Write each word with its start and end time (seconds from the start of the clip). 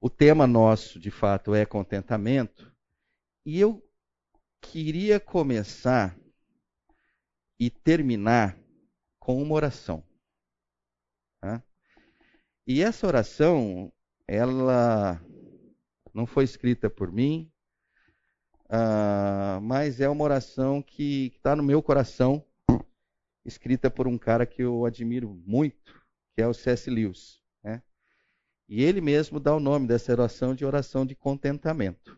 o 0.00 0.08
tema 0.08 0.46
nosso, 0.46 0.98
de 0.98 1.10
fato, 1.10 1.54
é 1.54 1.66
contentamento. 1.66 2.72
E 3.44 3.58
eu 3.58 3.82
queria 4.60 5.18
começar 5.18 6.16
e 7.58 7.68
terminar 7.70 8.58
com 9.18 9.42
uma 9.42 9.54
oração. 9.54 10.04
Tá? 11.40 11.62
E 12.66 12.82
essa 12.82 13.06
oração, 13.06 13.92
ela 14.26 15.20
não 16.14 16.26
foi 16.26 16.44
escrita 16.44 16.88
por 16.88 17.10
mim, 17.10 17.50
uh, 18.66 19.60
mas 19.60 20.00
é 20.00 20.08
uma 20.08 20.24
oração 20.24 20.82
que 20.82 21.32
está 21.36 21.56
no 21.56 21.62
meu 21.62 21.82
coração, 21.82 22.44
escrita 23.44 23.90
por 23.90 24.06
um 24.06 24.18
cara 24.18 24.46
que 24.46 24.62
eu 24.62 24.84
admiro 24.84 25.28
muito, 25.46 26.04
que 26.34 26.42
é 26.42 26.46
o 26.46 26.54
C.S. 26.54 26.88
Lewis. 26.88 27.37
E 28.68 28.84
ele 28.84 29.00
mesmo 29.00 29.40
dá 29.40 29.54
o 29.54 29.60
nome 29.60 29.86
dessa 29.86 30.12
oração 30.12 30.54
de 30.54 30.64
oração 30.64 31.06
de 31.06 31.14
contentamento. 31.14 32.12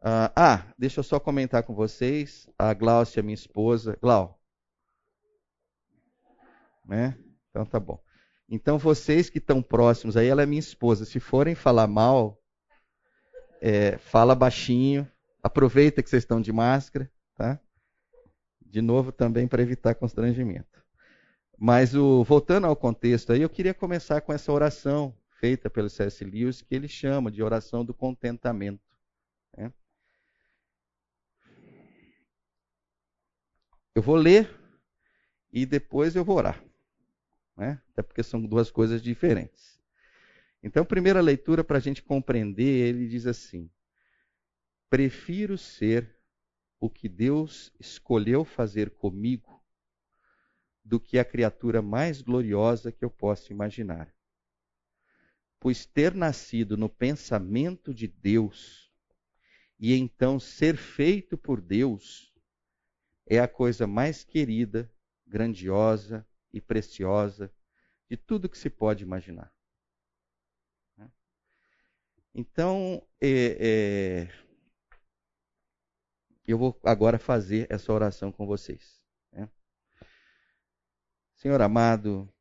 Uh, 0.00 0.30
ah, 0.36 0.72
deixa 0.78 1.00
eu 1.00 1.04
só 1.04 1.18
comentar 1.18 1.64
com 1.64 1.74
vocês. 1.74 2.48
A 2.56 2.72
Glaucia, 2.72 3.22
minha 3.22 3.34
esposa. 3.34 3.98
Glau. 4.00 4.40
Né? 6.84 7.18
Então 7.50 7.66
tá 7.66 7.80
bom. 7.80 8.00
Então 8.48 8.78
vocês 8.78 9.28
que 9.28 9.38
estão 9.38 9.60
próximos 9.60 10.16
aí, 10.16 10.28
ela 10.28 10.42
é 10.42 10.46
minha 10.46 10.60
esposa. 10.60 11.04
Se 11.04 11.18
forem 11.18 11.56
falar 11.56 11.88
mal, 11.88 12.40
é, 13.60 13.98
fala 13.98 14.36
baixinho. 14.36 15.10
Aproveita 15.42 16.02
que 16.02 16.08
vocês 16.08 16.22
estão 16.22 16.40
de 16.40 16.52
máscara, 16.52 17.10
tá? 17.34 17.60
De 18.64 18.80
novo 18.80 19.10
também 19.10 19.48
para 19.48 19.62
evitar 19.62 19.94
constrangimento. 19.96 20.82
Mas 21.58 21.94
o, 21.94 22.22
voltando 22.22 22.66
ao 22.66 22.76
contexto 22.76 23.32
aí, 23.32 23.42
eu 23.42 23.50
queria 23.50 23.74
começar 23.74 24.20
com 24.20 24.32
essa 24.32 24.52
oração 24.52 25.14
feita 25.38 25.70
pelo 25.70 25.88
C.S. 25.88 26.24
Lewis, 26.24 26.60
que 26.60 26.74
ele 26.74 26.88
chama 26.88 27.30
de 27.30 27.42
oração 27.42 27.84
do 27.84 27.94
contentamento. 27.94 28.98
Né? 29.56 29.72
Eu 33.94 34.02
vou 34.02 34.16
ler 34.16 34.54
e 35.52 35.64
depois 35.64 36.16
eu 36.16 36.24
vou 36.24 36.36
orar. 36.36 36.62
Né? 37.56 37.80
Até 37.92 38.02
porque 38.02 38.22
são 38.22 38.44
duas 38.44 38.70
coisas 38.70 39.00
diferentes. 39.00 39.80
Então, 40.62 40.84
primeira 40.84 41.20
leitura 41.20 41.62
para 41.62 41.78
a 41.78 41.80
gente 41.80 42.02
compreender, 42.02 42.88
ele 42.88 43.08
diz 43.08 43.26
assim: 43.26 43.70
Prefiro 44.90 45.56
ser 45.56 46.16
o 46.80 46.90
que 46.90 47.08
Deus 47.08 47.72
escolheu 47.78 48.44
fazer 48.44 48.90
comigo 48.90 49.64
do 50.84 50.98
que 50.98 51.18
a 51.18 51.24
criatura 51.24 51.80
mais 51.80 52.22
gloriosa 52.22 52.90
que 52.90 53.04
eu 53.04 53.10
possa 53.10 53.52
imaginar. 53.52 54.12
Pois 55.60 55.84
ter 55.84 56.14
nascido 56.14 56.76
no 56.76 56.88
pensamento 56.88 57.92
de 57.92 58.06
Deus 58.06 58.92
e 59.78 59.94
então 59.94 60.38
ser 60.38 60.76
feito 60.76 61.36
por 61.36 61.60
Deus 61.60 62.34
é 63.26 63.38
a 63.38 63.48
coisa 63.48 63.86
mais 63.86 64.24
querida, 64.24 64.90
grandiosa 65.26 66.26
e 66.52 66.60
preciosa 66.60 67.52
de 68.08 68.16
tudo 68.16 68.48
que 68.48 68.58
se 68.58 68.70
pode 68.70 69.02
imaginar. 69.02 69.52
Então, 72.34 73.04
é, 73.20 74.28
é, 74.28 74.28
eu 76.46 76.56
vou 76.56 76.78
agora 76.84 77.18
fazer 77.18 77.66
essa 77.68 77.92
oração 77.92 78.30
com 78.30 78.46
vocês. 78.46 79.04
Né? 79.32 79.48
Senhor 81.34 81.60
amado, 81.60 82.32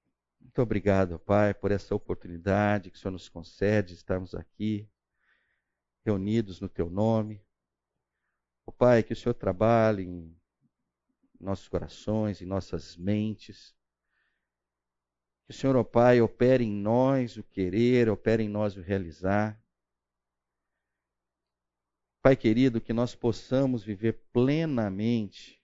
muito 0.57 0.65
obrigado, 0.65 1.19
Pai, 1.19 1.53
por 1.53 1.69
essa 1.69 1.93
oportunidade 1.93 2.89
que 2.89 2.97
o 2.97 2.99
Senhor 2.99 3.11
nos 3.11 3.29
concede 3.29 3.89
de 3.89 3.93
estarmos 3.93 4.33
aqui, 4.33 4.89
reunidos 6.03 6.59
no 6.59 6.67
Teu 6.67 6.89
nome. 6.89 7.45
Pai, 8.75 9.03
que 9.03 9.13
o 9.13 9.15
Senhor 9.15 9.35
trabalhe 9.35 10.01
em 10.01 10.35
nossos 11.39 11.67
corações, 11.67 12.41
em 12.41 12.47
nossas 12.47 12.97
mentes. 12.97 13.75
Que 15.45 15.51
o 15.51 15.53
Senhor, 15.53 15.75
ó 15.75 15.83
Pai, 15.83 16.21
opere 16.21 16.63
em 16.63 16.71
nós 16.71 17.37
o 17.37 17.43
querer, 17.43 18.09
opere 18.09 18.41
em 18.41 18.49
nós 18.49 18.75
o 18.75 18.81
realizar. 18.81 19.63
Pai 22.19 22.35
querido, 22.35 22.81
que 22.81 22.93
nós 22.93 23.13
possamos 23.13 23.83
viver 23.83 24.13
plenamente 24.33 25.63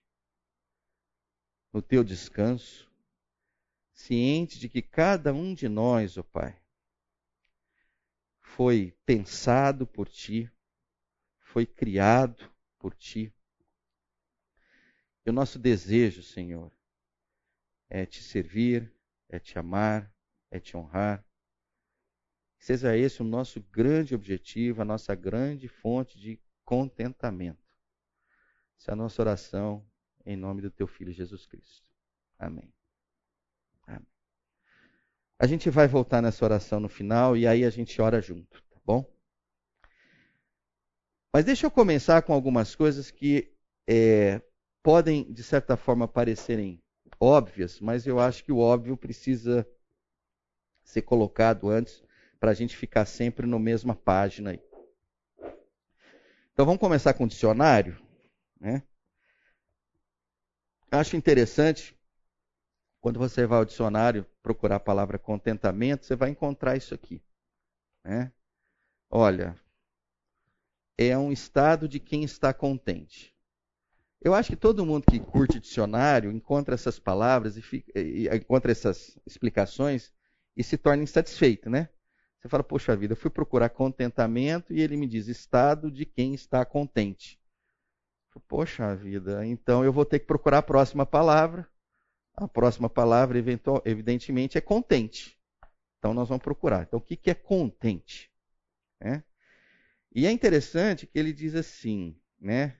no 1.72 1.82
teu 1.82 2.04
descanso, 2.04 2.93
ciente 3.94 4.58
de 4.58 4.68
que 4.68 4.82
cada 4.82 5.32
um 5.32 5.54
de 5.54 5.68
nós, 5.68 6.18
ó 6.18 6.22
Pai, 6.22 6.60
foi 8.40 8.94
pensado 9.06 9.86
por 9.86 10.08
ti, 10.08 10.50
foi 11.38 11.64
criado 11.64 12.52
por 12.78 12.94
ti. 12.94 13.32
E 15.24 15.30
o 15.30 15.32
nosso 15.32 15.58
desejo, 15.58 16.22
Senhor, 16.22 16.70
é 17.88 18.04
te 18.04 18.22
servir, 18.22 18.92
é 19.28 19.38
te 19.38 19.58
amar, 19.58 20.12
é 20.50 20.60
te 20.60 20.76
honrar. 20.76 21.24
Seja 22.58 22.96
esse 22.96 23.22
o 23.22 23.24
nosso 23.24 23.60
grande 23.60 24.14
objetivo, 24.14 24.82
a 24.82 24.84
nossa 24.84 25.14
grande 25.14 25.68
fonte 25.68 26.18
de 26.18 26.40
contentamento. 26.64 27.62
Essa 28.78 28.90
é 28.90 28.94
a 28.94 28.96
nossa 28.96 29.22
oração 29.22 29.86
em 30.26 30.36
nome 30.36 30.62
do 30.62 30.70
teu 30.70 30.86
filho 30.86 31.12
Jesus 31.12 31.46
Cristo. 31.46 31.86
Amém. 32.38 32.72
A 35.38 35.46
gente 35.46 35.68
vai 35.68 35.88
voltar 35.88 36.22
nessa 36.22 36.44
oração 36.44 36.78
no 36.80 36.88
final 36.88 37.36
e 37.36 37.46
aí 37.46 37.64
a 37.64 37.70
gente 37.70 38.00
ora 38.00 38.20
junto, 38.20 38.62
tá 38.70 38.80
bom? 38.84 39.04
Mas 41.32 41.44
deixa 41.44 41.66
eu 41.66 41.70
começar 41.70 42.22
com 42.22 42.32
algumas 42.32 42.74
coisas 42.76 43.10
que 43.10 43.52
é, 43.86 44.40
podem, 44.82 45.32
de 45.32 45.42
certa 45.42 45.76
forma, 45.76 46.06
parecerem 46.06 46.80
óbvias, 47.18 47.80
mas 47.80 48.06
eu 48.06 48.20
acho 48.20 48.44
que 48.44 48.52
o 48.52 48.58
óbvio 48.58 48.96
precisa 48.96 49.66
ser 50.84 51.02
colocado 51.02 51.68
antes 51.68 52.02
para 52.38 52.50
a 52.50 52.54
gente 52.54 52.76
ficar 52.76 53.06
sempre 53.06 53.46
na 53.46 53.58
mesma 53.58 53.96
página. 53.96 54.50
Aí. 54.50 54.60
Então 56.52 56.64
vamos 56.64 56.80
começar 56.80 57.14
com 57.14 57.24
o 57.24 57.28
dicionário. 57.28 58.00
Né? 58.60 58.82
Acho 60.90 61.16
interessante, 61.16 61.98
quando 63.04 63.18
você 63.18 63.46
vai 63.46 63.58
ao 63.58 63.66
dicionário 63.66 64.24
procurar 64.42 64.76
a 64.76 64.80
palavra 64.80 65.18
contentamento, 65.18 66.06
você 66.06 66.16
vai 66.16 66.30
encontrar 66.30 66.74
isso 66.74 66.94
aqui. 66.94 67.22
Né? 68.02 68.32
Olha, 69.10 69.60
é 70.96 71.14
um 71.18 71.30
estado 71.30 71.86
de 71.86 72.00
quem 72.00 72.24
está 72.24 72.54
contente. 72.54 73.36
Eu 74.22 74.32
acho 74.32 74.48
que 74.48 74.56
todo 74.56 74.86
mundo 74.86 75.04
que 75.04 75.20
curte 75.20 75.60
dicionário 75.60 76.32
encontra 76.32 76.74
essas 76.74 76.98
palavras 76.98 77.58
e, 77.58 77.60
fica, 77.60 77.92
e 78.00 78.26
encontra 78.34 78.72
essas 78.72 79.18
explicações 79.26 80.10
e 80.56 80.64
se 80.64 80.78
torna 80.78 81.02
insatisfeito, 81.02 81.68
né? 81.68 81.90
Você 82.40 82.48
fala, 82.48 82.64
poxa 82.64 82.96
vida, 82.96 83.12
eu 83.12 83.18
fui 83.18 83.30
procurar 83.30 83.68
contentamento 83.68 84.72
e 84.72 84.80
ele 84.80 84.96
me 84.96 85.06
diz 85.06 85.28
estado 85.28 85.90
de 85.90 86.06
quem 86.06 86.32
está 86.32 86.64
contente. 86.64 87.38
Poxa 88.48 88.96
vida, 88.96 89.44
então 89.44 89.84
eu 89.84 89.92
vou 89.92 90.06
ter 90.06 90.20
que 90.20 90.26
procurar 90.26 90.58
a 90.58 90.62
próxima 90.62 91.04
palavra. 91.04 91.68
A 92.34 92.48
próxima 92.48 92.90
palavra, 92.90 93.38
evidentemente, 93.84 94.58
é 94.58 94.60
contente. 94.60 95.38
Então 95.98 96.12
nós 96.12 96.28
vamos 96.28 96.42
procurar. 96.42 96.82
Então 96.82 96.98
o 96.98 97.02
que 97.02 97.30
é 97.30 97.34
contente? 97.34 98.30
É? 99.00 99.22
E 100.12 100.26
é 100.26 100.30
interessante 100.30 101.06
que 101.06 101.18
ele 101.18 101.32
diz 101.32 101.54
assim, 101.54 102.16
né? 102.40 102.78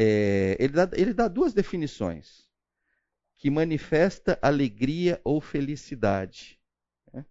é, 0.00 0.56
ele, 0.60 0.72
dá, 0.72 0.88
ele 0.92 1.12
dá 1.12 1.26
duas 1.26 1.52
definições: 1.52 2.48
que 3.36 3.50
manifesta 3.50 4.38
alegria 4.40 5.20
ou 5.24 5.40
felicidade. 5.40 6.60
Né? 7.12 7.26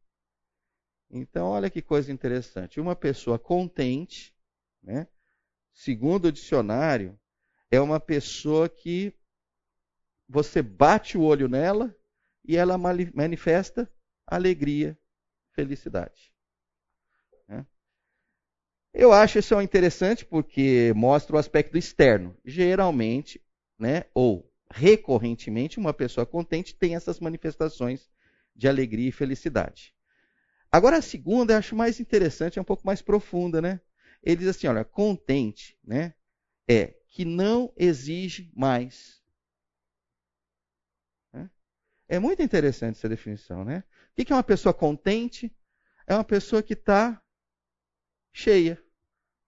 Então, 1.09 1.47
olha 1.47 1.69
que 1.69 1.81
coisa 1.81 2.11
interessante. 2.11 2.81
Uma 2.81 2.93
pessoa 2.93 3.39
contente, 3.39 4.35
né, 4.83 5.07
segundo 5.73 6.25
o 6.25 6.31
dicionário, 6.31 7.17
é 7.71 7.79
uma 7.79 8.01
pessoa 8.01 8.67
que 8.67 9.13
você 10.27 10.61
bate 10.61 11.17
o 11.17 11.21
olho 11.21 11.47
nela 11.47 11.95
e 12.43 12.55
ela 12.57 12.77
manifesta 12.77 13.91
alegria, 14.25 14.97
felicidade. 15.51 16.33
Eu 18.99 19.13
acho 19.13 19.37
isso 19.37 19.61
interessante 19.61 20.25
porque 20.25 20.91
mostra 20.95 21.35
o 21.35 21.39
aspecto 21.39 21.77
externo. 21.77 22.35
Geralmente, 22.43 23.39
né, 23.77 24.05
ou 24.11 24.51
recorrentemente, 24.71 25.77
uma 25.77 25.93
pessoa 25.93 26.25
contente 26.25 26.73
tem 26.73 26.95
essas 26.95 27.19
manifestações 27.19 28.09
de 28.55 28.67
alegria 28.67 29.09
e 29.09 29.11
felicidade. 29.11 29.93
Agora, 30.71 30.97
a 30.97 31.01
segunda 31.03 31.53
eu 31.53 31.57
acho 31.57 31.75
mais 31.75 31.99
interessante, 31.99 32.57
é 32.57 32.61
um 32.61 32.65
pouco 32.65 32.87
mais 32.87 32.99
profunda, 32.99 33.61
né? 33.61 33.79
Ele 34.23 34.37
diz 34.37 34.47
assim: 34.47 34.65
olha, 34.65 34.83
contente 34.83 35.77
né, 35.83 36.15
é 36.67 36.95
que 37.07 37.23
não 37.23 37.71
exige 37.77 38.51
mais. 38.55 39.21
É 42.07 42.19
muito 42.19 42.41
interessante 42.41 42.97
essa 42.97 43.09
definição, 43.09 43.63
né? 43.65 43.83
O 44.11 44.25
que 44.25 44.31
é 44.31 44.35
uma 44.35 44.43
pessoa 44.43 44.73
contente? 44.73 45.53
É 46.05 46.13
uma 46.13 46.23
pessoa 46.23 46.63
que 46.63 46.73
está 46.73 47.21
cheia, 48.31 48.81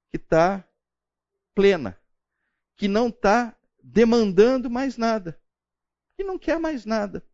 que 0.09 0.17
está 0.17 0.67
plena, 1.55 1.99
que 2.75 2.87
não 2.87 3.07
está 3.07 3.57
demandando 3.81 4.69
mais 4.69 4.97
nada, 4.97 5.39
que 6.15 6.23
não 6.23 6.37
quer 6.37 6.59
mais 6.59 6.85
nada. 6.85 7.25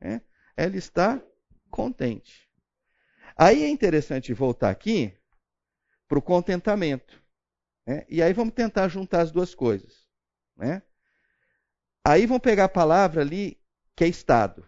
É? 0.00 0.20
Ela 0.56 0.76
está 0.76 1.22
contente. 1.70 2.48
Aí 3.36 3.62
é 3.62 3.68
interessante 3.68 4.32
voltar 4.34 4.70
aqui 4.70 5.16
para 6.06 6.18
o 6.18 6.22
contentamento. 6.22 7.22
Né? 7.86 8.04
E 8.08 8.22
aí 8.22 8.32
vamos 8.32 8.54
tentar 8.54 8.88
juntar 8.88 9.22
as 9.22 9.30
duas 9.30 9.54
coisas. 9.54 10.08
Né? 10.56 10.82
Aí 12.04 12.26
vamos 12.26 12.42
pegar 12.42 12.64
a 12.64 12.68
palavra 12.68 13.22
ali 13.22 13.57
que 13.98 14.04
é 14.04 14.06
estado 14.06 14.64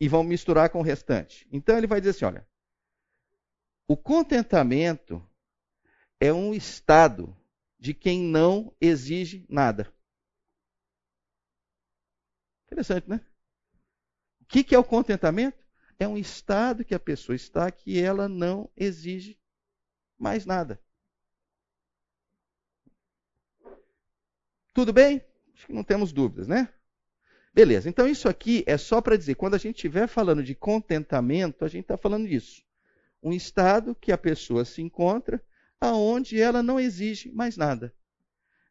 e 0.00 0.08
vamos 0.08 0.28
misturar 0.28 0.70
com 0.70 0.78
o 0.78 0.82
restante. 0.82 1.46
Então 1.52 1.76
ele 1.76 1.86
vai 1.86 2.00
dizer 2.00 2.12
assim: 2.12 2.24
olha, 2.24 2.48
o 3.86 3.98
contentamento 3.98 5.22
é 6.18 6.32
um 6.32 6.54
estado 6.54 7.36
de 7.78 7.92
quem 7.92 8.22
não 8.22 8.74
exige 8.80 9.44
nada. 9.46 9.92
Interessante, 12.64 13.10
né? 13.10 13.20
O 14.40 14.46
que 14.46 14.74
é 14.74 14.78
o 14.78 14.84
contentamento? 14.84 15.62
É 15.98 16.08
um 16.08 16.16
estado 16.16 16.82
que 16.82 16.94
a 16.94 17.00
pessoa 17.00 17.36
está 17.36 17.70
que 17.70 18.00
ela 18.00 18.26
não 18.26 18.70
exige 18.74 19.38
mais 20.18 20.46
nada. 20.46 20.82
Tudo 24.72 24.94
bem? 24.94 25.22
Acho 25.52 25.66
que 25.66 25.74
não 25.74 25.84
temos 25.84 26.10
dúvidas, 26.10 26.48
né? 26.48 26.72
Beleza, 27.54 27.88
então 27.88 28.06
isso 28.06 28.28
aqui 28.28 28.64
é 28.66 28.78
só 28.78 29.02
para 29.02 29.16
dizer, 29.16 29.34
quando 29.34 29.54
a 29.54 29.58
gente 29.58 29.76
estiver 29.76 30.06
falando 30.06 30.42
de 30.42 30.54
contentamento, 30.54 31.64
a 31.64 31.68
gente 31.68 31.82
está 31.82 31.98
falando 31.98 32.26
disso. 32.26 32.62
Um 33.22 33.32
estado 33.32 33.94
que 33.94 34.10
a 34.10 34.16
pessoa 34.16 34.64
se 34.64 34.80
encontra 34.80 35.44
aonde 35.78 36.40
ela 36.40 36.62
não 36.62 36.80
exige 36.80 37.30
mais 37.30 37.56
nada. 37.56 37.94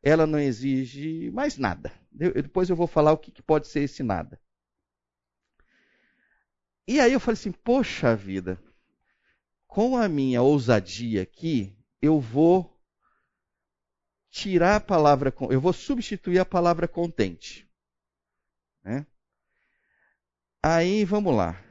Ela 0.01 0.25
não 0.25 0.39
exige 0.39 1.29
mais 1.29 1.57
nada. 1.57 1.91
depois 2.11 2.69
eu 2.69 2.75
vou 2.75 2.87
falar 2.87 3.11
o 3.11 3.17
que, 3.17 3.31
que 3.31 3.43
pode 3.43 3.67
ser 3.67 3.81
esse 3.81 4.01
nada. 4.01 4.41
E 6.87 6.99
aí 6.99 7.13
eu 7.13 7.19
falei 7.19 7.33
assim, 7.33 7.51
poxa 7.51 8.15
vida, 8.15 8.59
com 9.67 9.95
a 9.95 10.09
minha 10.09 10.41
ousadia 10.41 11.21
aqui, 11.21 11.77
eu 12.01 12.19
vou 12.19 12.81
tirar 14.31 14.77
a 14.77 14.81
palavra, 14.81 15.33
eu 15.51 15.61
vou 15.61 15.71
substituir 15.71 16.39
a 16.39 16.45
palavra 16.45 16.87
contente. 16.87 17.70
Né? 18.83 19.05
Aí 20.63 21.05
vamos 21.05 21.35
lá. 21.35 21.63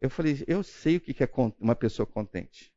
Eu 0.00 0.08
falei, 0.08 0.44
eu 0.46 0.62
sei 0.62 0.96
o 0.96 1.00
que 1.00 1.22
é 1.22 1.28
uma 1.58 1.74
pessoa 1.74 2.06
contente. 2.06 2.72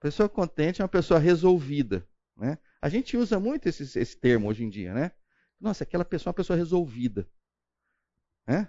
Pessoa 0.00 0.28
contente 0.28 0.80
é 0.80 0.84
uma 0.84 0.88
pessoa 0.88 1.20
resolvida. 1.20 2.06
Né? 2.36 2.58
A 2.80 2.88
gente 2.88 3.16
usa 3.16 3.38
muito 3.38 3.68
esse, 3.68 3.98
esse 3.98 4.16
termo 4.16 4.48
hoje 4.48 4.64
em 4.64 4.68
dia, 4.68 4.92
né? 4.92 5.12
Nossa, 5.60 5.84
aquela 5.84 6.04
pessoa 6.04 6.30
é 6.30 6.32
uma 6.32 6.36
pessoa 6.36 6.56
resolvida. 6.56 7.28
Né? 8.46 8.68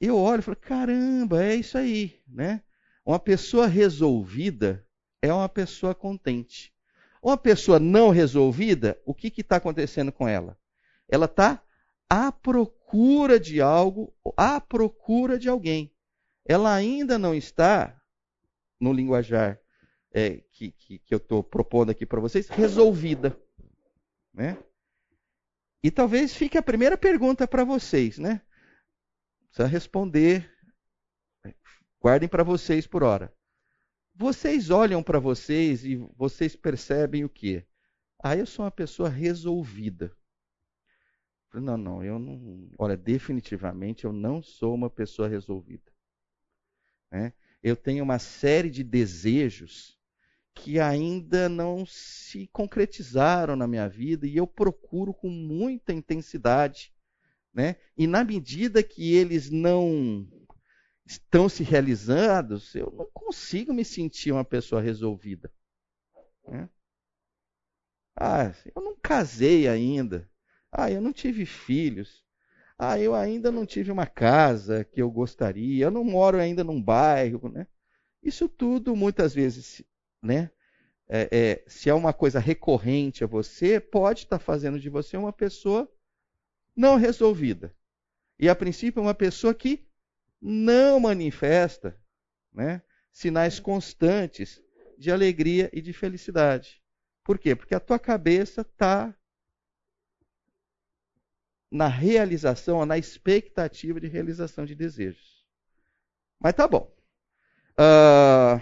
Eu 0.00 0.18
olho 0.18 0.40
e 0.40 0.42
falo, 0.42 0.56
caramba, 0.56 1.44
é 1.44 1.54
isso 1.54 1.78
aí. 1.78 2.20
Né? 2.26 2.62
Uma 3.04 3.20
pessoa 3.20 3.68
resolvida 3.68 4.84
é 5.20 5.32
uma 5.32 5.48
pessoa 5.48 5.94
contente. 5.94 6.74
Uma 7.22 7.36
pessoa 7.36 7.78
não 7.78 8.10
resolvida, 8.10 9.00
o 9.06 9.14
que 9.14 9.28
está 9.40 9.56
acontecendo 9.56 10.10
com 10.10 10.26
ela? 10.26 10.58
Ela 11.08 11.26
está 11.26 11.62
à 12.12 12.30
procura 12.30 13.40
de 13.40 13.62
algo, 13.62 14.14
à 14.36 14.60
procura 14.60 15.38
de 15.38 15.48
alguém. 15.48 15.90
Ela 16.44 16.74
ainda 16.74 17.18
não 17.18 17.34
está, 17.34 17.98
no 18.78 18.92
linguajar 18.92 19.58
é, 20.12 20.42
que, 20.52 20.72
que, 20.72 20.98
que, 20.98 21.14
eu 21.14 21.16
estou 21.16 21.42
propondo 21.42 21.88
aqui 21.88 22.04
para 22.04 22.20
vocês, 22.20 22.50
resolvida. 22.50 23.34
Né? 24.34 24.62
E 25.82 25.90
talvez 25.90 26.36
fique 26.36 26.58
a 26.58 26.62
primeira 26.62 26.98
pergunta 26.98 27.48
para 27.48 27.64
vocês, 27.64 28.18
né? 28.18 28.42
Precisa 29.46 29.66
responder. 29.66 30.52
Guardem 31.98 32.28
para 32.28 32.44
vocês 32.44 32.86
por 32.86 33.02
hora. 33.02 33.34
Vocês 34.14 34.68
olham 34.68 35.02
para 35.02 35.18
vocês 35.18 35.82
e 35.82 35.96
vocês 36.14 36.54
percebem 36.54 37.24
o 37.24 37.28
quê? 37.30 37.66
Ah, 38.22 38.36
eu 38.36 38.44
sou 38.44 38.66
uma 38.66 38.70
pessoa 38.70 39.08
resolvida. 39.08 40.14
Não, 41.54 41.76
não, 41.76 42.02
eu 42.02 42.18
não. 42.18 42.70
Olha, 42.78 42.96
definitivamente 42.96 44.04
eu 44.04 44.12
não 44.12 44.42
sou 44.42 44.74
uma 44.74 44.88
pessoa 44.88 45.28
resolvida. 45.28 45.92
Né? 47.10 47.32
Eu 47.62 47.76
tenho 47.76 48.02
uma 48.02 48.18
série 48.18 48.70
de 48.70 48.82
desejos 48.82 49.98
que 50.54 50.80
ainda 50.80 51.48
não 51.48 51.84
se 51.86 52.46
concretizaram 52.48 53.56
na 53.56 53.66
minha 53.66 53.88
vida 53.88 54.26
e 54.26 54.36
eu 54.36 54.46
procuro 54.46 55.12
com 55.12 55.28
muita 55.28 55.92
intensidade. 55.92 56.92
Né? 57.52 57.76
E 57.96 58.06
na 58.06 58.24
medida 58.24 58.82
que 58.82 59.14
eles 59.14 59.50
não 59.50 60.26
estão 61.04 61.48
se 61.48 61.62
realizados, 61.62 62.74
eu 62.74 62.90
não 62.96 63.08
consigo 63.12 63.74
me 63.74 63.84
sentir 63.84 64.32
uma 64.32 64.44
pessoa 64.44 64.80
resolvida. 64.80 65.52
Né? 66.46 66.68
Ah, 68.16 68.54
eu 68.74 68.82
não 68.82 68.96
casei 68.96 69.68
ainda. 69.68 70.28
Ah, 70.72 70.90
eu 70.90 71.00
não 71.02 71.12
tive 71.12 71.44
filhos. 71.44 72.24
Ah, 72.78 72.98
eu 72.98 73.14
ainda 73.14 73.52
não 73.52 73.66
tive 73.66 73.92
uma 73.92 74.06
casa 74.06 74.84
que 74.84 75.02
eu 75.02 75.10
gostaria. 75.10 75.84
Eu 75.84 75.90
não 75.90 76.02
moro 76.02 76.38
ainda 76.38 76.64
num 76.64 76.82
bairro, 76.82 77.50
né? 77.50 77.66
Isso 78.22 78.48
tudo, 78.48 78.96
muitas 78.96 79.34
vezes, 79.34 79.84
né? 80.22 80.50
É, 81.08 81.28
é, 81.30 81.64
se 81.66 81.90
é 81.90 81.94
uma 81.94 82.12
coisa 82.12 82.38
recorrente 82.40 83.22
a 83.22 83.26
você, 83.26 83.78
pode 83.78 84.20
estar 84.20 84.38
fazendo 84.38 84.80
de 84.80 84.88
você 84.88 85.16
uma 85.16 85.32
pessoa 85.32 85.92
não 86.74 86.96
resolvida. 86.96 87.74
E 88.38 88.48
a 88.48 88.56
princípio, 88.56 89.02
uma 89.02 89.14
pessoa 89.14 89.54
que 89.54 89.86
não 90.40 90.98
manifesta 90.98 91.96
né, 92.52 92.82
sinais 93.12 93.60
constantes 93.60 94.62
de 94.98 95.10
alegria 95.10 95.68
e 95.72 95.80
de 95.80 95.92
felicidade. 95.92 96.82
Por 97.22 97.38
quê? 97.38 97.54
Porque 97.54 97.74
a 97.74 97.80
tua 97.80 97.98
cabeça 97.98 98.62
está 98.62 99.14
na 101.72 101.88
realização, 101.88 102.84
na 102.84 102.98
expectativa 102.98 103.98
de 103.98 104.06
realização 104.06 104.66
de 104.66 104.74
desejos. 104.74 105.42
Mas 106.38 106.52
tá 106.52 106.68
bom. 106.68 106.94
Uh, 107.72 108.60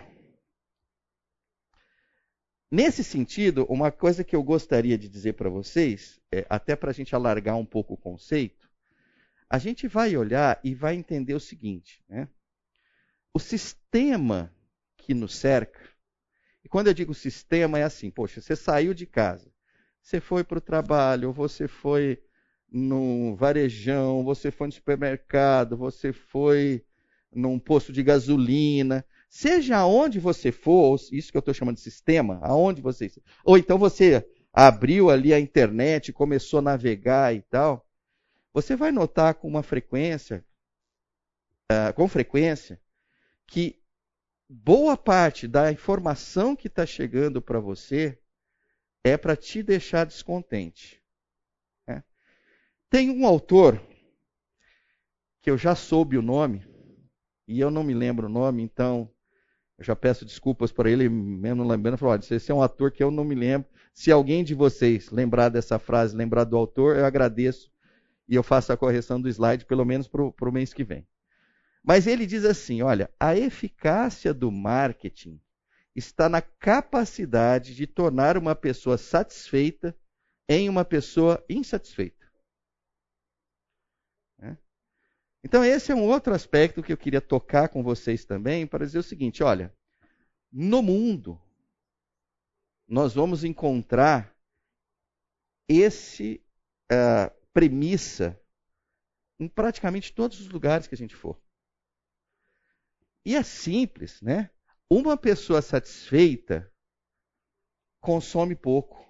nesse 2.70 3.02
sentido, 3.02 3.66
uma 3.68 3.90
coisa 3.90 4.22
que 4.22 4.36
eu 4.36 4.44
gostaria 4.44 4.96
de 4.96 5.08
dizer 5.08 5.32
para 5.32 5.50
vocês, 5.50 6.20
é, 6.30 6.46
até 6.48 6.76
para 6.76 6.90
a 6.90 6.94
gente 6.94 7.12
alargar 7.12 7.56
um 7.56 7.66
pouco 7.66 7.94
o 7.94 7.96
conceito, 7.96 8.70
a 9.48 9.58
gente 9.58 9.88
vai 9.88 10.16
olhar 10.16 10.60
e 10.62 10.72
vai 10.72 10.94
entender 10.94 11.34
o 11.34 11.40
seguinte: 11.40 12.04
né? 12.08 12.28
o 13.34 13.40
sistema 13.40 14.54
que 14.96 15.14
nos 15.14 15.34
cerca, 15.34 15.80
e 16.62 16.68
quando 16.68 16.86
eu 16.86 16.94
digo 16.94 17.12
sistema, 17.12 17.76
é 17.76 17.82
assim: 17.82 18.08
poxa, 18.08 18.40
você 18.40 18.54
saiu 18.54 18.94
de 18.94 19.04
casa, 19.04 19.52
você 20.00 20.20
foi 20.20 20.44
para 20.44 20.58
o 20.58 20.60
trabalho, 20.62 21.32
você 21.32 21.66
foi 21.66 22.22
no 22.72 23.34
varejão, 23.36 24.24
você 24.24 24.50
foi 24.50 24.68
no 24.68 24.72
supermercado, 24.72 25.76
você 25.76 26.12
foi 26.12 26.84
num 27.32 27.58
posto 27.58 27.92
de 27.92 28.02
gasolina, 28.02 29.04
seja 29.28 29.84
onde 29.86 30.18
você 30.18 30.50
for, 30.52 30.98
isso 31.12 31.30
que 31.30 31.36
eu 31.36 31.40
estou 31.40 31.54
chamando 31.54 31.76
de 31.76 31.82
sistema, 31.82 32.40
aonde 32.42 32.82
você. 32.82 33.10
Ou 33.44 33.56
então 33.56 33.78
você 33.78 34.26
abriu 34.52 35.10
ali 35.10 35.32
a 35.32 35.40
internet, 35.40 36.12
começou 36.12 36.58
a 36.58 36.62
navegar 36.62 37.34
e 37.34 37.42
tal 37.42 37.86
você 38.52 38.74
vai 38.74 38.90
notar 38.90 39.34
com 39.34 39.48
uma 39.48 39.62
frequência, 39.62 40.44
uh, 41.70 41.92
com 41.94 42.08
frequência, 42.08 42.80
que 43.46 43.80
boa 44.48 44.96
parte 44.96 45.46
da 45.46 45.70
informação 45.70 46.56
que 46.56 46.66
está 46.66 46.84
chegando 46.84 47.40
para 47.40 47.60
você 47.60 48.18
é 49.04 49.16
para 49.16 49.36
te 49.36 49.62
deixar 49.62 50.04
descontente. 50.04 50.99
Tem 52.90 53.08
um 53.08 53.24
autor 53.24 53.80
que 55.40 55.50
eu 55.50 55.56
já 55.56 55.74
soube 55.74 56.18
o 56.18 56.22
nome 56.22 56.66
e 57.46 57.60
eu 57.60 57.70
não 57.70 57.84
me 57.84 57.94
lembro 57.94 58.26
o 58.26 58.30
nome, 58.30 58.62
então 58.62 59.08
eu 59.78 59.84
já 59.84 59.96
peço 59.96 60.24
desculpas 60.24 60.70
para 60.72 60.90
ele, 60.90 61.08
mesmo 61.08 61.66
lembrando, 61.66 61.96
falou, 61.96 62.12
olha, 62.12 62.34
esse 62.34 62.50
é 62.50 62.54
um 62.54 62.62
ator 62.62 62.90
que 62.90 63.02
eu 63.02 63.10
não 63.10 63.24
me 63.24 63.34
lembro. 63.34 63.68
Se 63.94 64.10
alguém 64.10 64.44
de 64.44 64.54
vocês 64.54 65.08
lembrar 65.10 65.48
dessa 65.48 65.78
frase, 65.78 66.16
lembrar 66.16 66.44
do 66.44 66.56
autor, 66.56 66.96
eu 66.96 67.06
agradeço 67.06 67.70
e 68.28 68.34
eu 68.34 68.42
faço 68.42 68.72
a 68.72 68.76
correção 68.76 69.20
do 69.20 69.28
slide 69.28 69.64
pelo 69.64 69.84
menos 69.84 70.06
para 70.06 70.48
o 70.48 70.52
mês 70.52 70.74
que 70.74 70.84
vem. 70.84 71.06
Mas 71.82 72.06
ele 72.06 72.26
diz 72.26 72.44
assim: 72.44 72.82
olha, 72.82 73.10
a 73.18 73.36
eficácia 73.36 74.34
do 74.34 74.50
marketing 74.50 75.40
está 75.94 76.28
na 76.28 76.42
capacidade 76.42 77.74
de 77.74 77.86
tornar 77.86 78.36
uma 78.36 78.54
pessoa 78.54 78.98
satisfeita 78.98 79.96
em 80.48 80.68
uma 80.68 80.84
pessoa 80.84 81.44
insatisfeita. 81.48 82.20
É? 84.40 84.56
Então, 85.42 85.64
esse 85.64 85.90
é 85.90 85.94
um 85.94 86.04
outro 86.04 86.34
aspecto 86.34 86.82
que 86.82 86.92
eu 86.92 86.98
queria 86.98 87.20
tocar 87.20 87.68
com 87.68 87.82
vocês 87.82 88.24
também, 88.24 88.66
para 88.66 88.84
dizer 88.84 88.98
o 88.98 89.02
seguinte: 89.02 89.42
olha, 89.42 89.74
no 90.52 90.82
mundo, 90.82 91.40
nós 92.86 93.14
vamos 93.14 93.44
encontrar 93.44 94.36
esse 95.68 96.44
uh, 96.92 97.32
premissa 97.52 98.40
em 99.38 99.48
praticamente 99.48 100.12
todos 100.12 100.40
os 100.40 100.48
lugares 100.48 100.86
que 100.86 100.94
a 100.94 100.98
gente 100.98 101.16
for. 101.16 101.40
E 103.24 103.36
é 103.36 103.42
simples, 103.42 104.20
né? 104.20 104.50
Uma 104.90 105.16
pessoa 105.16 105.62
satisfeita 105.62 106.70
consome 108.00 108.56
pouco. 108.56 109.06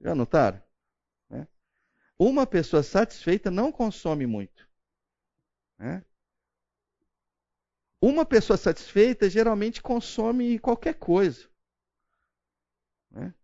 Já 0.00 0.14
notaram? 0.14 0.62
Né? 1.30 1.48
Uma 2.18 2.46
pessoa 2.46 2.82
satisfeita 2.82 3.50
não 3.50 3.72
consome 3.72 4.26
muito. 4.26 4.68
Né? 5.82 6.04
Uma 8.00 8.24
pessoa 8.24 8.56
satisfeita 8.56 9.28
geralmente 9.28 9.82
consome 9.82 10.60
qualquer 10.60 10.94
coisa. 10.94 11.48
Né? 13.10 13.34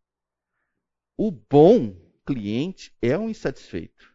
O 1.16 1.33
bom 1.33 1.97
cliente 2.25 2.97
é 3.02 3.18
um 3.18 3.28
insatisfeito. 3.28 4.14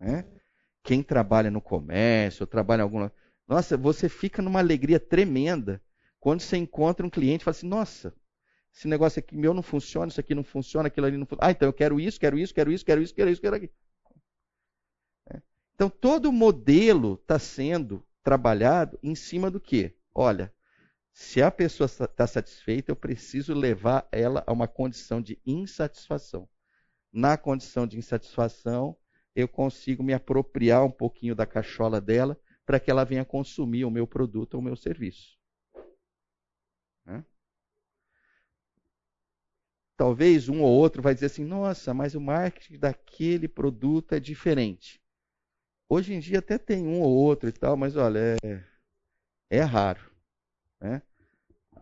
Né? 0.00 0.24
Quem 0.82 1.02
trabalha 1.02 1.50
no 1.50 1.60
comércio, 1.60 2.44
ou 2.44 2.46
trabalha 2.46 2.80
em 2.80 2.84
alguma. 2.84 3.12
Nossa, 3.46 3.76
você 3.76 4.08
fica 4.08 4.40
numa 4.40 4.60
alegria 4.60 4.98
tremenda 4.98 5.82
quando 6.18 6.40
você 6.40 6.56
encontra 6.56 7.06
um 7.06 7.10
cliente 7.10 7.42
e 7.42 7.44
fala 7.44 7.54
assim: 7.54 7.68
nossa, 7.68 8.14
esse 8.74 8.88
negócio 8.88 9.18
aqui 9.18 9.36
meu 9.36 9.52
não 9.52 9.62
funciona, 9.62 10.08
isso 10.08 10.20
aqui 10.20 10.34
não 10.34 10.42
funciona, 10.42 10.88
aquilo 10.88 11.06
ali 11.06 11.18
não 11.18 11.26
funciona. 11.26 11.48
Ah, 11.48 11.50
então 11.50 11.68
eu 11.68 11.72
quero 11.74 12.00
isso, 12.00 12.18
quero 12.18 12.38
isso, 12.38 12.54
quero 12.54 12.72
isso, 12.72 12.84
quero 12.84 13.02
isso, 13.02 13.14
quero 13.14 13.30
isso, 13.30 13.42
quero 13.42 13.56
aquilo. 13.56 13.72
Então 15.76 15.90
todo 15.90 16.30
o 16.30 16.32
modelo 16.32 17.14
está 17.20 17.38
sendo 17.38 18.02
trabalhado 18.22 18.98
em 19.02 19.14
cima 19.14 19.50
do 19.50 19.60
quê? 19.60 19.94
Olha, 20.14 20.50
se 21.12 21.42
a 21.42 21.50
pessoa 21.50 21.84
está 21.84 22.26
satisfeita, 22.26 22.90
eu 22.90 22.96
preciso 22.96 23.52
levar 23.52 24.08
ela 24.10 24.42
a 24.46 24.52
uma 24.54 24.66
condição 24.66 25.20
de 25.20 25.38
insatisfação. 25.44 26.48
Na 27.12 27.36
condição 27.36 27.86
de 27.86 27.98
insatisfação, 27.98 28.96
eu 29.34 29.46
consigo 29.46 30.02
me 30.02 30.14
apropriar 30.14 30.82
um 30.82 30.90
pouquinho 30.90 31.34
da 31.34 31.44
cachola 31.44 32.00
dela 32.00 32.40
para 32.64 32.80
que 32.80 32.90
ela 32.90 33.04
venha 33.04 33.24
consumir 33.24 33.84
o 33.84 33.90
meu 33.90 34.06
produto 34.06 34.54
ou 34.54 34.60
o 34.60 34.64
meu 34.64 34.76
serviço. 34.76 35.36
Talvez 39.94 40.48
um 40.48 40.62
ou 40.62 40.70
outro 40.70 41.02
vai 41.02 41.12
dizer 41.12 41.26
assim: 41.26 41.44
nossa, 41.44 41.92
mas 41.92 42.14
o 42.14 42.20
marketing 42.20 42.78
daquele 42.78 43.46
produto 43.46 44.14
é 44.14 44.20
diferente. 44.20 45.02
Hoje 45.88 46.14
em 46.14 46.18
dia 46.18 46.40
até 46.40 46.58
tem 46.58 46.86
um 46.86 47.00
ou 47.00 47.14
outro 47.14 47.48
e 47.48 47.52
tal, 47.52 47.76
mas 47.76 47.96
olha, 47.96 48.36
é, 48.42 48.64
é 49.50 49.60
raro. 49.60 50.10
Né? 50.80 51.00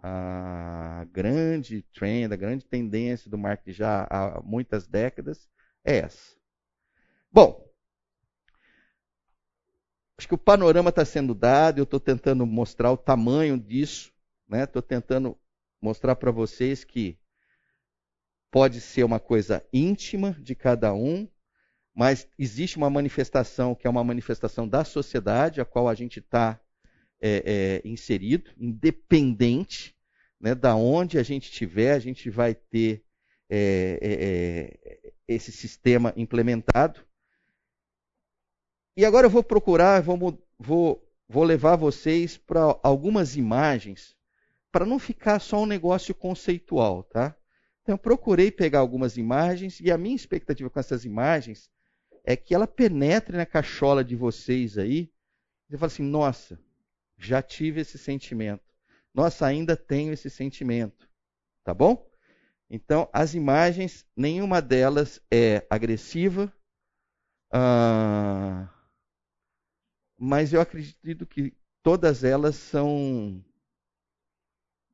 A 0.02 1.06
grande 1.10 1.82
trend, 1.94 2.32
a 2.32 2.36
grande 2.36 2.64
tendência 2.66 3.30
do 3.30 3.38
marketing 3.38 3.72
já 3.72 4.06
há 4.10 4.42
muitas 4.42 4.86
décadas 4.86 5.48
é 5.82 5.98
essa. 5.98 6.36
Bom, 7.32 7.66
acho 10.18 10.28
que 10.28 10.34
o 10.34 10.38
panorama 10.38 10.90
está 10.90 11.04
sendo 11.04 11.34
dado, 11.34 11.78
eu 11.78 11.84
estou 11.84 11.98
tentando 11.98 12.46
mostrar 12.46 12.92
o 12.92 12.98
tamanho 12.98 13.58
disso, 13.58 14.12
estou 14.50 14.82
né? 14.82 14.88
tentando 14.88 15.38
mostrar 15.80 16.16
para 16.16 16.30
vocês 16.30 16.84
que 16.84 17.18
pode 18.50 18.80
ser 18.80 19.04
uma 19.04 19.18
coisa 19.18 19.66
íntima 19.72 20.32
de 20.40 20.54
cada 20.54 20.92
um, 20.92 21.28
mas 21.94 22.26
existe 22.36 22.76
uma 22.76 22.90
manifestação 22.90 23.74
que 23.74 23.86
é 23.86 23.90
uma 23.90 24.02
manifestação 24.02 24.66
da 24.66 24.84
sociedade, 24.84 25.60
a 25.60 25.64
qual 25.64 25.88
a 25.88 25.94
gente 25.94 26.18
está 26.18 26.60
é, 27.20 27.82
é, 27.84 27.88
inserido, 27.88 28.50
independente 28.58 29.94
né, 30.40 30.54
da 30.54 30.74
onde 30.74 31.18
a 31.18 31.22
gente 31.22 31.44
estiver, 31.44 31.92
a 31.92 31.98
gente 32.00 32.28
vai 32.28 32.54
ter 32.54 33.04
é, 33.48 33.98
é, 34.02 35.08
é, 35.08 35.12
esse 35.28 35.52
sistema 35.52 36.12
implementado. 36.16 37.00
E 38.96 39.04
agora 39.04 39.26
eu 39.26 39.30
vou 39.30 39.44
procurar, 39.44 40.02
vou, 40.02 40.38
vou, 40.58 41.08
vou 41.28 41.44
levar 41.44 41.76
vocês 41.76 42.36
para 42.36 42.78
algumas 42.82 43.36
imagens, 43.36 44.16
para 44.72 44.84
não 44.84 44.98
ficar 44.98 45.38
só 45.38 45.62
um 45.62 45.66
negócio 45.66 46.14
conceitual, 46.14 47.04
tá? 47.04 47.36
Então 47.82 47.94
eu 47.94 47.98
procurei 47.98 48.50
pegar 48.50 48.80
algumas 48.80 49.16
imagens 49.16 49.78
e 49.78 49.90
a 49.92 49.98
minha 49.98 50.16
expectativa 50.16 50.68
com 50.68 50.80
essas 50.80 51.04
imagens 51.04 51.70
é 52.24 52.36
que 52.36 52.54
ela 52.54 52.66
penetre 52.66 53.36
na 53.36 53.46
cachola 53.46 54.02
de 54.02 54.16
vocês 54.16 54.78
aí. 54.78 55.12
E 55.70 55.76
fala 55.76 55.86
assim: 55.86 56.02
nossa, 56.02 56.58
já 57.16 57.42
tive 57.42 57.80
esse 57.80 57.98
sentimento. 57.98 58.64
Nossa, 59.12 59.46
ainda 59.46 59.76
tenho 59.76 60.12
esse 60.12 60.30
sentimento. 60.30 61.08
Tá 61.62 61.72
bom? 61.72 62.10
Então, 62.68 63.08
as 63.12 63.34
imagens, 63.34 64.06
nenhuma 64.16 64.60
delas 64.60 65.20
é 65.30 65.66
agressiva, 65.70 66.52
ah, 67.52 68.68
mas 70.18 70.52
eu 70.52 70.60
acredito 70.60 71.24
que 71.24 71.54
todas 71.82 72.24
elas 72.24 72.56
são. 72.56 73.44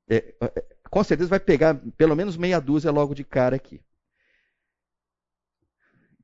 É, 0.08 0.34
é, 0.40 0.76
com 0.90 1.02
certeza 1.04 1.30
vai 1.30 1.40
pegar 1.40 1.74
pelo 1.96 2.16
menos 2.16 2.36
meia 2.36 2.60
dúzia 2.60 2.90
logo 2.90 3.14
de 3.14 3.24
cara 3.24 3.56
aqui. 3.56 3.80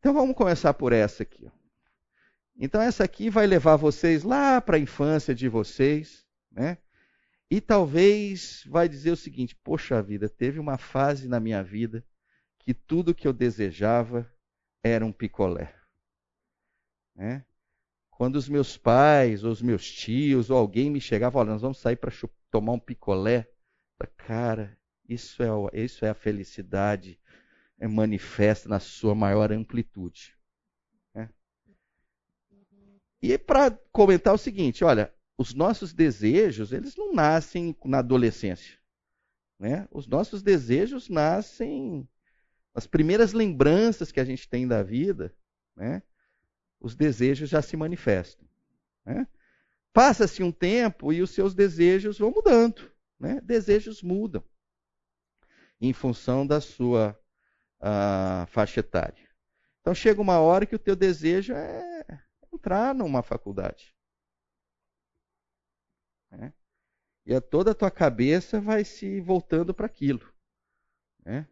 Então 0.07 0.15
vamos 0.15 0.37
começar 0.37 0.73
por 0.73 0.93
essa 0.93 1.25
aqui. 1.25 1.51
Então 2.57 2.81
essa 2.81 3.03
aqui 3.03 3.29
vai 3.29 3.45
levar 3.45 3.75
vocês 3.75 4.23
lá 4.23 4.61
para 4.61 4.77
a 4.77 4.79
infância 4.79 5.35
de 5.35 5.49
vocês, 5.49 6.25
né? 6.49 6.79
E 7.51 7.61
talvez 7.61 8.63
vai 8.69 8.89
dizer 8.89 9.11
o 9.11 9.17
seguinte: 9.17 9.57
poxa 9.65 10.01
vida, 10.01 10.29
teve 10.29 10.61
uma 10.61 10.79
fase 10.79 11.27
na 11.27 11.41
minha 11.41 11.61
vida 11.61 12.07
que 12.61 12.73
tudo 12.73 13.13
que 13.13 13.27
eu 13.27 13.33
desejava 13.33 14.33
era 14.81 15.05
um 15.05 15.11
picolé. 15.11 15.75
Né? 17.13 17.45
Quando 18.09 18.37
os 18.37 18.49
meus 18.49 18.77
pais, 18.77 19.43
ou 19.43 19.51
os 19.51 19.61
meus 19.61 19.91
tios, 19.91 20.51
ou 20.51 20.57
alguém 20.57 20.89
me 20.89 21.01
chegava, 21.01 21.41
olha, 21.41 21.51
nós 21.51 21.63
vamos 21.63 21.79
sair 21.79 21.97
para 21.97 22.13
tomar 22.49 22.75
um 22.75 22.79
picolé. 22.79 23.51
Cara, 24.19 24.79
isso 25.09 25.43
é, 25.43 25.49
isso 25.73 26.05
é 26.05 26.11
a 26.11 26.15
felicidade 26.15 27.19
manifesta 27.80 28.68
na 28.68 28.80
sua 28.80 29.14
maior 29.14 29.52
amplitude. 29.52 30.35
Né? 31.14 31.28
E 33.21 33.37
para 33.37 33.71
comentar 33.92 34.33
o 34.33 34.38
seguinte, 34.38 34.85
olha, 34.85 35.12
os 35.37 35.52
nossos 35.52 35.92
desejos, 35.92 36.73
eles 36.73 36.97
não 36.97 37.12
nascem 37.12 37.76
na 37.85 37.99
adolescência. 37.99 38.78
Né? 39.59 39.87
Os 39.90 40.06
nossos 40.06 40.42
desejos 40.42 41.09
nascem 41.09 42.09
as 42.75 42.87
primeiras 42.87 43.33
lembranças 43.33 44.11
que 44.12 44.21
a 44.21 44.25
gente 44.25 44.49
tem 44.49 44.66
da 44.66 44.83
vida, 44.83 45.35
né? 45.75 46.02
os 46.80 46.95
desejos 46.95 47.49
já 47.49 47.61
se 47.61 47.76
manifestam. 47.76 48.47
Né? 49.04 49.26
Passa-se 49.92 50.42
um 50.42 50.52
tempo 50.52 51.12
e 51.12 51.23
os 51.23 51.30
seus 51.30 51.54
desejos 51.54 52.18
vão 52.18 52.30
mudando. 52.30 52.90
Né? 53.18 53.40
Desejos 53.42 54.02
mudam 54.02 54.45
em 55.80 55.92
função 55.92 56.47
da 56.47 56.61
sua 56.61 57.18
a 57.80 58.47
faixa 58.49 58.80
etária. 58.80 59.28
Então 59.80 59.95
chega 59.95 60.21
uma 60.21 60.40
hora 60.40 60.66
que 60.66 60.75
o 60.75 60.78
teu 60.78 60.97
desejo 60.97 61.52
é 61.52 62.23
entrar 62.52 62.95
numa 62.95 63.23
faculdade. 63.23 63.95
Né? 66.30 66.52
E 67.25 67.35
a 67.35 67.40
toda 67.40 67.71
a 67.71 67.75
tua 67.75 67.90
cabeça 67.90 68.61
vai 68.61 68.85
se 68.85 69.21
voltando 69.21 69.73
para 69.75 69.87
aquilo. 69.87 70.33
Né? 71.25 71.47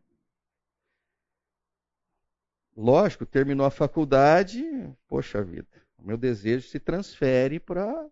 Lógico, 2.76 3.24
terminou 3.24 3.64
a 3.64 3.70
faculdade, 3.70 4.64
poxa 5.06 5.42
vida, 5.44 5.86
o 5.96 6.02
meu 6.02 6.16
desejo 6.16 6.68
se 6.68 6.80
transfere 6.80 7.60
para. 7.60 8.10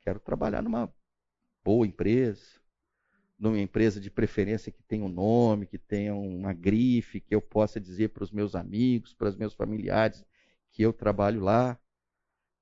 Quero 0.00 0.20
trabalhar 0.20 0.62
numa 0.62 0.92
boa 1.64 1.86
empresa, 1.86 2.59
numa 3.40 3.58
empresa 3.58 3.98
de 3.98 4.10
preferência 4.10 4.70
que 4.70 4.82
tenha 4.82 5.02
um 5.02 5.08
nome, 5.08 5.66
que 5.66 5.78
tenha 5.78 6.14
uma 6.14 6.52
grife, 6.52 7.20
que 7.20 7.34
eu 7.34 7.40
possa 7.40 7.80
dizer 7.80 8.10
para 8.10 8.22
os 8.22 8.30
meus 8.30 8.54
amigos, 8.54 9.14
para 9.14 9.30
os 9.30 9.36
meus 9.36 9.54
familiares 9.54 10.22
que 10.70 10.82
eu 10.82 10.92
trabalho 10.92 11.40
lá. 11.40 11.80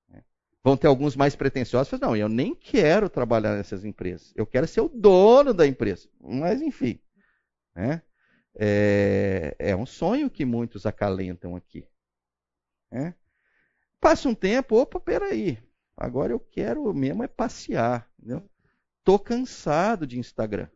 Né? 0.08 0.22
Vão 0.62 0.76
ter 0.76 0.86
alguns 0.86 1.16
mais 1.16 1.34
pretensiosos, 1.34 1.98
não, 1.98 2.16
eu 2.16 2.28
nem 2.28 2.54
quero 2.54 3.10
trabalhar 3.10 3.56
nessas 3.56 3.84
empresas, 3.84 4.32
eu 4.36 4.46
quero 4.46 4.68
ser 4.68 4.80
o 4.80 4.88
dono 4.88 5.52
da 5.52 5.66
empresa. 5.66 6.08
Mas 6.20 6.62
enfim, 6.62 7.00
né? 7.74 8.00
é, 8.54 9.56
é 9.58 9.74
um 9.74 9.84
sonho 9.84 10.30
que 10.30 10.44
muitos 10.44 10.86
acalentam 10.86 11.56
aqui. 11.56 11.88
Né? 12.88 13.16
Passa 14.00 14.28
um 14.28 14.34
tempo, 14.34 14.76
opa, 14.76 15.00
peraí, 15.00 15.58
agora 15.96 16.32
eu 16.32 16.38
quero 16.38 16.94
mesmo 16.94 17.24
é 17.24 17.26
passear, 17.26 18.08
entendeu? 18.16 18.48
Estou 19.00 19.18
cansado 19.18 20.06
de 20.06 20.18
Instagram. 20.18 20.68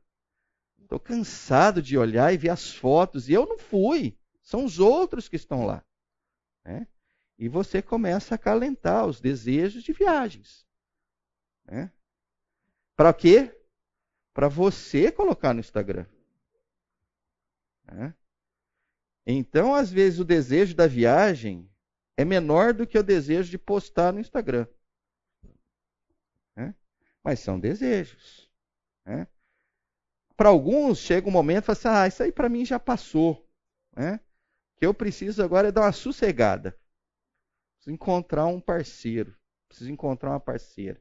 Estou 0.80 0.98
cansado 1.00 1.80
de 1.80 1.96
olhar 1.96 2.32
e 2.32 2.36
ver 2.36 2.50
as 2.50 2.72
fotos. 2.72 3.28
E 3.28 3.32
eu 3.32 3.46
não 3.46 3.58
fui. 3.58 4.16
São 4.42 4.64
os 4.64 4.78
outros 4.78 5.28
que 5.28 5.36
estão 5.36 5.64
lá. 5.64 5.84
Né? 6.64 6.86
E 7.38 7.48
você 7.48 7.80
começa 7.80 8.34
a 8.34 8.36
acalentar 8.36 9.06
os 9.06 9.20
desejos 9.20 9.82
de 9.82 9.92
viagens. 9.92 10.66
Né? 11.64 11.90
Para 12.96 13.12
quê? 13.12 13.54
para 14.32 14.48
você 14.48 15.12
colocar 15.12 15.52
no 15.52 15.60
Instagram. 15.60 16.06
É? 17.88 18.12
Então, 19.26 19.74
às 19.74 19.90
vezes, 19.90 20.18
o 20.18 20.24
desejo 20.24 20.74
da 20.74 20.86
viagem 20.86 21.68
é 22.16 22.24
menor 22.24 22.72
do 22.72 22.86
que 22.86 22.98
o 22.98 23.02
desejo 23.02 23.50
de 23.50 23.58
postar 23.58 24.12
no 24.12 24.20
Instagram. 24.20 24.66
Mas 27.22 27.40
são 27.40 27.58
desejos. 27.58 28.50
É? 29.04 29.26
Para 30.36 30.48
alguns, 30.48 30.98
chega 30.98 31.28
um 31.28 31.32
momento 31.32 31.64
e 31.64 31.66
fala 31.66 31.78
assim: 31.78 31.88
ah, 31.88 32.06
isso 32.06 32.22
aí 32.22 32.32
para 32.32 32.48
mim 32.48 32.64
já 32.64 32.78
passou. 32.78 33.48
Né? 33.94 34.16
O 34.16 34.78
que 34.80 34.86
eu 34.86 34.94
preciso 34.94 35.42
agora 35.42 35.68
é 35.68 35.72
dar 35.72 35.82
uma 35.82 35.92
sossegada. 35.92 36.78
Preciso 37.76 37.94
encontrar 37.94 38.46
um 38.46 38.60
parceiro. 38.60 39.36
Preciso 39.68 39.90
encontrar 39.90 40.30
uma 40.30 40.40
parceira. 40.40 41.00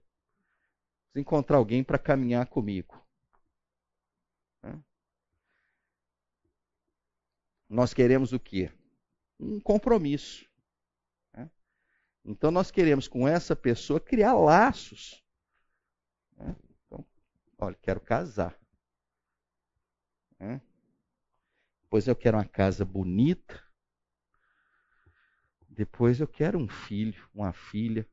Preciso 1.05 1.21
encontrar 1.21 1.57
alguém 1.57 1.83
para 1.83 1.97
caminhar 1.97 2.45
comigo. 2.47 3.01
Nós 7.71 7.93
queremos 7.93 8.33
o 8.33 8.39
quê? 8.39 8.69
Um 9.39 9.57
compromisso. 9.61 10.45
Então 12.23 12.51
nós 12.51 12.69
queremos 12.69 13.07
com 13.07 13.25
essa 13.25 13.55
pessoa 13.55 13.99
criar 13.99 14.33
laços. 14.33 15.23
Olha, 17.61 17.77
quero 17.81 18.01
casar. 18.01 18.59
Depois 21.83 22.07
eu 22.07 22.15
quero 22.15 22.37
uma 22.37 22.45
casa 22.45 22.85
bonita. 22.85 23.61
Depois 25.69 26.19
eu 26.19 26.27
quero 26.27 26.57
um 26.57 26.67
filho, 26.67 27.29
uma 27.33 27.53
filha, 27.53 28.07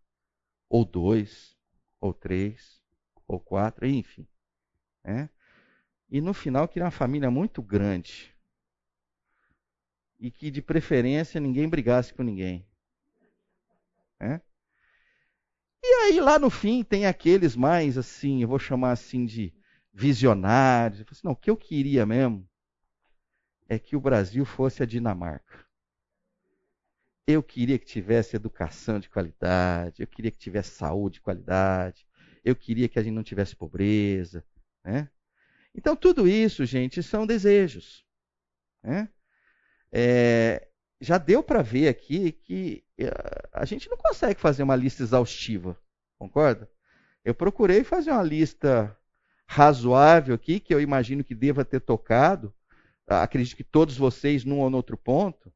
ou 0.69 0.85
dois, 0.85 1.57
ou 2.01 2.13
três, 2.13 2.83
ou 3.27 3.41
quatro, 3.41 3.87
enfim. 3.87 4.27
É? 5.03 5.29
E 6.11 6.21
no 6.21 6.35
final 6.35 6.65
eu 6.65 6.69
queria 6.69 6.85
uma 6.85 6.91
família 6.91 7.31
muito 7.31 7.63
grande. 7.63 8.37
E 10.19 10.31
que 10.31 10.51
de 10.51 10.61
preferência 10.61 11.41
ninguém 11.41 11.69
brigasse 11.69 12.13
com 12.13 12.23
ninguém. 12.23 12.69
É? 14.21 14.41
E 15.83 15.87
aí 15.87 16.21
lá 16.21 16.39
no 16.39 16.51
fim 16.51 16.83
tem 16.83 17.07
aqueles 17.07 17.55
mais 17.57 17.97
assim, 17.97 18.43
eu 18.43 18.49
vou 18.49 18.59
chamar 18.59 18.93
assim 18.93 19.25
de 19.25 19.53
visionários. 19.93 21.05
Assim, 21.11 21.21
não, 21.25 21.33
o 21.33 21.37
que 21.37 21.51
eu 21.51 21.57
queria 21.57 22.05
mesmo 22.05 22.49
é 23.69 23.79
que 23.79 23.97
o 23.97 24.01
Brasil 24.01 24.45
fosse 24.45 24.83
a 24.83 24.87
Dinamarca. 24.87 25.67
Eu 27.27 27.43
queria 27.43 27.79
que 27.79 27.85
tivesse 27.85 28.35
educação 28.37 28.99
de 28.99 29.11
qualidade, 29.11 30.01
eu 30.01 30.07
queria 30.07 30.31
que 30.31 30.39
tivesse 30.39 30.71
saúde 30.71 31.15
de 31.15 31.21
qualidade, 31.21 32.07
eu 32.43 32.57
queria 32.57 32.89
que 32.89 32.99
a 32.99 33.03
gente 33.03 33.15
não 33.15 33.23
tivesse 33.23 33.55
pobreza. 33.55 34.43
Né? 34.83 35.11
Então, 35.75 35.95
tudo 35.95 36.27
isso, 36.27 36.65
gente, 36.65 37.03
são 37.03 37.27
desejos. 37.27 38.05
Né? 38.83 39.09
É, 39.93 40.68
já 41.01 41.19
deu 41.19 41.43
para 41.43 41.63
ver 41.63 41.89
aqui 41.89 42.33
que 42.33 42.85
eh, 42.99 43.11
a 43.53 43.65
gente 43.65 43.89
não 43.89 43.97
consegue 43.97 44.41
fazer 44.41 44.63
uma 44.63 44.77
lista 44.77 45.03
exaustiva, 45.03 45.79
concorda? 46.19 46.69
Eu 47.25 47.35
procurei 47.35 47.85
fazer 47.85 48.11
uma 48.11 48.23
lista 48.23 48.97
razoável 49.47 50.35
aqui, 50.35 50.61
que 50.61 50.75
eu 50.75 50.81
imagino 50.81 51.25
que 51.25 51.35
deva 51.35 51.65
ter 51.65 51.81
tocado, 51.81 52.55
acredito 53.07 53.57
que 53.57 53.65
todos 53.65 53.97
vocês 53.97 54.45
num 54.45 54.61
ou 54.61 54.73
outro 54.73 54.97
ponto, 54.97 55.53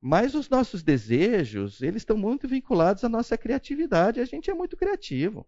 mas 0.00 0.34
os 0.34 0.48
nossos 0.48 0.82
desejos, 0.82 1.82
eles 1.82 2.02
estão 2.02 2.16
muito 2.16 2.46
vinculados 2.46 3.02
à 3.02 3.08
nossa 3.08 3.36
criatividade, 3.36 4.20
a 4.20 4.24
gente 4.24 4.50
é 4.50 4.54
muito 4.54 4.76
criativo, 4.76 5.46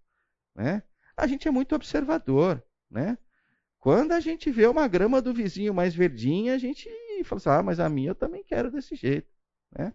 né? 0.54 0.82
A 1.16 1.26
gente 1.26 1.47
é 1.47 1.50
muito 1.50 1.75
observador, 1.75 2.62
né? 2.90 3.16
Quando 3.78 4.12
a 4.12 4.20
gente 4.20 4.50
vê 4.50 4.66
uma 4.66 4.88
grama 4.88 5.23
do 5.23 5.32
vizinho 5.32 5.73
mais 5.73 5.94
verdinha, 5.94 6.54
a 6.54 6.58
gente 6.58 6.88
fala 7.25 7.38
assim, 7.38 7.48
ah, 7.50 7.62
mas 7.62 7.80
a 7.80 7.88
minha 7.88 8.10
eu 8.10 8.14
também 8.14 8.45
quero 8.45 8.71
desse 8.71 8.95
jeito, 8.95 9.28
né? 9.71 9.93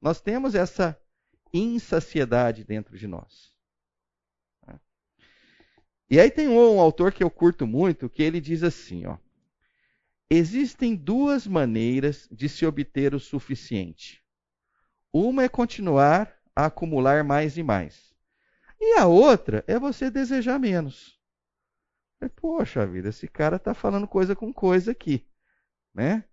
Nós 0.00 0.20
temos 0.20 0.54
essa 0.54 0.98
insaciedade 1.52 2.64
dentro 2.64 2.98
de 2.98 3.06
nós. 3.06 3.54
Né? 4.66 4.80
E 6.10 6.20
aí 6.20 6.30
tem 6.30 6.48
um, 6.48 6.76
um 6.76 6.80
autor 6.80 7.12
que 7.12 7.22
eu 7.22 7.30
curto 7.30 7.66
muito, 7.66 8.10
que 8.10 8.22
ele 8.22 8.40
diz 8.40 8.62
assim, 8.62 9.06
ó, 9.06 9.16
Existem 10.34 10.96
duas 10.96 11.46
maneiras 11.46 12.26
de 12.32 12.48
se 12.48 12.64
obter 12.64 13.14
o 13.14 13.20
suficiente. 13.20 14.24
Uma 15.12 15.42
é 15.42 15.48
continuar 15.50 16.34
a 16.56 16.64
acumular 16.64 17.22
mais 17.22 17.58
e 17.58 17.62
mais. 17.62 18.14
E 18.80 18.96
a 18.96 19.04
outra 19.04 19.62
é 19.66 19.78
você 19.78 20.10
desejar 20.10 20.58
menos. 20.58 21.20
Poxa 22.34 22.86
vida, 22.86 23.10
esse 23.10 23.28
cara 23.28 23.56
está 23.56 23.74
falando 23.74 24.08
coisa 24.08 24.34
com 24.34 24.54
coisa 24.54 24.92
aqui. 24.92 25.28
Né? 25.92 26.24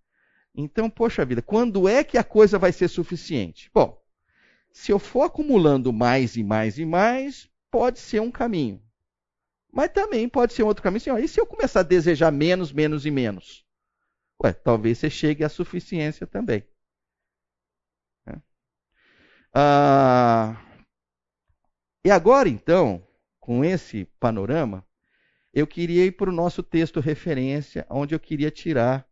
Então, 0.54 0.90
poxa 0.90 1.24
vida, 1.24 1.40
quando 1.40 1.88
é 1.88 2.02
que 2.02 2.18
a 2.18 2.24
coisa 2.24 2.58
vai 2.58 2.72
ser 2.72 2.88
suficiente? 2.88 3.70
Bom, 3.72 4.00
se 4.72 4.92
eu 4.92 4.98
for 4.98 5.22
acumulando 5.22 5.92
mais 5.92 6.36
e 6.36 6.44
mais 6.44 6.78
e 6.78 6.84
mais, 6.84 7.48
pode 7.70 7.98
ser 7.98 8.20
um 8.20 8.30
caminho. 8.30 8.82
Mas 9.72 9.92
também 9.92 10.28
pode 10.28 10.52
ser 10.52 10.62
um 10.62 10.66
outro 10.66 10.82
caminho. 10.82 10.98
Assim, 10.98 11.10
ó, 11.10 11.18
e 11.18 11.28
se 11.28 11.40
eu 11.40 11.46
começar 11.46 11.80
a 11.80 11.84
desejar 11.84 12.32
menos, 12.32 12.72
menos 12.72 13.06
e 13.06 13.10
menos? 13.10 13.64
Ué, 14.42 14.52
talvez 14.52 14.98
você 14.98 15.10
chegue 15.10 15.44
à 15.44 15.48
suficiência 15.48 16.26
também. 16.26 16.64
É. 18.26 18.40
Ah, 19.54 20.56
e 22.04 22.10
agora, 22.10 22.48
então, 22.48 23.06
com 23.38 23.64
esse 23.64 24.06
panorama, 24.18 24.86
eu 25.52 25.66
queria 25.66 26.06
ir 26.06 26.12
para 26.12 26.30
o 26.30 26.32
nosso 26.32 26.62
texto 26.62 27.00
referência, 27.00 27.86
onde 27.90 28.14
eu 28.14 28.20
queria 28.20 28.50
tirar 28.50 29.09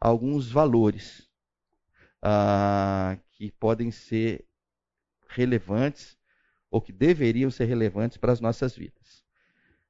alguns 0.00 0.50
valores 0.50 1.28
ah, 2.22 3.18
que 3.32 3.50
podem 3.52 3.90
ser 3.90 4.46
relevantes 5.28 6.16
ou 6.70 6.80
que 6.80 6.92
deveriam 6.92 7.50
ser 7.50 7.64
relevantes 7.64 8.16
para 8.16 8.32
as 8.32 8.40
nossas 8.40 8.76
vidas. 8.76 9.24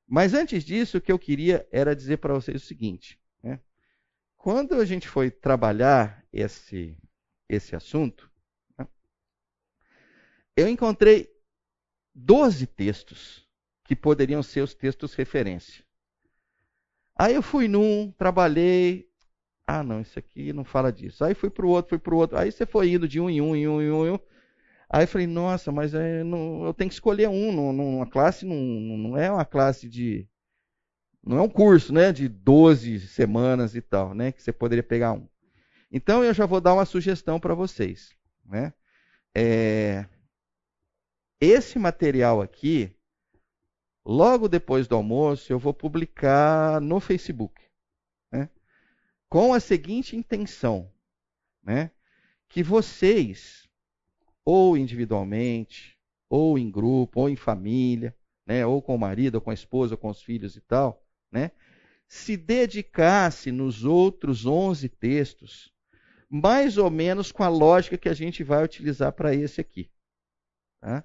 Mas 0.07 0.35
antes 0.35 0.65
disso, 0.65 0.99
o 0.99 1.01
que 1.01 1.13
eu 1.13 1.19
queria 1.19 1.67
era 1.71 1.95
dizer 1.95 2.19
para 2.19 2.35
vocês 2.35 2.63
o 2.63 2.67
seguinte: 2.67 3.19
quando 4.39 4.77
a 4.77 4.85
gente 4.85 5.07
foi 5.09 5.31
trabalhar 5.31 6.25
esse, 6.33 6.97
esse 7.49 7.75
assunto, 7.75 8.31
né, 8.79 8.87
eu 10.57 10.69
encontrei 10.69 11.29
12 12.15 12.67
textos 12.69 13.47
que 13.85 13.97
poderiam 13.97 14.43
ser 14.43 14.63
os 14.63 14.75
textos 14.75 15.13
referência. 15.13 15.85
Aí 17.17 17.35
eu 17.35 17.43
fui 17.43 17.67
num, 17.67 18.13
trabalhei. 18.13 19.08
Ah, 19.71 19.83
não, 19.83 20.01
isso 20.01 20.19
aqui 20.19 20.51
não 20.55 20.65
fala 20.65 20.91
disso. 20.91 21.23
Aí 21.23 21.35
fui 21.35 21.51
para 21.51 21.67
o 21.67 21.69
outro, 21.69 21.91
fui 21.91 21.99
para 21.99 22.15
o 22.15 22.17
outro. 22.17 22.39
Aí 22.39 22.51
você 22.51 22.65
foi 22.65 22.91
indo 22.91 23.07
de 23.07 23.21
um 23.21 23.29
em 23.29 23.43
um, 23.43 23.55
em 23.55 23.69
um, 23.69 23.83
em 23.83 23.91
um, 23.91 24.07
em 24.07 24.11
um. 24.13 24.19
Aí 24.89 25.05
eu 25.05 25.09
falei, 25.09 25.27
nossa, 25.27 25.71
mas 25.71 25.93
é, 25.93 26.25
não, 26.25 26.65
eu 26.65 26.73
tenho 26.73 26.89
que 26.89 26.95
escolher 26.95 27.29
um. 27.29 27.53
Numa 27.53 28.07
classe 28.07 28.47
não, 28.47 28.57
não 28.57 29.17
é 29.19 29.31
uma 29.31 29.45
classe 29.45 29.87
de 29.87 30.27
não 31.23 31.37
é 31.37 31.43
um 31.43 31.49
curso 31.51 31.93
né, 31.93 32.11
de 32.13 32.29
12 32.29 33.01
semanas 33.09 33.75
e 33.75 33.83
tal, 33.83 34.15
né, 34.15 34.33
que 34.33 34.43
você 34.43 34.51
poderia 34.51 34.83
pegar 34.83 35.13
um. 35.13 35.29
Então 35.93 36.25
eu 36.25 36.33
já 36.33 36.47
vou 36.47 36.63
dar 36.63 36.73
uma 36.73 36.87
sugestão 36.87 37.39
para 37.39 37.55
vocês. 37.55 38.17
Né? 38.47 38.73
É, 39.35 40.07
esse 41.39 41.79
material 41.79 42.41
aqui, 42.41 42.91
logo 44.03 44.49
depois 44.49 44.89
do 44.89 44.95
almoço, 44.95 45.53
eu 45.53 45.59
vou 45.59 45.75
publicar 45.75 46.81
no 46.81 46.99
Facebook. 46.99 47.68
Com 49.29 49.53
a 49.53 49.61
seguinte 49.61 50.17
intenção: 50.17 50.91
né? 51.63 51.91
que 52.49 52.63
vocês, 52.63 53.69
ou 54.45 54.77
individualmente, 54.77 55.99
ou 56.29 56.59
em 56.59 56.71
grupo, 56.71 57.21
ou 57.21 57.29
em 57.29 57.37
família, 57.37 58.17
né? 58.47 58.65
ou 58.65 58.81
com 58.81 58.95
o 58.95 58.99
marido, 58.99 59.37
ou 59.37 59.41
com 59.41 59.51
a 59.51 59.55
esposa, 59.55 59.95
ou 59.95 59.99
com 59.99 60.09
os 60.09 60.23
filhos 60.23 60.57
e 60.57 60.61
tal, 60.61 61.05
né, 61.31 61.51
se 62.07 62.37
dedicasse 62.37 63.53
nos 63.53 63.85
outros 63.85 64.47
11 64.47 64.89
textos, 64.89 65.73
mais 66.29 66.79
ou 66.79 66.91
menos 66.91 67.31
com 67.31 67.43
a 67.43 67.49
lógica 67.49 67.99
que 67.99 68.09
a 68.09 68.15
gente 68.15 68.43
vai 68.43 68.65
utilizar 68.65 69.13
para 69.13 69.35
esse 69.35 69.61
aqui. 69.61 69.91
Tá? 70.81 71.05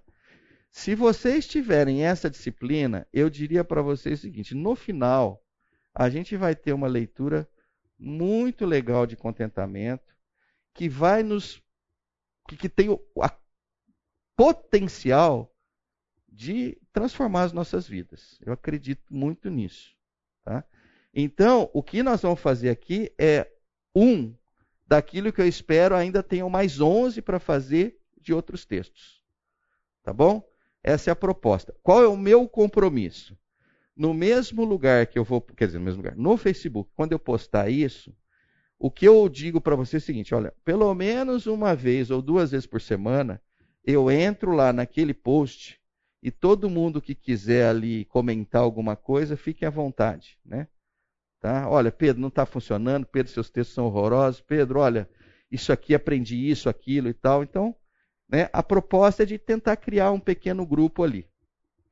Se 0.72 0.96
vocês 0.96 1.48
tiverem 1.48 2.04
essa 2.04 2.30
disciplina, 2.30 3.08
eu 3.14 3.30
diria 3.30 3.64
para 3.64 3.82
vocês 3.82 4.20
o 4.20 4.22
seguinte: 4.22 4.56
no 4.56 4.76
final, 4.76 5.44
a 5.94 6.10
gente 6.10 6.36
vai 6.36 6.56
ter 6.56 6.74
uma 6.74 6.88
leitura 6.88 7.48
muito 8.04 8.66
legal 8.66 9.06
de 9.06 9.16
contentamento, 9.16 10.13
que 10.74 10.89
vai 10.89 11.24
nos. 11.24 11.62
que, 12.48 12.58
que 12.58 12.70
tem 12.70 12.89
o 12.89 13.00
potencial 14.36 15.56
de 16.28 16.78
transformar 16.92 17.44
as 17.44 17.54
nossas 17.54 17.88
vidas. 17.88 18.38
Eu 18.42 18.52
acredito 18.52 19.13
muito 19.13 19.50
nisso. 19.50 19.96
Tá? 20.44 20.63
Então, 21.13 21.70
o 21.74 21.82
que 21.82 22.04
nós 22.04 22.22
vamos 22.22 22.39
fazer 22.39 22.70
aqui 22.70 23.13
é 23.18 23.50
um 23.96 24.36
daquilo 24.86 25.32
que 25.32 25.39
eu 25.39 25.48
espero 25.48 25.96
ainda 25.96 26.22
tenham 26.22 26.50
mais 26.50 26.82
11 26.82 27.22
para 27.22 27.39
fazer 27.39 28.00
de 28.20 28.34
outros 28.34 28.66
textos. 28.66 29.24
Tá 30.02 30.12
bom? 30.12 30.44
Essa 30.84 31.12
é 31.12 31.13
a 31.13 31.16
proposta. 31.16 31.74
Qual 31.82 32.04
é 32.04 32.08
o 32.08 32.18
meu 32.18 32.50
compromisso? 32.50 33.38
No 33.95 34.13
mesmo 34.13 34.63
lugar 34.63 35.08
que 35.08 35.17
eu 35.17 35.23
vou, 35.23 35.41
quer 35.41 35.67
dizer, 35.67 35.79
no 35.79 35.86
mesmo 35.86 36.01
lugar, 36.01 36.15
no 36.15 36.38
Facebook, 36.38 36.89
quando 36.95 37.12
eu 37.12 37.19
postar 37.19 37.69
isso, 37.69 38.15
o 38.79 38.91
que 38.91 39.08
eu 39.08 39.29
digo 39.29 39.62
para 39.62 39.75
você 39.75 39.97
é 39.97 39.99
o 39.99 40.01
seguinte: 40.01 40.36
olha, 40.36 40.53
pelo 40.65 40.93
menos 40.93 41.45
uma 41.45 41.75
vez 41.75 42.12
ou 42.12 42.21
duas 42.21 42.51
vezes 42.51 42.65
por 42.65 42.82
semana, 42.82 43.41
eu 43.86 44.10
entro 44.12 44.51
lá 44.51 44.73
naquele 44.73 45.13
post 45.13 45.79
e 46.21 46.32
todo 46.32 46.69
mundo 46.69 47.01
que 47.01 47.13
quiser 47.13 47.67
ali 47.67 48.06
comentar 48.06 48.62
alguma 48.62 48.95
coisa, 48.95 49.38
fique 49.38 49.65
à 49.65 49.69
vontade, 49.69 50.38
né? 50.45 50.67
Tá? 51.39 51.69
Olha, 51.69 51.91
Pedro, 51.91 52.21
não 52.21 52.29
está 52.29 52.45
funcionando, 52.45 53.06
Pedro, 53.06 53.32
seus 53.32 53.49
textos 53.49 53.75
são 53.75 53.86
horrorosos, 53.86 54.39
Pedro, 54.39 54.79
olha, 54.79 55.10
isso 55.51 55.73
aqui 55.73 55.93
aprendi 55.93 56.49
isso, 56.49 56.69
aquilo 56.69 57.10
e 57.10 57.13
tal. 57.13 57.43
Então, 57.43 57.75
né, 58.29 58.49
a 58.53 58.63
proposta 58.63 59.23
é 59.23 59.25
de 59.25 59.38
tentar 59.38 59.75
criar 59.75 60.12
um 60.12 60.19
pequeno 60.19 60.65
grupo 60.65 61.03
ali. 61.03 61.27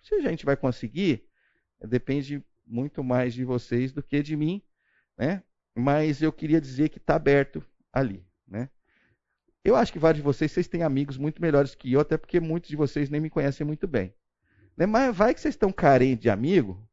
Se 0.01 0.15
a 0.15 0.21
gente 0.21 0.45
vai 0.45 0.55
conseguir, 0.55 1.25
depende 1.87 2.43
muito 2.65 3.03
mais 3.03 3.33
de 3.33 3.43
vocês 3.43 3.91
do 3.91 4.01
que 4.01 4.21
de 4.21 4.35
mim, 4.35 4.61
né? 5.17 5.43
Mas 5.75 6.21
eu 6.21 6.31
queria 6.31 6.61
dizer 6.61 6.89
que 6.89 6.97
está 6.97 7.15
aberto 7.15 7.63
ali, 7.91 8.25
né? 8.47 8.69
Eu 9.63 9.75
acho 9.75 9.93
que 9.93 9.99
vários 9.99 10.21
de 10.21 10.23
vocês, 10.23 10.51
vocês 10.51 10.67
têm 10.67 10.83
amigos 10.83 11.17
muito 11.17 11.41
melhores 11.41 11.75
que 11.75 11.91
eu, 11.91 11.99
até 11.99 12.17
porque 12.17 12.39
muitos 12.39 12.69
de 12.69 12.75
vocês 12.75 13.09
nem 13.09 13.21
me 13.21 13.29
conhecem 13.29 13.65
muito 13.65 13.87
bem. 13.87 14.13
Né? 14.75 14.85
Mas 14.85 15.15
vai 15.15 15.33
que 15.33 15.41
vocês 15.41 15.53
estão 15.53 15.71
carentes 15.71 16.23
de 16.23 16.29
amigo, 16.29 16.87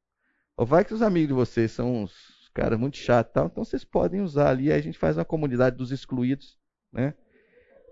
ou 0.56 0.66
vai 0.66 0.84
que 0.84 0.92
os 0.92 1.00
amigos 1.00 1.28
de 1.28 1.34
vocês 1.34 1.72
são 1.72 2.02
uns 2.02 2.50
caras 2.52 2.78
muito 2.78 2.96
chatos 2.96 3.32
tal, 3.32 3.46
então 3.46 3.64
vocês 3.64 3.84
podem 3.84 4.20
usar 4.20 4.50
ali, 4.50 4.70
aí 4.70 4.78
a 4.78 4.82
gente 4.82 4.98
faz 4.98 5.16
uma 5.16 5.24
comunidade 5.24 5.76
dos 5.76 5.92
excluídos, 5.92 6.58
né? 6.92 7.14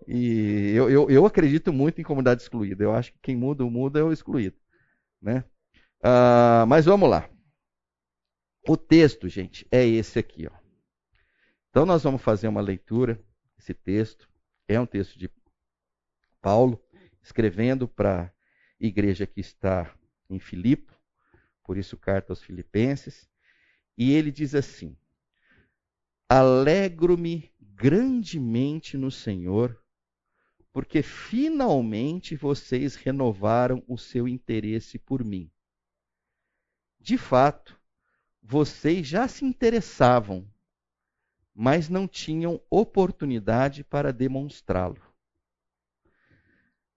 E 0.06 0.72
eu, 0.74 0.90
eu, 0.90 1.10
eu 1.10 1.26
acredito 1.26 1.72
muito 1.72 2.00
em 2.00 2.04
comunidade 2.04 2.42
excluída. 2.42 2.84
Eu 2.84 2.92
acho 2.92 3.12
que 3.12 3.18
quem 3.20 3.36
muda, 3.36 3.64
o 3.64 3.70
muda 3.70 3.98
é 3.98 4.02
o 4.02 4.12
excluído. 4.12 4.56
Né? 5.20 5.42
Ah, 6.08 6.64
mas 6.68 6.84
vamos 6.84 7.10
lá. 7.10 7.28
O 8.68 8.76
texto, 8.76 9.28
gente, 9.28 9.66
é 9.72 9.84
esse 9.84 10.20
aqui. 10.20 10.46
Ó. 10.46 10.56
Então 11.68 11.84
nós 11.84 12.04
vamos 12.04 12.22
fazer 12.22 12.46
uma 12.46 12.60
leitura. 12.60 13.20
Esse 13.58 13.74
texto 13.74 14.30
é 14.68 14.78
um 14.78 14.86
texto 14.86 15.18
de 15.18 15.28
Paulo, 16.40 16.80
escrevendo 17.20 17.88
para 17.88 18.22
a 18.22 18.32
igreja 18.78 19.26
que 19.26 19.40
está 19.40 19.92
em 20.30 20.38
Filipe, 20.38 20.92
por 21.64 21.76
isso 21.76 21.96
carta 21.96 22.30
aos 22.30 22.40
Filipenses. 22.40 23.28
E 23.98 24.12
ele 24.12 24.30
diz 24.30 24.54
assim: 24.54 24.96
Alegro-me 26.28 27.52
grandemente 27.60 28.96
no 28.96 29.10
Senhor 29.10 29.76
porque 30.72 31.02
finalmente 31.02 32.36
vocês 32.36 32.94
renovaram 32.94 33.82
o 33.88 33.98
seu 33.98 34.28
interesse 34.28 35.00
por 35.00 35.24
mim. 35.24 35.50
De 37.06 37.16
fato, 37.16 37.80
vocês 38.42 39.06
já 39.06 39.28
se 39.28 39.44
interessavam, 39.44 40.44
mas 41.54 41.88
não 41.88 42.08
tinham 42.08 42.60
oportunidade 42.68 43.84
para 43.84 44.12
demonstrá-lo. 44.12 45.00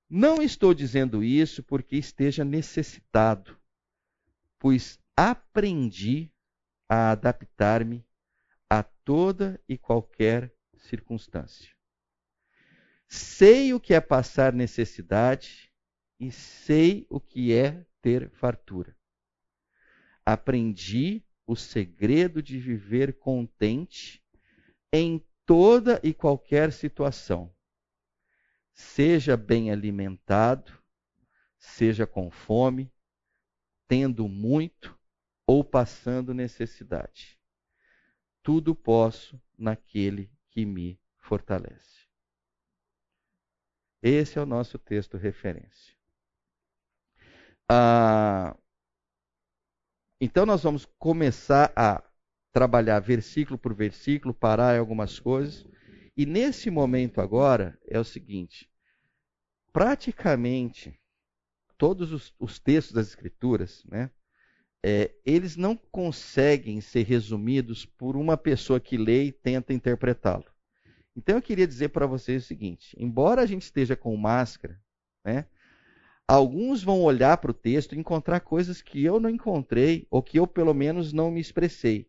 Não 0.10 0.42
estou 0.42 0.74
dizendo 0.74 1.24
isso 1.24 1.62
porque 1.62 1.96
esteja 1.96 2.44
necessitado, 2.44 3.56
pois 4.58 5.00
aprendi 5.16 6.34
a 6.90 7.12
adaptar-me 7.12 8.04
a 8.68 8.82
toda 8.82 9.62
e 9.70 9.78
qualquer 9.78 10.52
circunstância. 10.76 11.70
Sei 13.08 13.76
o 13.76 13.80
que 13.80 13.94
é 13.94 14.02
passar 14.02 14.54
necessidade 14.54 15.72
e 16.20 16.32
sei 16.32 17.06
o 17.12 17.20
que 17.20 17.54
é 17.54 17.86
ter 18.02 18.32
fartura. 18.32 18.99
Aprendi 20.32 21.26
o 21.48 21.56
segredo 21.56 22.44
de 22.44 22.60
viver 22.60 23.18
contente 23.18 24.24
em 24.94 25.26
toda 25.44 26.00
e 26.04 26.14
qualquer 26.14 26.72
situação. 26.72 27.52
Seja 28.72 29.36
bem 29.36 29.72
alimentado, 29.72 30.72
seja 31.58 32.06
com 32.06 32.30
fome, 32.30 32.94
tendo 33.88 34.28
muito 34.28 34.96
ou 35.48 35.64
passando 35.64 36.32
necessidade. 36.32 37.40
Tudo 38.44 38.76
posso 38.76 39.42
naquele 39.58 40.32
que 40.52 40.64
me 40.64 41.02
fortalece. 41.18 42.08
Esse 44.00 44.38
é 44.38 44.42
o 44.44 44.46
nosso 44.46 44.78
texto 44.78 45.18
referência. 45.18 45.98
Ah, 47.68 48.56
então, 50.20 50.46
nós 50.46 50.64
vamos 50.64 50.86
começar 50.98 51.72
a 51.76 52.04
trabalhar 52.52 53.00
versículo 53.00 53.58
por 53.58 53.74
versículo, 53.74 54.34
parar 54.34 54.76
em 54.76 54.80
algumas 54.80 55.20
coisas. 55.20 55.66
E 56.16 56.26
nesse 56.26 56.70
momento 56.70 57.22
agora 57.22 57.80
é 57.88 58.00
o 58.00 58.04
seguinte: 58.04 58.70
praticamente 59.72 61.00
todos 61.78 62.12
os, 62.12 62.34
os 62.38 62.60
textos 62.60 62.94
das 62.94 63.08
Escrituras, 63.08 63.84
né, 63.86 64.12
é, 64.84 65.14
eles 65.26 65.56
não 65.56 65.76
conseguem 65.76 66.82
ser 66.82 67.04
resumidos 67.06 67.86
por 67.86 68.18
uma 68.18 68.36
pessoa 68.36 68.80
que 68.80 68.98
lê 68.98 69.26
e 69.26 69.32
tenta 69.32 69.74
interpretá-lo. 69.74 70.46
Então 71.16 71.36
eu 71.36 71.42
queria 71.42 71.68
dizer 71.68 71.90
para 71.90 72.06
vocês 72.06 72.44
o 72.44 72.48
seguinte: 72.48 72.96
embora 73.00 73.42
a 73.42 73.46
gente 73.46 73.64
esteja 73.64 73.96
com 73.96 74.16
máscara, 74.18 74.82
né, 75.24 75.48
alguns 76.30 76.84
vão 76.84 77.02
olhar 77.02 77.38
para 77.38 77.50
o 77.50 77.56
texto 77.56 77.96
e 77.96 77.98
encontrar 77.98 78.42
coisas 78.42 78.84
que 78.84 79.04
eu 79.04 79.20
não 79.20 79.32
encontrei 79.32 80.06
ou 80.12 80.22
que 80.22 80.38
eu 80.38 80.46
pelo 80.46 80.76
menos 80.76 81.12
não 81.12 81.32
me 81.32 81.42
expressei. 81.42 82.08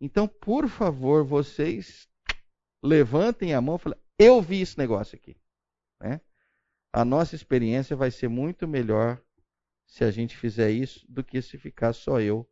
Então, 0.00 0.26
por 0.26 0.66
favor, 0.66 1.22
vocês 1.24 2.08
levantem 2.82 3.52
a 3.52 3.60
mão 3.60 3.76
e 3.76 3.78
falem: 3.78 3.98
eu 4.18 4.40
vi 4.40 4.62
esse 4.62 4.78
negócio 4.78 5.14
aqui. 5.14 5.36
Né? 6.00 6.22
A 6.90 7.04
nossa 7.04 7.34
experiência 7.34 7.94
vai 7.94 8.10
ser 8.10 8.28
muito 8.28 8.66
melhor 8.66 9.22
se 9.86 10.04
a 10.04 10.10
gente 10.10 10.38
fizer 10.38 10.70
isso 10.70 11.04
do 11.06 11.22
que 11.22 11.42
se 11.42 11.58
ficar 11.58 11.92
só 11.92 12.18
eu 12.18 12.48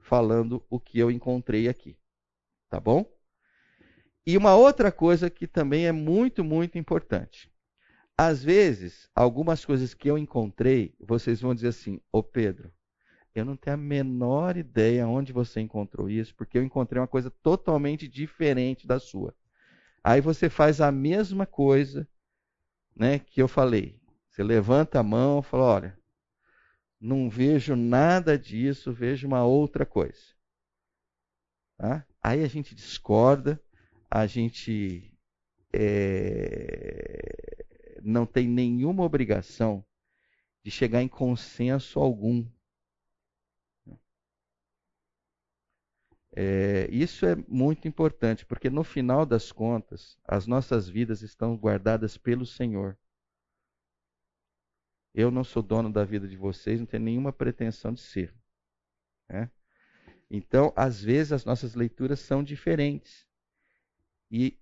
falando 0.00 0.66
o 0.68 0.80
que 0.80 0.98
eu 0.98 1.08
encontrei 1.08 1.68
aqui. 1.68 1.96
Tá 2.68 2.80
bom? 2.80 3.06
E 4.26 4.36
uma 4.36 4.56
outra 4.56 4.90
coisa 4.90 5.30
que 5.30 5.46
também 5.46 5.86
é 5.86 5.92
muito, 5.92 6.42
muito 6.42 6.78
importante. 6.78 7.51
Às 8.16 8.42
vezes, 8.42 9.08
algumas 9.14 9.64
coisas 9.64 9.94
que 9.94 10.08
eu 10.08 10.18
encontrei, 10.18 10.94
vocês 11.00 11.40
vão 11.40 11.54
dizer 11.54 11.68
assim: 11.68 12.00
Ô 12.10 12.22
Pedro, 12.22 12.72
eu 13.34 13.44
não 13.44 13.56
tenho 13.56 13.74
a 13.74 13.78
menor 13.78 14.56
ideia 14.56 15.08
onde 15.08 15.32
você 15.32 15.60
encontrou 15.60 16.08
isso, 16.08 16.34
porque 16.34 16.58
eu 16.58 16.62
encontrei 16.62 17.00
uma 17.00 17.08
coisa 17.08 17.30
totalmente 17.30 18.06
diferente 18.06 18.86
da 18.86 18.98
sua. 18.98 19.34
Aí 20.04 20.20
você 20.20 20.50
faz 20.50 20.80
a 20.80 20.92
mesma 20.92 21.46
coisa 21.46 22.06
né, 22.94 23.18
que 23.18 23.40
eu 23.40 23.48
falei. 23.48 24.00
Você 24.30 24.42
levanta 24.42 25.00
a 25.00 25.02
mão 25.02 25.40
e 25.40 25.42
fala: 25.42 25.64
olha, 25.64 25.98
não 27.00 27.30
vejo 27.30 27.74
nada 27.74 28.38
disso, 28.38 28.92
vejo 28.92 29.26
uma 29.26 29.44
outra 29.44 29.86
coisa. 29.86 30.22
Tá? 31.78 32.06
Aí 32.22 32.44
a 32.44 32.48
gente 32.48 32.74
discorda, 32.74 33.60
a 34.10 34.26
gente 34.26 35.12
é, 35.72 37.61
não 38.04 38.26
tem 38.26 38.48
nenhuma 38.48 39.02
obrigação 39.02 39.84
de 40.62 40.70
chegar 40.70 41.02
em 41.02 41.08
consenso 41.08 41.98
algum. 41.98 42.46
É, 46.34 46.88
isso 46.90 47.26
é 47.26 47.36
muito 47.48 47.86
importante, 47.86 48.46
porque 48.46 48.70
no 48.70 48.82
final 48.82 49.26
das 49.26 49.52
contas, 49.52 50.18
as 50.24 50.46
nossas 50.46 50.88
vidas 50.88 51.20
estão 51.22 51.56
guardadas 51.56 52.16
pelo 52.16 52.46
Senhor. 52.46 52.98
Eu 55.14 55.30
não 55.30 55.44
sou 55.44 55.62
dono 55.62 55.92
da 55.92 56.04
vida 56.04 56.26
de 56.26 56.36
vocês, 56.36 56.80
não 56.80 56.86
tenho 56.86 57.02
nenhuma 57.02 57.32
pretensão 57.32 57.92
de 57.92 58.00
ser. 58.00 58.34
Né? 59.28 59.50
Então, 60.30 60.72
às 60.74 61.02
vezes, 61.02 61.32
as 61.32 61.44
nossas 61.44 61.74
leituras 61.74 62.20
são 62.20 62.42
diferentes 62.42 63.26
e 64.30 64.58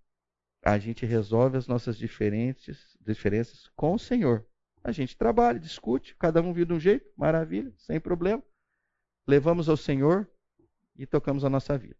a 0.63 0.79
gente 0.79 1.07
resolve 1.07 1.57
as 1.57 1.67
nossas 1.67 1.97
diferentes, 1.97 2.97
diferenças 3.01 3.71
com 3.75 3.95
o 3.95 3.99
Senhor. 3.99 4.45
A 4.83 4.93
gente 4.93 5.17
trabalha, 5.17 5.59
discute, 5.59 6.17
cada 6.19 6.43
um 6.43 6.53
vive 6.53 6.67
de 6.67 6.73
um 6.75 6.81
jeito, 6.81 7.11
maravilha, 7.17 7.73
sem 7.77 8.01
problema. 8.01 8.43
Levamos 9.27 9.69
ao 9.69 9.77
Senhor 9.77 10.29
e 10.97 11.07
tocamos 11.07 11.45
a 11.45 11.51
nossa 11.51 11.77
vida. 11.77 11.97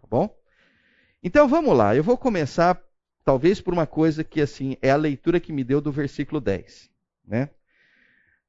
Tá 0.00 0.06
bom? 0.08 0.34
Então 1.22 1.48
vamos 1.48 1.76
lá, 1.76 1.96
eu 1.96 2.02
vou 2.02 2.18
começar 2.18 2.82
talvez 3.24 3.60
por 3.60 3.72
uma 3.72 3.86
coisa 3.86 4.22
que 4.22 4.40
assim 4.40 4.76
é 4.82 4.90
a 4.90 4.96
leitura 4.96 5.40
que 5.40 5.52
me 5.52 5.64
deu 5.64 5.80
do 5.80 5.90
versículo 5.90 6.40
10, 6.40 6.90
né? 7.24 7.48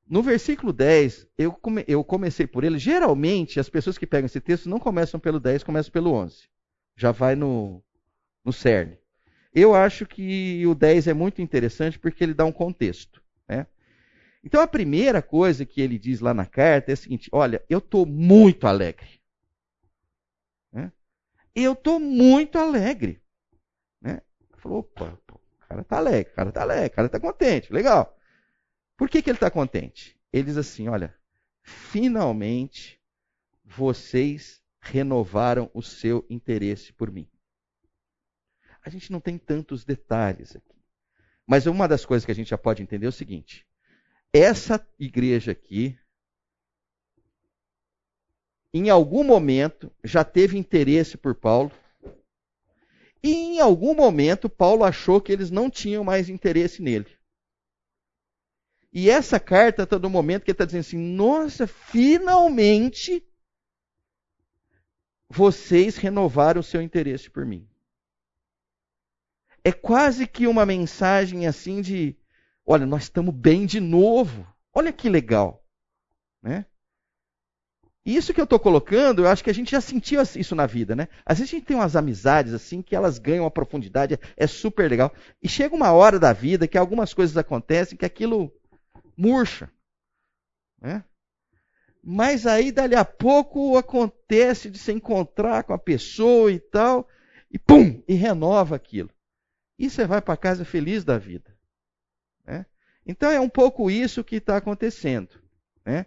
No 0.08 0.22
versículo 0.22 0.72
10, 0.72 1.28
eu, 1.38 1.52
come, 1.52 1.84
eu 1.88 2.04
comecei 2.04 2.46
por 2.46 2.63
ele. 2.63 2.78
Geralmente, 2.78 3.60
as 3.60 3.70
pessoas 3.70 3.98
que 3.98 4.06
pegam 4.06 4.28
esse 4.28 4.39
texto 4.39 4.70
não 4.70 4.80
começam 4.80 5.20
pelo 5.20 5.39
10, 5.39 5.63
começam 5.63 5.91
pelo 5.91 6.12
11. 6.12 6.48
Já 6.96 7.12
vai 7.12 7.36
no, 7.36 7.84
no 8.44 8.54
CERN. 8.54 8.96
Eu 9.56 9.74
acho 9.74 10.06
que 10.06 10.68
o 10.68 10.76
10 10.76 11.08
é 11.08 11.13
muito 11.13 11.41
interessante 11.41 11.98
porque 11.98 12.22
ele 12.22 12.34
dá 12.34 12.44
um 12.44 12.52
contexto. 12.52 13.24
Né? 13.48 13.65
Então 14.44 14.62
a 14.62 14.68
primeira 14.68 15.22
coisa 15.22 15.65
que 15.65 15.80
ele 15.80 15.98
diz 15.98 16.20
lá 16.20 16.34
na 16.34 16.46
carta 16.46 16.91
é 16.91 16.94
a 16.94 16.98
seguinte: 16.98 17.30
olha, 17.32 17.63
eu 17.70 17.78
estou 17.78 18.06
muito 18.06 18.68
alegre. 18.68 19.22
Né? 20.74 20.91
Eu 21.56 21.72
estou 21.72 22.02
muito 22.02 22.60
alegre. 22.60 23.22
Né? 24.02 24.22
Falou, 24.58 24.80
opa, 24.80 25.18
o 25.26 25.68
cara 25.70 25.82
está 25.82 25.98
alegre, 25.98 26.34
o 26.34 26.36
cara 26.36 26.50
está 26.50 26.62
alegre, 26.62 26.88
o 26.88 26.91
cara 26.91 27.06
está 27.06 27.20
contente, 27.20 27.72
legal. 27.72 28.20
Por 28.98 29.10
que, 29.10 29.22
que 29.22 29.30
ele 29.30 29.38
está 29.38 29.50
contente? 29.50 30.20
Ele 30.34 30.44
diz 30.44 30.58
assim: 30.58 30.89
olha, 30.89 31.15
finalmente 31.63 33.02
vocês 33.63 34.62
renovaram 34.82 35.72
o 35.74 35.82
seu 35.82 36.26
interesse 36.30 36.91
por 36.91 37.10
mim. 37.10 37.28
A 38.86 38.89
gente 38.89 39.12
não 39.12 39.19
tem 39.19 39.36
tantos 39.36 39.84
detalhes 39.84 40.56
aqui. 40.56 40.76
Mas 41.48 41.65
uma 41.65 41.88
das 41.88 42.06
coisas 42.06 42.24
que 42.24 42.32
a 42.32 42.36
gente 42.36 42.52
já 42.52 42.58
pode 42.58 42.84
entender 42.84 43.08
é 43.08 43.10
o 43.10 43.12
seguinte: 43.12 43.65
essa 44.32 44.88
igreja 45.00 45.54
aqui, 45.54 45.98
em 48.71 48.91
algum 48.91 49.24
momento, 49.24 49.91
já 50.04 50.24
teve 50.24 50.56
interesse 50.56 51.17
por 51.17 51.34
Paulo. 51.34 51.71
E 53.24 53.34
em 53.34 53.60
algum 53.60 53.95
momento, 53.95 54.48
Paulo 54.48 54.84
achou 54.84 55.19
que 55.19 55.32
eles 55.32 55.50
não 55.50 55.67
tinham 55.67 56.04
mais 56.04 56.30
interesse 56.30 56.80
nele. 56.80 57.10
E 58.93 59.10
essa 59.10 59.39
carta 59.39 59.82
está 59.82 59.98
no 59.98 60.12
momento 60.12 60.43
que 60.43 60.52
ele 60.52 60.56
está 60.56 60.65
dizendo 60.65 60.82
assim: 60.82 61.00
nossa, 61.00 61.65
finalmente 61.65 63.28
vocês 65.28 65.98
renovaram 65.98 66.62
o 66.62 66.63
seu 66.63 66.84
interesse 66.84 67.32
por 67.32 67.48
mim. 67.48 67.67
É 69.65 69.71
quase 69.71 70.28
que 70.28 70.45
uma 70.45 70.63
mensagem 70.63 71.47
assim 71.47 71.82
de: 71.82 72.15
olha, 72.63 72.86
nós 72.86 73.04
estamos 73.04 73.34
bem 73.34 73.65
de 73.65 73.80
novo. 73.80 74.47
Olha 74.71 74.93
que 74.93 75.10
legal. 75.10 75.65
Né? 76.43 76.67
Isso 78.06 78.32
que 78.32 78.39
eu 78.39 78.43
estou 78.43 78.60
colocando, 78.60 79.23
eu 79.23 79.28
acho 79.28 79.43
que 79.43 79.49
a 79.49 79.54
gente 79.54 79.71
já 79.71 79.82
sentiu 79.82 80.21
isso 80.21 80.54
na 80.54 80.67
vida, 80.67 80.95
né? 80.95 81.08
Às 81.25 81.39
vezes 81.39 81.51
a 81.51 81.56
gente 81.56 81.65
tem 81.65 81.75
umas 81.75 81.95
amizades 81.95 82.54
assim 82.54 82.84
que 82.84 82.95
elas 82.95 83.17
ganham 83.17 83.43
uma 83.43 83.49
profundidade, 83.49 84.19
é 84.38 84.45
super 84.45 84.88
legal. 84.88 85.12
E 85.41 85.49
chega 85.49 85.73
uma 85.73 85.91
hora 85.91 86.19
da 86.19 86.32
vida 86.32 86.67
que 86.67 86.78
algumas 86.78 87.15
coisas 87.15 87.36
acontecem 87.36 87.97
que 87.97 88.06
aquilo 88.06 88.54
murcha. 89.17 89.71
Né? 90.80 91.04
Mas 92.04 92.45
aí, 92.45 92.71
dali 92.71 92.93
a 92.93 93.04
pouco, 93.04 93.75
acontece 93.75 94.69
de 94.69 94.78
se 94.78 94.91
encontrar 94.91 95.63
com 95.63 95.73
a 95.73 95.80
pessoa 95.80 96.51
e 96.51 96.60
tal, 96.60 97.08
e 97.51 97.58
pum, 97.58 98.04
e 98.08 98.13
renova 98.13 98.75
aquilo. 98.75 99.10
E 99.78 99.90
você 99.90 100.06
vai 100.06 100.22
para 100.22 100.38
casa 100.38 100.64
feliz 100.64 101.04
da 101.04 101.18
vida. 101.18 101.56
Né? 102.46 102.66
Então 103.06 103.30
é 103.30 103.40
um 103.40 103.50
pouco 103.50 103.90
isso 103.92 104.24
que 104.24 104.38
está 104.38 104.58
acontecendo. 104.58 105.42
Né? 105.86 106.06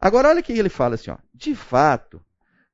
Agora, 0.00 0.28
olha 0.28 0.40
o 0.40 0.42
que 0.42 0.52
ele 0.52 0.68
fala 0.68 0.94
assim: 0.96 1.10
ó, 1.10 1.18
de 1.32 1.54
fato, 1.54 2.24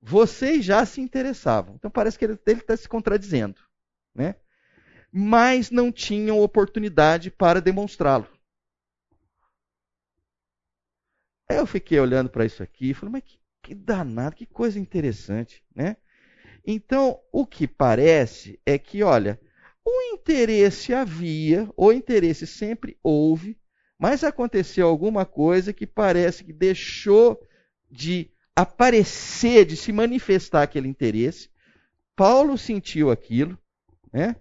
vocês 0.00 0.64
já 0.64 0.84
se 0.84 1.00
interessavam. 1.00 1.74
Então 1.74 1.90
parece 1.90 2.18
que 2.18 2.24
ele 2.24 2.38
está 2.46 2.76
se 2.76 2.88
contradizendo. 2.88 3.60
Né? 4.14 4.36
Mas 5.12 5.70
não 5.70 5.92
tinham 5.92 6.40
oportunidade 6.40 7.30
para 7.30 7.60
demonstrá-lo. 7.60 8.28
Aí 11.48 11.58
eu 11.58 11.66
fiquei 11.66 12.00
olhando 12.00 12.30
para 12.30 12.44
isso 12.44 12.62
aqui 12.62 12.90
e 12.90 12.94
falei, 12.94 13.12
mas 13.12 13.22
que, 13.22 13.38
que 13.62 13.74
danado, 13.74 14.34
que 14.34 14.46
coisa 14.46 14.78
interessante, 14.78 15.62
né? 15.74 15.96
Então, 16.66 17.20
o 17.30 17.46
que 17.46 17.68
parece 17.68 18.58
é 18.64 18.78
que, 18.78 19.02
olha, 19.02 19.38
o 19.84 20.14
interesse 20.14 20.94
havia, 20.94 21.68
o 21.76 21.92
interesse 21.92 22.46
sempre 22.46 22.98
houve, 23.02 23.58
mas 23.98 24.24
aconteceu 24.24 24.88
alguma 24.88 25.26
coisa 25.26 25.72
que 25.72 25.86
parece 25.86 26.42
que 26.42 26.52
deixou 26.52 27.40
de 27.90 28.30
aparecer, 28.56 29.64
de 29.64 29.76
se 29.76 29.92
manifestar 29.92 30.62
aquele 30.62 30.88
interesse. 30.88 31.50
Paulo 32.16 32.56
sentiu 32.56 33.10
aquilo, 33.10 33.58
né? 34.12 34.36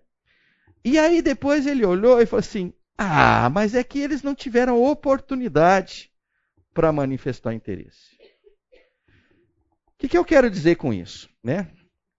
E 0.84 0.98
aí 0.98 1.22
depois 1.22 1.66
ele 1.66 1.86
olhou 1.86 2.22
e 2.22 2.26
falou 2.26 2.40
assim: 2.40 2.74
Ah, 2.98 3.50
mas 3.50 3.76
é 3.76 3.84
que 3.84 4.00
eles 4.00 4.22
não 4.22 4.36
tiveram 4.36 4.82
oportunidade 4.82 6.12
para 6.74 6.92
manifestar 6.92 7.54
interesse. 7.54 8.16
O 9.88 9.98
que, 9.98 10.10
que 10.10 10.18
eu 10.18 10.26
quero 10.26 10.50
dizer 10.50 10.76
com 10.76 10.94
isso? 10.94 11.30
Né? 11.42 11.72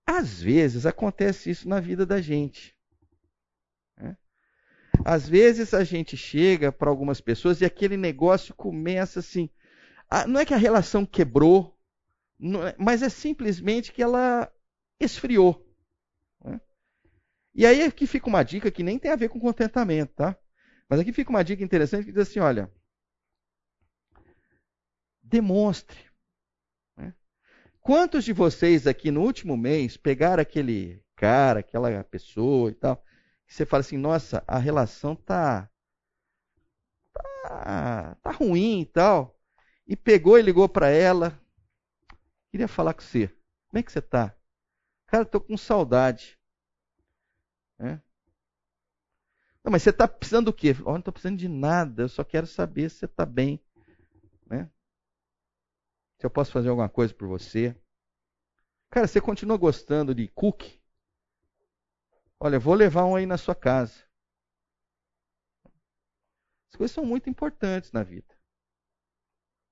Às 0.06 0.40
vezes 0.40 0.86
acontece 0.86 1.50
isso 1.50 1.68
na 1.68 1.80
vida 1.80 2.06
da 2.06 2.20
gente. 2.20 2.73
Às 5.04 5.28
vezes 5.28 5.74
a 5.74 5.84
gente 5.84 6.16
chega 6.16 6.72
para 6.72 6.88
algumas 6.88 7.20
pessoas 7.20 7.60
e 7.60 7.64
aquele 7.66 7.94
negócio 7.94 8.54
começa 8.54 9.20
assim. 9.20 9.50
A, 10.08 10.26
não 10.26 10.40
é 10.40 10.46
que 10.46 10.54
a 10.54 10.56
relação 10.58 11.04
quebrou, 11.04 11.78
é, 12.40 12.74
mas 12.78 13.02
é 13.02 13.10
simplesmente 13.10 13.92
que 13.92 14.02
ela 14.02 14.50
esfriou. 14.98 15.62
Né? 16.42 16.58
E 17.54 17.66
aí 17.66 17.82
aqui 17.82 18.06
fica 18.06 18.30
uma 18.30 18.42
dica 18.42 18.70
que 18.70 18.82
nem 18.82 18.98
tem 18.98 19.10
a 19.10 19.16
ver 19.16 19.28
com 19.28 19.38
contentamento, 19.38 20.14
tá? 20.14 20.34
Mas 20.88 21.00
aqui 21.00 21.12
fica 21.12 21.28
uma 21.28 21.44
dica 21.44 21.62
interessante 21.62 22.06
que 22.06 22.12
diz 22.12 22.22
assim: 22.22 22.40
olha, 22.40 22.72
demonstre. 25.22 25.98
Né? 26.96 27.12
Quantos 27.82 28.24
de 28.24 28.32
vocês 28.32 28.86
aqui 28.86 29.10
no 29.10 29.20
último 29.20 29.54
mês 29.54 29.98
pegaram 29.98 30.40
aquele 30.40 31.04
cara, 31.14 31.60
aquela 31.60 32.02
pessoa 32.04 32.70
e 32.70 32.74
tal, 32.74 33.04
você 33.46 33.66
fala 33.66 33.80
assim, 33.80 33.96
nossa, 33.96 34.42
a 34.46 34.58
relação 34.58 35.14
tá, 35.14 35.70
tá, 37.42 38.16
tá 38.22 38.30
ruim 38.32 38.80
e 38.80 38.86
tal, 38.86 39.38
e 39.86 39.96
pegou 39.96 40.38
e 40.38 40.42
ligou 40.42 40.68
para 40.68 40.88
ela, 40.88 41.38
queria 42.50 42.68
falar 42.68 42.94
com 42.94 43.02
você, 43.02 43.28
como 43.68 43.78
é 43.78 43.82
que 43.82 43.92
você 43.92 44.00
tá? 44.02 44.34
Cara, 45.06 45.24
tô 45.24 45.40
com 45.40 45.56
saudade. 45.56 46.38
Né? 47.78 48.02
Não, 49.62 49.72
mas 49.72 49.82
você 49.82 49.90
está 49.90 50.06
precisando 50.06 50.46
do 50.46 50.52
quê? 50.52 50.74
Oh, 50.84 50.92
não 50.92 50.98
estou 50.98 51.12
precisando 51.12 51.38
de 51.38 51.48
nada, 51.48 52.02
eu 52.02 52.08
só 52.08 52.22
quero 52.22 52.46
saber 52.46 52.90
se 52.90 52.98
você 52.98 53.04
está 53.06 53.24
bem. 53.24 53.58
Né? 54.46 54.70
Se 56.18 56.26
eu 56.26 56.30
posso 56.30 56.52
fazer 56.52 56.68
alguma 56.68 56.88
coisa 56.88 57.14
por 57.14 57.26
você. 57.28 57.74
Cara, 58.90 59.06
você 59.06 59.20
continua 59.20 59.56
gostando 59.56 60.14
de 60.14 60.28
cookie? 60.28 60.80
Olha, 62.40 62.58
vou 62.58 62.74
levar 62.74 63.04
um 63.04 63.16
aí 63.16 63.26
na 63.26 63.38
sua 63.38 63.54
casa. 63.54 64.04
As 66.70 66.76
coisas 66.76 66.94
são 66.94 67.04
muito 67.04 67.30
importantes 67.30 67.92
na 67.92 68.02
vida. 68.02 68.34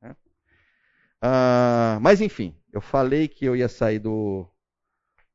Né? 0.00 0.16
Ah, 1.20 1.98
mas 2.00 2.20
enfim, 2.20 2.56
eu 2.72 2.80
falei 2.80 3.28
que 3.28 3.44
eu 3.44 3.56
ia 3.56 3.68
sair 3.68 3.98
do. 3.98 4.48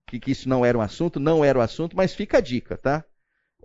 Que, 0.08 0.20
que, 0.20 0.32
isso 0.32 0.48
não 0.48 0.66
era 0.66 0.78
um 0.78 0.82
assunto, 0.82 1.20
não 1.20 1.44
era 1.44 1.60
o 1.60 1.62
um 1.62 1.63
assunto, 1.63 1.96
mas 1.98 2.16
fica 2.16 2.38
a 2.38 2.42
dica, 2.42 2.78
tá? 2.78 3.04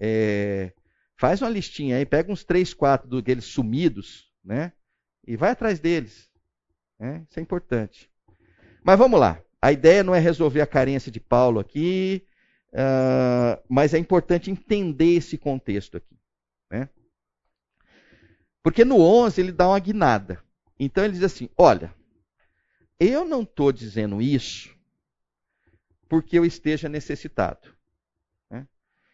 É, 0.00 0.72
faz 1.16 1.40
uma 1.40 1.48
listinha 1.48 1.96
aí, 1.96 2.04
pega 2.04 2.32
uns 2.32 2.42
três, 2.42 2.74
quatro 2.74 3.08
daqueles 3.08 3.44
sumidos, 3.44 4.32
né? 4.44 4.72
E 5.24 5.36
vai 5.36 5.52
atrás 5.52 5.78
deles. 5.78 6.28
Né? 6.98 7.24
Isso 7.30 7.38
é 7.38 7.42
importante. 7.42 8.10
Mas 8.82 8.98
vamos 8.98 9.20
lá. 9.20 9.40
A 9.60 9.70
ideia 9.70 10.02
não 10.02 10.12
é 10.12 10.18
resolver 10.18 10.60
a 10.60 10.66
carência 10.66 11.12
de 11.12 11.20
Paulo 11.20 11.60
aqui, 11.60 12.26
uh, 12.72 13.62
mas 13.68 13.94
é 13.94 13.98
importante 13.98 14.50
entender 14.50 15.16
esse 15.16 15.38
contexto 15.38 15.96
aqui. 15.96 16.18
Né? 16.70 16.88
Porque 18.62 18.84
no 18.84 19.00
11 19.00 19.40
ele 19.40 19.52
dá 19.52 19.68
uma 19.68 19.78
guinada. 19.78 20.42
Então 20.78 21.04
ele 21.04 21.14
diz 21.14 21.22
assim: 21.22 21.48
olha, 21.56 21.94
eu 22.98 23.24
não 23.24 23.42
estou 23.42 23.72
dizendo 23.72 24.20
isso 24.20 24.74
porque 26.08 26.38
eu 26.38 26.44
esteja 26.44 26.88
necessitado. 26.88 27.72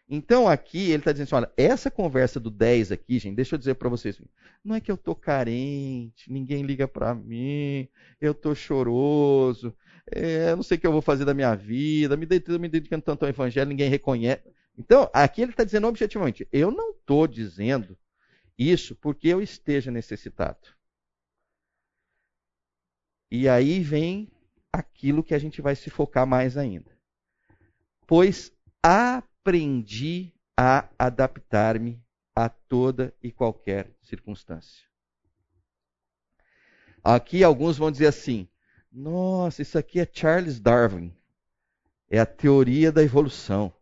Então 0.09 0.49
aqui 0.49 0.91
ele 0.91 0.97
está 0.97 1.13
dizendo 1.13 1.27
assim: 1.27 1.35
olha, 1.35 1.53
essa 1.57 1.91
conversa 1.91 2.41
do 2.41 2.51
10 2.51 2.93
aqui, 2.93 3.19
gente, 3.19 3.37
deixa 3.37 3.55
eu 3.55 3.59
dizer 3.59 3.75
para 3.75 3.91
vocês. 3.91 4.21
Não 4.65 4.75
é 4.75 4.81
que 4.81 4.91
eu 4.91 4.95
estou 4.95 5.15
carente, 5.15 6.33
ninguém 6.33 6.63
liga 6.63 6.89
para 6.89 7.15
mim, 7.15 7.87
eu 8.21 8.33
estou 8.33 8.55
choroso, 8.55 9.77
é, 10.15 10.51
eu 10.53 10.57
não 10.57 10.63
sei 10.63 10.77
o 10.77 10.81
que 10.81 10.87
eu 10.87 10.93
vou 10.93 11.03
fazer 11.03 11.25
da 11.25 11.35
minha 11.35 11.55
vida, 11.55 12.17
me, 12.17 12.27
me 12.59 12.69
dedicando 12.69 13.05
tanto 13.05 13.25
ao 13.25 13.29
evangelho, 13.29 13.69
ninguém 13.69 13.91
reconhece. 13.91 14.43
Então, 14.77 15.11
aqui 15.13 15.43
ele 15.43 15.51
está 15.51 15.65
dizendo 15.65 15.87
objetivamente: 15.87 16.47
eu 16.53 16.71
não 16.71 16.91
estou 16.91 17.27
dizendo 17.27 17.99
isso 18.57 18.95
porque 18.97 19.29
eu 19.29 19.41
esteja 19.41 19.91
necessitado. 19.91 20.77
E 23.31 23.49
aí 23.49 23.81
vem 23.81 24.31
aquilo 24.73 25.23
que 25.23 25.35
a 25.35 25.39
gente 25.39 25.61
vai 25.61 25.77
se 25.77 25.91
focar 25.91 26.27
mais 26.27 26.57
ainda. 26.57 26.97
Pois 28.07 28.53
aprendi 28.83 30.33
a 30.57 30.89
adaptar-me 30.99 32.03
a 32.35 32.49
toda 32.49 33.15
e 33.23 33.31
qualquer 33.31 33.91
circunstância. 34.03 34.87
Aqui 37.03 37.43
alguns 37.43 37.77
vão 37.77 37.91
dizer 37.91 38.07
assim: 38.07 38.49
nossa, 38.91 39.63
isso 39.63 39.79
aqui 39.79 40.01
é 40.01 40.09
Charles 40.11 40.59
Darwin. 40.59 41.15
É 42.11 42.19
a 42.19 42.27
teoria 42.27 42.91
da 42.91 43.03
evolução, 43.03 43.73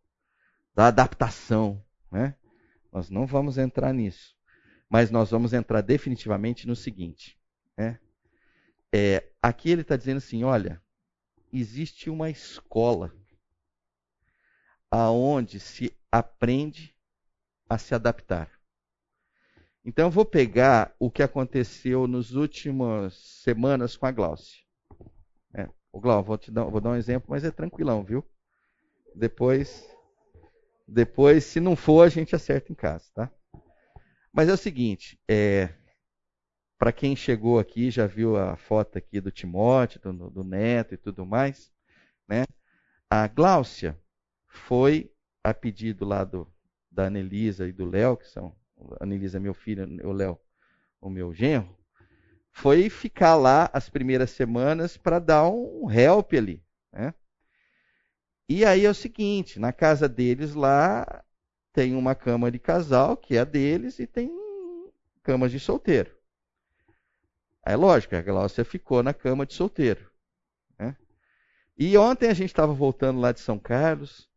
da 0.74 0.88
adaptação. 0.88 1.82
Né? 2.10 2.34
Nós 2.92 3.08
não 3.08 3.26
vamos 3.26 3.56
entrar 3.56 3.92
nisso. 3.92 4.36
Mas 4.88 5.10
nós 5.10 5.30
vamos 5.30 5.52
entrar 5.52 5.80
definitivamente 5.80 6.66
no 6.66 6.74
seguinte. 6.74 7.38
Né? 7.76 7.98
É, 8.92 9.28
aqui 9.42 9.70
ele 9.70 9.82
está 9.82 9.96
dizendo 9.96 10.18
assim: 10.18 10.44
olha, 10.44 10.82
existe 11.52 12.10
uma 12.10 12.30
escola 12.30 13.14
aonde 14.90 15.60
se 15.60 15.96
aprende 16.10 16.94
a 17.68 17.78
se 17.78 17.94
adaptar. 17.94 18.50
Então 19.84 20.06
eu 20.06 20.10
vou 20.10 20.24
pegar 20.24 20.94
o 20.98 21.10
que 21.10 21.22
aconteceu 21.22 22.08
nas 22.08 22.32
últimas 22.32 23.14
semanas 23.14 23.96
com 23.96 24.06
a 24.06 24.10
Glaucia. 24.10 24.65
É, 25.96 25.98
o 25.98 26.00
Glau, 26.00 26.22
vou, 26.22 26.36
te 26.36 26.50
dar, 26.50 26.64
vou 26.64 26.80
dar 26.80 26.90
um 26.90 26.96
exemplo, 26.96 27.28
mas 27.30 27.44
é 27.44 27.50
tranquilão, 27.50 28.04
viu? 28.04 28.24
Depois, 29.14 29.88
depois, 30.86 31.44
se 31.44 31.58
não 31.58 31.74
for, 31.74 32.06
a 32.06 32.08
gente 32.08 32.36
acerta 32.36 32.70
em 32.70 32.74
casa, 32.74 33.06
tá? 33.14 33.30
Mas 34.32 34.48
é 34.48 34.52
o 34.52 34.58
seguinte, 34.58 35.18
é, 35.26 35.72
para 36.78 36.92
quem 36.92 37.16
chegou 37.16 37.58
aqui, 37.58 37.90
já 37.90 38.06
viu 38.06 38.36
a 38.36 38.56
foto 38.56 38.98
aqui 38.98 39.20
do 39.20 39.30
Timóteo, 39.30 40.00
do, 40.00 40.30
do 40.30 40.44
Neto 40.44 40.94
e 40.94 40.98
tudo 40.98 41.24
mais, 41.24 41.72
né? 42.28 42.44
A 43.08 43.26
Gláucia 43.26 43.98
foi 44.48 45.10
a 45.42 45.54
pedido 45.54 46.04
lá 46.04 46.24
do, 46.24 46.46
da 46.90 47.06
Anelisa 47.06 47.66
e 47.66 47.72
do 47.72 47.88
Léo, 47.88 48.16
que 48.16 48.28
são 48.28 48.54
a 49.00 49.04
Anelisa 49.04 49.40
meu 49.40 49.54
filho, 49.54 49.86
o 50.06 50.12
Léo 50.12 50.38
o 51.00 51.08
meu 51.08 51.32
genro, 51.32 51.74
foi 52.56 52.88
ficar 52.88 53.36
lá 53.36 53.68
as 53.70 53.90
primeiras 53.90 54.30
semanas 54.30 54.96
para 54.96 55.18
dar 55.18 55.46
um 55.46 55.90
help 55.90 56.32
ali, 56.32 56.64
né? 56.90 57.12
E 58.48 58.64
aí 58.64 58.86
é 58.86 58.90
o 58.90 58.94
seguinte, 58.94 59.60
na 59.60 59.74
casa 59.74 60.08
deles 60.08 60.54
lá 60.54 61.22
tem 61.70 61.94
uma 61.94 62.14
cama 62.14 62.50
de 62.50 62.58
casal, 62.58 63.14
que 63.14 63.36
é 63.36 63.40
a 63.40 63.44
deles, 63.44 63.98
e 63.98 64.06
tem 64.06 64.30
camas 65.22 65.52
de 65.52 65.60
solteiro. 65.60 66.16
Aí, 67.62 67.76
lógico, 67.76 68.16
a 68.16 68.22
Glaucia 68.22 68.64
ficou 68.64 69.02
na 69.02 69.12
cama 69.12 69.44
de 69.44 69.52
solteiro. 69.52 70.10
Né? 70.78 70.96
E 71.76 71.98
ontem 71.98 72.30
a 72.30 72.34
gente 72.34 72.48
estava 72.48 72.72
voltando 72.72 73.20
lá 73.20 73.32
de 73.32 73.40
São 73.40 73.58
Carlos, 73.58 74.30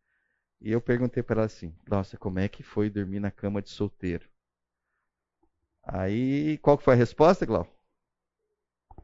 e 0.59 0.69
eu 0.69 0.81
perguntei 0.81 1.23
para 1.23 1.37
ela 1.37 1.45
assim, 1.45 1.73
Glaucia, 1.87 2.19
como 2.19 2.37
é 2.39 2.49
que 2.49 2.63
foi 2.63 2.89
dormir 2.89 3.21
na 3.21 3.31
cama 3.31 3.61
de 3.61 3.69
solteiro? 3.69 4.27
Aí, 5.81 6.57
qual 6.57 6.77
que 6.77 6.83
foi 6.83 6.95
a 6.95 6.97
resposta, 6.97 7.45
Glau? 7.45 7.78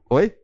Oi? 0.10 0.38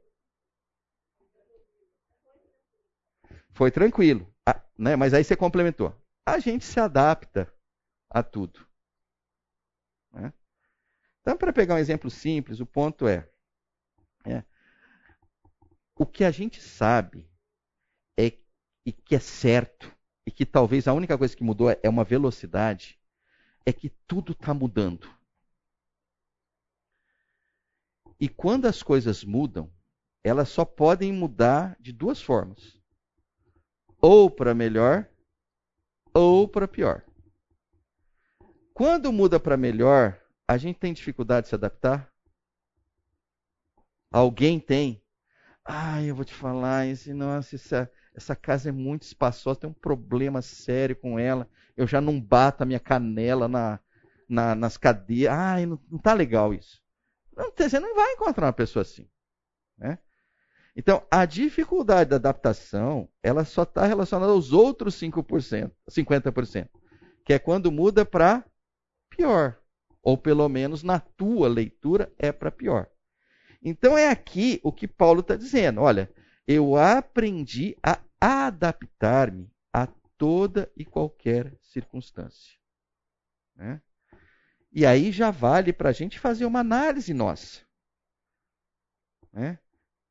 Foi 3.54 3.70
tranquilo. 3.70 4.34
Ah, 4.46 4.62
né? 4.78 4.96
Mas 4.96 5.14
aí 5.14 5.24
você 5.24 5.36
complementou. 5.36 5.96
A 6.26 6.40
gente 6.40 6.66
se 6.66 6.80
adapta 6.80 7.52
a 8.10 8.24
tudo. 8.24 8.68
Né? 10.12 10.34
Então, 11.22 11.38
para 11.38 11.54
pegar 11.54 11.76
um 11.76 11.80
exemplo 11.80 12.10
simples, 12.10 12.60
o 12.60 12.66
ponto 12.66 13.08
é, 13.08 13.30
é 14.26 14.44
o 15.96 16.06
que 16.06 16.24
a 16.24 16.32
gente 16.32 16.62
sabe 16.62 17.30
é 18.18 18.34
e 18.84 18.92
que 18.92 19.16
é 19.16 19.20
certo 19.20 19.96
e 20.26 20.32
que 20.32 20.46
talvez 20.46 20.88
a 20.88 20.94
única 20.94 21.18
coisa 21.18 21.36
que 21.36 21.44
mudou 21.44 21.70
é 21.70 21.90
uma 21.90 22.04
velocidade, 22.04 23.00
é 23.66 23.72
que 23.72 23.90
tudo 24.08 24.32
está 24.32 24.54
mudando. 24.54 25.08
E 28.22 28.30
quando 28.30 28.68
as 28.68 28.84
coisas 28.84 29.24
mudam, 29.24 29.74
elas 30.24 30.48
só 30.48 30.64
podem 30.64 31.12
mudar 31.12 31.76
de 31.80 31.92
duas 31.92 32.22
formas: 32.22 32.80
ou 34.00 34.30
para 34.30 34.54
melhor, 34.54 35.10
ou 36.14 36.48
para 36.48 36.68
pior. 36.68 37.04
Quando 38.76 39.12
muda 39.12 39.40
para 39.40 39.58
melhor, 39.58 40.22
a 40.48 40.56
gente 40.56 40.78
tem 40.78 40.94
dificuldade 40.94 41.46
de 41.46 41.50
se 41.50 41.56
adaptar? 41.56 42.14
Alguém 44.12 44.60
tem? 44.60 45.04
Ah, 45.66 46.04
eu 46.04 46.16
vou 46.16 46.24
te 46.24 46.34
falar, 46.34 46.86
esse, 46.86 47.14
nossa, 47.14 47.56
essa, 47.56 47.92
essa 48.14 48.36
casa 48.36 48.70
é 48.70 48.72
muito 48.72 49.02
espaçosa, 49.02 49.62
tem 49.62 49.70
um 49.70 49.74
problema 49.74 50.44
sério 50.44 50.96
com 50.96 51.18
ela. 51.18 51.50
Eu 51.76 51.88
já 51.88 52.00
não 52.00 52.22
bato 52.22 52.62
a 52.62 52.68
minha 52.68 52.80
canela 52.80 53.48
na, 53.48 53.80
na, 54.30 54.54
nas 54.54 54.78
cadeiras. 54.78 55.34
Ai, 55.36 55.66
não, 55.66 55.80
não 55.90 55.98
tá 55.98 56.14
legal 56.14 56.54
isso. 56.54 56.82
Não, 57.36 57.52
você 57.56 57.80
não 57.80 57.96
vai 57.96 58.14
encontrar 58.14 58.48
uma 58.48 58.54
pessoa 58.54 58.82
assim. 58.82 59.08
Né? 59.78 59.98
Então, 60.76 61.06
a 61.12 61.26
dificuldade 61.26 62.10
da 62.10 62.16
adaptação, 62.16 63.10
ela 63.22 63.44
só 63.44 63.64
está 63.64 63.86
relacionada 63.86 64.32
aos 64.32 64.54
outros 64.54 64.96
5%, 64.96 65.72
50%, 65.90 66.70
que 67.26 67.34
é 67.34 67.40
quando 67.40 67.72
muda 67.72 68.06
para 68.06 68.46
pior. 69.10 69.58
Ou 70.02 70.18
pelo 70.18 70.48
menos 70.50 70.82
na 70.82 71.00
tua 71.00 71.48
leitura 71.48 72.12
é 72.18 72.32
para 72.32 72.50
pior. 72.50 72.90
Então 73.62 73.96
é 73.96 74.10
aqui 74.10 74.60
o 74.64 74.72
que 74.72 74.88
Paulo 74.88 75.20
está 75.20 75.36
dizendo. 75.36 75.82
Olha, 75.82 76.12
eu 76.48 76.76
aprendi 76.76 77.78
a 77.84 78.00
adaptar-me 78.20 79.52
a 79.72 79.88
toda 80.18 80.72
e 80.76 80.84
qualquer 80.84 81.56
circunstância. 81.62 82.58
Né? 83.56 83.80
E 84.74 84.86
aí 84.86 85.12
já 85.12 85.32
vale 85.32 85.74
para 85.74 85.90
a 85.90 85.94
gente 85.94 86.18
fazer 86.18 86.46
uma 86.46 86.62
análise 86.62 87.14
nossa. 87.14 87.62
Né? 89.34 89.60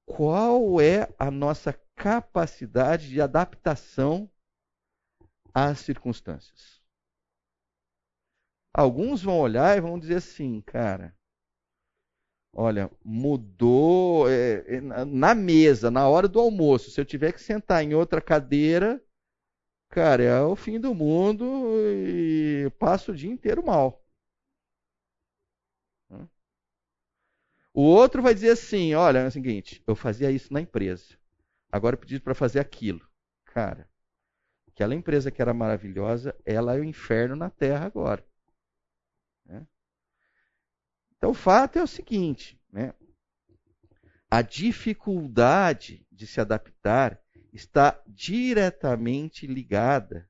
Qual 0.06 0.80
é 0.80 1.08
a 1.18 1.30
nossa 1.30 1.72
capacidade 1.94 3.08
de 3.08 3.20
adaptação 3.20 4.30
às 5.54 5.78
circunstâncias? 5.80 6.80
Alguns 8.74 9.22
vão 9.22 9.38
olhar 9.40 9.76
e 9.76 9.80
vão 9.80 9.98
dizer 9.98 10.16
assim, 10.16 10.60
cara, 10.60 11.16
olha, 12.54 12.90
mudou 13.04 14.30
é, 14.30 14.76
é 14.76 14.80
na 14.80 15.34
mesa, 15.34 15.90
na 15.90 16.08
hora 16.08 16.28
do 16.28 16.38
almoço. 16.38 16.90
Se 16.90 17.00
eu 17.00 17.04
tiver 17.04 17.32
que 17.32 17.40
sentar 17.40 17.82
em 17.82 17.94
outra 17.94 18.20
cadeira, 18.20 19.02
cara, 19.88 20.22
é 20.22 20.40
o 20.42 20.54
fim 20.54 20.78
do 20.78 20.94
mundo 20.94 21.44
e 21.82 22.70
passo 22.78 23.10
o 23.10 23.16
dia 23.16 23.30
inteiro 23.30 23.64
mal. 23.64 23.99
O 27.80 27.82
outro 27.82 28.20
vai 28.20 28.34
dizer 28.34 28.50
assim: 28.50 28.92
olha, 28.92 29.20
é 29.20 29.26
o 29.26 29.30
seguinte, 29.30 29.82
eu 29.86 29.96
fazia 29.96 30.30
isso 30.30 30.52
na 30.52 30.60
empresa, 30.60 31.16
agora 31.72 31.94
eu 31.94 31.98
pedi 31.98 32.20
para 32.20 32.34
fazer 32.34 32.60
aquilo. 32.60 33.08
Cara, 33.46 33.88
aquela 34.68 34.94
empresa 34.94 35.30
que 35.30 35.40
era 35.40 35.54
maravilhosa, 35.54 36.36
ela 36.44 36.76
é 36.76 36.80
o 36.80 36.84
inferno 36.84 37.34
na 37.34 37.48
terra 37.48 37.86
agora. 37.86 38.22
Né? 39.46 39.66
Então 41.16 41.30
o 41.30 41.34
fato 41.34 41.78
é 41.78 41.82
o 41.82 41.86
seguinte: 41.86 42.60
né? 42.70 42.92
a 44.30 44.42
dificuldade 44.42 46.06
de 46.12 46.26
se 46.26 46.38
adaptar 46.38 47.18
está 47.50 47.98
diretamente 48.06 49.46
ligada 49.46 50.28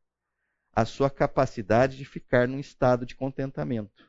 à 0.73 0.85
sua 0.85 1.11
capacidade 1.11 1.97
de 1.97 2.05
ficar 2.05 2.47
num 2.47 2.61
estado 2.61 3.05
de 3.05 3.17
contentamento. 3.17 4.09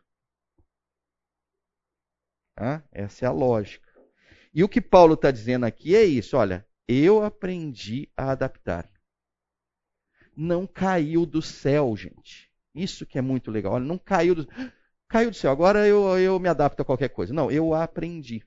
Tá? 2.56 2.84
Essa 2.92 3.26
é 3.26 3.28
a 3.28 3.32
lógica. 3.32 3.90
E 4.54 4.64
o 4.64 4.70
que 4.70 4.82
Paulo 4.82 5.14
está 5.14 5.32
dizendo 5.32 5.66
aqui 5.66 5.96
é 5.96 6.04
isso: 6.04 6.36
olha, 6.38 6.66
eu 6.88 7.24
aprendi 7.24 8.10
a 8.16 8.32
adaptar. 8.32 8.90
Não 10.36 10.66
caiu 10.66 11.26
do 11.26 11.42
céu, 11.42 11.96
gente. 11.96 12.52
Isso 12.74 13.06
que 13.06 13.18
é 13.18 13.22
muito 13.22 13.52
legal. 13.52 13.74
Olha, 13.74 13.86
não 13.86 13.98
caiu 13.98 14.36
do 14.36 14.48
Caiu 15.12 15.30
do 15.30 15.36
céu, 15.36 15.52
agora 15.52 15.86
eu, 15.86 16.18
eu 16.18 16.40
me 16.40 16.48
adapto 16.48 16.82
a 16.82 16.86
qualquer 16.86 17.10
coisa. 17.10 17.34
Não, 17.34 17.52
eu 17.52 17.74
aprendi. 17.74 18.42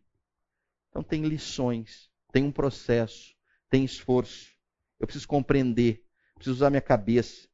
Então 0.88 1.02
tem 1.02 1.22
lições, 1.22 2.10
tem 2.32 2.42
um 2.42 2.50
processo, 2.50 3.34
tem 3.68 3.84
esforço. 3.84 4.50
Eu 4.98 5.06
preciso 5.06 5.28
compreender, 5.28 6.02
preciso 6.34 6.56
usar 6.56 6.70
minha 6.70 6.80
cabeça, 6.80 7.46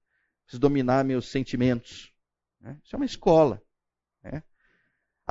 preciso 0.45 0.61
dominar 0.61 1.05
meus 1.05 1.27
sentimentos. 1.27 2.15
Né? 2.61 2.79
Isso 2.85 2.95
é 2.95 2.97
uma 2.97 3.05
escola. 3.05 3.61
Né? 4.23 4.45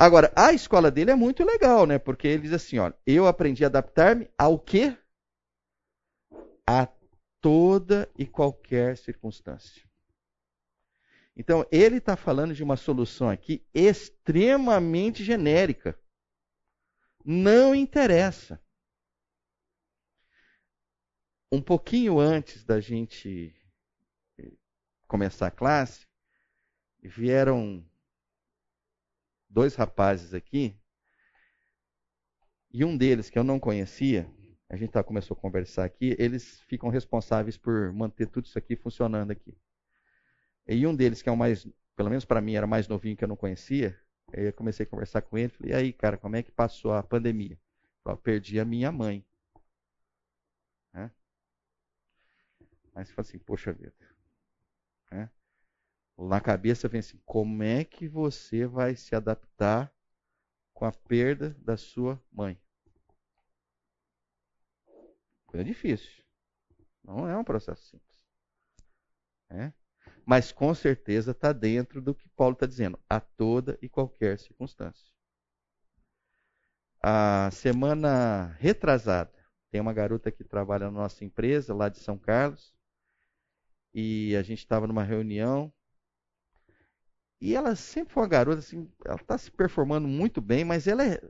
Agora, 0.02 0.32
a 0.34 0.50
escola 0.50 0.90
dele 0.90 1.10
é 1.10 1.14
muito 1.14 1.44
legal, 1.44 1.86
né? 1.86 1.98
Porque 1.98 2.26
ele 2.26 2.44
diz 2.44 2.54
assim, 2.54 2.78
ó, 2.78 2.90
eu 3.06 3.26
aprendi 3.26 3.64
a 3.64 3.66
adaptar-me 3.66 4.30
ao 4.38 4.58
quê? 4.58 4.96
A 6.66 6.88
toda 7.38 8.10
e 8.16 8.26
qualquer 8.26 8.96
circunstância. 8.96 9.86
Então, 11.36 11.66
ele 11.70 11.98
está 11.98 12.16
falando 12.16 12.54
de 12.54 12.62
uma 12.62 12.78
solução 12.78 13.28
aqui 13.28 13.62
extremamente 13.74 15.22
genérica. 15.22 16.00
Não 17.22 17.74
interessa. 17.74 18.58
Um 21.52 21.60
pouquinho 21.60 22.18
antes 22.18 22.64
da 22.64 22.80
gente 22.80 23.54
começar 25.06 25.48
a 25.48 25.50
classe, 25.50 26.06
vieram 27.02 27.86
dois 29.50 29.74
rapazes 29.74 30.32
aqui, 30.32 30.74
e 32.72 32.84
um 32.84 32.96
deles 32.96 33.28
que 33.28 33.38
eu 33.38 33.44
não 33.44 33.58
conhecia, 33.60 34.30
a 34.68 34.76
gente 34.76 34.90
tá, 34.92 35.02
começou 35.02 35.36
a 35.36 35.40
conversar 35.40 35.84
aqui, 35.84 36.16
eles 36.18 36.60
ficam 36.68 36.88
responsáveis 36.88 37.56
por 37.58 37.92
manter 37.92 38.28
tudo 38.28 38.46
isso 38.46 38.58
aqui 38.58 38.76
funcionando 38.76 39.32
aqui. 39.32 39.54
E 40.66 40.86
um 40.86 40.94
deles, 40.94 41.20
que 41.20 41.28
é 41.28 41.32
o 41.32 41.36
mais, 41.36 41.66
pelo 41.96 42.08
menos 42.08 42.24
para 42.24 42.40
mim, 42.40 42.54
era 42.54 42.66
mais 42.66 42.86
novinho 42.86 43.16
que 43.16 43.24
eu 43.24 43.28
não 43.28 43.36
conhecia, 43.36 43.98
Aí 44.32 44.44
eu 44.44 44.52
comecei 44.52 44.84
a 44.84 44.88
conversar 44.88 45.22
com 45.22 45.36
ele, 45.36 45.48
falei, 45.48 45.72
e 45.72 45.74
aí, 45.74 45.92
cara, 45.92 46.16
como 46.16 46.36
é 46.36 46.42
que 46.42 46.52
passou 46.52 46.92
a 46.92 47.02
pandemia? 47.02 47.58
Eu 48.04 48.16
perdi 48.16 48.60
a 48.60 48.64
minha 48.64 48.90
mãe. 48.92 49.24
Né? 50.92 51.10
Aí 52.94 53.04
você 53.04 53.12
fala 53.12 53.26
assim, 53.26 53.38
poxa 53.38 53.72
vida. 53.72 54.09
Na 56.28 56.40
cabeça 56.40 56.86
vem 56.86 57.00
assim, 57.00 57.18
como 57.24 57.62
é 57.62 57.82
que 57.82 58.06
você 58.06 58.66
vai 58.66 58.94
se 58.94 59.14
adaptar 59.14 59.90
com 60.74 60.84
a 60.84 60.92
perda 60.92 61.56
da 61.60 61.78
sua 61.78 62.22
mãe? 62.30 62.60
Coisa 65.46 65.64
difícil. 65.64 66.22
Não 67.02 67.26
é 67.26 67.36
um 67.36 67.42
processo 67.42 67.82
simples. 67.86 68.24
É? 69.48 69.72
Mas 70.26 70.52
com 70.52 70.74
certeza 70.74 71.30
está 71.30 71.52
dentro 71.52 72.02
do 72.02 72.14
que 72.14 72.28
Paulo 72.28 72.52
está 72.52 72.66
dizendo, 72.66 72.98
a 73.08 73.18
toda 73.18 73.78
e 73.80 73.88
qualquer 73.88 74.38
circunstância. 74.38 75.10
A 77.02 77.50
semana 77.50 78.54
retrasada, 78.58 79.32
tem 79.70 79.80
uma 79.80 79.94
garota 79.94 80.30
que 80.30 80.44
trabalha 80.44 80.86
na 80.86 81.00
nossa 81.00 81.24
empresa, 81.24 81.74
lá 81.74 81.88
de 81.88 81.98
São 81.98 82.18
Carlos, 82.18 82.74
e 83.94 84.36
a 84.36 84.42
gente 84.42 84.58
estava 84.58 84.86
numa 84.86 85.02
reunião. 85.02 85.72
E 87.40 87.54
ela 87.54 87.74
sempre 87.74 88.12
foi 88.12 88.22
uma 88.22 88.28
garota, 88.28 88.58
assim, 88.58 88.90
ela 89.04 89.16
está 89.16 89.38
se 89.38 89.50
performando 89.50 90.06
muito 90.06 90.40
bem, 90.40 90.64
mas 90.64 90.86
ela 90.86 91.04
é, 91.04 91.20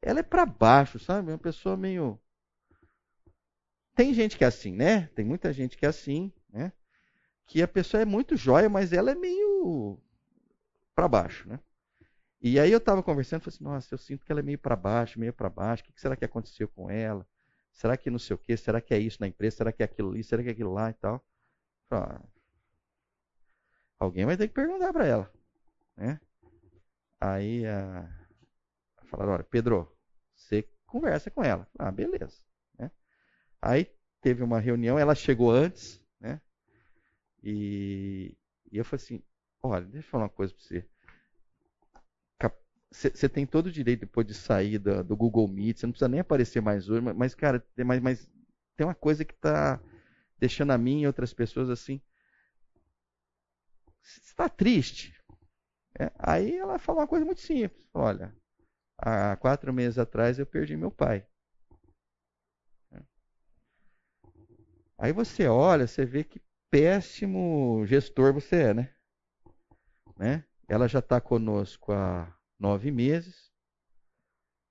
ela 0.00 0.20
é 0.20 0.22
para 0.22 0.46
baixo, 0.46 0.98
sabe? 0.98 1.30
Uma 1.30 1.38
pessoa 1.38 1.76
meio. 1.76 2.18
Tem 3.94 4.14
gente 4.14 4.36
que 4.36 4.44
é 4.44 4.46
assim, 4.46 4.72
né? 4.72 5.08
Tem 5.08 5.24
muita 5.24 5.52
gente 5.52 5.76
que 5.76 5.84
é 5.84 5.88
assim, 5.88 6.32
né? 6.50 6.72
Que 7.46 7.62
a 7.62 7.68
pessoa 7.68 8.02
é 8.02 8.04
muito 8.04 8.36
jóia, 8.36 8.68
mas 8.68 8.92
ela 8.92 9.10
é 9.10 9.14
meio 9.14 9.98
para 10.94 11.08
baixo, 11.08 11.48
né? 11.48 11.58
E 12.40 12.60
aí 12.60 12.70
eu 12.70 12.78
estava 12.78 13.02
conversando, 13.02 13.40
falei 13.42 13.54
assim, 13.56 13.64
nossa, 13.64 13.94
eu 13.94 13.98
sinto 13.98 14.24
que 14.24 14.30
ela 14.30 14.40
é 14.40 14.42
meio 14.42 14.58
para 14.58 14.76
baixo, 14.76 15.18
meio 15.18 15.32
para 15.32 15.50
baixo. 15.50 15.82
O 15.82 15.92
que 15.92 16.00
será 16.00 16.14
que 16.14 16.24
aconteceu 16.24 16.68
com 16.68 16.90
ela? 16.90 17.26
Será 17.72 17.96
que 17.96 18.10
não 18.10 18.18
sei 18.18 18.34
o 18.34 18.38
quê? 18.38 18.56
Será 18.56 18.80
que 18.80 18.94
é 18.94 18.98
isso 18.98 19.18
na 19.20 19.26
empresa? 19.26 19.56
Será 19.56 19.72
que 19.72 19.82
é 19.82 19.86
aquilo 19.86 20.10
ali? 20.10 20.22
Será 20.22 20.42
que 20.42 20.48
é 20.48 20.52
aquilo 20.52 20.72
lá 20.72 20.90
e 20.90 20.94
tal? 20.94 21.24
Ah, 21.90 22.20
alguém 23.98 24.24
vai 24.24 24.36
ter 24.36 24.48
que 24.48 24.54
perguntar 24.54 24.92
para 24.92 25.06
ela, 25.06 25.32
né? 25.96 26.20
Aí 27.20 27.66
a 27.66 28.08
falaram, 29.06 29.32
olha, 29.32 29.44
Pedro, 29.44 29.90
você 30.34 30.68
conversa 30.86 31.30
com 31.30 31.42
ela. 31.42 31.66
Ah, 31.78 31.90
beleza. 31.90 32.42
Né? 32.78 32.90
Aí 33.62 33.90
teve 34.20 34.42
uma 34.42 34.60
reunião, 34.60 34.98
ela 34.98 35.14
chegou 35.14 35.50
antes, 35.50 36.02
né? 36.20 36.40
E, 37.42 38.36
e 38.70 38.76
eu 38.76 38.84
falei 38.84 39.04
assim, 39.04 39.22
olha, 39.62 39.84
deixa 39.86 40.06
eu 40.06 40.10
falar 40.10 40.24
uma 40.24 40.30
coisa 40.30 40.52
para 40.52 40.62
você. 40.62 40.88
Você 42.90 43.28
tem 43.28 43.44
todo 43.44 43.66
o 43.66 43.72
direito 43.72 44.00
depois 44.00 44.26
de 44.26 44.32
sair 44.32 44.78
do, 44.78 45.02
do, 45.02 45.16
Google 45.16 45.48
Meet, 45.48 45.78
você 45.78 45.86
não 45.86 45.92
precisa 45.92 46.08
nem 46.08 46.20
aparecer 46.20 46.62
mais 46.62 46.88
hoje, 46.88 47.02
mas, 47.14 47.34
cara, 47.34 47.60
tem, 47.74 47.84
mas, 47.84 48.00
mas 48.00 48.30
tem 48.76 48.86
uma 48.86 48.94
coisa 48.94 49.24
que 49.24 49.34
está 49.34 49.80
deixando 50.38 50.70
a 50.70 50.78
mim 50.78 51.02
e 51.02 51.06
outras 51.06 51.34
pessoas 51.34 51.68
assim. 51.68 52.00
Está 54.02 54.48
triste. 54.48 55.15
É, 55.98 56.12
aí 56.18 56.56
ela 56.56 56.78
falou 56.78 57.00
uma 57.00 57.08
coisa 57.08 57.24
muito 57.24 57.40
simples. 57.40 57.88
Olha, 57.94 58.34
há 58.98 59.36
quatro 59.36 59.72
meses 59.72 59.98
atrás 59.98 60.38
eu 60.38 60.46
perdi 60.46 60.76
meu 60.76 60.90
pai. 60.90 61.26
É. 62.92 63.02
Aí 64.98 65.12
você 65.12 65.46
olha, 65.48 65.86
você 65.86 66.04
vê 66.04 66.24
que 66.24 66.40
péssimo 66.70 67.84
gestor 67.86 68.32
você 68.34 68.56
é, 68.56 68.74
né? 68.74 68.94
né? 70.16 70.44
Ela 70.68 70.88
já 70.88 70.98
está 70.98 71.20
conosco 71.20 71.92
há 71.92 72.36
nove 72.58 72.90
meses. 72.90 73.50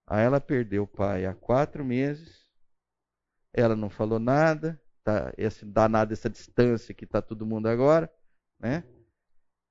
Aí 0.08 0.24
ela 0.24 0.40
perdeu 0.40 0.84
o 0.84 0.88
pai 0.88 1.26
há 1.26 1.34
quatro 1.34 1.84
meses. 1.84 2.46
Ela 3.54 3.76
não 3.76 3.90
falou 3.90 4.20
nada 4.20 4.80
tá, 5.06 5.32
esse 5.38 5.64
danado, 5.64 6.12
essa 6.12 6.30
distância 6.30 6.94
que 6.94 7.06
está 7.06 7.22
todo 7.22 7.46
mundo 7.46 7.68
agora, 7.68 8.12
né? 8.60 8.84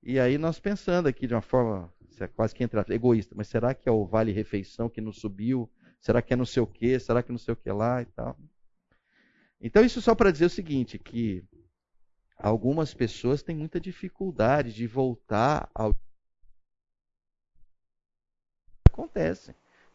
E 0.06 0.20
aí 0.20 0.36
nós 0.36 0.60
pensando 0.60 1.08
aqui 1.08 1.26
de 1.26 1.34
uma 1.34 1.40
forma 1.40 1.90
é 2.20 2.28
quase 2.28 2.54
que 2.54 2.62
entra 2.62 2.84
egoísta, 2.90 3.34
mas 3.34 3.48
será 3.48 3.74
que 3.74 3.88
é 3.88 3.92
o 3.92 4.04
vale 4.04 4.32
refeição 4.32 4.88
que 4.88 5.00
não 5.00 5.12
subiu? 5.12 5.68
Será 5.98 6.20
que 6.20 6.34
é 6.34 6.36
não 6.36 6.44
sei 6.44 6.62
o 6.62 6.66
que? 6.66 6.98
Será 7.00 7.22
que 7.22 7.32
não 7.32 7.38
sei 7.38 7.54
o 7.54 7.56
que 7.56 7.72
lá 7.72 8.02
e 8.02 8.04
tal? 8.04 8.38
Então 9.58 9.82
isso 9.82 10.02
só 10.02 10.14
para 10.14 10.30
dizer 10.30 10.44
o 10.44 10.50
seguinte, 10.50 10.98
que 10.98 11.42
algumas 12.36 12.92
pessoas 12.92 13.42
têm 13.42 13.56
muita 13.56 13.80
dificuldade 13.80 14.74
de 14.74 14.86
voltar 14.86 15.70
ao 15.74 15.92
acontece, 18.92 19.54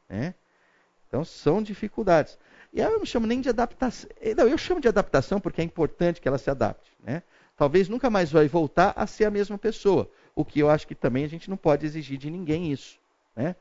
né? 0.10 0.34
Então 1.08 1.24
são 1.24 1.62
dificuldades. 1.62 2.38
E 2.74 2.80
eu 2.80 2.98
não 2.98 3.06
chamo 3.06 3.26
nem 3.26 3.42
de 3.42 3.50
adaptação. 3.50 4.10
Eh, 4.20 4.36
não, 4.36 4.48
eu 4.48 4.58
chamo 4.58 4.82
de 4.82 4.88
adaptação 4.88 5.40
porque 5.40 5.62
é 5.62 5.64
importante 5.64 6.20
que 6.20 6.28
ela 6.28 6.38
se 6.38 6.50
adapte. 6.50 6.92
Né? 7.00 7.24
Talvez 7.60 7.90
nunca 7.90 8.10
mais 8.10 8.32
vai 8.32 8.48
voltar 8.48 8.94
a 8.96 9.06
ser 9.06 9.26
a 9.26 9.30
mesma 9.30 9.58
pessoa. 9.58 10.10
O 10.34 10.46
que 10.46 10.62
eu 10.62 10.70
acho 10.70 10.88
que 10.88 10.96
também 10.96 11.26
a 11.26 11.28
gente 11.28 11.50
não 11.50 11.58
pode 11.58 11.86
exigir 11.86 12.18
de 12.18 12.32
ninguém 12.32 12.72
isso. 12.72 12.98
Né? 13.36 13.54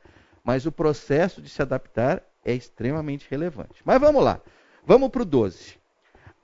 Mas 0.44 0.66
o 0.66 0.70
processo 0.70 1.42
de 1.42 1.48
se 1.48 1.60
adaptar 1.60 2.22
é 2.44 2.54
extremamente 2.54 3.26
relevante. 3.28 3.82
Mas 3.84 4.00
vamos 4.00 4.22
lá. 4.22 4.40
Vamos 4.86 5.08
para 5.08 5.22
o 5.22 5.24
12. 5.24 5.78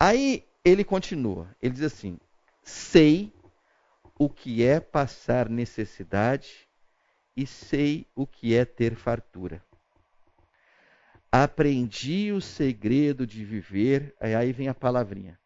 Aí 0.00 0.44
ele 0.64 0.82
continua. 0.82 1.48
Ele 1.62 1.74
diz 1.74 1.84
assim: 1.84 2.18
Sei 2.60 3.32
o 4.18 4.28
que 4.28 4.64
é 4.64 4.80
passar 4.80 5.48
necessidade 5.48 6.68
e 7.36 7.46
sei 7.46 8.04
o 8.16 8.26
que 8.26 8.52
é 8.56 8.64
ter 8.64 8.96
fartura. 8.96 9.62
Aprendi 11.30 12.32
o 12.32 12.40
segredo 12.40 13.24
de 13.24 13.44
viver, 13.44 14.12
aí 14.18 14.52
vem 14.52 14.66
a 14.66 14.74
palavrinha. 14.74 15.38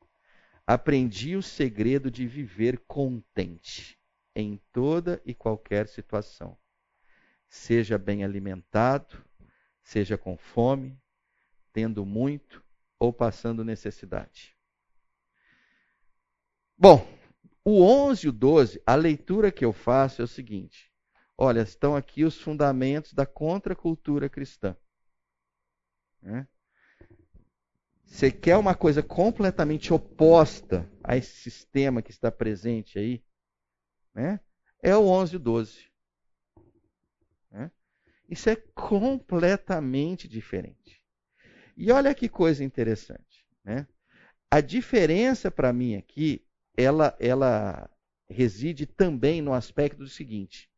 Aprendi 0.71 1.35
o 1.35 1.41
segredo 1.41 2.11
de 2.11 2.27
viver 2.27 2.81
contente 2.81 3.99
em 4.37 4.61
toda 4.71 5.19
e 5.25 5.33
qualquer 5.33 5.89
situação. 5.89 6.59
Seja 7.49 7.97
bem 7.97 8.23
alimentado, 8.23 9.25
seja 9.83 10.19
com 10.19 10.37
fome, 10.37 11.01
tendo 11.73 12.05
muito 12.05 12.63
ou 12.99 13.15
passando 13.15 13.65
necessidade. 13.65 14.55
Bom, 16.77 17.09
o 17.65 17.83
11 17.83 18.27
e 18.27 18.29
o 18.29 18.33
12, 18.33 18.83
a 18.85 18.95
leitura 18.95 19.51
que 19.51 19.65
eu 19.65 19.73
faço 19.73 20.21
é 20.21 20.25
o 20.27 20.29
seguinte: 20.29 20.93
olha, 21.39 21.63
estão 21.63 21.97
aqui 21.97 22.25
os 22.25 22.39
fundamentos 22.39 23.15
da 23.15 23.25
contracultura 23.25 24.29
cristã. 24.29 24.77
Né? 26.21 26.47
Você 28.09 28.33
quer 28.33 28.57
uma 28.57 28.75
coisa 28.75 29.03
completamente 29.03 29.93
oposta 29.93 30.91
a 31.05 31.17
esse 31.17 31.31
sistema 31.31 32.03
que 32.03 32.11
está 32.11 32.33
presente 32.33 32.99
aí? 32.99 33.23
Né? 34.15 34.41
É 34.83 34.97
o 34.97 35.07
11 35.07 35.35
e 35.35 35.37
o 35.37 35.39
12. 35.39 35.91
Né? 37.51 37.71
Isso 38.29 38.49
é 38.49 38.57
completamente 38.57 40.27
diferente. 40.27 41.01
E 41.77 41.93
olha 41.93 42.15
que 42.15 42.29
coisa 42.29 42.65
interessante. 42.65 43.47
Né? 43.63 43.87
A 44.51 44.61
diferença 44.61 45.51
para 45.51 45.73
mim 45.73 45.95
aqui, 45.95 46.45
ela, 46.77 47.15
ela 47.21 47.89
reside 48.27 48.87
também 48.87 49.43
no 49.43 49.53
aspecto 49.53 49.99
do 49.99 50.09
seguinte: 50.09 50.69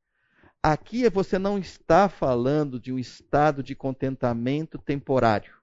Aqui 0.61 1.09
você 1.09 1.39
não 1.39 1.59
está 1.59 2.09
falando 2.09 2.79
de 2.79 2.93
um 2.93 2.99
estado 2.99 3.63
de 3.63 3.75
contentamento 3.77 4.77
temporário. 4.79 5.60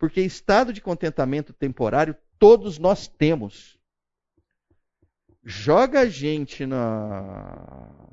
Porque 0.00 0.20
estado 0.20 0.72
de 0.72 0.80
contentamento 0.80 1.52
temporário 1.52 2.16
todos 2.40 2.76
nós 2.76 3.06
temos. 3.06 3.78
Joga 5.44 6.00
a 6.00 6.06
gente 6.06 6.66
na. 6.66 8.08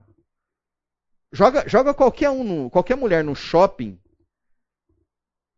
Joga, 1.32 1.68
joga 1.68 1.96
qualquer 1.96 2.30
um, 2.30 2.70
qualquer 2.70 2.96
mulher 2.96 3.24
no 3.24 3.36
shopping. 3.36 4.00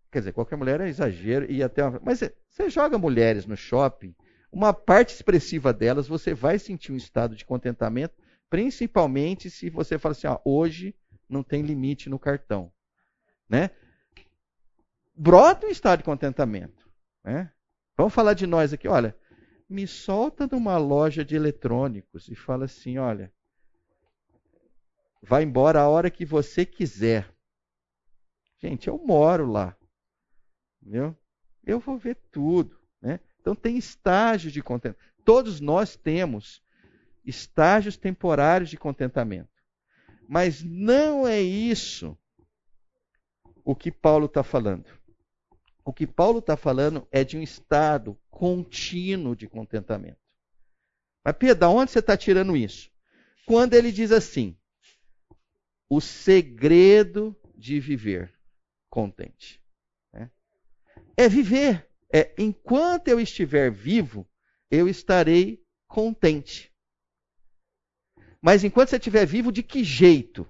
Quer 0.09 0.19
dizer, 0.19 0.31
qualquer 0.31 0.55
mulher 0.55 0.79
é 0.79 0.87
exagero 0.87 1.51
e 1.51 1.61
até. 1.61 1.83
Uma... 1.83 1.99
Mas 2.01 2.19
você 2.47 2.69
joga 2.69 2.97
mulheres 2.97 3.45
no 3.45 3.57
shopping, 3.57 4.15
uma 4.49 4.73
parte 4.73 5.13
expressiva 5.13 5.73
delas 5.73 6.07
você 6.07 6.33
vai 6.33 6.57
sentir 6.57 6.93
um 6.93 6.95
estado 6.95 7.35
de 7.35 7.43
contentamento 7.43 8.15
Principalmente 8.49 9.49
se 9.49 9.69
você 9.69 9.99
fala 9.99 10.13
assim, 10.13 10.27
ó, 10.27 10.39
hoje 10.43 10.95
não 11.29 11.43
tem 11.43 11.61
limite 11.61 12.09
no 12.09 12.17
cartão. 12.17 12.71
Né? 13.47 13.69
Brota 15.21 15.67
um 15.67 15.69
estado 15.69 15.97
de 15.97 16.05
contentamento. 16.05 16.89
Né? 17.25 17.51
Vamos 17.97 18.13
falar 18.13 18.33
de 18.33 18.47
nós 18.47 18.71
aqui. 18.71 18.87
Olha, 18.87 19.13
me 19.67 19.85
solta 19.85 20.47
numa 20.47 20.77
loja 20.77 21.25
de 21.25 21.35
eletrônicos 21.35 22.29
e 22.29 22.35
fala 22.35 22.63
assim, 22.63 22.97
olha, 22.97 23.29
vai 25.21 25.43
embora 25.43 25.81
a 25.81 25.89
hora 25.89 26.09
que 26.09 26.23
você 26.23 26.65
quiser. 26.65 27.29
Gente, 28.59 28.87
eu 28.87 28.97
moro 28.97 29.45
lá. 29.45 29.75
Entendeu? 30.81 31.13
Eu 31.65 31.81
vou 31.81 31.97
ver 31.97 32.15
tudo. 32.31 32.79
Né? 33.01 33.19
Então 33.41 33.53
tem 33.53 33.77
estágio 33.77 34.49
de 34.49 34.63
contentamento. 34.63 35.03
Todos 35.25 35.59
nós 35.59 35.97
temos 35.97 36.63
estágios 37.25 37.97
temporários 37.97 38.69
de 38.69 38.77
contentamento. 38.77 39.51
Mas 40.29 40.63
não 40.63 41.27
é 41.27 41.41
isso 41.41 42.17
o 43.65 43.75
que 43.75 43.91
Paulo 43.91 44.25
está 44.25 44.43
falando. 44.43 44.98
O 45.89 45.91
que 45.91 46.05
Paulo 46.05 46.37
está 46.37 46.55
falando 46.55 47.07
é 47.11 47.23
de 47.23 47.35
um 47.35 47.41
estado 47.41 48.15
contínuo 48.29 49.35
de 49.35 49.47
contentamento. 49.47 50.19
Mas, 51.25 51.35
Pedro, 51.35 51.55
da 51.55 51.67
onde 51.67 51.89
você 51.89 51.97
está 51.97 52.15
tirando 52.15 52.55
isso? 52.55 52.91
Quando 53.47 53.73
ele 53.73 53.91
diz 53.91 54.11
assim: 54.11 54.55
o 55.89 55.99
segredo 55.99 57.35
de 57.55 57.79
viver 57.79 58.31
contente. 58.87 59.59
Né? 60.13 60.29
É 61.17 61.27
viver. 61.27 61.89
É 62.13 62.35
enquanto 62.37 63.07
eu 63.07 63.19
estiver 63.19 63.71
vivo, 63.71 64.29
eu 64.69 64.87
estarei 64.87 65.59
contente. 65.87 66.71
Mas 68.39 68.63
enquanto 68.63 68.89
você 68.89 68.97
estiver 68.97 69.25
vivo, 69.25 69.51
de 69.51 69.63
que 69.63 69.83
jeito? 69.83 70.47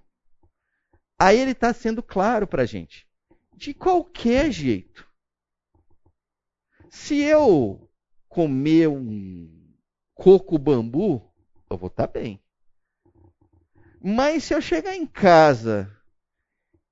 Aí 1.17 1.39
ele 1.39 1.51
está 1.51 1.73
sendo 1.73 2.03
claro 2.03 2.45
para 2.45 2.63
a 2.63 2.65
gente. 2.65 3.07
De 3.55 3.73
qualquer 3.73 4.51
jeito. 4.51 5.07
Se 6.89 7.21
eu 7.21 7.89
comer 8.27 8.87
um 8.89 9.47
coco 10.15 10.57
bambu, 10.57 11.31
eu 11.69 11.77
vou 11.77 11.87
estar 11.87 12.07
tá 12.07 12.13
bem. 12.19 12.41
Mas 14.01 14.45
se 14.45 14.53
eu 14.53 14.61
chegar 14.61 14.95
em 14.95 15.05
casa 15.05 15.91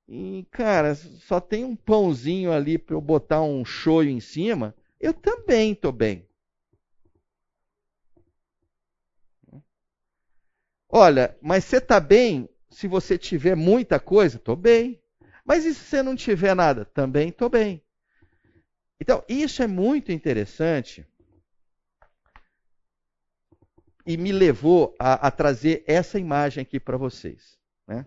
e, 0.08 0.46
cara, 0.52 0.96
só 0.96 1.40
tem 1.40 1.66
um 1.66 1.76
pãozinho 1.76 2.52
ali 2.52 2.78
para 2.78 2.96
eu 2.96 3.02
botar 3.02 3.42
um 3.42 3.66
shoyu 3.66 4.10
em 4.10 4.20
cima, 4.20 4.76
eu 5.00 5.14
também 5.14 5.72
estou 5.72 5.92
bem. 5.92 6.28
Olha, 10.90 11.36
mas 11.42 11.66
você 11.66 11.78
está 11.78 12.00
bem 12.00 12.48
se 12.70 12.88
você 12.88 13.18
tiver 13.18 13.56
muita 13.56 14.00
coisa? 14.00 14.38
Estou 14.38 14.56
bem. 14.56 15.02
Mas 15.44 15.66
e 15.66 15.74
se 15.74 15.82
você 15.82 16.04
não 16.04 16.16
tiver 16.16 16.56
nada? 16.56 16.86
Também 16.86 17.30
estou 17.30 17.50
bem. 17.50 17.82
Então, 19.00 19.24
isso 19.28 19.62
é 19.62 19.68
muito 19.68 20.12
interessante 20.12 21.06
e 24.06 24.16
me 24.16 24.32
levou 24.32 24.96
a, 24.98 25.28
a 25.28 25.32
trazer 25.32 25.84
essa 25.86 26.18
imagem 26.18 26.62
aqui 26.62 26.80
para 26.80 26.98
vocês. 26.98 27.60
Né? 27.86 28.06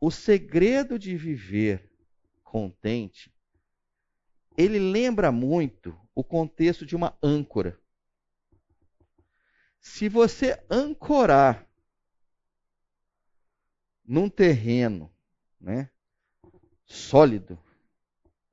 O 0.00 0.10
segredo 0.10 0.98
de 0.98 1.16
viver 1.16 1.92
contente, 2.42 3.32
ele 4.56 4.78
lembra 4.78 5.30
muito 5.30 5.96
o 6.14 6.24
contexto 6.24 6.86
de 6.86 6.96
uma 6.96 7.16
âncora. 7.22 7.78
Se 9.80 10.08
você 10.08 10.60
ancorar 10.70 11.68
num 14.04 14.28
terreno 14.30 15.12
né, 15.60 15.90
sólido, 16.86 17.62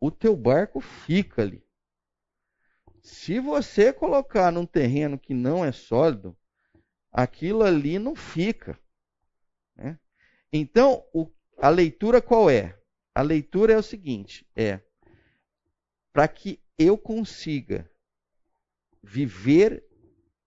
o 0.06 0.12
teu 0.12 0.36
barco 0.36 0.80
fica 0.80 1.42
ali. 1.42 1.66
Se 3.02 3.40
você 3.40 3.92
colocar 3.92 4.52
num 4.52 4.66
terreno 4.66 5.18
que 5.18 5.34
não 5.34 5.66
é 5.66 5.72
sólido, 5.72 6.38
aquilo 7.12 7.64
ali 7.64 7.98
não 7.98 8.16
fica. 8.16 8.80
Né? 9.76 10.00
Então, 10.54 11.04
o, 11.12 11.32
a 11.58 11.70
leitura 11.70 12.22
qual 12.22 12.52
é? 12.52 12.80
A 13.16 13.24
leitura 13.24 13.74
é 13.74 13.78
o 13.78 13.84
seguinte: 13.84 14.48
é 14.56 14.80
para 16.14 16.28
que 16.28 16.62
eu 16.78 16.98
consiga 17.00 17.90
viver 19.02 19.84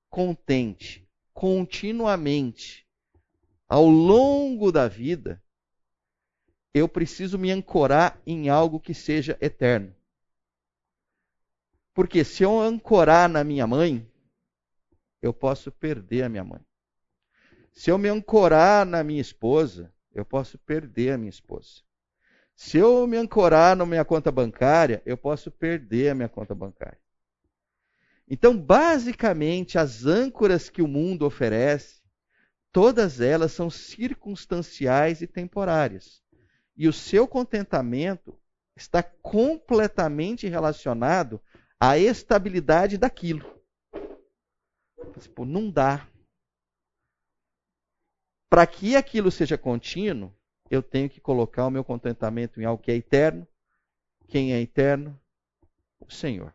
contente 0.09 1.05
continuamente 1.33 2.87
ao 3.69 3.87
longo 3.87 4.71
da 4.71 4.87
vida, 4.87 5.43
eu 6.79 6.89
preciso 6.89 7.39
me 7.39 7.51
ancorar 7.51 8.20
em 8.26 8.49
algo 8.49 8.81
que 8.81 8.95
seja 8.95 9.37
eterno. 9.41 9.95
Porque 11.93 12.24
se 12.24 12.43
eu 12.43 12.61
ancorar 12.61 13.29
na 13.29 13.43
minha 13.43 13.66
mãe, 13.66 14.09
eu 15.20 15.33
posso 15.33 15.72
perder 15.72 16.22
a 16.22 16.29
minha 16.29 16.45
mãe. 16.45 16.61
Se 17.72 17.91
eu 17.91 17.99
me 17.99 18.09
ancorar 18.09 18.87
na 18.87 19.03
minha 19.03 19.20
esposa, 19.20 19.93
eu 20.12 20.24
posso 20.24 20.59
perder 20.59 21.12
a 21.12 21.18
minha 21.18 21.31
esposa. 21.31 21.83
Se 22.55 22.76
eu 22.76 23.07
me 23.07 23.16
ancorar 23.16 23.76
na 23.76 23.87
minha 23.87 24.05
conta 24.05 24.33
bancária, 24.33 25.03
eu 25.07 25.16
posso 25.16 25.51
perder 25.51 26.11
a 26.11 26.14
minha 26.14 26.29
conta 26.29 26.55
bancária. 26.55 26.99
Então, 28.29 28.57
basicamente, 28.57 29.79
as 29.79 30.05
âncoras 30.05 30.68
que 30.68 30.83
o 30.83 30.89
mundo 30.89 31.24
oferece, 31.24 32.03
todas 32.72 33.20
elas 33.20 33.53
são 33.53 33.70
circunstanciais 33.70 35.22
e 35.22 35.26
temporárias. 35.26 36.22
E 36.79 36.87
o 36.87 36.93
seu 36.93 37.26
contentamento 37.26 38.39
está 38.76 39.03
completamente 39.03 40.47
relacionado 40.47 41.43
a 41.81 41.99
estabilidade 41.99 42.97
daquilo. 42.97 43.45
Tipo, 45.20 45.45
não 45.45 45.68
dá. 45.68 46.09
Para 48.49 48.64
que 48.64 48.95
aquilo 48.95 49.29
seja 49.33 49.59
contínuo, 49.59 50.33
eu 50.70 50.81
tenho 50.81 51.11
que 51.11 51.20
colocar 51.20 51.66
o 51.66 51.70
meu 51.70 51.83
contentamento 51.83 52.61
em 52.61 52.64
algo 52.64 52.81
que 52.81 52.93
é 52.93 52.95
eterno. 52.95 53.47
Quem 54.29 54.53
é 54.53 54.61
eterno? 54.61 55.20
O 55.99 56.11
Senhor. 56.12 56.55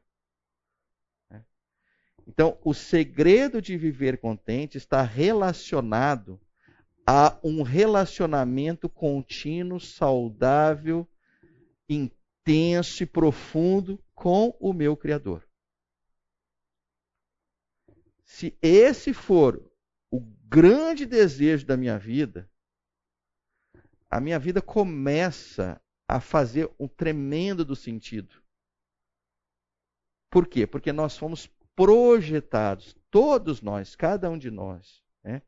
Né? 1.30 1.44
Então, 2.26 2.58
o 2.64 2.74
segredo 2.74 3.62
de 3.62 3.76
viver 3.78 4.20
contente 4.20 4.78
está 4.78 5.02
relacionado 5.02 6.40
a 7.06 7.38
um 7.44 7.62
relacionamento 7.64 8.88
contínuo, 8.88 9.80
saudável, 9.80 11.08
intenso 11.88 13.04
e 13.04 13.06
profundo 13.06 14.02
com 14.16 14.56
o 14.60 14.74
meu 14.74 14.96
Criador. 14.96 15.48
Se 18.24 18.58
esse 18.62 19.14
for 19.14 19.62
o 20.10 20.20
grande 20.20 21.06
desejo 21.06 21.66
da 21.66 21.76
minha 21.76 22.00
vida, 22.00 22.50
a 24.10 24.20
minha 24.20 24.40
vida 24.40 24.62
começa 24.62 25.82
a 26.08 26.20
fazer 26.20 26.72
um 26.80 26.88
tremendo 26.88 27.66
do 27.66 27.76
sentido. 27.76 28.42
Por 30.30 30.48
quê? 30.48 30.66
Porque 30.66 30.92
nós 30.92 31.18
fomos 31.18 31.48
projetados, 31.76 32.96
todos 33.10 33.62
nós, 33.62 33.96
cada 33.96 34.30
um 34.30 34.38
de 34.38 34.50
nós. 34.50 35.04
Né? 35.24 35.42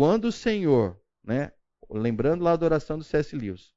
Quando 0.00 0.28
o 0.28 0.32
Senhor, 0.32 0.98
né, 1.22 1.52
lembrando 1.90 2.42
lá 2.42 2.56
da 2.56 2.64
oração 2.64 2.96
do 2.96 3.04
C.S. 3.04 3.36
Lewis, 3.36 3.70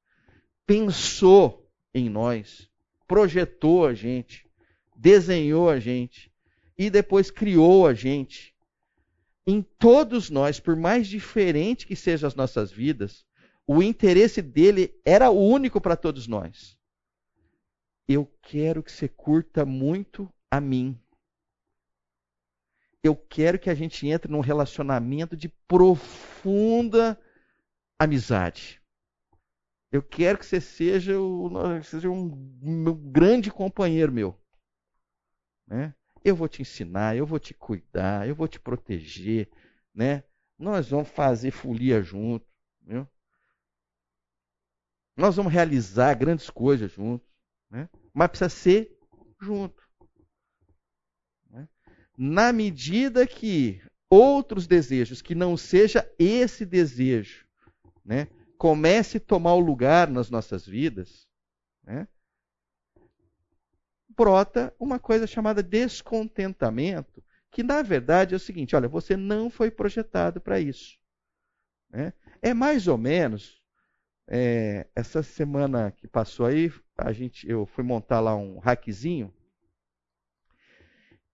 pensou 0.65 1.69
em 1.93 2.09
nós, 2.09 2.69
projetou 3.05 3.85
a 3.85 3.93
gente, 3.93 4.49
desenhou 4.95 5.69
a 5.69 5.81
gente 5.81 6.31
e 6.77 6.89
depois 6.89 7.29
criou 7.29 7.85
a 7.85 7.93
gente. 7.93 8.55
Em 9.45 9.61
todos 9.61 10.29
nós, 10.29 10.61
por 10.61 10.77
mais 10.77 11.09
diferente 11.09 11.85
que 11.85 11.93
sejam 11.93 12.25
as 12.25 12.35
nossas 12.35 12.71
vidas, 12.71 13.25
o 13.67 13.83
interesse 13.83 14.41
dele 14.41 14.97
era 15.03 15.29
único 15.29 15.81
para 15.81 15.97
todos 15.97 16.25
nós. 16.25 16.77
Eu 18.07 18.31
quero 18.43 18.81
que 18.81 18.93
você 18.93 19.09
curta 19.09 19.65
muito 19.65 20.33
a 20.49 20.61
mim. 20.61 20.97
Eu 23.03 23.17
quero 23.17 23.59
que 23.59 23.69
a 23.69 23.75
gente 23.75 24.07
entre 24.07 24.31
num 24.31 24.39
relacionamento 24.39 25.35
de 25.35 25.49
profunda 25.67 27.19
amizade. 27.99 28.81
Eu 29.91 30.01
quero 30.01 30.39
que 30.39 30.45
você 30.45 30.61
seja, 30.61 31.19
o, 31.19 31.51
seja 31.83 32.09
um, 32.09 32.31
um 32.63 33.11
grande 33.11 33.51
companheiro 33.51 34.11
meu. 34.11 34.39
Né? 35.67 35.93
Eu 36.23 36.35
vou 36.35 36.47
te 36.47 36.61
ensinar, 36.61 37.15
eu 37.15 37.25
vou 37.25 37.39
te 37.39 37.53
cuidar, 37.53 38.27
eu 38.27 38.33
vou 38.33 38.47
te 38.47 38.59
proteger. 38.59 39.51
Né? 39.93 40.23
Nós 40.57 40.89
vamos 40.89 41.09
fazer 41.09 41.51
folia 41.51 42.01
junto. 42.01 42.47
Viu? 42.81 43.07
Nós 45.15 45.35
vamos 45.35 45.51
realizar 45.51 46.15
grandes 46.15 46.49
coisas 46.49 46.89
juntos. 46.91 47.27
Né? 47.69 47.89
Mas 48.13 48.29
precisa 48.29 48.49
ser 48.49 48.97
junto. 49.39 49.82
Na 52.25 52.53
medida 52.53 53.27
que 53.27 53.81
outros 54.09 54.65
desejos, 54.65 55.21
que 55.21 55.35
não 55.35 55.57
seja 55.57 56.09
esse 56.17 56.65
desejo, 56.65 57.45
né? 58.05 58.29
comece 58.57 59.17
a 59.17 59.19
tomar 59.19 59.55
o 59.55 59.59
lugar 59.59 60.07
nas 60.09 60.29
nossas 60.29 60.65
vidas, 60.65 61.27
né? 61.83 62.07
brota 64.07 64.73
uma 64.79 64.97
coisa 64.99 65.27
chamada 65.27 65.61
descontentamento, 65.61 67.21
que 67.51 67.61
na 67.61 67.81
verdade 67.81 68.33
é 68.33 68.37
o 68.37 68.39
seguinte: 68.39 68.73
olha, 68.73 68.87
você 68.87 69.17
não 69.17 69.49
foi 69.49 69.69
projetado 69.69 70.39
para 70.39 70.61
isso. 70.61 70.97
Né? 71.89 72.13
É 72.41 72.53
mais 72.53 72.87
ou 72.87 72.97
menos 72.97 73.61
é, 74.29 74.87
essa 74.95 75.21
semana 75.23 75.91
que 75.91 76.07
passou 76.07 76.45
aí, 76.45 76.71
a 76.97 77.11
gente, 77.11 77.45
eu 77.49 77.65
fui 77.65 77.83
montar 77.83 78.21
lá 78.21 78.33
um 78.33 78.59
hackzinho 78.59 79.33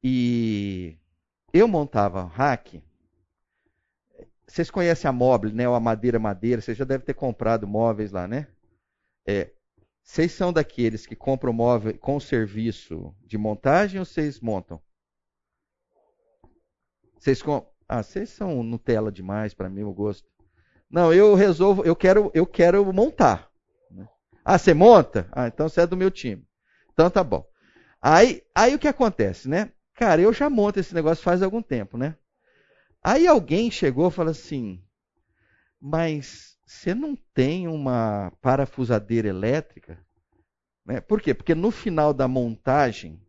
e 0.04 0.97
eu 1.54 1.68
montava 1.68 2.24
um 2.24 2.28
hack 2.28 2.82
vocês 4.50 4.72
conhecem 4.72 5.08
a 5.08 5.12
Mobile, 5.12 5.54
né? 5.54 5.70
Ou 5.70 5.76
a 5.76 5.80
Madeira 5.80 6.18
Madeira, 6.18 6.62
vocês 6.62 6.76
já 6.76 6.84
devem 6.84 7.06
ter 7.06 7.14
comprado 7.14 7.68
móveis 7.68 8.12
lá, 8.12 8.28
né? 8.28 8.47
É, 9.28 9.52
vocês 10.02 10.32
são 10.32 10.52
daqueles 10.52 11.06
que 11.06 11.16
compram 11.16 11.54
móvel 11.54 11.95
com 12.00 12.20
serviço 12.20 13.16
de 13.24 13.38
montagem 13.38 14.00
ou 14.00 14.06
vocês 14.06 14.39
montam? 14.39 14.82
Vocês 17.20 17.43
com... 17.43 17.70
Ah, 17.88 18.02
vocês 18.02 18.30
são 18.30 18.64
Nutella 18.64 19.12
demais 19.12 19.54
para 19.54 19.70
mim, 19.70 19.84
o 19.84 19.93
gosto. 19.93 20.28
Não, 20.89 21.14
eu 21.14 21.36
resolvo, 21.36 21.84
eu 21.84 21.95
quero, 21.95 22.32
eu 22.34 22.45
quero 22.47 22.91
montar. 22.91 23.52
Ah, 24.43 24.58
você 24.58 24.74
monta? 24.74 25.30
Ah, 25.32 25.47
então 25.47 25.70
você 25.70 25.82
é 25.82 25.88
do 25.88 25.97
meu 25.97 26.10
time. 26.10 26.43
Então 26.91 27.10
tá 27.10 27.24
bom. 27.24 27.45
Aí, 28.02 28.41
aí 28.56 28.74
o 28.74 28.80
que 28.80 28.88
acontece, 28.88 29.47
né? 29.47 29.72
Cara, 30.00 30.22
eu 30.22 30.32
já 30.32 30.50
monto 30.50 30.80
esse 30.80 30.95
negócio 30.95 31.22
faz 31.22 31.43
algum 31.43 31.62
tempo, 31.62 31.97
né? 31.97 32.16
Aí 33.04 33.28
alguém 33.28 33.70
chegou 33.70 34.08
e 34.08 34.12
falou 34.12 34.32
assim: 34.32 34.82
Mas 35.78 36.58
você 36.66 36.95
não 36.95 37.18
tem 37.34 37.68
uma 37.68 38.32
parafusadeira 38.41 39.28
elétrica? 39.28 40.00
Né? 40.86 41.02
Por 41.02 41.20
quê? 41.20 41.34
Porque 41.34 41.54
no 41.54 41.70
final 41.70 42.14
da 42.14 42.30
montagem, 42.30 43.22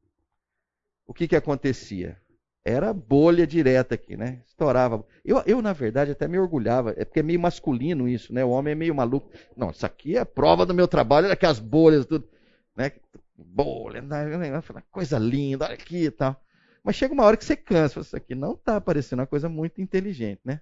o 1.05 1.13
que, 1.13 1.27
que 1.27 1.35
acontecia? 1.35 2.17
Era 2.65 2.93
bolha 2.93 3.49
direta 3.49 3.97
aqui, 3.97 4.17
né? 4.17 4.41
Estourava. 4.47 5.05
Eu, 5.25 5.43
eu, 5.47 5.61
na 5.61 5.73
verdade, 5.73 6.13
até 6.13 6.29
me 6.29 6.39
orgulhava. 6.39 6.95
É 6.97 7.05
porque 7.05 7.19
é 7.19 7.23
meio 7.25 7.41
masculino 7.41 8.09
isso, 8.09 8.33
né? 8.33 8.45
O 8.45 8.51
homem 8.51 8.73
é 8.73 8.77
meio 8.77 8.95
maluco. 8.95 9.29
Não, 9.57 9.71
isso 9.71 9.85
aqui 9.85 10.17
é 10.17 10.25
prova 10.25 10.65
do 10.65 10.73
meu 10.73 10.87
trabalho. 10.87 11.25
Olha 11.27 11.35
aqui 11.35 11.47
as 11.47 11.59
bolhas, 11.59 12.07
tudo. 12.07 12.31
Né? 12.77 12.93
Bolha, 13.37 14.03
né? 14.03 14.63
coisa 14.93 15.19
linda, 15.19 15.65
olha 15.65 15.75
aqui 15.75 16.05
e 16.05 16.11
tal. 16.13 16.41
Mas 16.83 16.97
chega 16.97 17.15
uma 17.15 17.25
hora 17.25 17.37
que 17.37 17.45
você 17.45 17.57
cansa. 17.57 18.01
Isso 18.01 18.17
aqui 18.17 18.35
não 18.35 18.55
está 18.55 18.81
parecendo 18.81 19.21
uma 19.23 19.27
coisa 19.27 19.49
muito 19.49 19.81
inteligente, 19.81 20.41
né? 20.45 20.61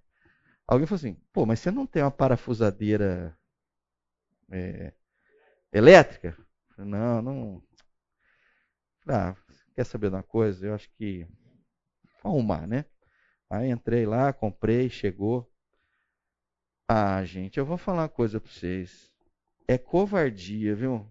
Alguém 0.67 0.87
falou 0.87 0.99
assim, 0.99 1.15
pô, 1.33 1.47
mas 1.47 1.61
você 1.61 1.71
não 1.71 1.87
tem 1.87 2.03
uma 2.03 2.11
parafusadeira 2.11 3.37
é, 4.51 4.93
elétrica? 5.73 6.37
Não, 6.77 7.23
não. 7.23 7.63
Ah, 9.09 9.35
quer 9.75 9.85
saber 9.85 10.11
de 10.11 10.17
uma 10.17 10.23
coisa? 10.23 10.67
Eu 10.67 10.75
acho 10.75 10.91
que. 10.91 11.27
Arrumar, 12.23 12.67
né? 12.67 12.85
Aí 13.49 13.71
entrei 13.71 14.05
lá, 14.05 14.33
comprei, 14.33 14.91
chegou. 14.91 15.51
Ah, 16.87 17.25
gente, 17.25 17.59
eu 17.59 17.65
vou 17.65 17.79
falar 17.79 18.03
uma 18.03 18.09
coisa 18.09 18.41
para 18.41 18.51
vocês. 18.51 19.11
É 19.67 19.79
covardia, 19.79 20.75
viu? 20.75 21.07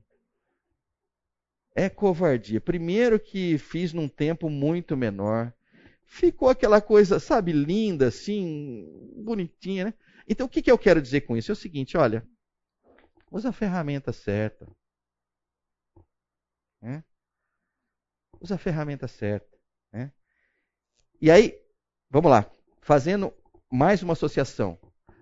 É 1.78 1.90
covardia. 1.90 2.60
Primeiro 2.60 3.20
que 3.20 3.60
fiz 3.60 3.94
num 3.94 4.08
tempo 4.08 4.50
muito 4.50 4.98
menor 4.98 5.54
ficou 6.08 6.50
aquela 6.50 6.82
coisa, 6.82 7.20
sabe, 7.20 7.52
linda, 7.52 8.08
assim, 8.08 9.14
bonitinha, 9.24 9.86
né? 9.86 9.94
Então, 10.28 10.48
o 10.48 10.50
que, 10.50 10.62
que 10.62 10.72
eu 10.72 10.78
quero 10.78 11.02
dizer 11.02 11.22
com 11.22 11.38
isso? 11.38 11.52
É 11.52 11.54
o 11.54 11.56
seguinte, 11.56 11.98
olha, 11.98 12.28
usa 13.30 13.50
a 13.50 13.54
ferramenta 13.54 14.12
certa. 14.12 14.68
Né? 16.82 17.04
Usa 18.42 18.56
a 18.56 18.58
ferramenta 18.58 19.08
certa. 19.08 19.48
Né? 19.94 20.12
E 21.22 21.30
aí, 21.30 21.62
vamos 22.10 22.32
lá, 22.32 22.50
fazendo 22.82 23.34
mais 23.72 24.02
uma 24.02 24.14
associação. 24.14 24.80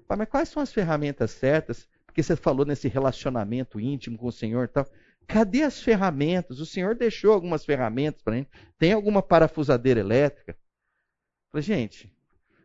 Mas 0.07 0.29
quais 0.29 0.49
são 0.49 0.61
as 0.61 0.71
ferramentas 0.71 1.31
certas? 1.31 1.87
Porque 2.05 2.23
você 2.23 2.35
falou 2.35 2.65
nesse 2.65 2.87
relacionamento 2.87 3.79
íntimo 3.79 4.17
com 4.17 4.27
o 4.27 4.31
Senhor 4.31 4.65
e 4.65 4.67
tal. 4.67 4.87
Cadê 5.27 5.63
as 5.63 5.81
ferramentas? 5.81 6.59
O 6.59 6.65
Senhor 6.65 6.95
deixou 6.95 7.33
algumas 7.33 7.65
ferramentas 7.65 8.21
para 8.21 8.37
gente. 8.37 8.49
Tem 8.77 8.93
alguma 8.93 9.21
parafusadeira 9.21 9.99
elétrica? 9.99 10.57
Falei, 11.51 11.63
gente, 11.63 12.13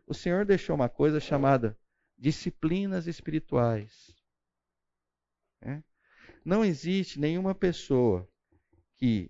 o 0.05 0.13
Senhor 0.13 0.45
deixou 0.45 0.75
uma 0.75 0.89
coisa 0.89 1.19
chamada 1.19 1.77
disciplinas 2.17 3.07
espirituais. 3.07 4.15
É? 5.61 5.81
Não 6.43 6.63
existe 6.63 7.19
nenhuma 7.19 7.55
pessoa 7.55 8.27
que 8.95 9.29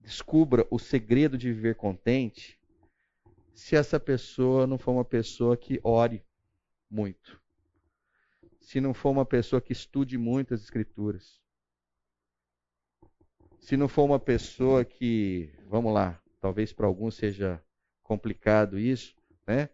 descubra 0.00 0.66
o 0.70 0.78
segredo 0.78 1.36
de 1.36 1.52
viver 1.52 1.74
contente 1.74 2.58
se 3.52 3.74
essa 3.74 3.98
pessoa 3.98 4.66
não 4.66 4.78
for 4.78 4.92
uma 4.92 5.04
pessoa 5.04 5.56
que 5.56 5.80
ore 5.82 6.22
muito. 6.90 7.40
Se 8.60 8.80
não 8.80 8.94
for 8.94 9.10
uma 9.10 9.26
pessoa 9.26 9.60
que 9.60 9.72
estude 9.72 10.16
muito 10.16 10.54
as 10.54 10.62
escrituras. 10.62 11.40
Se 13.66 13.76
não 13.76 13.88
for 13.88 14.04
uma 14.04 14.20
pessoa 14.20 14.84
que, 14.84 15.52
vamos 15.66 15.92
lá, 15.92 16.22
talvez 16.40 16.72
para 16.72 16.86
alguns 16.86 17.16
seja 17.16 17.60
complicado 18.00 18.78
isso, 18.78 19.16
né? 19.44 19.68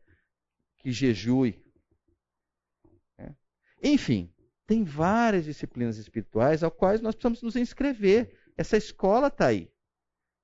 Que 0.79 0.91
jejue. 0.91 1.63
Né? 3.19 3.37
Enfim, 3.83 4.33
tem 4.67 4.83
várias 4.83 5.45
disciplinas 5.45 5.99
espirituais 5.99 6.63
ao 6.63 6.71
quais 6.71 7.03
nós 7.03 7.15
precisamos 7.15 7.43
nos 7.43 7.55
inscrever. 7.55 8.35
Essa 8.57 8.79
escola 8.79 9.27
está 9.27 9.49
aí. 9.49 9.71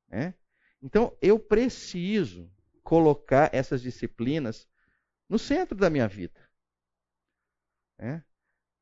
Né? 0.08 0.34
Então, 0.82 1.16
eu 1.22 1.38
preciso 1.38 2.52
colocar 2.82 3.48
essas 3.54 3.80
disciplinas 3.80 4.68
no 5.26 5.38
centro 5.38 5.74
da 5.74 5.88
minha 5.88 6.06
vida. 6.06 6.38
Né? 7.98 8.22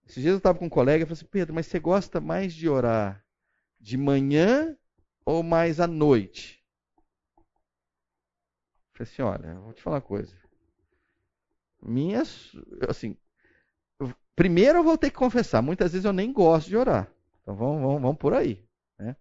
Esses 0.05 0.21
dias 0.21 0.33
eu 0.33 0.39
estava 0.39 0.59
com 0.59 0.67
um 0.67 0.69
colega 0.69 1.05
e 1.05 1.07
falei 1.07 1.21
assim, 1.21 1.31
Pedro, 1.31 1.55
mas 1.55 1.67
você 1.67 1.79
gosta 1.79 2.21
mais 2.21 2.53
de 2.53 2.69
orar 2.69 3.25
de 3.81 3.97
manhã 3.97 4.77
ou 5.24 5.43
mais 5.43 5.81
à 5.81 5.87
noite? 5.87 6.64
Falei 8.93 9.12
assim, 9.12 9.22
olha, 9.22 9.55
vou 9.61 9.72
te 9.72 9.83
falar 9.83 9.97
uma 9.97 10.03
coisa. 10.03 10.35
Minhas, 11.83 12.53
assim, 12.89 13.16
primeiro 14.35 14.79
eu 14.79 14.85
vou 14.85 14.97
ter 14.97 15.11
que 15.11 15.16
confessar, 15.16 15.62
muitas 15.62 15.93
vezes 15.93 16.05
eu 16.05 16.12
nem 16.12 16.33
gosto 16.33 16.68
de 16.68 16.77
orar. 16.77 17.11
Então 17.43 17.55
vamos, 17.55 17.81
vamos, 17.81 18.03
vamos 18.03 18.18
por 18.18 18.35
aí. 18.35 18.64
Né? 18.99 19.14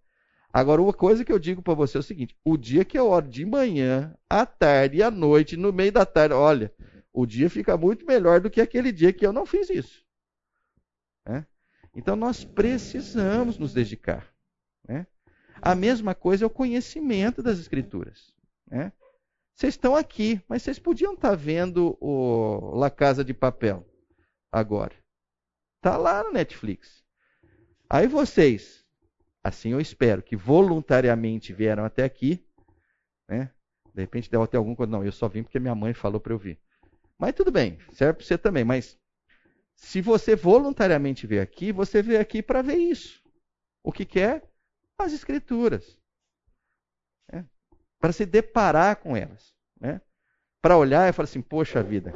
Agora, 0.52 0.82
uma 0.82 0.92
coisa 0.92 1.24
que 1.24 1.32
eu 1.32 1.38
digo 1.38 1.62
para 1.62 1.74
você 1.74 1.96
é 1.96 2.00
o 2.00 2.02
seguinte: 2.02 2.36
o 2.44 2.56
dia 2.56 2.84
que 2.84 2.98
eu 2.98 3.08
oro 3.08 3.28
de 3.28 3.44
manhã, 3.44 4.16
à 4.28 4.44
tarde 4.44 4.96
e 4.96 5.02
à 5.02 5.10
noite, 5.10 5.56
no 5.56 5.72
meio 5.72 5.92
da 5.92 6.04
tarde, 6.04 6.34
olha, 6.34 6.72
o 7.12 7.24
dia 7.24 7.48
fica 7.48 7.76
muito 7.76 8.04
melhor 8.04 8.40
do 8.40 8.50
que 8.50 8.60
aquele 8.60 8.90
dia 8.90 9.12
que 9.12 9.26
eu 9.26 9.32
não 9.32 9.46
fiz 9.46 9.70
isso. 9.70 10.04
Né? 11.26 11.46
Então 11.94 12.16
nós 12.16 12.44
precisamos 12.44 13.58
nos 13.58 13.72
dedicar. 13.72 14.26
Né? 14.88 15.06
A 15.60 15.74
mesma 15.74 16.14
coisa 16.14 16.44
é 16.44 16.46
o 16.46 16.50
conhecimento 16.50 17.42
das 17.42 17.58
Escrituras. 17.58 18.34
Né? 18.66 18.92
Vocês 19.54 19.74
estão 19.74 19.96
aqui, 19.96 20.40
mas 20.48 20.62
vocês 20.62 20.78
podiam 20.78 21.14
estar 21.14 21.30
tá 21.30 21.34
vendo 21.34 21.96
o 22.00 22.76
La 22.76 22.90
Casa 22.90 23.24
de 23.24 23.32
Papel 23.32 23.86
agora. 24.52 24.94
Está 25.78 25.96
lá 25.96 26.22
no 26.22 26.32
Netflix. 26.32 27.04
Aí 27.88 28.06
vocês, 28.06 28.84
assim 29.42 29.70
eu 29.70 29.80
espero, 29.80 30.22
que 30.22 30.36
voluntariamente 30.36 31.52
vieram 31.52 31.84
até 31.84 32.04
aqui, 32.04 32.44
né? 33.28 33.50
De 33.94 34.02
repente 34.02 34.30
deu 34.30 34.42
até 34.42 34.58
algum 34.58 34.74
não, 34.86 35.02
eu 35.02 35.12
só 35.12 35.26
vim 35.26 35.42
porque 35.42 35.58
minha 35.58 35.74
mãe 35.74 35.94
falou 35.94 36.20
para 36.20 36.34
eu 36.34 36.38
vir. 36.38 36.60
Mas 37.18 37.32
tudo 37.32 37.50
bem, 37.50 37.78
serve 37.92 38.18
para 38.18 38.26
você 38.26 38.36
também. 38.36 38.64
Mas 38.64 38.98
se 39.74 40.02
você 40.02 40.36
voluntariamente 40.36 41.26
veio 41.26 41.40
aqui, 41.40 41.72
você 41.72 42.02
veio 42.02 42.20
aqui 42.20 42.42
para 42.42 42.60
ver 42.60 42.76
isso. 42.76 43.22
O 43.82 43.90
que 43.90 44.04
quer? 44.04 44.36
É? 44.36 44.55
As 44.98 45.12
escrituras 45.12 45.98
para 47.98 48.12
se 48.12 48.26
deparar 48.26 48.96
com 48.96 49.16
elas. 49.16 49.54
Né? 49.80 50.00
Para 50.60 50.76
olhar 50.76 51.08
e 51.08 51.12
falar 51.12 51.24
assim: 51.24 51.42
poxa 51.42 51.82
vida, 51.82 52.14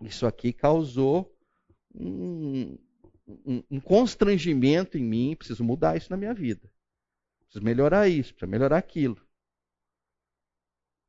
isso 0.00 0.26
aqui 0.26 0.52
causou 0.52 1.34
um, 1.94 2.78
um, 3.26 3.62
um, 3.70 3.80
constrangimento 3.80 4.98
em 4.98 5.04
mim, 5.04 5.36
preciso 5.36 5.64
mudar 5.64 5.96
isso 5.96 6.10
na 6.10 6.16
minha 6.16 6.34
vida. 6.34 6.70
Preciso 7.40 7.64
melhorar 7.64 8.08
isso, 8.08 8.32
preciso 8.34 8.50
melhorar 8.50 8.78
aquilo. 8.78 9.20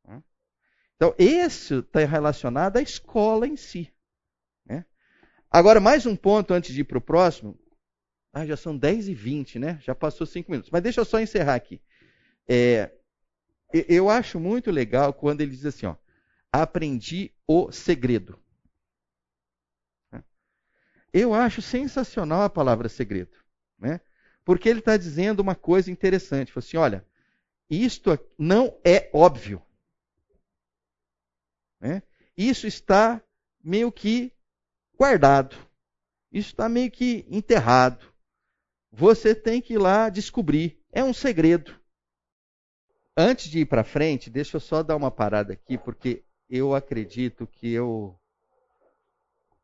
Né? 0.06 0.24
Então, 0.96 1.14
esse 1.18 1.76
está 1.76 2.00
relacionado 2.06 2.78
à 2.78 2.82
escola 2.82 3.48
em 3.48 3.56
si. 3.56 3.94
Né? 4.66 4.86
Agora, 5.50 5.80
mais 5.80 6.06
um 6.06 6.16
ponto 6.16 6.54
antes 6.54 6.74
de 6.74 6.82
ir 6.82 6.86
para 6.86 6.98
o 6.98 7.02
próximo. 7.02 7.60
Ah, 8.38 8.46
já 8.46 8.56
são 8.56 8.78
10 8.78 9.08
e 9.08 9.16
20, 9.16 9.58
né? 9.58 9.80
Já 9.82 9.96
passou 9.96 10.28
5 10.28 10.52
minutos. 10.52 10.70
Mas 10.70 10.84
deixa 10.84 11.02
eu 11.02 11.06
só 11.06 11.20
encerrar 11.20 11.56
aqui. 11.56 11.82
É, 12.48 12.92
eu 13.74 14.12
acho 14.12 14.40
muito 14.40 14.70
legal 14.70 15.12
quando 15.12 15.42
ele 15.42 15.50
diz 15.50 15.66
assim, 15.66 15.88
ó, 15.88 15.96
aprendi 16.52 17.34
o 17.48 17.72
segredo. 17.72 18.40
Eu 21.12 21.34
acho 21.34 21.64
sensacional 21.64 22.44
a 22.44 22.50
palavra 22.50 22.88
segredo, 22.88 23.36
né? 23.80 24.00
Porque 24.46 24.70
ele 24.70 24.80
está 24.80 24.98
dizendo 24.98 25.40
uma 25.40 25.56
coisa 25.56 25.90
interessante. 25.90 26.52
Fala 26.52 26.64
assim, 26.64 26.78
olha, 26.78 27.06
isto 27.68 28.20
não 28.38 28.80
é 28.86 29.10
óbvio. 29.12 29.64
Né? 31.80 32.04
Isso 32.38 32.68
está 32.68 33.20
meio 33.64 33.92
que 33.92 34.32
guardado. 34.96 35.56
Isso 36.32 36.50
está 36.50 36.70
meio 36.70 36.92
que 36.92 37.26
enterrado. 37.32 38.16
Você 38.92 39.36
tem 39.36 39.62
que 39.62 39.74
ir 39.74 39.78
lá 39.78 40.10
descobrir. 40.10 40.80
É 40.92 41.04
um 41.04 41.14
segredo. 41.14 41.80
Antes 43.16 43.50
de 43.50 43.60
ir 43.60 43.66
para 43.66 43.84
frente, 43.84 44.30
deixa 44.30 44.58
eu 44.58 44.62
só 44.62 44.84
dar 44.84 44.96
uma 44.96 45.12
parada 45.12 45.54
aqui, 45.54 45.78
porque 45.78 46.24
eu 46.50 46.76
acredito 46.76 47.48
que 47.48 47.72
eu 47.72 48.18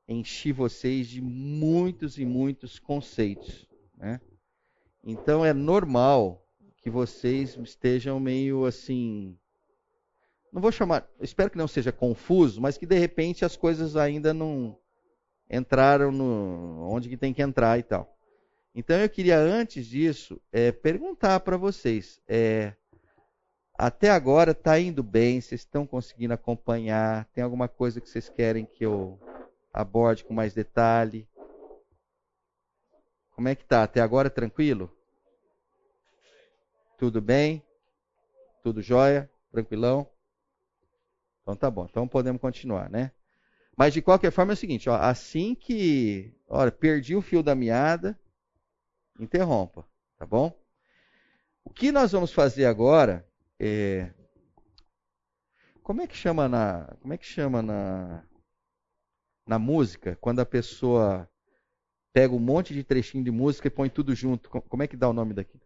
enchi 0.08 0.52
vocês 0.52 1.08
de 1.08 1.22
muitos 1.22 2.18
e 2.18 2.26
muitos 2.26 2.80
conceitos. 2.80 3.68
Né? 3.96 4.20
Então 5.04 5.46
é 5.46 5.54
normal 5.54 6.46
que 6.78 6.90
vocês 6.90 7.56
estejam 7.58 8.20
meio 8.20 8.66
assim. 8.66 9.38
Não 10.52 10.62
vou 10.62 10.72
chamar, 10.72 11.10
espero 11.22 11.50
que 11.50 11.58
não 11.58 11.68
seja 11.68 11.92
confuso, 11.92 12.62
mas 12.62 12.78
que 12.78 12.86
de 12.86 12.98
repente 13.00 13.46
as 13.46 13.56
coisas 13.56 13.96
ainda 13.96 14.34
não 14.34 14.78
entraram 15.50 16.12
no 16.12 16.88
onde 16.92 17.10
que 17.10 17.18
tem 17.18 17.34
que 17.34 17.42
entrar 17.42 17.80
e 17.80 17.84
tal. 17.84 18.13
Então 18.76 18.98
eu 18.98 19.10
queria 19.10 19.38
antes 19.38 19.86
disso 19.86 20.42
é, 20.52 20.72
perguntar 20.72 21.40
para 21.42 21.58
vocês, 21.58 22.20
é, 22.28 22.74
até 23.78 24.10
agora 24.10 24.52
está 24.52 24.80
indo 24.80 25.04
bem? 25.04 25.42
Vocês 25.42 25.62
estão 25.62 25.86
conseguindo 25.86 26.34
acompanhar? 26.34 27.26
Tem 27.34 27.44
alguma 27.44 27.68
coisa 27.68 28.00
que 28.00 28.10
vocês 28.10 28.30
querem 28.30 28.66
que 28.66 28.86
eu 28.86 29.20
aborde 29.72 30.24
com 30.24 30.34
mais 30.34 30.54
detalhe? 30.54 31.28
Como 33.32 33.48
é 33.48 33.56
que 33.56 33.66
tá? 33.66 33.84
Até 33.84 34.00
agora 34.00 34.30
tranquilo? 34.30 34.92
Tudo 36.98 37.20
bem? 37.20 37.64
Tudo 38.62 38.82
jóia? 38.82 39.30
Tranquilão? 39.52 40.08
Então 41.42 41.56
tá 41.56 41.70
bom. 41.70 41.86
Então 41.90 42.08
podemos 42.08 42.40
continuar, 42.40 42.90
né? 42.90 43.12
Mas 43.76 43.94
de 43.94 44.02
qualquer 44.02 44.32
forma 44.32 44.52
é 44.52 44.56
o 44.56 44.58
seguinte, 44.58 44.88
ó, 44.88 44.96
assim 44.96 45.56
que, 45.56 46.32
olha, 46.48 46.72
perdi 46.72 47.16
o 47.16 47.22
fio 47.22 47.42
da 47.42 47.56
meada, 47.56 48.18
interrompa, 49.20 49.86
tá 50.18 50.26
bom? 50.26 50.58
O 51.64 51.70
que 51.70 51.92
nós 51.92 52.12
vamos 52.12 52.32
fazer 52.32 52.66
agora 52.66 53.28
é, 53.60 54.12
como 55.82 56.02
é 56.02 56.08
que 56.08 56.16
chama 56.16 56.48
na, 56.48 56.96
como 57.02 57.14
é 57.14 57.18
que 57.18 57.26
chama 57.26 57.62
na, 57.62 58.24
na 59.46 59.60
música 59.60 60.18
quando 60.20 60.40
a 60.40 60.46
pessoa 60.46 61.30
pega 62.14 62.34
um 62.34 62.40
monte 62.40 62.74
de 62.74 62.84
trechinho 62.84 63.24
de 63.24 63.32
música 63.32 63.68
e 63.68 63.72
põe 63.72 63.90
tudo 63.90 64.16
junto? 64.16 64.50
Como 64.50 64.84
é 64.84 64.88
que 64.88 64.98
dá 64.98 65.10
o 65.10 65.14
nome 65.14 65.34
daqui? 65.34 65.60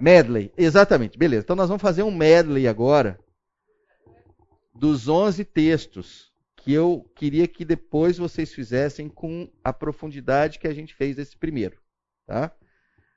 Medley, 0.00 0.52
exatamente. 0.56 1.18
Beleza. 1.18 1.44
Então 1.44 1.56
nós 1.56 1.68
vamos 1.68 1.82
fazer 1.82 2.02
um 2.02 2.10
medley 2.10 2.66
agora 2.66 3.18
dos 4.74 5.08
11 5.08 5.44
textos 5.44 6.31
que 6.62 6.72
eu 6.72 7.10
queria 7.16 7.48
que 7.48 7.64
depois 7.64 8.18
vocês 8.18 8.54
fizessem 8.54 9.08
com 9.08 9.50
a 9.64 9.72
profundidade 9.72 10.60
que 10.60 10.68
a 10.68 10.72
gente 10.72 10.94
fez 10.94 11.18
esse 11.18 11.36
primeiro, 11.36 11.76
tá? 12.24 12.54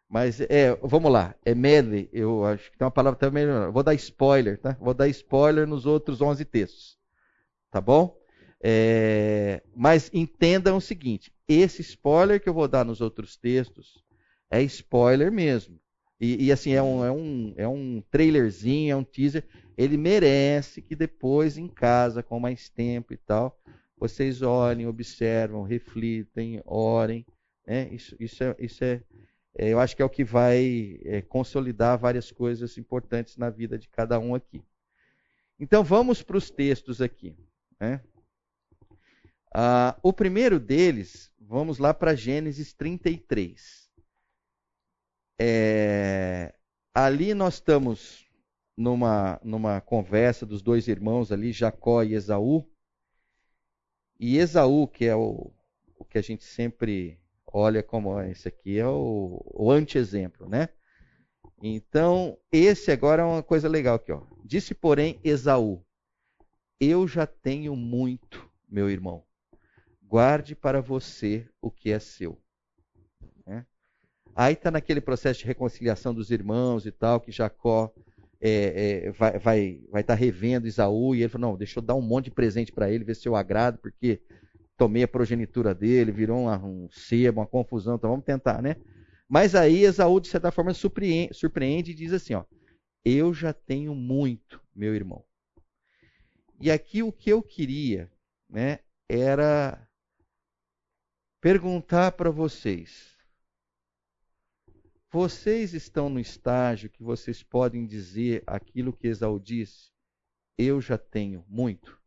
Mas 0.09 0.41
é, 0.41 0.75
vamos 0.81 1.11
lá, 1.11 1.35
é 1.45 1.53
medley, 1.53 2.09
eu 2.11 2.43
acho 2.43 2.71
que 2.71 2.77
tem 2.77 2.85
uma 2.85 2.91
palavra 2.91 3.19
também, 3.19 3.45
vou 3.71 3.83
dar 3.83 3.93
spoiler, 3.93 4.59
tá? 4.59 4.75
Vou 4.79 4.95
dar 4.95 5.07
spoiler 5.09 5.67
nos 5.67 5.85
outros 5.85 6.21
11 6.21 6.43
textos, 6.45 6.97
tá 7.69 7.79
bom? 7.79 8.17
É, 8.63 9.61
mas 9.75 10.09
entendam 10.11 10.77
o 10.77 10.81
seguinte, 10.81 11.31
esse 11.47 11.83
spoiler 11.83 12.41
que 12.41 12.49
eu 12.49 12.53
vou 12.53 12.67
dar 12.67 12.83
nos 12.83 12.99
outros 12.99 13.37
textos 13.37 14.03
é 14.49 14.63
spoiler 14.63 15.31
mesmo. 15.31 15.79
E, 16.19 16.45
e 16.45 16.51
assim, 16.51 16.71
é 16.73 16.81
um, 16.81 17.05
é, 17.05 17.11
um, 17.11 17.53
é 17.57 17.67
um 17.67 18.01
trailerzinho, 18.09 18.91
é 18.91 18.95
um 18.95 19.03
teaser. 19.03 19.45
Ele 19.77 19.97
merece 19.97 20.81
que 20.81 20.95
depois 20.95 21.57
em 21.57 21.67
casa, 21.67 22.23
com 22.23 22.39
mais 22.39 22.69
tempo 22.69 23.13
e 23.13 23.17
tal, 23.17 23.59
vocês 23.97 24.41
olhem, 24.41 24.87
observam, 24.87 25.63
reflitem, 25.63 26.61
orem. 26.65 27.25
Né? 27.65 27.89
Isso, 27.91 28.15
isso, 28.19 28.43
é, 28.43 28.55
isso 28.59 28.83
é, 28.83 29.01
é, 29.57 29.69
eu 29.69 29.79
acho 29.79 29.95
que 29.95 30.01
é 30.01 30.05
o 30.05 30.09
que 30.09 30.23
vai 30.23 30.99
é, 31.03 31.21
consolidar 31.21 31.97
várias 31.97 32.31
coisas 32.31 32.77
importantes 32.77 33.37
na 33.37 33.49
vida 33.49 33.77
de 33.77 33.89
cada 33.89 34.19
um 34.19 34.35
aqui. 34.35 34.63
Então 35.59 35.83
vamos 35.83 36.21
para 36.21 36.37
os 36.37 36.49
textos 36.49 37.01
aqui. 37.01 37.35
Né? 37.79 38.01
Ah, 39.53 39.97
o 40.03 40.11
primeiro 40.11 40.59
deles, 40.59 41.31
vamos 41.39 41.77
lá 41.79 41.93
para 41.93 42.15
Gênesis 42.15 42.73
33. 42.73 43.89
É, 45.39 46.53
ali 46.93 47.33
nós 47.33 47.55
estamos 47.55 48.24
numa, 48.77 49.39
numa 49.43 49.79
conversa 49.81 50.45
dos 50.45 50.61
dois 50.61 50.87
irmãos 50.87 51.31
ali, 51.31 51.51
Jacó 51.51 52.03
e 52.03 52.13
Esaú. 52.13 52.67
E 54.19 54.37
Esaú, 54.37 54.87
que 54.87 55.05
é 55.05 55.15
o, 55.15 55.51
o 55.97 56.05
que 56.05 56.17
a 56.17 56.21
gente 56.21 56.43
sempre 56.43 57.19
olha 57.45 57.81
como 57.81 58.19
esse 58.21 58.47
aqui 58.47 58.77
é 58.77 58.87
o, 58.87 59.41
o 59.53 59.71
anti-exemplo, 59.71 60.47
né? 60.49 60.69
Então, 61.61 62.37
esse 62.51 62.91
agora 62.91 63.21
é 63.21 63.25
uma 63.25 63.43
coisa 63.43 63.69
legal 63.69 63.95
aqui, 63.95 64.11
ó. 64.11 64.23
Disse, 64.43 64.75
porém, 64.75 65.19
Esaú: 65.23 65.83
Eu 66.79 67.07
já 67.07 67.25
tenho 67.25 67.75
muito, 67.75 68.49
meu 68.67 68.89
irmão. 68.89 69.23
Guarde 70.03 70.55
para 70.55 70.81
você 70.81 71.47
o 71.61 71.71
que 71.71 71.91
é 71.91 71.99
seu. 71.99 72.39
Né? 73.45 73.65
Aí 74.35 74.53
está 74.53 74.69
naquele 74.69 75.01
processo 75.01 75.39
de 75.39 75.45
reconciliação 75.45 76.13
dos 76.13 76.29
irmãos 76.29 76.85
e 76.85 76.91
tal, 76.91 77.19
que 77.21 77.31
Jacó 77.31 77.91
é, 78.47 79.07
é, 79.07 79.11
vai 79.11 79.29
estar 79.29 79.39
vai, 79.39 79.81
vai 79.89 80.03
tá 80.03 80.13
revendo 80.13 80.67
Esaú, 80.67 81.15
e 81.15 81.21
ele 81.21 81.29
falou: 81.29 81.51
Não, 81.51 81.57
deixa 81.57 81.79
eu 81.79 81.83
dar 81.83 81.95
um 81.95 82.01
monte 82.01 82.25
de 82.25 82.31
presente 82.31 82.71
para 82.71 82.91
ele, 82.91 83.03
ver 83.03 83.15
se 83.15 83.27
eu 83.27 83.35
agrado, 83.35 83.79
porque 83.79 84.21
tomei 84.77 85.01
a 85.01 85.07
progenitura 85.07 85.73
dele, 85.73 86.11
virou 86.11 86.37
um, 86.37 86.83
um 86.85 86.89
sebo, 86.91 87.39
uma 87.41 87.47
confusão, 87.47 87.95
então 87.95 88.09
vamos 88.09 88.25
tentar, 88.25 88.61
né? 88.61 88.75
Mas 89.27 89.55
aí 89.55 89.83
Esaú, 89.83 90.19
de 90.19 90.27
certa 90.27 90.51
forma, 90.51 90.73
surpreende, 90.75 91.33
surpreende 91.33 91.91
e 91.91 91.95
diz 91.95 92.13
assim: 92.13 92.35
ó, 92.35 92.43
Eu 93.03 93.33
já 93.33 93.51
tenho 93.51 93.95
muito, 93.95 94.61
meu 94.75 94.93
irmão. 94.93 95.23
E 96.61 96.69
aqui 96.69 97.01
o 97.01 97.11
que 97.11 97.31
eu 97.31 97.41
queria 97.41 98.11
né, 98.47 98.79
era 99.09 99.87
perguntar 101.41 102.11
para 102.11 102.29
vocês. 102.29 103.14
Vocês 105.15 105.73
estão 105.73 106.09
no 106.09 106.19
estágio 106.19 106.89
que 106.89 107.01
vocês 107.01 107.41
podem 107.41 107.85
dizer 107.85 108.43
aquilo 108.45 108.91
que 108.91 109.07
Esaú 109.07 109.39
disse? 109.39 109.89
Eu 110.57 110.81
já 110.81 110.97
tenho 110.97 111.45
muito. 111.47 111.97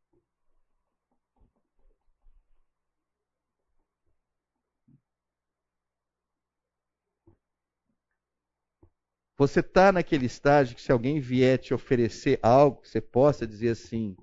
Você 9.39 9.61
está 9.61 9.91
naquele 9.91 10.27
estágio 10.27 10.77
que 10.77 10.83
se 10.83 10.93
alguém 10.93 11.19
vier 11.19 11.57
te 11.57 11.73
oferecer 11.73 12.39
algo, 12.43 12.87
você 12.87 13.01
possa 13.01 13.47
dizer 13.47 13.71
assim: 13.71 14.15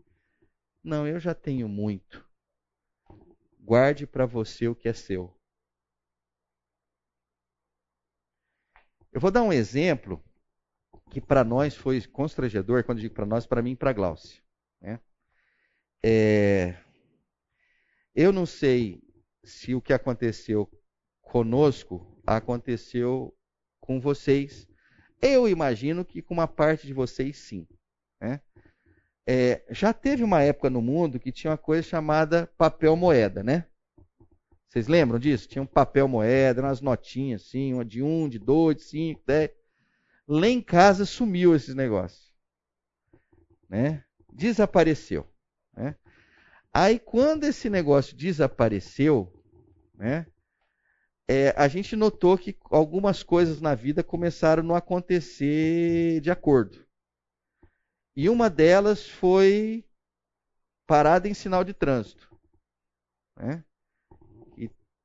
Não, 0.83 1.07
eu 1.07 1.19
já 1.19 1.33
tenho 1.33 1.67
muito. 1.67 2.23
Guarde 3.59 4.05
para 4.05 4.27
você 4.27 4.67
o 4.67 4.75
que 4.75 4.87
é 4.87 4.93
seu. 4.93 5.34
Eu 9.15 9.21
vou 9.21 9.31
dar 9.31 9.41
um 9.41 9.53
exemplo 9.53 10.21
que 11.09 11.19
para 11.19 11.43
nós 11.43 11.73
foi 11.73 12.01
constrangedor, 12.01 12.83
quando 12.83 12.99
digo 12.99 13.15
para 13.15 13.25
nós, 13.25 13.47
para 13.47 13.61
mim 13.61 13.71
e 13.71 13.75
para 13.75 13.93
Glaucia. 13.93 14.41
Né? 14.81 14.99
É... 16.03 16.77
Eu 18.13 18.31
não 18.31 18.45
sei 18.45 19.01
se 19.41 19.73
o 19.73 19.81
que 19.81 19.93
aconteceu 19.93 20.69
conosco 21.21 22.21
aconteceu 22.27 23.35
com 23.79 23.99
vocês 23.99 24.67
eu 25.21 25.47
imagino 25.47 26.03
que 26.05 26.21
com 26.21 26.33
uma 26.33 26.47
parte 26.47 26.85
de 26.85 26.93
vocês 26.93 27.37
sim. 27.37 27.67
Né? 28.21 28.39
É, 29.27 29.63
já 29.69 29.91
teve 29.93 30.23
uma 30.23 30.41
época 30.43 30.69
no 30.69 30.81
mundo 30.81 31.19
que 31.19 31.31
tinha 31.31 31.51
uma 31.51 31.57
coisa 31.57 31.81
chamada 31.81 32.47
papel 32.57 32.95
moeda, 32.95 33.41
né? 33.41 33.65
Vocês 34.75 34.89
lembram 34.89 35.17
disso? 35.17 35.47
Tinha 35.47 35.61
um 35.61 35.65
papel 35.65 36.05
moeda, 36.05 36.61
umas 36.61 36.81
notinhas 36.81 37.43
assim, 37.43 37.73
uma 37.73 37.85
de 37.85 38.03
um, 38.03 38.27
de 38.27 38.37
dois, 38.37 38.75
de 38.75 38.83
cinco, 38.83 39.23
dez. 39.25 39.49
Lá 40.27 40.49
em 40.49 40.61
casa 40.61 41.05
sumiu 41.05 41.55
esses 41.55 41.73
negócios. 41.73 42.35
Né? 43.69 44.03
Desapareceu. 44.33 45.25
Né? 45.73 45.95
Aí 46.73 46.99
quando 46.99 47.45
esse 47.45 47.69
negócio 47.69 48.17
desapareceu, 48.17 49.31
né? 49.93 50.27
é, 51.25 51.53
a 51.55 51.69
gente 51.69 51.95
notou 51.95 52.37
que 52.37 52.57
algumas 52.65 53.23
coisas 53.23 53.61
na 53.61 53.75
vida 53.75 54.03
começaram 54.03 54.61
a 54.61 54.65
não 54.65 54.75
acontecer 54.75 56.19
de 56.19 56.29
acordo. 56.29 56.85
E 58.13 58.27
uma 58.27 58.49
delas 58.49 59.07
foi 59.07 59.87
parada 60.85 61.29
em 61.29 61.33
sinal 61.33 61.63
de 61.63 61.73
trânsito. 61.73 62.29
Né? 63.37 63.63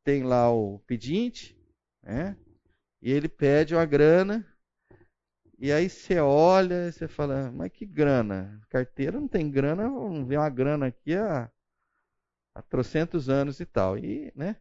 Tem 0.04 0.22
lá 0.22 0.50
o 0.50 0.78
pedinte, 0.80 1.56
né? 2.02 2.36
e 3.02 3.10
ele 3.10 3.28
pede 3.28 3.74
uma 3.74 3.84
grana, 3.84 4.46
e 5.58 5.72
aí 5.72 5.88
você 5.88 6.18
olha 6.18 6.88
e 6.88 6.92
você 6.92 7.06
fala, 7.08 7.50
mas 7.52 7.70
que 7.70 7.84
grana? 7.86 8.60
Carteira 8.68 9.20
não 9.20 9.28
tem 9.28 9.50
grana, 9.50 9.84
não 9.84 10.24
vem 10.26 10.38
uma 10.38 10.48
grana 10.48 10.86
aqui 10.86 11.14
há, 11.14 11.50
há 12.54 12.62
trocentos 12.62 13.28
anos 13.28 13.60
e 13.60 13.66
tal. 13.66 13.98
E, 13.98 14.32
né? 14.34 14.56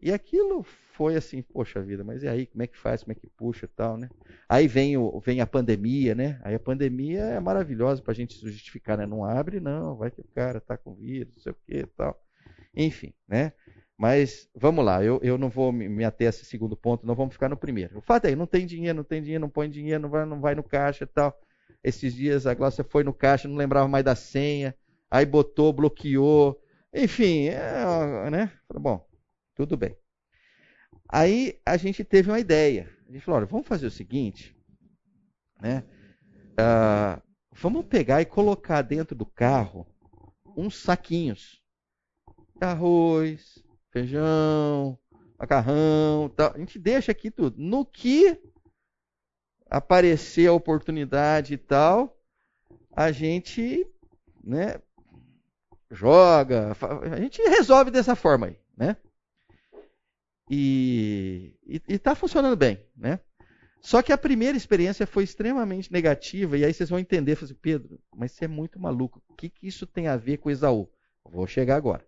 E 0.00 0.12
aquilo 0.12 0.62
foi 0.62 1.16
assim, 1.16 1.42
poxa 1.42 1.82
vida, 1.82 2.04
mas 2.04 2.22
e 2.22 2.28
aí, 2.28 2.46
como 2.46 2.62
é 2.62 2.66
que 2.66 2.76
faz, 2.76 3.02
como 3.02 3.12
é 3.12 3.14
que 3.14 3.28
puxa 3.28 3.66
e 3.66 3.68
tal, 3.68 3.96
né? 3.96 4.08
Aí 4.48 4.68
vem, 4.68 4.96
o, 4.96 5.20
vem 5.20 5.40
a 5.40 5.46
pandemia, 5.46 6.14
né? 6.14 6.40
Aí 6.44 6.54
a 6.54 6.60
pandemia 6.60 7.20
é 7.20 7.40
maravilhosa 7.40 8.02
para 8.02 8.12
a 8.12 8.14
gente 8.14 8.40
justificar, 8.40 8.98
né? 8.98 9.06
Não 9.06 9.24
abre, 9.24 9.60
não, 9.60 9.96
vai 9.96 10.10
que 10.10 10.20
o 10.20 10.28
cara 10.34 10.60
tá 10.60 10.76
com 10.76 10.94
vírus, 10.94 11.34
não 11.34 11.42
sei 11.42 11.52
o 11.52 11.56
que 11.66 11.78
e 11.78 11.86
tal. 11.86 12.20
Enfim, 12.74 13.12
né? 13.26 13.52
Mas 13.98 14.48
vamos 14.54 14.84
lá, 14.84 15.02
eu, 15.02 15.18
eu 15.24 15.36
não 15.36 15.48
vou 15.48 15.72
me 15.72 16.04
ater 16.04 16.28
a 16.28 16.30
esse 16.30 16.44
segundo 16.44 16.76
ponto, 16.76 17.04
não 17.04 17.16
vamos 17.16 17.34
ficar 17.34 17.48
no 17.48 17.56
primeiro. 17.56 17.98
O 17.98 18.00
fato 18.00 18.26
é, 18.26 18.36
não 18.36 18.46
tem 18.46 18.64
dinheiro, 18.64 18.96
não 18.96 19.04
tem 19.04 19.20
dinheiro, 19.20 19.40
não 19.40 19.50
põe 19.50 19.68
dinheiro, 19.68 20.00
não 20.00 20.08
vai, 20.08 20.24
não 20.24 20.40
vai 20.40 20.54
no 20.54 20.62
caixa 20.62 21.02
e 21.02 21.06
tal. 21.08 21.36
Esses 21.82 22.14
dias 22.14 22.46
a 22.46 22.54
Glaucia 22.54 22.84
foi 22.84 23.02
no 23.02 23.12
caixa, 23.12 23.48
não 23.48 23.56
lembrava 23.56 23.88
mais 23.88 24.04
da 24.04 24.14
senha, 24.14 24.72
aí 25.10 25.26
botou, 25.26 25.72
bloqueou, 25.72 26.62
enfim, 26.94 27.48
é, 27.48 28.30
né? 28.30 28.52
Bom, 28.72 29.04
tudo 29.56 29.76
bem. 29.76 29.96
Aí 31.08 31.60
a 31.66 31.76
gente 31.76 32.04
teve 32.04 32.30
uma 32.30 32.38
ideia. 32.38 32.88
A 33.08 33.12
gente 33.12 33.24
falou, 33.24 33.38
olha, 33.38 33.46
vamos 33.46 33.66
fazer 33.66 33.86
o 33.86 33.90
seguinte, 33.90 34.56
né? 35.60 35.82
Uh, 36.52 37.20
vamos 37.52 37.84
pegar 37.86 38.22
e 38.22 38.26
colocar 38.26 38.82
dentro 38.82 39.16
do 39.16 39.26
carro 39.26 39.84
uns 40.56 40.76
saquinhos. 40.76 41.60
Arroz, 42.60 43.62
feijão, 43.98 44.98
macarrão, 45.38 46.28
tal. 46.36 46.52
A 46.54 46.58
gente 46.58 46.78
deixa 46.78 47.12
aqui 47.12 47.30
tudo. 47.30 47.56
No 47.58 47.84
que 47.84 48.38
aparecer 49.68 50.48
a 50.48 50.52
oportunidade 50.52 51.54
e 51.54 51.58
tal, 51.58 52.16
a 52.92 53.10
gente, 53.12 53.86
né, 54.42 54.80
joga, 55.90 56.76
a 57.12 57.20
gente 57.20 57.42
resolve 57.42 57.90
dessa 57.90 58.14
forma 58.14 58.46
aí, 58.46 58.58
né? 58.76 58.96
E 60.50 61.54
está 61.88 62.14
funcionando 62.14 62.56
bem, 62.56 62.82
né? 62.96 63.20
Só 63.80 64.02
que 64.02 64.12
a 64.12 64.18
primeira 64.18 64.56
experiência 64.56 65.06
foi 65.06 65.22
extremamente 65.22 65.92
negativa, 65.92 66.56
e 66.56 66.64
aí 66.64 66.72
vocês 66.72 66.88
vão 66.88 66.98
entender, 66.98 67.38
assim, 67.40 67.54
Pedro, 67.54 68.00
mas 68.16 68.32
você 68.32 68.46
é 68.46 68.48
muito 68.48 68.80
maluco. 68.80 69.22
O 69.28 69.34
que, 69.34 69.48
que 69.48 69.68
isso 69.68 69.86
tem 69.86 70.08
a 70.08 70.16
ver 70.16 70.38
com 70.38 70.50
Esaú? 70.50 70.90
Vou 71.24 71.46
chegar 71.46 71.76
agora. 71.76 72.07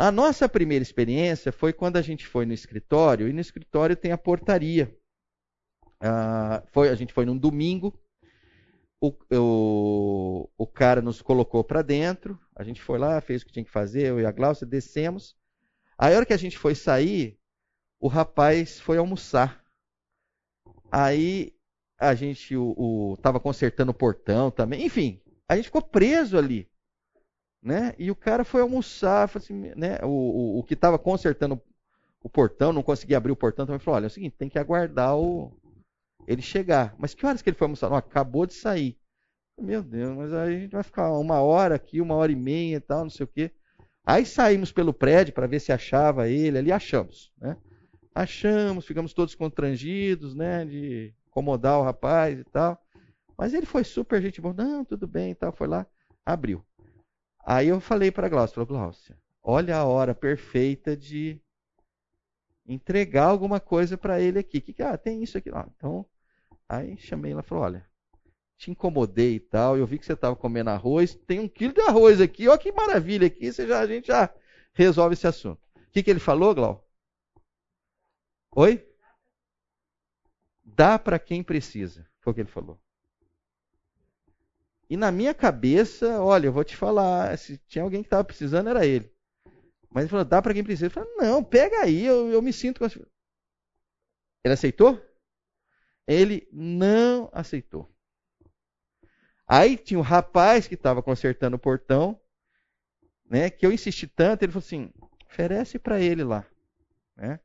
A 0.00 0.10
nossa 0.10 0.48
primeira 0.48 0.82
experiência 0.82 1.52
foi 1.52 1.74
quando 1.74 1.98
a 1.98 2.00
gente 2.00 2.26
foi 2.26 2.46
no 2.46 2.54
escritório, 2.54 3.28
e 3.28 3.34
no 3.34 3.40
escritório 3.40 3.94
tem 3.94 4.12
a 4.12 4.16
portaria. 4.16 4.96
Ah, 6.00 6.62
foi, 6.72 6.88
a 6.88 6.94
gente 6.94 7.12
foi 7.12 7.26
num 7.26 7.36
domingo, 7.36 7.92
o, 8.98 9.14
o, 9.30 10.48
o 10.56 10.66
cara 10.66 11.02
nos 11.02 11.20
colocou 11.20 11.62
para 11.62 11.82
dentro, 11.82 12.40
a 12.56 12.64
gente 12.64 12.80
foi 12.80 12.98
lá, 12.98 13.20
fez 13.20 13.42
o 13.42 13.44
que 13.44 13.52
tinha 13.52 13.64
que 13.64 13.70
fazer, 13.70 14.06
eu 14.06 14.18
e 14.18 14.24
a 14.24 14.32
Glaucia, 14.32 14.66
descemos. 14.66 15.36
Aí, 15.98 16.14
a 16.14 16.16
hora 16.16 16.24
que 16.24 16.32
a 16.32 16.38
gente 16.38 16.56
foi 16.56 16.74
sair, 16.74 17.38
o 18.00 18.08
rapaz 18.08 18.80
foi 18.80 18.96
almoçar. 18.96 19.62
Aí 20.90 21.54
a 21.98 22.14
gente 22.14 22.56
o, 22.56 23.16
estava 23.18 23.38
consertando 23.38 23.90
o 23.90 23.94
portão 23.94 24.50
também. 24.50 24.82
Enfim, 24.82 25.20
a 25.46 25.56
gente 25.56 25.66
ficou 25.66 25.82
preso 25.82 26.38
ali 26.38 26.70
né? 27.62 27.94
E 27.98 28.10
o 28.10 28.16
cara 28.16 28.44
foi 28.44 28.62
almoçar, 28.62 29.30
assim, 29.34 29.72
né? 29.76 29.98
O, 30.02 30.08
o, 30.08 30.58
o 30.58 30.64
que 30.64 30.74
estava 30.74 30.98
consertando 30.98 31.60
o 32.22 32.28
portão, 32.28 32.72
não 32.72 32.82
conseguia 32.82 33.16
abrir 33.16 33.32
o 33.32 33.36
portão, 33.36 33.66
também 33.66 33.78
falou: 33.80 33.96
olha, 33.96 34.06
é 34.06 34.08
o 34.08 34.10
seguinte, 34.10 34.36
tem 34.38 34.48
que 34.48 34.58
aguardar 34.58 35.16
o 35.16 35.52
ele 36.26 36.42
chegar. 36.42 36.94
Mas 36.98 37.14
que 37.14 37.24
horas 37.24 37.42
que 37.42 37.50
ele 37.50 37.56
foi 37.56 37.66
almoçar? 37.66 37.88
Não, 37.90 37.96
acabou 37.96 38.46
de 38.46 38.54
sair. 38.54 38.96
Meu 39.58 39.82
Deus, 39.82 40.16
mas 40.16 40.32
aí 40.32 40.56
a 40.56 40.60
gente 40.60 40.72
vai 40.72 40.82
ficar 40.82 41.12
uma 41.18 41.40
hora 41.40 41.74
aqui, 41.74 42.00
uma 42.00 42.14
hora 42.14 42.32
e 42.32 42.36
meia 42.36 42.76
e 42.76 42.80
tal, 42.80 43.02
não 43.02 43.10
sei 43.10 43.24
o 43.24 43.28
quê. 43.28 43.50
Aí 44.04 44.24
saímos 44.24 44.72
pelo 44.72 44.94
prédio 44.94 45.34
para 45.34 45.46
ver 45.46 45.60
se 45.60 45.72
achava 45.72 46.28
ele, 46.28 46.56
ali 46.58 46.72
achamos, 46.72 47.30
né? 47.38 47.56
Achamos, 48.14 48.86
ficamos 48.86 49.12
todos 49.12 49.34
constrangidos, 49.34 50.34
né, 50.34 50.64
de 50.64 51.14
incomodar 51.28 51.78
o 51.78 51.82
rapaz 51.82 52.38
e 52.38 52.44
tal. 52.44 52.82
Mas 53.36 53.54
ele 53.54 53.66
foi 53.66 53.84
super 53.84 54.20
gente 54.20 54.40
boa, 54.40 54.54
não, 54.54 54.84
tudo 54.84 55.06
bem 55.06 55.32
e 55.32 55.34
tal, 55.34 55.52
foi 55.52 55.68
lá, 55.68 55.86
abriu. 56.24 56.64
Aí 57.52 57.66
eu 57.66 57.80
falei 57.80 58.12
para 58.12 58.28
a 58.28 58.30
Glaucia, 58.30 58.54
falei, 58.54 58.68
Glaucia, 58.68 59.18
olha 59.42 59.76
a 59.76 59.84
hora 59.84 60.14
perfeita 60.14 60.96
de 60.96 61.42
entregar 62.64 63.24
alguma 63.24 63.58
coisa 63.58 63.98
para 63.98 64.20
ele 64.20 64.38
aqui. 64.38 64.60
Que, 64.60 64.80
ah, 64.80 64.96
tem 64.96 65.20
isso 65.20 65.36
aqui. 65.36 65.50
Ah, 65.52 65.68
então, 65.76 66.06
aí 66.68 66.96
chamei 66.96 67.32
ela 67.32 67.40
e 67.40 67.42
falei, 67.42 67.64
olha, 67.64 67.90
te 68.56 68.70
incomodei 68.70 69.34
e 69.34 69.40
tal, 69.40 69.76
eu 69.76 69.84
vi 69.84 69.98
que 69.98 70.06
você 70.06 70.12
estava 70.12 70.36
comendo 70.36 70.70
arroz, 70.70 71.16
tem 71.26 71.40
um 71.40 71.48
quilo 71.48 71.72
de 71.72 71.80
arroz 71.80 72.20
aqui, 72.20 72.46
olha 72.46 72.56
que 72.56 72.70
maravilha 72.70 73.26
aqui, 73.26 73.52
você 73.52 73.66
já, 73.66 73.80
a 73.80 73.86
gente 73.88 74.06
já 74.06 74.32
resolve 74.72 75.14
esse 75.14 75.26
assunto. 75.26 75.60
O 75.74 75.90
que, 75.90 76.04
que 76.04 76.10
ele 76.10 76.20
falou, 76.20 76.54
Glau? 76.54 76.88
Oi? 78.54 78.88
Dá 80.62 81.00
para 81.00 81.18
quem 81.18 81.42
precisa, 81.42 82.06
foi 82.20 82.30
o 82.30 82.34
que 82.34 82.42
ele 82.42 82.48
falou. 82.48 82.80
E 84.90 84.96
na 84.96 85.12
minha 85.12 85.32
cabeça, 85.32 86.20
olha, 86.20 86.48
eu 86.48 86.52
vou 86.52 86.64
te 86.64 86.76
falar, 86.76 87.38
se 87.38 87.56
tinha 87.68 87.84
alguém 87.84 88.02
que 88.02 88.08
estava 88.08 88.24
precisando, 88.24 88.68
era 88.68 88.84
ele. 88.84 89.08
Mas 89.88 90.02
ele 90.02 90.10
falou, 90.10 90.24
dá 90.24 90.42
para 90.42 90.52
quem 90.52 90.64
precisa. 90.64 90.86
Eu 90.86 90.90
falei, 90.90 91.14
não, 91.14 91.44
pega 91.44 91.82
aí, 91.82 92.04
eu, 92.04 92.28
eu 92.28 92.42
me 92.42 92.52
sinto. 92.52 92.84
Ele 92.84 94.52
aceitou? 94.52 95.00
Ele 96.08 96.48
não 96.52 97.30
aceitou. 97.32 97.88
Aí 99.46 99.76
tinha 99.76 99.98
um 99.98 100.02
rapaz 100.02 100.66
que 100.66 100.74
estava 100.74 101.00
consertando 101.02 101.54
o 101.54 101.60
portão, 101.60 102.20
né? 103.24 103.48
Que 103.48 103.64
eu 103.64 103.72
insisti 103.72 104.08
tanto, 104.08 104.42
ele 104.42 104.52
falou 104.52 104.64
assim, 104.64 104.92
oferece 105.24 105.78
para 105.78 106.00
ele 106.00 106.24
lá, 106.24 106.44
né? 107.16 107.38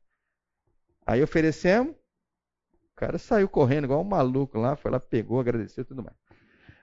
Aí 1.06 1.22
oferecemos, 1.22 1.94
o 1.94 2.96
cara 2.96 3.18
saiu 3.18 3.48
correndo 3.48 3.84
igual 3.84 4.00
um 4.00 4.04
maluco 4.04 4.58
lá, 4.58 4.74
foi 4.74 4.90
lá, 4.90 4.98
pegou, 4.98 5.38
agradeceu 5.38 5.84
tudo 5.84 6.02
mais. 6.02 6.25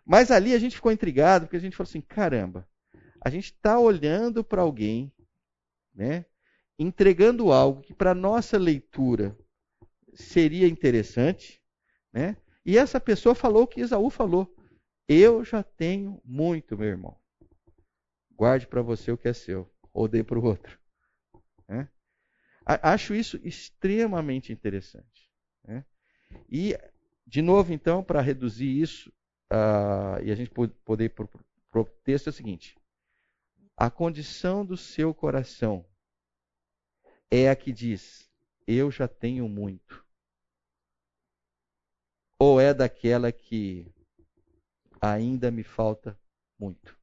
Mas 0.06 0.32
ali 0.32 0.54
a 0.54 0.60
gente 0.60 0.76
ficou 0.76 0.92
intrigado, 0.92 1.46
porque 1.46 1.58
a 1.58 1.60
gente 1.60 1.76
falou 1.76 1.90
assim: 1.90 2.02
caramba, 2.02 2.68
a 3.22 3.30
gente 3.30 3.46
está 3.46 3.80
olhando 3.80 4.44
para 4.44 4.62
alguém, 4.62 5.12
né, 5.94 6.26
entregando 6.78 7.52
algo 7.52 7.82
que 7.82 7.94
para 7.94 8.14
nossa 8.14 8.58
leitura 8.58 9.38
seria 10.14 10.68
interessante, 10.68 11.62
né? 12.12 12.38
E 12.66 12.78
essa 12.78 13.00
pessoa 13.00 13.36
falou 13.36 13.64
o 13.64 13.68
que 13.68 13.82
Isaú 13.82 14.10
falou: 14.10 14.54
Eu 15.08 15.44
já 15.44 15.64
tenho 15.64 16.22
muito, 16.24 16.78
meu 16.78 16.88
irmão. 16.88 17.18
Guarde 18.32 18.68
para 18.68 18.82
você 18.82 19.12
o 19.12 19.18
que 19.18 19.28
é 19.28 19.34
seu, 19.34 19.72
ou 19.94 20.08
dê 20.08 20.24
para 20.24 20.40
o 20.40 20.44
outro. 20.44 20.80
Né? 21.68 21.88
Acho 22.66 23.14
isso 23.14 23.40
extremamente 23.44 24.52
interessante. 24.52 25.30
Né? 25.64 25.86
E, 26.50 26.78
de 27.28 27.42
novo, 27.42 27.74
então, 27.74 28.04
para 28.04 28.22
reduzir 28.22 28.70
isso 28.82 29.12
uh, 29.54 30.24
e 30.24 30.32
a 30.32 30.36
gente 30.36 30.50
poder 30.50 31.06
ir 31.06 31.10
para 31.10 31.82
o 31.82 31.86
texto 32.04 32.28
é 32.28 32.30
o 32.32 32.34
seguinte: 32.34 32.76
a 33.78 33.92
condição 33.92 34.66
do 34.66 34.76
seu 34.76 35.14
coração 35.14 35.86
é 37.30 37.50
a 37.50 37.56
que 37.56 37.72
diz, 37.72 38.30
eu 38.68 38.90
já 38.90 39.08
tenho 39.08 39.48
muito. 39.48 40.04
Ou 42.40 42.60
é 42.60 42.74
daquela 42.74 43.32
que 43.32 43.92
ainda 45.00 45.50
me 45.50 45.64
falta 45.64 46.20
muito? 46.60 47.03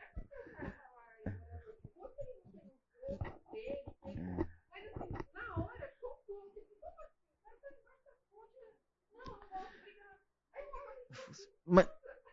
Mas 11.65 11.87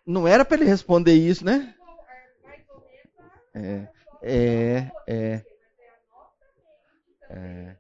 não 0.07 0.27
era 0.27 0.45
para 0.45 0.57
ele 0.57 0.65
responder 0.65 1.15
isso, 1.15 1.45
né? 1.45 1.75
É, 3.55 3.89
é, 4.23 4.93
é. 5.07 5.45
É, 7.31 7.77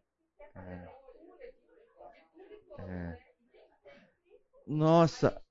é. 2.78 3.18
Nossa, 4.66 5.42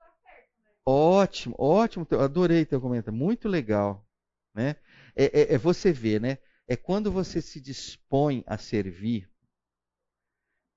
ótimo, 0.86 1.56
ótimo, 1.58 2.08
adorei 2.12 2.64
teu 2.66 2.80
comentário, 2.80 3.18
muito 3.18 3.50
legal, 3.50 4.08
né? 4.54 4.76
É, 5.16 5.26
é, 5.26 5.54
é, 5.56 5.58
você 5.58 5.92
ver, 5.92 6.22
né? 6.22 6.38
É 6.68 6.76
quando 6.76 7.12
você 7.12 7.42
se 7.42 7.60
dispõe 7.60 8.44
a 8.46 8.58
servir, 8.58 9.28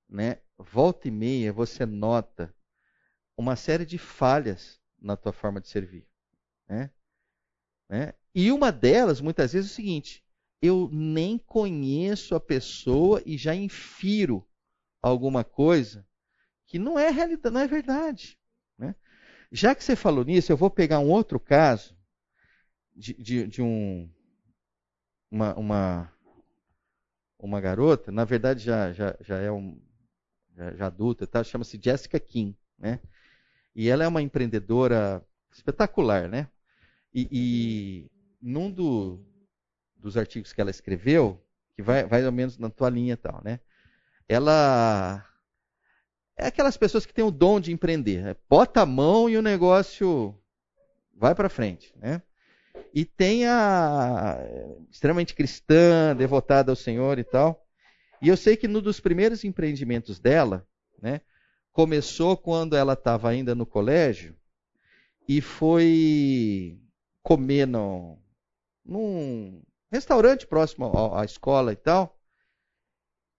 né? 0.08 0.40
Volta 0.56 1.08
e 1.08 1.10
meia 1.10 1.52
você 1.52 1.84
nota 1.84 2.54
uma 3.36 3.56
série 3.56 3.84
de 3.84 3.98
falhas 3.98 4.79
na 5.01 5.16
tua 5.16 5.32
forma 5.32 5.61
de 5.61 5.68
servir. 5.68 6.07
Né? 6.68 6.90
Né? 7.88 8.14
E 8.34 8.53
uma 8.53 8.70
delas, 8.70 9.20
muitas 9.20 9.53
vezes, 9.53 9.70
é 9.70 9.72
o 9.72 9.76
seguinte: 9.76 10.24
eu 10.62 10.88
nem 10.92 11.38
conheço 11.38 12.34
a 12.34 12.40
pessoa 12.40 13.22
e 13.26 13.36
já 13.36 13.55
infiro 13.55 14.46
alguma 15.03 15.42
coisa 15.42 16.07
que 16.66 16.78
não 16.78 16.98
é 16.98 17.11
realidade, 17.11 17.53
não 17.53 17.61
é 17.61 17.66
verdade. 17.66 18.38
Né? 18.78 18.94
Já 19.51 19.74
que 19.74 19.82
você 19.82 19.96
falou 19.96 20.24
nisso, 20.24 20.53
eu 20.53 20.57
vou 20.57 20.70
pegar 20.70 21.01
um 21.01 21.11
outro 21.11 21.40
caso 21.40 21.96
de, 22.94 23.14
de, 23.14 23.46
de 23.48 23.62
um, 23.62 24.09
uma, 25.30 25.55
uma, 25.55 26.12
uma 27.38 27.61
garota, 27.61 28.12
na 28.12 28.24
verdade 28.24 28.62
já, 28.62 28.92
já, 28.92 29.16
já 29.20 29.38
é 29.38 29.51
um, 29.51 29.80
já, 30.55 30.74
já 30.76 30.86
adulta, 30.86 31.26
tá? 31.26 31.42
chama-se 31.42 31.80
Jessica 31.82 32.20
Kim. 32.20 32.57
Né? 32.78 33.01
E 33.74 33.88
ela 33.88 34.04
é 34.04 34.08
uma 34.08 34.22
empreendedora 34.22 35.24
espetacular, 35.52 36.28
né? 36.28 36.48
E, 37.14 37.28
e 37.30 38.10
num 38.40 38.70
do, 38.70 39.20
dos 39.96 40.16
artigos 40.16 40.52
que 40.52 40.60
ela 40.60 40.70
escreveu, 40.70 41.42
que 41.74 41.82
vai, 41.82 42.04
vai 42.06 42.24
ao 42.24 42.32
menos 42.32 42.58
na 42.58 42.70
tua 42.70 42.90
linha 42.90 43.14
e 43.14 43.16
tal, 43.16 43.40
né? 43.44 43.60
Ela 44.28 45.26
é 46.36 46.46
aquelas 46.46 46.76
pessoas 46.76 47.04
que 47.04 47.12
têm 47.12 47.24
o 47.24 47.30
dom 47.30 47.60
de 47.60 47.72
empreender. 47.72 48.22
Né? 48.22 48.36
Bota 48.48 48.82
a 48.82 48.86
mão 48.86 49.28
e 49.28 49.36
o 49.36 49.42
negócio 49.42 50.34
vai 51.14 51.34
para 51.34 51.48
frente, 51.48 51.92
né? 51.96 52.22
E 52.94 53.04
tem 53.04 53.46
a 53.46 54.38
extremamente 54.90 55.34
cristã, 55.34 56.16
devotada 56.16 56.72
ao 56.72 56.76
Senhor 56.76 57.18
e 57.18 57.24
tal. 57.24 57.66
E 58.22 58.28
eu 58.28 58.36
sei 58.36 58.56
que 58.56 58.66
no 58.66 58.80
dos 58.80 59.00
primeiros 59.00 59.44
empreendimentos 59.44 60.18
dela, 60.18 60.66
né, 61.00 61.20
começou 61.72 62.36
quando 62.36 62.76
ela 62.76 62.94
estava 62.94 63.28
ainda 63.28 63.54
no 63.54 63.66
colégio 63.66 64.36
e 65.28 65.40
foi 65.40 66.80
comer 67.22 67.66
no, 67.66 68.18
num 68.84 69.62
restaurante 69.90 70.46
próximo 70.46 70.92
à, 71.14 71.24
escola 71.24 71.72
e 71.72 71.76
tal. 71.76 72.18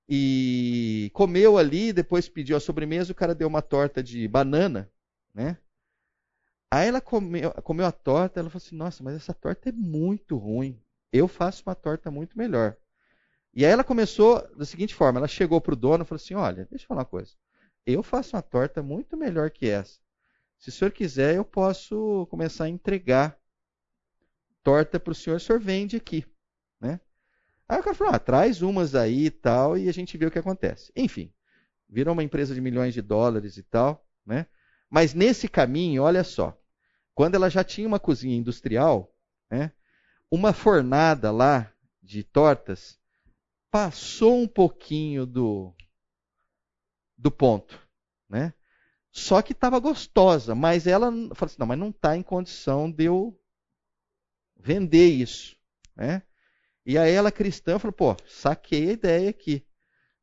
E 0.07 1.09
comeu 1.13 1.57
ali, 1.57 1.93
depois 1.93 2.27
pediu 2.27 2.57
a 2.57 2.59
sobremesa, 2.59 3.11
o 3.11 3.15
cara 3.15 3.35
deu 3.35 3.47
uma 3.47 3.61
torta 3.61 4.03
de 4.03 4.27
banana, 4.27 4.91
né? 5.33 5.57
Aí 6.69 6.87
ela 6.87 7.01
comeu, 7.01 7.51
comeu 7.63 7.85
a 7.85 7.91
torta, 7.91 8.39
ela 8.39 8.49
falou 8.49 8.63
assim: 8.65 8.75
"Nossa, 8.75 9.03
mas 9.03 9.15
essa 9.15 9.33
torta 9.33 9.69
é 9.69 9.71
muito 9.71 10.37
ruim. 10.37 10.81
Eu 11.11 11.27
faço 11.27 11.63
uma 11.65 11.75
torta 11.75 12.09
muito 12.11 12.37
melhor". 12.37 12.77
E 13.53 13.65
aí 13.65 13.71
ela 13.71 13.83
começou 13.83 14.41
da 14.55 14.65
seguinte 14.65 14.95
forma: 14.95 15.19
ela 15.19 15.27
chegou 15.27 15.59
para 15.59 15.73
o 15.73 15.77
dono 15.77 16.03
e 16.03 16.07
falou 16.07 16.21
assim: 16.21 16.33
Olha, 16.33 16.65
deixa 16.69 16.85
eu 16.85 16.87
falar 16.87 17.01
uma 17.01 17.05
coisa. 17.05 17.33
Eu 17.85 18.03
faço 18.03 18.35
uma 18.35 18.41
torta 18.41 18.81
muito 18.83 19.17
melhor 19.17 19.49
que 19.49 19.67
essa. 19.67 19.99
Se 20.57 20.69
o 20.69 20.71
senhor 20.71 20.91
quiser, 20.91 21.35
eu 21.35 21.45
posso 21.45 22.27
começar 22.29 22.65
a 22.65 22.69
entregar 22.69 23.39
torta 24.63 24.99
para 24.99 25.11
o 25.11 25.15
senhor, 25.15 25.37
o 25.37 25.39
senhor 25.39 25.59
vende 25.59 25.95
aqui. 25.95 26.25
Né? 26.79 26.99
Aí 27.67 27.79
o 27.79 27.83
cara 27.83 27.95
falou: 27.95 28.13
ah, 28.13 28.19
traz 28.19 28.61
umas 28.61 28.93
aí 28.93 29.25
e 29.25 29.31
tal, 29.31 29.77
e 29.77 29.89
a 29.89 29.91
gente 29.91 30.17
vê 30.17 30.25
o 30.25 30.31
que 30.31 30.37
acontece. 30.39 30.91
Enfim, 30.95 31.33
virou 31.89 32.13
uma 32.13 32.23
empresa 32.23 32.53
de 32.53 32.61
milhões 32.61 32.93
de 32.93 33.01
dólares 33.01 33.57
e 33.57 33.63
tal. 33.63 34.05
Né? 34.25 34.45
Mas 34.89 35.13
nesse 35.13 35.47
caminho, 35.47 36.03
olha 36.03 36.23
só, 36.23 36.55
quando 37.15 37.35
ela 37.35 37.49
já 37.49 37.63
tinha 37.63 37.87
uma 37.87 37.99
cozinha 37.99 38.37
industrial, 38.37 39.13
né, 39.49 39.71
uma 40.29 40.53
fornada 40.53 41.31
lá 41.31 41.71
de 42.01 42.23
tortas 42.23 42.99
passou 43.69 44.41
um 44.41 44.47
pouquinho 44.47 45.25
do, 45.25 45.73
do 47.21 47.29
ponto, 47.29 47.79
né? 48.27 48.53
Só 49.11 49.41
que 49.41 49.51
estava 49.51 49.79
gostosa, 49.79 50.55
mas 50.55 50.87
ela 50.87 51.11
falou 51.11 51.45
assim, 51.45 51.57
não, 51.59 51.67
mas 51.67 51.77
não 51.77 51.89
está 51.89 52.17
em 52.17 52.23
condição 52.23 52.89
de 52.89 53.03
eu 53.05 53.39
vender 54.57 55.07
isso, 55.07 55.55
né? 55.95 56.23
E 56.85 56.97
aí 56.97 57.11
ela 57.11 57.31
cristã 57.31 57.77
falou, 57.77 57.93
pô, 57.93 58.17
saquei 58.27 58.89
a 58.89 58.93
ideia 58.93 59.29
aqui. 59.29 59.65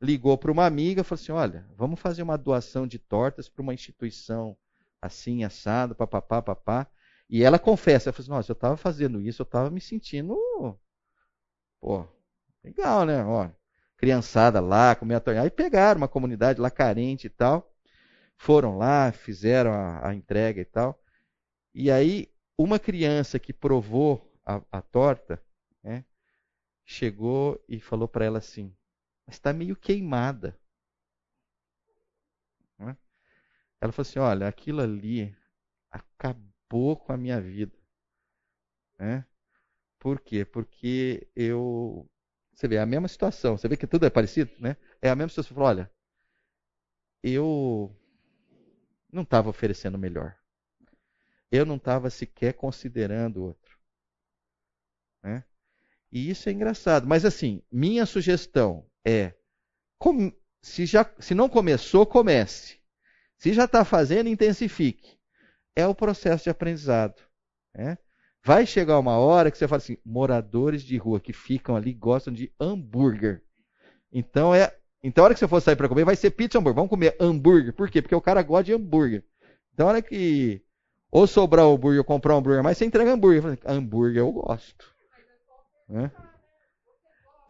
Ligou 0.00 0.36
para 0.36 0.50
uma 0.50 0.66
amiga, 0.66 1.04
falou 1.04 1.22
assim, 1.22 1.32
olha, 1.32 1.68
vamos 1.76 2.00
fazer 2.00 2.22
uma 2.22 2.36
doação 2.38 2.86
de 2.86 2.98
tortas 2.98 3.48
para 3.48 3.62
uma 3.62 3.74
instituição 3.74 4.56
assim, 5.00 5.44
assado, 5.44 5.94
papapá, 5.94 6.42
papá. 6.42 6.90
E 7.30 7.44
ela 7.44 7.58
confessa, 7.58 8.08
ela 8.08 8.12
falou 8.12 8.24
assim, 8.24 8.30
nossa, 8.30 8.50
eu 8.52 8.54
estava 8.54 8.76
fazendo 8.76 9.20
isso, 9.20 9.42
eu 9.42 9.44
estava 9.44 9.70
me 9.70 9.80
sentindo, 9.80 10.36
pô, 11.80 12.08
legal, 12.64 13.04
né? 13.04 13.24
Ó, 13.24 13.48
criançada 13.98 14.60
lá, 14.60 14.94
comia 14.94 15.20
torneira. 15.20 15.44
Aí 15.44 15.50
pegaram 15.50 15.98
uma 15.98 16.08
comunidade 16.08 16.60
lá 16.60 16.70
carente 16.70 17.26
e 17.26 17.30
tal, 17.30 17.70
foram 18.38 18.78
lá, 18.78 19.12
fizeram 19.12 19.72
a, 19.72 20.08
a 20.08 20.14
entrega 20.14 20.60
e 20.60 20.64
tal. 20.64 20.98
E 21.74 21.90
aí, 21.90 22.32
uma 22.56 22.78
criança 22.78 23.38
que 23.38 23.52
provou 23.52 24.32
a, 24.46 24.62
a 24.72 24.80
torta, 24.80 25.42
né, 25.82 26.04
chegou 26.86 27.62
e 27.68 27.80
falou 27.80 28.08
para 28.08 28.24
ela 28.24 28.38
assim: 28.38 28.74
Mas 29.26 29.36
está 29.36 29.52
meio 29.52 29.76
queimada. 29.76 30.58
Né? 32.78 32.96
Ela 33.80 33.92
falou 33.92 34.08
assim: 34.08 34.18
Olha, 34.18 34.48
aquilo 34.48 34.80
ali 34.80 35.36
acabou 35.90 36.96
com 36.96 37.12
a 37.12 37.16
minha 37.16 37.40
vida. 37.40 37.76
Né? 38.98 39.24
Por 39.98 40.20
quê? 40.20 40.44
Porque 40.44 41.28
eu. 41.34 42.08
Você 42.58 42.66
vê, 42.66 42.74
é 42.74 42.80
a 42.80 42.86
mesma 42.86 43.06
situação. 43.06 43.56
Você 43.56 43.68
vê 43.68 43.76
que 43.76 43.86
tudo 43.86 44.04
é 44.04 44.10
parecido, 44.10 44.50
né? 44.58 44.76
É 45.00 45.08
a 45.08 45.14
mesma 45.14 45.28
situação. 45.28 45.50
Você 45.50 45.54
falou: 45.54 45.68
Olha, 45.68 45.90
eu 47.22 47.96
não 49.12 49.22
estava 49.22 49.48
oferecendo 49.48 49.96
melhor. 49.96 50.36
Eu 51.52 51.64
não 51.64 51.76
estava 51.76 52.10
sequer 52.10 52.54
considerando 52.54 53.36
o 53.36 53.42
outro. 53.44 53.78
Né? 55.22 55.44
E 56.10 56.28
isso 56.28 56.48
é 56.48 56.52
engraçado. 56.52 57.06
Mas 57.06 57.24
assim, 57.24 57.62
minha 57.70 58.04
sugestão 58.04 58.84
é: 59.06 59.34
se, 60.60 60.84
já, 60.84 61.08
se 61.20 61.36
não 61.36 61.48
começou, 61.48 62.04
comece. 62.04 62.80
Se 63.36 63.52
já 63.52 63.66
está 63.66 63.84
fazendo, 63.84 64.28
intensifique. 64.28 65.16
É 65.76 65.86
o 65.86 65.94
processo 65.94 66.42
de 66.42 66.50
aprendizado. 66.50 67.22
Né? 67.72 67.96
Vai 68.48 68.64
chegar 68.64 68.98
uma 68.98 69.18
hora 69.18 69.50
que 69.50 69.58
você 69.58 69.68
fala 69.68 69.76
assim: 69.76 69.98
moradores 70.02 70.82
de 70.82 70.96
rua 70.96 71.20
que 71.20 71.34
ficam 71.34 71.76
ali 71.76 71.92
gostam 71.92 72.32
de 72.32 72.50
hambúrguer. 72.58 73.42
Então 74.10 74.54
é 74.54 74.74
então, 75.04 75.22
a 75.22 75.26
hora 75.26 75.34
que 75.34 75.38
você 75.38 75.46
for 75.46 75.60
sair 75.60 75.76
para 75.76 75.86
comer, 75.86 76.06
vai 76.06 76.16
ser 76.16 76.30
pizza 76.30 76.58
hambúrguer. 76.58 76.76
Vamos 76.76 76.88
comer 76.88 77.14
hambúrguer. 77.20 77.74
Por 77.74 77.90
quê? 77.90 78.00
Porque 78.00 78.14
o 78.14 78.22
cara 78.22 78.42
gosta 78.42 78.64
de 78.64 78.72
hambúrguer. 78.72 79.22
Então, 79.74 79.86
a 79.86 79.90
hora 79.90 80.02
que 80.02 80.62
ou 81.10 81.26
sobrar 81.26 81.66
hambúrguer 81.66 81.98
ou 81.98 82.04
comprar 82.04 82.34
um 82.34 82.38
hambúrguer, 82.38 82.62
mas 82.62 82.78
você 82.78 82.86
entrega 82.86 83.12
hambúrguer. 83.12 83.42
Falo, 83.42 83.58
hambúrguer 83.66 84.22
eu 84.22 84.32
gosto. 84.32 84.94
Né? 85.86 86.10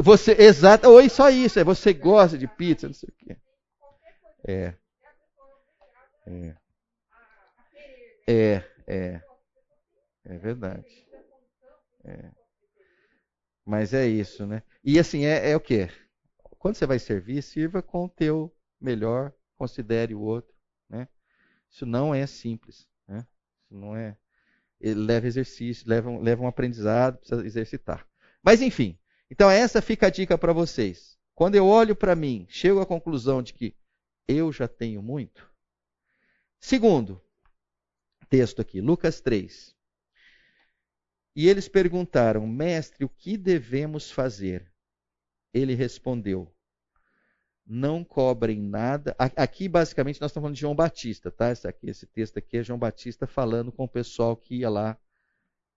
Você, 0.00 0.32
exato, 0.32 0.90
ou 0.90 1.08
só 1.08 1.30
isso, 1.30 1.60
é 1.60 1.64
você 1.64 1.92
gosta 1.92 2.36
de 2.36 2.48
pizza, 2.48 2.88
não 2.88 2.94
sei 2.94 3.08
o 3.08 3.24
quê. 3.24 3.36
É. 4.48 4.74
É. 6.26 6.54
É, 8.26 8.64
é. 8.88 9.27
É 10.28 10.38
verdade. 10.38 11.06
É. 12.04 12.30
Mas 13.64 13.92
é 13.92 14.06
isso, 14.06 14.46
né? 14.46 14.62
E 14.84 14.98
assim, 14.98 15.24
é, 15.24 15.50
é 15.50 15.56
o 15.56 15.60
quê? 15.60 15.88
quando 16.58 16.74
você 16.74 16.86
vai 16.86 16.98
servir, 16.98 17.42
sirva 17.42 17.80
com 17.80 18.04
o 18.04 18.08
teu 18.08 18.54
melhor, 18.80 19.32
considere 19.56 20.14
o 20.14 20.20
outro. 20.20 20.54
Né? 20.88 21.08
Isso 21.70 21.86
não 21.86 22.14
é 22.14 22.26
simples. 22.26 22.86
Né? 23.06 23.26
Isso 23.64 23.74
não 23.74 23.96
é. 23.96 24.16
Ele 24.80 25.00
leva 25.00 25.26
exercício, 25.26 25.88
leva 25.88 26.10
um, 26.10 26.20
leva 26.20 26.42
um 26.42 26.46
aprendizado, 26.46 27.18
precisa 27.18 27.46
exercitar. 27.46 28.06
Mas 28.42 28.60
enfim, 28.60 28.98
então 29.30 29.50
essa 29.50 29.82
fica 29.82 30.06
a 30.06 30.10
dica 30.10 30.36
para 30.36 30.52
vocês. 30.52 31.18
Quando 31.34 31.54
eu 31.54 31.66
olho 31.66 31.94
para 31.94 32.16
mim, 32.16 32.46
chego 32.48 32.80
à 32.80 32.86
conclusão 32.86 33.42
de 33.42 33.52
que 33.52 33.76
eu 34.26 34.52
já 34.52 34.68
tenho 34.68 35.02
muito. 35.02 35.48
Segundo, 36.60 37.20
texto 38.28 38.60
aqui, 38.60 38.80
Lucas 38.80 39.20
3. 39.20 39.74
E 41.38 41.48
eles 41.48 41.68
perguntaram, 41.68 42.44
mestre, 42.48 43.04
o 43.04 43.08
que 43.08 43.36
devemos 43.36 44.10
fazer? 44.10 44.72
Ele 45.54 45.72
respondeu: 45.72 46.52
Não 47.64 48.02
cobrem 48.02 48.60
nada. 48.60 49.14
Aqui, 49.16 49.68
basicamente, 49.68 50.20
nós 50.20 50.32
estamos 50.32 50.46
falando 50.46 50.54
de 50.56 50.62
João 50.62 50.74
Batista, 50.74 51.30
tá? 51.30 51.52
Esse, 51.52 51.68
aqui, 51.68 51.88
esse 51.88 52.08
texto 52.08 52.38
aqui 52.38 52.56
é 52.56 52.64
João 52.64 52.76
Batista 52.76 53.24
falando 53.24 53.70
com 53.70 53.84
o 53.84 53.88
pessoal 53.88 54.36
que 54.36 54.56
ia 54.56 54.68
lá 54.68 54.98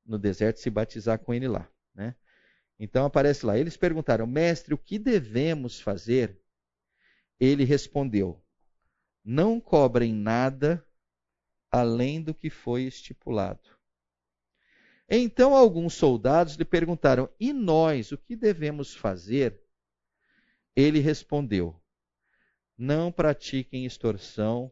no 0.03 0.17
deserto 0.17 0.59
se 0.59 0.67
batizar 0.71 1.19
com 1.19 1.31
ele 1.31 1.47
lá, 1.47 1.69
né? 1.93 2.15
Então 2.79 3.05
aparece 3.05 3.45
lá. 3.45 3.55
Eles 3.55 3.77
perguntaram, 3.77 4.25
mestre, 4.25 4.73
o 4.73 4.79
que 4.79 4.97
devemos 4.97 5.79
fazer? 5.79 6.41
Ele 7.39 7.65
respondeu: 7.65 8.43
Não 9.23 9.61
cobrem 9.61 10.11
nada 10.11 10.83
além 11.69 12.19
do 12.19 12.33
que 12.33 12.49
foi 12.49 12.81
estipulado. 12.85 13.79
Então 15.09 15.55
alguns 15.55 15.93
soldados 15.93 16.55
lhe 16.55 16.65
perguntaram: 16.65 17.29
E 17.39 17.51
nós, 17.51 18.11
o 18.11 18.17
que 18.17 18.35
devemos 18.35 18.95
fazer? 18.95 19.61
Ele 20.75 20.99
respondeu: 20.99 21.81
Não 22.77 23.11
pratiquem 23.11 23.85
extorsão, 23.85 24.71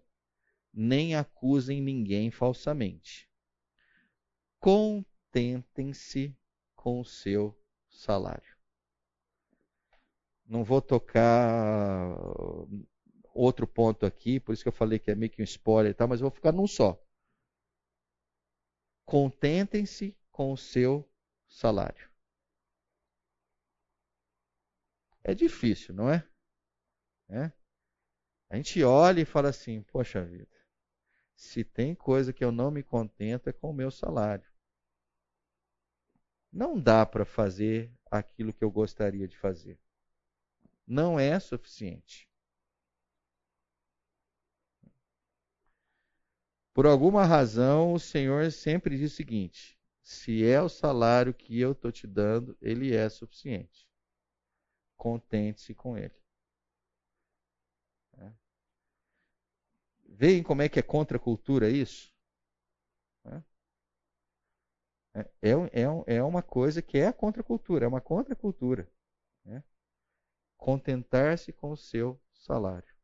nem 0.73 1.15
acusem 1.15 1.81
ninguém 1.81 2.31
falsamente. 2.31 3.29
Contentem-se 4.59 6.35
com 6.75 7.01
o 7.01 7.05
seu 7.05 7.57
salário. 7.89 8.57
Não 10.45 10.63
vou 10.63 10.81
tocar 10.81 12.17
outro 13.33 13.67
ponto 13.67 14.05
aqui, 14.05 14.39
por 14.39 14.53
isso 14.53 14.63
que 14.63 14.67
eu 14.67 14.73
falei 14.73 14.99
que 14.99 15.11
é 15.11 15.15
meio 15.15 15.31
que 15.31 15.41
um 15.41 15.45
spoiler 15.45 15.91
e 15.91 15.93
tal, 15.93 16.07
mas 16.07 16.19
vou 16.19 16.31
ficar 16.31 16.51
num 16.51 16.67
só. 16.67 17.01
Contentem-se 19.05 20.15
com 20.39 20.53
o 20.53 20.57
seu 20.57 21.05
salário. 21.49 22.09
É 25.21 25.35
difícil, 25.35 25.93
não 25.93 26.09
é? 26.09 26.25
é? 27.27 27.51
A 28.49 28.55
gente 28.55 28.81
olha 28.81 29.19
e 29.19 29.25
fala 29.25 29.49
assim: 29.49 29.83
poxa 29.83 30.23
vida, 30.23 30.55
se 31.35 31.65
tem 31.65 31.93
coisa 31.93 32.31
que 32.31 32.41
eu 32.41 32.53
não 32.53 32.71
me 32.71 32.81
contento 32.81 33.49
é 33.49 33.51
com 33.51 33.71
o 33.71 33.73
meu 33.73 33.91
salário. 33.91 34.49
Não 36.49 36.79
dá 36.79 37.05
para 37.05 37.25
fazer 37.25 37.91
aquilo 38.09 38.53
que 38.53 38.63
eu 38.63 38.71
gostaria 38.71 39.27
de 39.27 39.37
fazer. 39.37 39.77
Não 40.87 41.19
é 41.19 41.37
suficiente. 41.37 42.29
Por 46.73 46.85
alguma 46.85 47.25
razão, 47.25 47.91
o 47.91 47.99
Senhor 47.99 48.49
sempre 48.53 48.97
diz 48.97 49.11
o 49.11 49.15
seguinte: 49.17 49.78
se 50.09 50.43
é 50.43 50.59
o 50.59 50.67
salário 50.67 51.35
que 51.35 51.59
eu 51.59 51.73
estou 51.73 51.91
te 51.91 52.07
dando, 52.07 52.57
ele 52.59 52.95
é 52.95 53.07
suficiente. 53.09 53.87
Contente-se 54.97 55.75
com 55.75 55.95
ele. 55.95 56.19
É. 58.17 58.33
Veem 60.07 60.41
como 60.41 60.63
é 60.63 60.67
que 60.67 60.79
é 60.79 60.81
contra 60.81 61.17
a 61.17 61.19
cultura 61.19 61.69
isso? 61.69 62.11
É. 63.23 63.43
É, 65.43 65.51
é, 65.51 66.15
é 66.15 66.23
uma 66.23 66.41
coisa 66.41 66.81
que 66.81 66.97
é 66.97 67.05
a 67.05 67.13
contracultura, 67.13 67.85
é 67.85 67.87
uma 67.87 68.01
contracultura. 68.01 68.91
Né? 69.45 69.63
Contentar-se 70.57 71.53
com 71.53 71.69
o 71.69 71.77
seu 71.77 72.19
salário. 72.33 72.95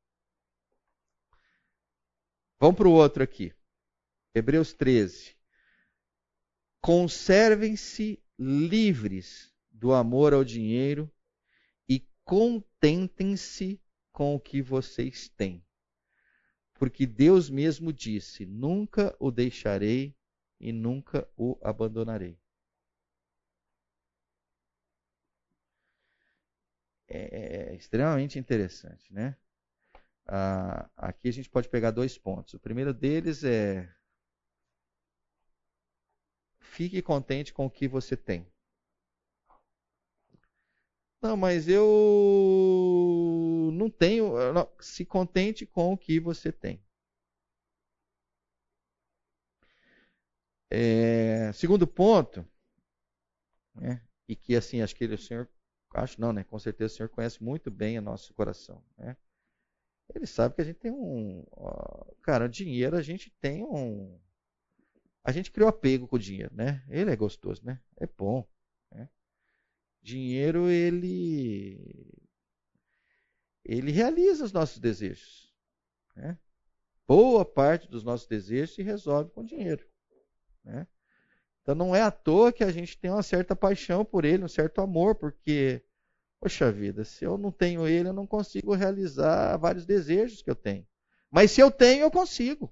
Vamos 2.59 2.77
para 2.77 2.87
o 2.87 2.93
outro 2.93 3.21
aqui. 3.21 3.53
Hebreus 4.33 4.73
13. 4.73 5.34
Conservem-se 6.85 8.23
livres 8.37 9.51
do 9.71 9.91
amor 9.91 10.35
ao 10.35 10.43
dinheiro 10.43 11.11
e 11.89 12.07
contentem-se 12.23 13.81
com 14.11 14.35
o 14.35 14.39
que 14.39 14.61
vocês 14.61 15.27
têm. 15.29 15.65
Porque 16.75 17.07
Deus 17.07 17.49
mesmo 17.49 17.91
disse: 17.91 18.45
Nunca 18.45 19.15
o 19.19 19.31
deixarei 19.31 20.15
e 20.59 20.71
nunca 20.71 21.27
o 21.35 21.57
abandonarei. 21.63 22.39
É, 27.07 27.71
é 27.71 27.75
extremamente 27.75 28.37
interessante, 28.37 29.11
né? 29.11 29.35
Ah, 30.27 30.87
aqui 30.95 31.29
a 31.29 31.33
gente 31.33 31.49
pode 31.49 31.67
pegar 31.67 31.89
dois 31.89 32.15
pontos. 32.15 32.53
O 32.53 32.59
primeiro 32.59 32.93
deles 32.93 33.43
é 33.43 33.91
fique 36.75 37.01
contente 37.01 37.53
com 37.53 37.65
o 37.65 37.69
que 37.69 37.87
você 37.87 38.17
tem. 38.17 38.45
Não, 41.21 41.35
mas 41.35 41.67
eu 41.67 41.83
não 43.73 43.89
tenho. 43.89 44.53
Não, 44.53 44.69
se 44.79 45.05
contente 45.05 45.65
com 45.65 45.93
o 45.93 45.97
que 45.97 46.19
você 46.19 46.51
tem. 46.51 46.81
É, 50.69 51.51
segundo 51.53 51.87
ponto, 51.87 52.45
né, 53.73 54.01
e 54.27 54.35
que 54.35 54.55
assim, 54.55 54.81
acho 54.81 54.95
que 54.95 55.05
o 55.05 55.17
senhor, 55.17 55.49
acho 55.93 56.19
não, 56.19 56.33
né? 56.33 56.43
Com 56.43 56.57
certeza 56.59 56.93
o 56.93 56.97
senhor 56.97 57.09
conhece 57.09 57.43
muito 57.43 57.69
bem 57.71 57.97
o 57.97 58.01
nosso 58.01 58.33
coração, 58.33 58.83
né? 58.97 59.15
Ele 60.13 60.27
sabe 60.27 60.55
que 60.55 60.61
a 60.61 60.65
gente 60.65 60.79
tem 60.79 60.91
um, 60.91 61.45
cara, 62.21 62.45
o 62.45 62.49
dinheiro 62.49 62.97
a 62.97 63.01
gente 63.01 63.31
tem 63.41 63.63
um, 63.63 64.19
a 65.25 65.31
gente 65.31 65.51
criou 65.51 65.67
apego 65.67 66.07
com 66.07 66.17
o 66.17 66.19
dinheiro, 66.19 66.53
né? 66.53 66.83
Ele 66.87 67.09
é 67.09 67.15
gostoso, 67.15 67.65
né? 67.65 67.81
É 67.97 68.05
bom. 68.05 68.47
Né? 68.91 69.09
Dinheiro 69.99 70.69
ele 70.69 72.15
ele 73.65 73.91
realiza 73.91 74.45
os 74.45 74.53
nossos 74.53 74.77
desejos, 74.77 75.51
né? 76.15 76.37
Boa 77.07 77.43
parte 77.43 77.89
dos 77.89 78.03
nossos 78.03 78.27
desejos 78.27 78.75
se 78.75 78.83
resolve 78.83 79.31
com 79.31 79.43
dinheiro. 79.43 79.83
Né? 80.63 80.87
Então 81.61 81.73
não 81.73 81.95
é 81.95 82.01
à 82.01 82.11
toa 82.11 82.53
que 82.53 82.63
a 82.63 82.71
gente 82.71 82.95
tem 82.95 83.09
uma 83.09 83.23
certa 83.23 83.55
paixão 83.55 84.05
por 84.05 84.25
ele, 84.25 84.43
um 84.43 84.47
certo 84.47 84.79
amor, 84.81 85.15
porque, 85.15 85.83
poxa 86.39 86.71
vida, 86.71 87.03
se 87.03 87.25
eu 87.25 87.35
não 87.35 87.51
tenho 87.51 87.87
ele, 87.87 88.09
eu 88.09 88.13
não 88.13 88.27
consigo 88.27 88.75
realizar 88.75 89.57
vários 89.57 89.87
desejos 89.87 90.43
que 90.43 90.49
eu 90.49 90.55
tenho. 90.55 90.85
Mas 91.31 91.49
se 91.49 91.61
eu 91.61 91.71
tenho, 91.71 92.03
eu 92.03 92.11
consigo. 92.11 92.71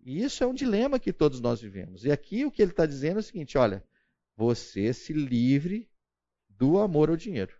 E 0.00 0.22
isso 0.22 0.42
é 0.42 0.46
um 0.46 0.54
dilema 0.54 0.98
que 0.98 1.12
todos 1.12 1.40
nós 1.40 1.60
vivemos. 1.60 2.04
E 2.04 2.10
aqui 2.10 2.44
o 2.44 2.50
que 2.50 2.62
ele 2.62 2.70
está 2.70 2.86
dizendo 2.86 3.16
é 3.16 3.20
o 3.20 3.22
seguinte: 3.22 3.58
olha, 3.58 3.84
você 4.36 4.92
se 4.92 5.12
livre 5.12 5.90
do 6.48 6.78
amor 6.78 7.10
ao 7.10 7.16
dinheiro. 7.16 7.56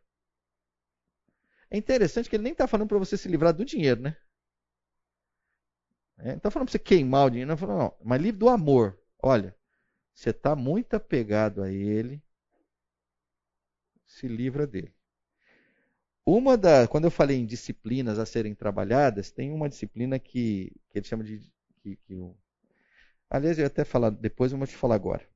É 1.71 1.77
interessante 1.77 2.31
que 2.31 2.37
ele 2.37 2.45
nem 2.45 2.53
está 2.53 2.67
falando 2.67 2.89
para 2.89 2.99
você 2.99 3.17
se 3.17 3.29
livrar 3.29 3.53
do 3.53 3.65
dinheiro, 3.65 4.01
né? 4.01 4.17
É, 6.17 6.35
está 6.35 6.51
falando 6.51 6.67
para 6.67 6.73
você 6.73 6.79
queimar 6.79 7.27
o 7.27 7.31
dinheiro, 7.31 7.49
não, 7.51 7.57
falando, 7.57 7.79
não, 7.79 7.97
mas 8.03 8.21
livre 8.21 8.39
do 8.39 8.49
amor. 8.49 8.99
Olha, 9.23 9.57
você 10.15 10.31
está 10.31 10.57
muito 10.57 10.95
apegado 10.95 11.63
a 11.63 11.71
ele, 11.71 12.23
se 14.05 14.27
livra 14.27 14.67
dele. 14.67 14.98
Uma 16.31 16.59
da, 16.59 16.87
quando 16.87 17.05
eu 17.05 17.11
falei 17.11 17.39
em 17.39 17.47
disciplinas 17.47 18.19
a 18.19 18.27
serem 18.27 18.55
trabalhadas, 18.55 19.31
tem 19.31 19.51
uma 19.51 19.67
disciplina 19.67 20.19
que, 20.19 20.71
que 20.91 20.99
ele 20.99 21.07
chama 21.07 21.25
de, 21.25 21.41
que, 21.81 21.97
que 21.97 22.13
eu, 22.13 22.37
aliás, 23.31 23.57
eu 23.57 23.63
ia 23.63 23.67
até 23.69 23.83
falar 23.83 24.11
depois, 24.11 24.53
eu 24.53 24.59
vou 24.59 24.67
te 24.67 24.77
falar 24.77 24.97
agora. 24.97 25.27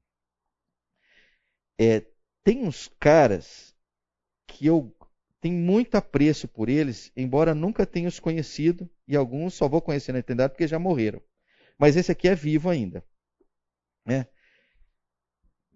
É, 1.81 2.05
tem 2.45 2.67
uns 2.67 2.89
caras 3.01 3.75
que 4.47 4.67
eu 4.67 4.95
tenho 5.41 5.57
muito 5.57 5.95
apreço 5.95 6.47
por 6.47 6.69
eles, 6.69 7.11
embora 7.17 7.55
nunca 7.55 7.87
tenha 7.87 8.07
os 8.07 8.21
conhecido, 8.21 8.87
e 9.09 9.17
alguns 9.17 9.55
só 9.55 9.67
vou 9.67 9.81
conhecer 9.81 10.13
na 10.13 10.19
eternidade 10.19 10.53
porque 10.53 10.69
já 10.69 10.79
morreram. 10.79 11.23
Mas 11.79 11.97
esse 11.97 12.13
aqui 12.13 12.29
é 12.29 12.35
vivo 12.35 12.69
ainda. 12.69 13.03
Né? 14.05 14.27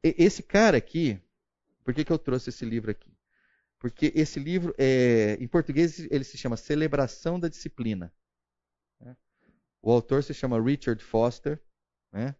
Esse 0.02 0.42
cara 0.42 0.76
aqui, 0.76 1.18
por 1.82 1.94
que, 1.94 2.04
que 2.04 2.12
eu 2.12 2.18
trouxe 2.18 2.50
esse 2.50 2.66
livro 2.66 2.90
aqui? 2.90 3.15
Porque 3.86 4.12
esse 4.16 4.40
livro, 4.40 4.74
é, 4.76 5.38
em 5.40 5.46
português, 5.46 6.00
ele 6.10 6.24
se 6.24 6.36
chama 6.36 6.56
Celebração 6.56 7.38
da 7.38 7.46
Disciplina. 7.46 8.12
Né? 9.00 9.16
O 9.80 9.92
autor 9.92 10.24
se 10.24 10.34
chama 10.34 10.60
Richard 10.60 11.00
Foster. 11.04 11.62
Né? 12.10 12.34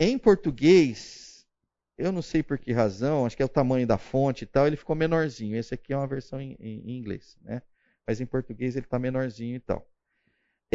Em 0.00 0.18
português, 0.18 1.46
eu 1.96 2.10
não 2.10 2.22
sei 2.22 2.42
por 2.42 2.58
que 2.58 2.72
razão, 2.72 3.24
acho 3.24 3.36
que 3.36 3.42
é 3.42 3.46
o 3.46 3.48
tamanho 3.48 3.86
da 3.86 3.96
fonte 3.96 4.42
e 4.42 4.46
tal, 4.46 4.66
ele 4.66 4.76
ficou 4.76 4.96
menorzinho. 4.96 5.56
Esse 5.56 5.74
aqui 5.74 5.92
é 5.92 5.96
uma 5.96 6.08
versão 6.08 6.40
em, 6.40 6.56
em 6.58 6.98
inglês, 6.98 7.38
né? 7.40 7.62
Mas 8.04 8.20
em 8.20 8.26
português 8.26 8.74
ele 8.74 8.84
está 8.84 8.98
menorzinho 8.98 9.54
e 9.54 9.60
tal. 9.60 9.88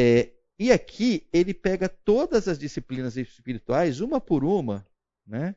É, 0.00 0.32
e 0.58 0.72
aqui 0.72 1.28
ele 1.30 1.52
pega 1.52 1.90
todas 1.90 2.48
as 2.48 2.58
disciplinas 2.58 3.18
espirituais, 3.18 4.00
uma 4.00 4.18
por 4.18 4.44
uma, 4.44 4.86
né? 5.26 5.54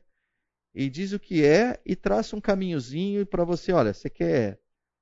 E 0.74 0.88
diz 0.88 1.12
o 1.12 1.18
que 1.18 1.44
é 1.44 1.78
e 1.84 1.94
traça 1.94 2.34
um 2.34 2.40
caminhozinho 2.40 3.26
para 3.26 3.44
você, 3.44 3.72
olha, 3.72 3.92
você 3.92 4.08
quer 4.08 4.58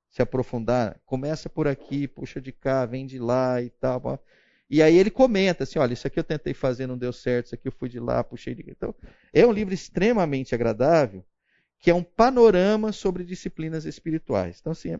se 0.09 0.21
aprofundar, 0.21 0.99
começa 1.05 1.49
por 1.49 1.67
aqui, 1.67 2.07
puxa 2.07 2.41
de 2.41 2.51
cá, 2.51 2.85
vem 2.85 3.05
de 3.05 3.17
lá 3.17 3.61
e 3.61 3.69
tal. 3.69 4.21
E 4.69 4.81
aí 4.81 4.97
ele 4.97 5.09
comenta 5.09 5.63
assim, 5.63 5.79
olha, 5.79 5.93
isso 5.93 6.05
aqui 6.05 6.19
eu 6.19 6.23
tentei 6.23 6.53
fazer, 6.53 6.87
não 6.87 6.97
deu 6.97 7.13
certo, 7.13 7.47
isso 7.47 7.55
aqui 7.55 7.67
eu 7.67 7.71
fui 7.71 7.87
de 7.87 7.99
lá, 7.99 8.23
puxei 8.23 8.53
de... 8.53 8.69
Então, 8.69 8.93
é 9.33 9.45
um 9.45 9.51
livro 9.51 9.73
extremamente 9.73 10.53
agradável, 10.53 11.25
que 11.79 11.89
é 11.89 11.95
um 11.95 12.03
panorama 12.03 12.91
sobre 12.91 13.23
disciplinas 13.23 13.85
espirituais. 13.85 14.59
Então, 14.59 14.71
assim, 14.73 14.97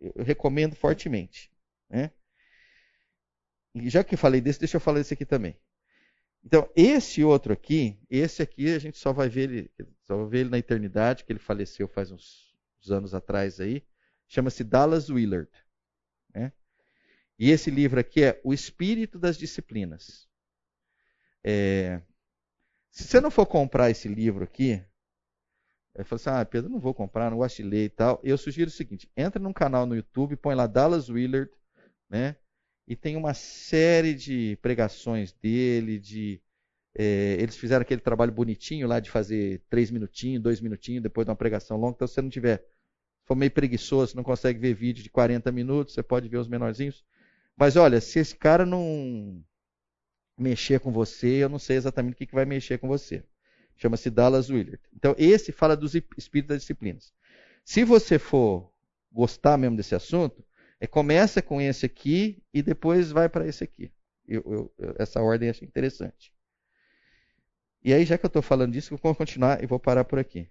eu 0.00 0.24
recomendo 0.24 0.74
fortemente. 0.74 1.50
Né? 1.88 2.10
E 3.74 3.88
já 3.88 4.02
que 4.02 4.14
eu 4.14 4.18
falei 4.18 4.40
desse, 4.40 4.58
deixa 4.58 4.76
eu 4.76 4.80
falar 4.80 4.98
desse 4.98 5.14
aqui 5.14 5.24
também. 5.26 5.56
Então, 6.44 6.70
esse 6.74 7.22
outro 7.22 7.52
aqui, 7.52 7.98
esse 8.08 8.42
aqui 8.42 8.72
a 8.74 8.78
gente 8.78 8.98
só 8.98 9.12
vai 9.12 9.28
ver 9.28 9.50
ele, 9.50 9.70
só 10.04 10.16
vai 10.16 10.26
ver 10.26 10.38
ele 10.40 10.50
na 10.50 10.58
eternidade, 10.58 11.24
que 11.24 11.32
ele 11.32 11.38
faleceu 11.38 11.86
faz 11.86 12.10
uns, 12.10 12.56
uns 12.80 12.90
anos 12.90 13.14
atrás 13.14 13.60
aí. 13.60 13.84
Chama-se 14.26 14.64
Dallas 14.64 15.10
Willard. 15.10 15.50
Né? 16.34 16.52
E 17.38 17.50
esse 17.50 17.70
livro 17.70 18.00
aqui 18.00 18.22
é 18.22 18.40
O 18.42 18.54
Espírito 18.54 19.18
das 19.18 19.36
Disciplinas. 19.36 20.28
É, 21.44 22.00
se 22.90 23.04
você 23.04 23.20
não 23.20 23.30
for 23.30 23.46
comprar 23.46 23.90
esse 23.90 24.08
livro 24.08 24.44
aqui, 24.44 24.82
eu 25.94 26.04
falo 26.04 26.16
assim, 26.16 26.30
ah, 26.30 26.44
Pedro, 26.44 26.70
não 26.70 26.78
vou 26.78 26.94
comprar, 26.94 27.30
não 27.30 27.38
gosto 27.38 27.56
de 27.56 27.62
ler 27.62 27.84
e 27.84 27.90
tal. 27.90 28.20
Eu 28.22 28.38
sugiro 28.38 28.68
o 28.68 28.72
seguinte, 28.72 29.10
entra 29.16 29.42
num 29.42 29.52
canal 29.52 29.86
no 29.86 29.96
YouTube, 29.96 30.36
põe 30.36 30.54
lá 30.54 30.66
Dallas 30.66 31.08
Willard, 31.08 31.50
né? 32.08 32.36
E 32.86 32.96
tem 32.96 33.16
uma 33.16 33.34
série 33.34 34.14
de 34.14 34.58
pregações 34.60 35.32
dele, 35.32 35.98
de 35.98 36.40
é, 36.94 37.36
eles 37.38 37.56
fizeram 37.56 37.82
aquele 37.82 38.00
trabalho 38.00 38.32
bonitinho 38.32 38.88
lá 38.88 38.98
de 38.98 39.10
fazer 39.10 39.62
três 39.70 39.90
minutinhos, 39.90 40.42
dois 40.42 40.60
minutinhos, 40.60 41.02
depois 41.02 41.24
de 41.24 41.30
uma 41.30 41.36
pregação 41.36 41.76
longa. 41.76 41.94
Então, 41.94 42.08
se 42.08 42.14
você 42.14 42.22
não 42.22 42.30
tiver, 42.30 42.64
for 43.24 43.36
meio 43.36 43.50
preguiçoso, 43.50 44.16
não 44.16 44.24
consegue 44.24 44.58
ver 44.58 44.74
vídeo 44.74 45.02
de 45.02 45.10
40 45.10 45.52
minutos, 45.52 45.94
você 45.94 46.02
pode 46.02 46.28
ver 46.28 46.38
os 46.38 46.48
menorzinhos. 46.48 47.04
Mas 47.56 47.76
olha, 47.76 48.00
se 48.00 48.18
esse 48.18 48.34
cara 48.34 48.66
não 48.66 49.44
mexer 50.36 50.80
com 50.80 50.90
você, 50.90 51.44
eu 51.44 51.48
não 51.48 51.58
sei 51.58 51.76
exatamente 51.76 52.14
o 52.14 52.16
que, 52.16 52.26
que 52.26 52.34
vai 52.34 52.44
mexer 52.44 52.78
com 52.78 52.88
você. 52.88 53.22
Chama-se 53.76 54.10
Dallas 54.10 54.50
Willard. 54.50 54.80
Então, 54.94 55.14
esse 55.16 55.52
fala 55.52 55.76
dos 55.76 55.94
espíritos 55.94 56.48
das 56.48 56.60
disciplinas. 56.62 57.12
Se 57.64 57.84
você 57.84 58.18
for 58.18 58.70
gostar 59.12 59.56
mesmo 59.56 59.76
desse 59.76 59.94
assunto, 59.94 60.44
é, 60.80 60.86
começa 60.86 61.42
com 61.42 61.60
esse 61.60 61.84
aqui 61.84 62.42
e 62.52 62.62
depois 62.62 63.12
vai 63.12 63.28
para 63.28 63.46
esse 63.46 63.62
aqui. 63.62 63.92
Eu, 64.26 64.42
eu, 64.78 64.94
essa 64.98 65.20
ordem 65.20 65.48
eu 65.48 65.50
achei 65.50 65.68
interessante. 65.68 66.32
E 67.82 67.92
aí, 67.92 68.04
já 68.04 68.16
que 68.16 68.24
eu 68.24 68.28
estou 68.28 68.42
falando 68.42 68.72
disso, 68.72 68.94
eu 68.94 68.98
vou 68.98 69.14
continuar 69.14 69.62
e 69.62 69.66
vou 69.66 69.78
parar 69.78 70.04
por 70.04 70.18
aqui. 70.18 70.50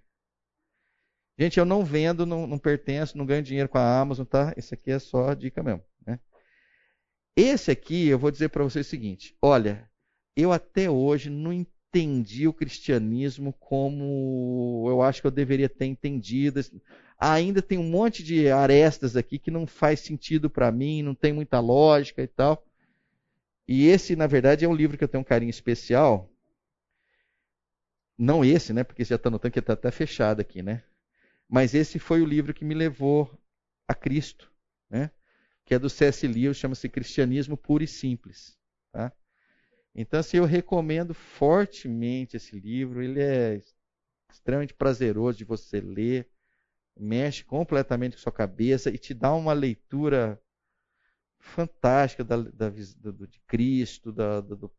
Gente, 1.38 1.58
eu 1.58 1.64
não 1.64 1.84
vendo, 1.84 2.26
não, 2.26 2.46
não 2.46 2.58
pertenço, 2.58 3.16
não 3.16 3.24
ganho 3.24 3.42
dinheiro 3.42 3.68
com 3.68 3.78
a 3.78 4.00
Amazon, 4.00 4.26
tá? 4.26 4.52
Isso 4.56 4.74
aqui 4.74 4.90
é 4.90 4.98
só 4.98 5.32
dica 5.32 5.62
mesmo. 5.62 5.82
Né? 6.06 6.20
Esse 7.36 7.70
aqui, 7.70 8.08
eu 8.08 8.18
vou 8.18 8.30
dizer 8.30 8.50
para 8.50 8.62
vocês 8.62 8.86
o 8.86 8.90
seguinte: 8.90 9.36
olha, 9.40 9.88
eu 10.36 10.52
até 10.52 10.90
hoje 10.90 11.30
não 11.30 11.52
entendi 11.52 12.46
o 12.46 12.52
cristianismo 12.52 13.52
como 13.54 14.86
eu 14.88 15.00
acho 15.02 15.20
que 15.20 15.26
eu 15.26 15.30
deveria 15.30 15.68
ter 15.68 15.86
entendido. 15.86 16.60
Ainda 17.20 17.60
tem 17.60 17.76
um 17.76 17.88
monte 17.88 18.22
de 18.22 18.48
arestas 18.48 19.14
aqui 19.14 19.38
que 19.38 19.50
não 19.50 19.66
faz 19.66 20.00
sentido 20.00 20.48
para 20.48 20.72
mim, 20.72 21.02
não 21.02 21.14
tem 21.14 21.34
muita 21.34 21.60
lógica 21.60 22.22
e 22.22 22.26
tal. 22.26 22.66
E 23.68 23.86
esse, 23.88 24.16
na 24.16 24.26
verdade, 24.26 24.64
é 24.64 24.68
um 24.68 24.74
livro 24.74 24.96
que 24.96 25.04
eu 25.04 25.08
tenho 25.08 25.20
um 25.20 25.24
carinho 25.24 25.50
especial, 25.50 26.30
não 28.16 28.44
esse, 28.44 28.72
né? 28.72 28.82
Porque 28.84 29.04
já 29.04 29.16
está 29.16 29.30
notando 29.30 29.52
que 29.52 29.58
está 29.58 29.74
até 29.74 29.90
fechado 29.90 30.40
aqui, 30.40 30.62
né? 30.62 30.82
Mas 31.48 31.74
esse 31.74 31.98
foi 31.98 32.22
o 32.22 32.26
livro 32.26 32.54
que 32.54 32.64
me 32.64 32.74
levou 32.74 33.30
a 33.86 33.94
Cristo, 33.94 34.50
né? 34.88 35.10
Que 35.64 35.74
é 35.74 35.78
do 35.78 35.90
C.S. 35.90 36.26
Lewis, 36.26 36.56
chama-se 36.56 36.88
Cristianismo 36.88 37.56
Puro 37.56 37.84
e 37.84 37.86
Simples. 37.86 38.58
Tá? 38.92 39.12
Então, 39.94 40.20
assim, 40.20 40.38
eu 40.38 40.44
recomendo 40.44 41.14
fortemente 41.14 42.36
esse 42.36 42.58
livro. 42.58 43.02
Ele 43.02 43.20
é 43.20 43.60
extremamente 44.32 44.74
prazeroso 44.74 45.38
de 45.38 45.44
você 45.44 45.80
ler, 45.80 46.28
mexe 47.00 47.44
completamente 47.44 48.16
com 48.16 48.22
sua 48.22 48.32
cabeça 48.32 48.90
e 48.90 48.98
te 48.98 49.14
dá 49.14 49.34
uma 49.34 49.52
leitura 49.52 50.40
fantástica 51.38 52.22
da, 52.22 52.36
da, 52.36 52.68
do, 52.68 53.26
de 53.26 53.40
Cristo, 53.46 54.12
da, 54.12 54.40
do 54.40 54.70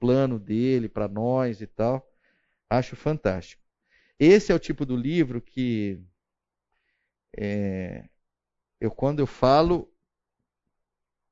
plano 0.00 0.38
dele 0.38 0.88
para 0.88 1.06
nós 1.06 1.60
e 1.60 1.66
tal. 1.66 2.10
Acho 2.68 2.96
fantástico. 2.96 3.62
Esse 4.18 4.52
é 4.52 4.54
o 4.54 4.58
tipo 4.58 4.86
do 4.86 4.96
livro 4.96 5.40
que 5.40 6.00
é, 7.36 8.08
eu 8.80 8.90
quando 8.90 9.20
eu 9.20 9.26
falo, 9.26 9.92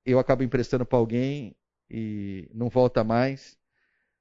eu 0.04 0.18
acabo 0.18 0.42
emprestando 0.42 0.84
para 0.86 0.98
alguém 0.98 1.56
e 1.88 2.48
não 2.54 2.68
volta 2.68 3.02
mais. 3.02 3.58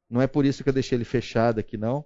Não 0.09 0.21
é 0.21 0.27
por 0.27 0.45
isso 0.45 0.63
que 0.63 0.69
eu 0.69 0.73
deixei 0.73 0.97
ele 0.97 1.05
fechado 1.05 1.59
aqui, 1.59 1.77
não. 1.77 2.05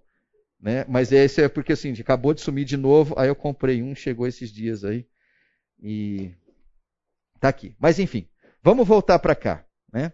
Né? 0.63 0.85
Mas 0.87 1.11
esse 1.11 1.41
é 1.41 1.49
porque 1.49 1.73
assim, 1.73 1.91
acabou 1.91 2.33
de 2.33 2.39
sumir 2.39 2.63
de 2.63 2.77
novo, 2.77 3.13
aí 3.17 3.27
eu 3.27 3.35
comprei 3.35 3.83
um, 3.83 3.93
chegou 3.93 4.25
esses 4.25 4.49
dias 4.49 4.85
aí. 4.85 5.05
E 5.77 6.33
tá 7.37 7.49
aqui. 7.49 7.75
Mas 7.77 7.99
enfim, 7.99 8.29
vamos 8.61 8.87
voltar 8.87 9.19
para 9.19 9.35
cá. 9.35 9.65
Né? 9.91 10.13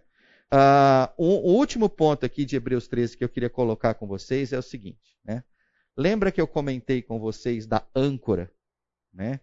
Uh, 0.52 1.14
o, 1.20 1.52
o, 1.52 1.56
último 1.56 1.88
ponto 1.88 2.26
aqui 2.26 2.46
de 2.46 2.56
Hebreus 2.56 2.88
13 2.88 3.16
que 3.16 3.24
eu 3.24 3.30
queria 3.30 3.50
colocar 3.50 3.94
com 3.94 4.08
vocês 4.08 4.52
é 4.52 4.58
o 4.58 4.64
seguinte. 4.64 5.20
Né? 5.24 5.44
Lembra 5.96 6.32
que 6.32 6.42
eu 6.42 6.48
comentei 6.48 7.04
com 7.04 7.20
vocês 7.20 7.68
da 7.68 7.88
âncora? 7.96 8.52
Né? 9.14 9.42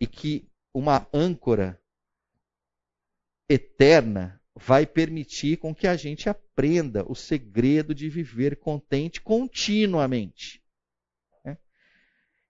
E 0.00 0.08
que 0.08 0.50
uma 0.74 1.06
âncora 1.14 1.80
eterna 3.48 4.41
vai 4.54 4.86
permitir 4.86 5.56
com 5.58 5.74
que 5.74 5.86
a 5.86 5.96
gente 5.96 6.28
aprenda 6.28 7.04
o 7.10 7.14
segredo 7.14 7.94
de 7.94 8.08
viver 8.08 8.56
contente 8.56 9.20
continuamente. 9.20 10.62
Né? 11.44 11.56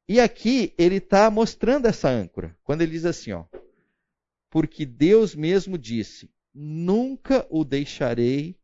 E 0.09 0.21
aqui 0.21 0.75
ele 0.77 0.97
está 0.97 1.31
mostrando 1.31 1.87
essa 1.87 2.09
âncora, 2.09 2.57
quando 2.65 2.83
ele 2.83 2.93
diz 2.93 3.05
assim, 3.05 3.33
ó, 3.33 3.45
porque 4.51 4.85
Deus 4.85 5.35
mesmo 5.35 5.79
disse: 5.79 6.31
nunca 6.53 7.47
o 7.49 7.65
deixarei, 7.65 8.59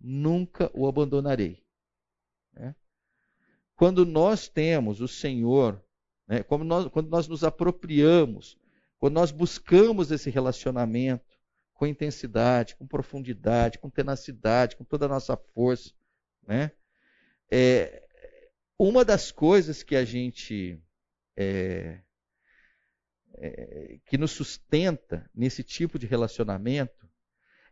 nunca 0.00 0.70
o 0.72 0.86
abandonarei. 0.86 1.64
Né? 2.52 2.76
Quando 3.74 4.06
nós 4.06 4.48
temos 4.48 5.00
o 5.00 5.08
Senhor, 5.08 5.82
né, 6.28 6.44
nós, 6.64 6.86
quando 6.88 7.08
nós 7.08 7.26
nos 7.26 7.42
apropriamos, 7.42 8.56
quando 8.98 9.14
nós 9.14 9.32
buscamos 9.32 10.12
esse 10.12 10.30
relacionamento 10.30 11.31
com 11.82 11.86
intensidade, 11.88 12.76
com 12.76 12.86
profundidade, 12.86 13.80
com 13.80 13.90
tenacidade, 13.90 14.76
com 14.76 14.84
toda 14.84 15.06
a 15.06 15.08
nossa 15.08 15.36
força, 15.36 15.92
né? 16.46 16.70
É, 17.50 18.06
uma 18.78 19.04
das 19.04 19.32
coisas 19.32 19.82
que 19.82 19.96
a 19.96 20.04
gente 20.04 20.80
é, 21.36 22.00
é, 23.34 23.98
que 24.06 24.16
nos 24.16 24.30
sustenta 24.30 25.28
nesse 25.34 25.64
tipo 25.64 25.98
de 25.98 26.06
relacionamento 26.06 27.10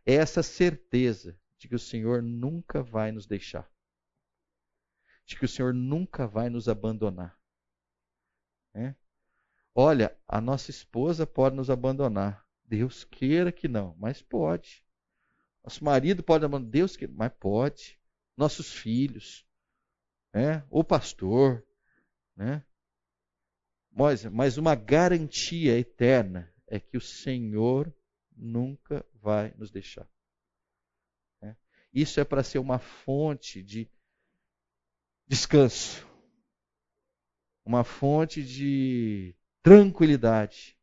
é 0.05 0.15
essa 0.15 0.43
certeza 0.43 1.39
de 1.57 1.69
que 1.69 1.75
o 1.75 1.79
Senhor 1.79 2.21
nunca 2.21 2.83
vai 2.83 3.13
nos 3.13 3.25
deixar, 3.25 3.71
de 5.25 5.37
que 5.37 5.45
o 5.45 5.47
Senhor 5.47 5.73
nunca 5.73 6.27
vai 6.27 6.49
nos 6.49 6.67
abandonar. 6.67 7.39
Né? 8.73 8.93
Olha, 9.73 10.13
a 10.27 10.41
nossa 10.41 10.69
esposa 10.69 11.25
pode 11.25 11.55
nos 11.55 11.69
abandonar, 11.69 12.40
Deus 12.71 13.03
queira 13.03 13.51
que 13.51 13.67
não, 13.67 13.93
mas 13.99 14.21
pode. 14.21 14.81
Nosso 15.61 15.83
marido 15.83 16.23
pode 16.23 16.45
abandonar, 16.45 16.71
Deus 16.71 16.95
queira, 16.95 17.13
mas 17.13 17.33
pode. 17.33 17.99
Nossos 18.37 18.71
filhos, 18.71 19.45
né? 20.33 20.65
o 20.69 20.81
pastor, 20.81 21.67
né? 22.33 22.65
Mas, 23.91 24.23
mas 24.23 24.57
uma 24.57 24.73
garantia 24.73 25.77
eterna 25.77 26.49
é 26.65 26.79
que 26.79 26.95
o 26.95 27.01
Senhor 27.01 27.93
nunca 28.31 29.05
vai 29.15 29.53
nos 29.57 29.69
deixar. 29.69 30.09
Né? 31.41 31.57
Isso 31.93 32.21
é 32.21 32.23
para 32.23 32.41
ser 32.41 32.59
uma 32.59 32.79
fonte 32.79 33.61
de 33.61 33.91
descanso, 35.27 36.07
uma 37.65 37.83
fonte 37.83 38.41
de 38.41 39.35
tranquilidade, 39.61 40.79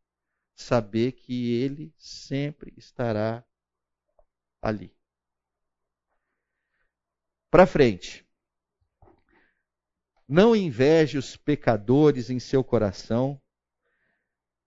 saber 0.62 1.12
que 1.12 1.54
Ele 1.54 1.92
sempre 1.96 2.72
estará 2.76 3.44
ali. 4.60 4.94
Para 7.50 7.66
frente. 7.66 8.26
Não 10.28 10.54
inveje 10.54 11.16
os 11.16 11.36
pecadores 11.36 12.28
em 12.28 12.38
seu 12.38 12.62
coração. 12.62 13.40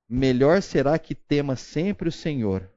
Melhor 0.09 0.61
será 0.61 0.97
que 0.97 1.13
tema 1.13 1.55
sempre 1.55 2.09
o 2.09 2.11
Senhor 2.11 2.71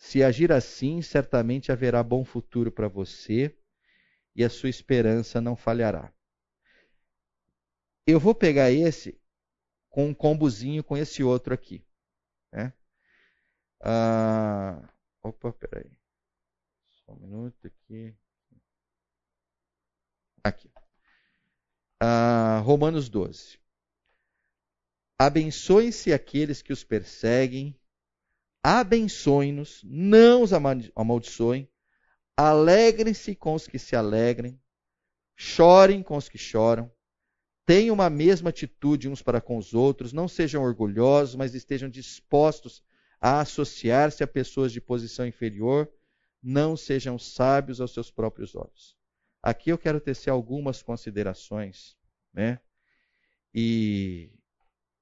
se 0.00 0.24
agir 0.24 0.50
assim, 0.50 1.02
certamente 1.02 1.70
haverá 1.70 2.02
bom 2.02 2.24
futuro 2.24 2.72
para 2.72 2.88
você 2.88 3.54
e 4.34 4.42
a 4.42 4.48
sua 4.48 4.70
esperança 4.70 5.42
não 5.42 5.54
falhará. 5.54 6.10
Eu 8.06 8.18
vou 8.18 8.34
pegar 8.34 8.72
esse 8.72 9.20
com 9.90 10.08
um 10.08 10.14
combozinho 10.14 10.82
com 10.82 10.96
esse 10.96 11.22
outro 11.22 11.52
aqui. 11.52 11.84
Né? 12.52 12.72
Ah, 13.80 14.88
opa, 15.22 15.52
peraí. 15.52 15.90
Só 17.04 17.12
um 17.12 17.16
minuto 17.16 17.66
aqui. 17.66 18.14
Aqui. 20.44 20.70
Ah, 22.00 22.60
Romanos 22.64 23.08
12. 23.08 23.58
Abençoem-se 25.18 26.14
aqueles 26.14 26.62
que 26.62 26.72
os 26.72 26.82
perseguem, 26.82 27.78
abençoem-nos, 28.62 29.82
não 29.84 30.42
os 30.42 30.52
amaldiçoem, 30.96 31.70
alegrem-se 32.34 33.36
com 33.36 33.54
os 33.54 33.66
que 33.66 33.78
se 33.78 33.94
alegrem, 33.94 34.58
chorem 35.36 36.02
com 36.02 36.16
os 36.16 36.26
que 36.26 36.38
choram, 36.38 36.90
tenham 37.70 37.94
uma 37.94 38.10
mesma 38.10 38.50
atitude 38.50 39.08
uns 39.08 39.22
para 39.22 39.40
com 39.40 39.56
os 39.56 39.74
outros, 39.74 40.12
não 40.12 40.26
sejam 40.26 40.60
orgulhosos, 40.60 41.36
mas 41.36 41.54
estejam 41.54 41.88
dispostos 41.88 42.82
a 43.20 43.40
associar-se 43.40 44.24
a 44.24 44.26
pessoas 44.26 44.72
de 44.72 44.80
posição 44.80 45.24
inferior, 45.24 45.88
não 46.42 46.76
sejam 46.76 47.16
sábios 47.16 47.80
aos 47.80 47.94
seus 47.94 48.10
próprios 48.10 48.56
olhos. 48.56 48.96
Aqui 49.40 49.70
eu 49.70 49.78
quero 49.78 50.00
tecer 50.00 50.30
algumas 50.30 50.82
considerações, 50.82 51.96
né? 52.34 52.58
E 53.54 54.32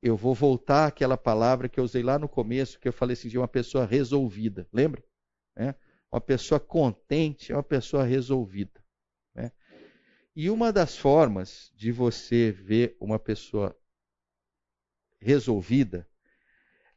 eu 0.02 0.14
vou 0.14 0.34
voltar 0.34 0.88
àquela 0.88 1.16
palavra 1.16 1.70
que 1.70 1.80
eu 1.80 1.84
usei 1.84 2.02
lá 2.02 2.18
no 2.18 2.28
começo, 2.28 2.78
que 2.78 2.86
eu 2.86 2.92
falei 2.92 3.14
assim, 3.14 3.30
de 3.30 3.38
uma 3.38 3.48
pessoa 3.48 3.86
resolvida. 3.86 4.68
Lembra? 4.70 5.02
É? 5.56 5.74
Uma 6.12 6.20
pessoa 6.20 6.60
contente 6.60 7.50
é 7.50 7.56
uma 7.56 7.62
pessoa 7.62 8.04
resolvida. 8.04 8.84
Né? 9.34 9.50
E 10.40 10.50
uma 10.50 10.72
das 10.72 10.96
formas 10.96 11.72
de 11.74 11.90
você 11.90 12.52
ver 12.52 12.96
uma 13.00 13.18
pessoa 13.18 13.76
resolvida 15.18 16.08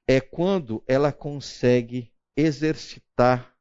é 0.08 0.22
quando 0.22 0.84
ela 0.88 1.12
consegue 1.12 2.14
exercitar 2.38 3.58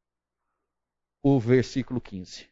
o 1.23 1.41
versículo 1.41 1.99
15. 1.99 2.47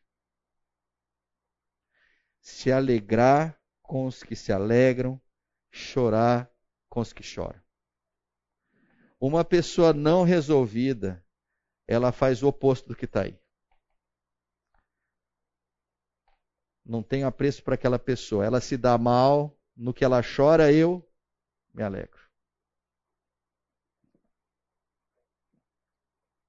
Se 2.40 2.72
alegrar 2.72 3.60
com 3.82 4.06
os 4.06 4.22
que 4.22 4.34
se 4.34 4.50
alegram, 4.50 5.20
chorar 5.70 6.50
com 6.88 7.00
os 7.00 7.12
que 7.12 7.22
choram. 7.22 7.60
Uma 9.20 9.44
pessoa 9.44 9.92
não 9.92 10.24
resolvida, 10.24 11.22
ela 11.86 12.10
faz 12.10 12.42
o 12.42 12.48
oposto 12.48 12.88
do 12.88 12.96
que 12.96 13.04
está 13.04 13.24
aí. 13.24 13.38
Não 16.88 17.02
tenho 17.02 17.26
apreço 17.26 17.62
para 17.62 17.74
aquela 17.74 17.98
pessoa. 17.98 18.44
Ela 18.44 18.60
se 18.60 18.76
dá 18.76 18.96
mal, 18.96 19.54
no 19.76 19.92
que 19.92 20.04
ela 20.04 20.22
chora, 20.22 20.72
eu 20.72 21.06
me 21.74 21.82
alegro. 21.82 22.18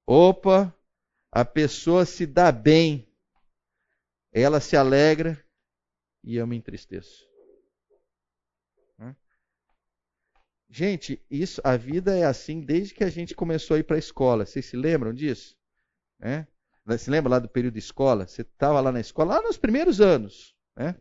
Opa, 0.08 0.74
a 1.32 1.46
pessoa 1.46 2.06
se 2.06 2.26
dá 2.26 2.52
bem, 2.52 3.08
ela 4.32 4.60
se 4.60 4.76
alegra 4.76 5.46
e 6.24 6.38
eu 6.38 6.48
me 6.48 6.56
entristeço. 6.56 7.30
Gente, 10.72 11.20
isso, 11.32 11.60
a 11.64 11.76
vida 11.76 12.16
é 12.16 12.24
assim 12.24 12.62
desde 12.62 12.94
que 12.94 13.04
a 13.04 13.10
gente 13.10 13.34
começou 13.34 13.76
a 13.76 13.80
ir 13.80 13.84
para 13.84 13.96
a 13.96 14.00
escola. 14.00 14.46
Vocês 14.46 14.68
se 14.68 14.78
lembram 14.78 15.12
disso? 15.12 15.58
É? 16.20 16.46
Se 16.98 17.10
lembra 17.10 17.30
lá 17.30 17.40
do 17.40 17.50
período 17.50 17.74
de 17.74 17.80
escola? 17.80 18.28
Você 18.28 18.42
estava 18.42 18.80
lá 18.82 18.92
na 18.92 19.00
escola, 19.00 19.36
lá 19.36 19.42
nos 19.42 19.58
primeiros 19.58 20.02
anos. 20.02 20.56
Né? 20.76 20.96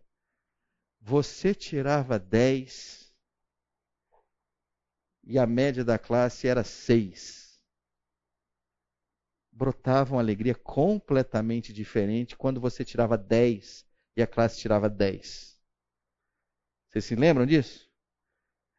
Você 1.00 1.54
tirava 1.54 2.18
10 2.18 3.14
e 5.24 5.38
a 5.38 5.46
média 5.46 5.84
da 5.84 5.98
classe 5.98 6.48
era 6.48 6.64
6. 6.64 7.60
Brotava 9.52 10.14
uma 10.14 10.20
alegria 10.20 10.54
completamente 10.54 11.72
diferente 11.72 12.36
quando 12.36 12.60
você 12.60 12.84
tirava 12.84 13.18
10 13.18 13.84
e 14.16 14.22
a 14.22 14.26
classe 14.26 14.58
tirava 14.58 14.88
10. 14.88 15.58
Vocês 16.88 17.04
se 17.04 17.14
lembram 17.14 17.44
disso? 17.44 17.88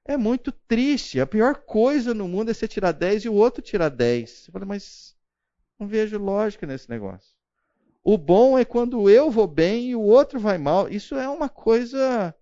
É 0.06 0.18
muito 0.18 0.52
triste. 0.52 1.19
A 1.19 1.27
pior 1.27 1.64
coisa 1.64 2.14
no 2.14 2.27
mundo 2.27 2.49
é 2.49 2.53
você 2.53 2.68
tirar 2.68 2.94
10 2.94 3.26
e 3.26 3.30
o 3.30 3.34
outro 3.36 3.61
tirar 3.61 3.90
10. 3.90 4.30
Você 4.30 4.52
fala, 4.52 4.65
mas 4.65 5.15
não 5.80 5.88
vejo 5.88 6.18
lógica 6.18 6.68
nesse 6.68 6.89
negócio. 6.89 7.34
O 8.03 8.18
bom 8.18 8.57
é 8.57 8.65
quando 8.65 9.10
eu 9.10 9.31
vou 9.31 9.47
bem 9.47 9.89
e 9.89 9.95
o 9.95 10.01
outro 10.01 10.39
vai 10.39 10.57
mal. 10.57 10.89
Isso 10.89 11.15
é 11.15 11.27
uma 11.30 11.49
coisa 11.49 12.35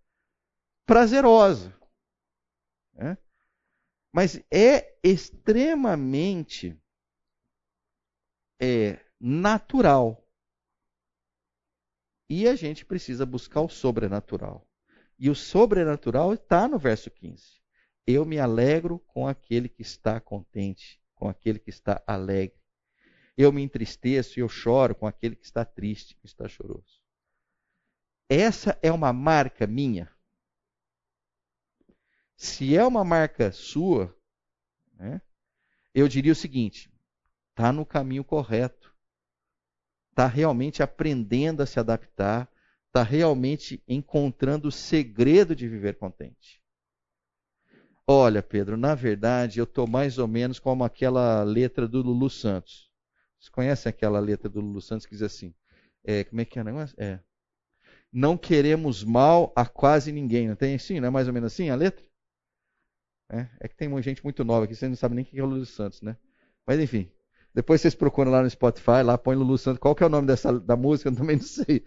prazerosa. 0.85 1.75
Né? 2.93 3.17
Mas 4.11 4.41
é 4.51 4.97
extremamente 5.03 6.79
é, 8.59 8.99
natural. 9.19 10.25
E 12.29 12.47
a 12.47 12.55
gente 12.55 12.85
precisa 12.85 13.25
buscar 13.25 13.61
o 13.61 13.69
sobrenatural. 13.69 14.67
E 15.19 15.29
o 15.29 15.35
sobrenatural 15.35 16.33
está 16.33 16.67
no 16.67 16.77
verso 16.77 17.09
15. 17.09 17.61
Eu 18.05 18.25
me 18.25 18.39
alegro 18.39 18.99
com 18.99 19.27
aquele 19.27 19.67
que 19.67 19.81
está 19.81 20.19
contente, 20.19 21.01
com 21.15 21.27
aquele 21.27 21.59
que 21.59 21.69
está 21.69 22.01
alegre. 22.05 22.56
Eu 23.37 23.51
me 23.51 23.61
entristeço 23.61 24.39
e 24.39 24.41
eu 24.41 24.49
choro 24.49 24.95
com 24.95 25.05
aquele 25.05 25.35
que 25.35 25.45
está 25.45 25.63
triste, 25.63 26.15
que 26.15 26.25
está 26.25 26.47
choroso. 26.47 26.99
Essa 28.27 28.77
é 28.81 28.91
uma 28.91 29.13
marca 29.13 29.67
minha. 29.67 30.11
Se 32.35 32.75
é 32.75 32.85
uma 32.85 33.03
marca 33.03 33.51
sua, 33.51 34.15
né, 34.93 35.21
eu 35.93 36.07
diria 36.07 36.31
o 36.31 36.35
seguinte: 36.35 36.91
está 37.51 37.71
no 37.71 37.85
caminho 37.85 38.23
correto. 38.23 38.95
Está 40.09 40.27
realmente 40.27 40.81
aprendendo 40.81 41.61
a 41.61 41.65
se 41.65 41.79
adaptar. 41.79 42.51
Está 42.87 43.03
realmente 43.03 43.83
encontrando 43.87 44.67
o 44.67 44.71
segredo 44.71 45.55
de 45.55 45.67
viver 45.67 45.97
contente. 45.97 46.61
Olha, 48.07 48.41
Pedro, 48.41 48.77
na 48.77 48.95
verdade 48.95 49.59
eu 49.59 49.65
estou 49.65 49.85
mais 49.85 50.17
ou 50.17 50.27
menos 50.27 50.59
como 50.59 50.83
aquela 50.83 51.43
letra 51.43 51.87
do 51.87 52.01
Lulu 52.01 52.29
Santos. 52.29 52.86
Vocês 53.39 53.49
conhecem 53.49 53.89
aquela 53.89 54.19
letra 54.19 54.49
do 54.49 54.59
Lulu 54.59 54.81
Santos 54.81 55.05
que 55.05 55.13
diz 55.13 55.21
assim? 55.21 55.53
É, 56.03 56.23
como 56.23 56.41
é 56.41 56.45
que 56.45 56.59
é? 56.59 56.63
É. 56.97 57.19
Não 58.11 58.37
queremos 58.37 59.03
mal 59.03 59.53
a 59.55 59.65
quase 59.65 60.11
ninguém. 60.11 60.47
Não 60.47 60.55
tem 60.55 60.75
assim? 60.75 60.99
Não 60.99 61.07
é 61.07 61.11
mais 61.11 61.27
ou 61.27 61.33
menos 61.33 61.53
assim 61.53 61.69
a 61.69 61.75
letra? 61.75 62.05
É, 63.29 63.47
é 63.59 63.67
que 63.67 63.75
tem 63.75 64.01
gente 64.01 64.23
muito 64.23 64.43
nova 64.45 64.63
aqui, 64.63 64.73
você 64.73 64.87
não 64.87 64.95
sabe 64.95 65.15
nem 65.15 65.25
quem 65.25 65.39
é 65.39 65.43
o 65.43 65.45
Lulu 65.45 65.65
Santos, 65.65 66.01
né? 66.01 66.15
Mas 66.65 66.79
enfim. 66.79 67.11
Depois 67.53 67.81
vocês 67.81 67.95
procuram 67.95 68.31
lá 68.31 68.41
no 68.41 68.49
Spotify, 68.49 69.01
lá 69.03 69.17
põe 69.17 69.35
Lulu 69.35 69.57
Santos. 69.57 69.79
Qual 69.79 69.95
que 69.95 70.03
é 70.03 70.05
o 70.05 70.09
nome 70.09 70.27
dessa, 70.27 70.59
da 70.59 70.75
música? 70.75 71.09
Eu 71.09 71.15
também 71.15 71.35
não 71.37 71.43
sei. 71.43 71.83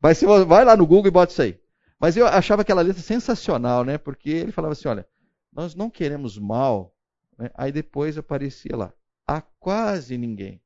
Mas 0.00 0.18
você 0.18 0.26
vai 0.44 0.64
lá 0.64 0.76
no 0.76 0.86
Google 0.86 1.08
e 1.08 1.10
bota 1.12 1.32
isso 1.32 1.42
aí. 1.42 1.60
Mas 1.98 2.16
eu 2.16 2.26
achava 2.26 2.62
aquela 2.62 2.82
letra 2.82 3.00
sensacional, 3.00 3.84
né? 3.84 3.96
Porque 3.96 4.30
ele 4.30 4.50
falava 4.50 4.72
assim, 4.72 4.88
olha, 4.88 5.06
nós 5.52 5.74
não 5.76 5.88
queremos 5.88 6.36
mal. 6.36 6.92
Né? 7.38 7.48
Aí 7.54 7.70
depois 7.70 8.18
aparecia 8.18 8.76
lá, 8.76 8.92
a 9.24 9.40
quase 9.40 10.18
ninguém. 10.18 10.60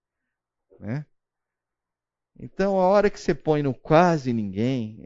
Né? 0.78 1.06
Então, 2.38 2.78
a 2.78 2.86
hora 2.86 3.10
que 3.10 3.18
você 3.18 3.34
põe 3.34 3.62
no 3.62 3.74
quase 3.74 4.32
ninguém, 4.32 4.98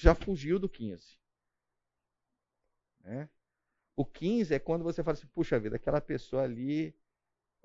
já 0.00 0.14
fugiu 0.14 0.58
do 0.58 0.68
15. 0.68 1.18
Né? 3.02 3.28
O 3.96 4.04
15 4.04 4.54
é 4.54 4.58
quando 4.58 4.84
você 4.84 5.02
fala 5.02 5.16
assim: 5.16 5.26
puxa 5.28 5.58
vida, 5.58 5.76
aquela 5.76 6.00
pessoa 6.00 6.44
ali 6.44 6.94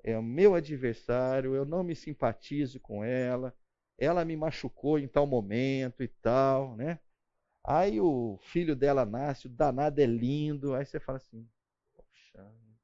é 0.02 0.16
o 0.16 0.22
meu 0.22 0.54
adversário, 0.54 1.54
eu 1.54 1.64
não 1.64 1.82
me 1.82 1.94
simpatizo 1.94 2.80
com 2.80 3.04
ela, 3.04 3.56
ela 3.96 4.24
me 4.24 4.36
machucou 4.36 4.98
em 4.98 5.08
tal 5.08 5.26
momento 5.26 6.02
e 6.02 6.08
tal, 6.08 6.76
né? 6.76 7.00
Aí 7.64 8.00
o 8.00 8.38
filho 8.42 8.74
dela 8.76 9.04
nasce, 9.04 9.46
o 9.46 9.50
danado 9.50 10.00
é 10.00 10.06
lindo. 10.06 10.74
Aí 10.74 10.86
você 10.86 10.98
fala 11.00 11.18
assim: 11.18 11.48
Poxa, 11.94 12.42
não 12.42 12.76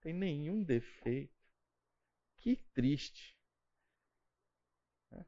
tem 0.00 0.12
nenhum 0.12 0.62
defeito. 0.62 1.39
Que 2.40 2.56
triste. 2.74 3.36
É. 5.12 5.24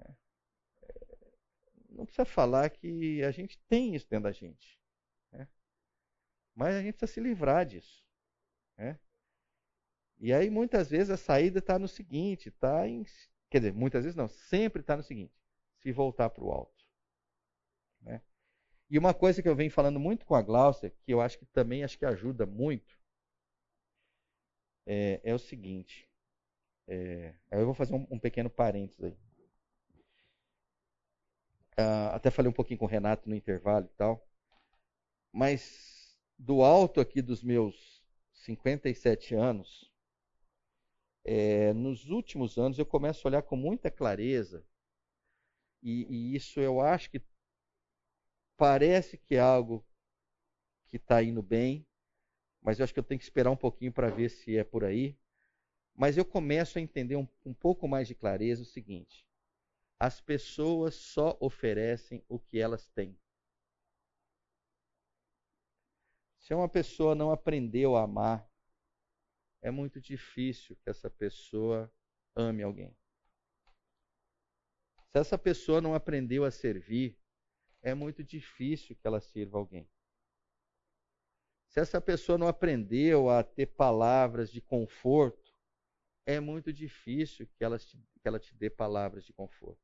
É. 0.00 0.14
Não 1.90 2.04
precisa 2.04 2.24
falar 2.24 2.70
que 2.70 3.22
a 3.22 3.30
gente 3.30 3.58
tem 3.68 3.94
isso 3.94 4.08
dentro 4.08 4.24
da 4.24 4.32
gente. 4.32 4.80
Né? 5.30 5.48
Mas 6.54 6.74
a 6.74 6.82
gente 6.82 6.96
precisa 6.96 7.12
se 7.12 7.20
livrar 7.20 7.66
disso. 7.66 8.02
Né? 8.76 8.98
E 10.18 10.32
aí 10.32 10.48
muitas 10.48 10.90
vezes 10.90 11.10
a 11.10 11.16
saída 11.16 11.58
está 11.58 11.78
no 11.78 11.88
seguinte, 11.88 12.50
tá 12.50 12.88
em, 12.88 13.04
quer 13.50 13.58
dizer, 13.58 13.72
muitas 13.74 14.04
vezes 14.04 14.16
não, 14.16 14.28
sempre 14.28 14.80
está 14.80 14.96
no 14.96 15.02
seguinte, 15.02 15.34
se 15.80 15.92
voltar 15.92 16.30
para 16.30 16.44
o 16.44 16.50
alto. 16.50 16.84
Né? 18.00 18.22
E 18.88 18.98
uma 18.98 19.12
coisa 19.12 19.42
que 19.42 19.48
eu 19.48 19.56
venho 19.56 19.70
falando 19.70 19.98
muito 20.00 20.24
com 20.24 20.34
a 20.34 20.42
Glaucia, 20.42 20.90
que 20.90 21.12
eu 21.12 21.20
acho 21.20 21.38
que 21.38 21.46
também 21.46 21.84
acho 21.84 21.98
que 21.98 22.06
ajuda 22.06 22.46
muito, 22.46 22.98
é, 24.86 25.20
é 25.24 25.34
o 25.34 25.38
seguinte. 25.38 26.08
É, 26.86 27.34
eu 27.50 27.64
vou 27.64 27.74
fazer 27.74 27.94
um, 27.94 28.06
um 28.10 28.18
pequeno 28.18 28.50
parênteses 28.50 29.02
aí. 29.04 29.16
Ah, 31.76 32.14
até 32.14 32.30
falei 32.30 32.50
um 32.50 32.54
pouquinho 32.54 32.78
com 32.78 32.84
o 32.84 32.88
Renato 32.88 33.28
no 33.28 33.34
intervalo 33.34 33.86
e 33.86 33.96
tal. 33.96 34.26
Mas 35.32 36.16
do 36.38 36.62
alto 36.62 37.00
aqui 37.00 37.20
dos 37.20 37.42
meus 37.42 38.02
57 38.32 39.34
anos, 39.34 39.90
é, 41.24 41.72
nos 41.72 42.10
últimos 42.10 42.58
anos 42.58 42.78
eu 42.78 42.86
começo 42.86 43.26
a 43.26 43.30
olhar 43.30 43.42
com 43.42 43.56
muita 43.56 43.90
clareza, 43.90 44.64
e, 45.82 46.06
e 46.08 46.36
isso 46.36 46.60
eu 46.60 46.80
acho 46.80 47.10
que 47.10 47.22
parece 48.56 49.18
que 49.18 49.34
é 49.34 49.40
algo 49.40 49.84
que 50.86 50.96
está 50.96 51.22
indo 51.22 51.42
bem, 51.42 51.86
mas 52.64 52.78
eu 52.78 52.84
acho 52.84 52.94
que 52.94 52.98
eu 52.98 53.04
tenho 53.04 53.18
que 53.18 53.24
esperar 53.24 53.50
um 53.50 53.56
pouquinho 53.56 53.92
para 53.92 54.08
ver 54.08 54.30
se 54.30 54.56
é 54.56 54.64
por 54.64 54.84
aí. 54.84 55.14
Mas 55.94 56.16
eu 56.16 56.24
começo 56.24 56.78
a 56.78 56.80
entender 56.80 57.14
um, 57.14 57.28
um 57.44 57.52
pouco 57.52 57.86
mais 57.86 58.08
de 58.08 58.14
clareza 58.14 58.62
o 58.62 58.66
seguinte: 58.66 59.24
as 60.00 60.18
pessoas 60.18 60.94
só 60.94 61.36
oferecem 61.38 62.24
o 62.26 62.38
que 62.38 62.58
elas 62.58 62.88
têm. 62.88 63.16
Se 66.40 66.54
uma 66.54 66.68
pessoa 66.68 67.14
não 67.14 67.30
aprendeu 67.30 67.96
a 67.96 68.02
amar, 68.02 68.50
é 69.60 69.70
muito 69.70 70.00
difícil 70.00 70.76
que 70.76 70.90
essa 70.90 71.10
pessoa 71.10 71.92
ame 72.34 72.62
alguém. 72.62 72.96
Se 75.10 75.18
essa 75.18 75.38
pessoa 75.38 75.80
não 75.80 75.94
aprendeu 75.94 76.44
a 76.44 76.50
servir, 76.50 77.16
é 77.82 77.94
muito 77.94 78.24
difícil 78.24 78.96
que 78.96 79.06
ela 79.06 79.20
sirva 79.20 79.58
alguém. 79.58 79.88
Se 81.74 81.80
essa 81.80 82.00
pessoa 82.00 82.38
não 82.38 82.46
aprendeu 82.46 83.28
a 83.28 83.42
ter 83.42 83.66
palavras 83.66 84.48
de 84.48 84.60
conforto, 84.60 85.52
é 86.24 86.38
muito 86.38 86.72
difícil 86.72 87.48
que 87.48 87.64
ela 87.64 87.80
te, 87.80 87.98
que 87.98 88.28
ela 88.28 88.38
te 88.38 88.54
dê 88.54 88.70
palavras 88.70 89.24
de 89.24 89.32
conforto. 89.32 89.82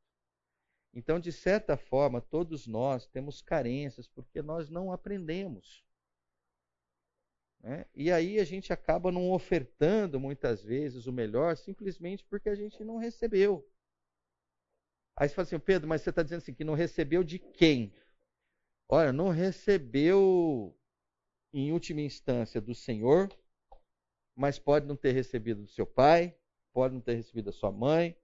Então, 0.95 1.19
de 1.19 1.33
certa 1.33 1.77
forma, 1.77 2.21
todos 2.21 2.69
nós 2.69 3.09
temos 3.09 3.43
carências 3.43 4.07
porque 4.07 4.41
nós 4.41 4.71
não 4.71 4.93
aprendemos. 4.93 5.85
Né? 7.59 7.85
E 7.93 8.13
aí 8.13 8.39
a 8.39 8.45
gente 8.45 8.73
acaba 8.73 9.11
não 9.11 9.33
ofertando 9.33 10.21
muitas 10.21 10.63
vezes 10.63 11.09
o 11.09 11.13
melhor 11.13 11.57
simplesmente 11.57 12.25
porque 12.25 12.49
a 12.49 12.55
gente 12.55 12.85
não 12.85 12.99
recebeu. 12.99 13.69
Aí 15.17 15.29
você 15.29 15.35
fala 15.35 15.45
assim, 15.45 15.59
Pedro, 15.59 15.89
mas 15.89 16.03
você 16.03 16.11
está 16.11 16.23
dizendo 16.23 16.39
assim, 16.39 16.55
que 16.55 16.63
não 16.63 16.75
recebeu 16.75 17.25
de 17.25 17.41
quem? 17.41 17.93
Olha, 18.89 19.13
não 19.13 19.31
recebeu 19.31 20.77
em 21.53 21.73
última 21.73 22.01
instância 22.01 22.61
do 22.61 22.75
Senhor, 22.75 23.29
mas 24.35 24.59
pode 24.59 24.87
não 24.87 24.97
ter 24.97 25.13
recebido 25.13 25.63
do 25.63 25.69
seu 25.69 25.87
pai, 25.87 26.37
pode 26.73 26.95
não 26.95 27.01
ter 27.01 27.15
recebido 27.15 27.47
da 27.47 27.53
sua 27.53 27.73
mãe, 27.73 28.17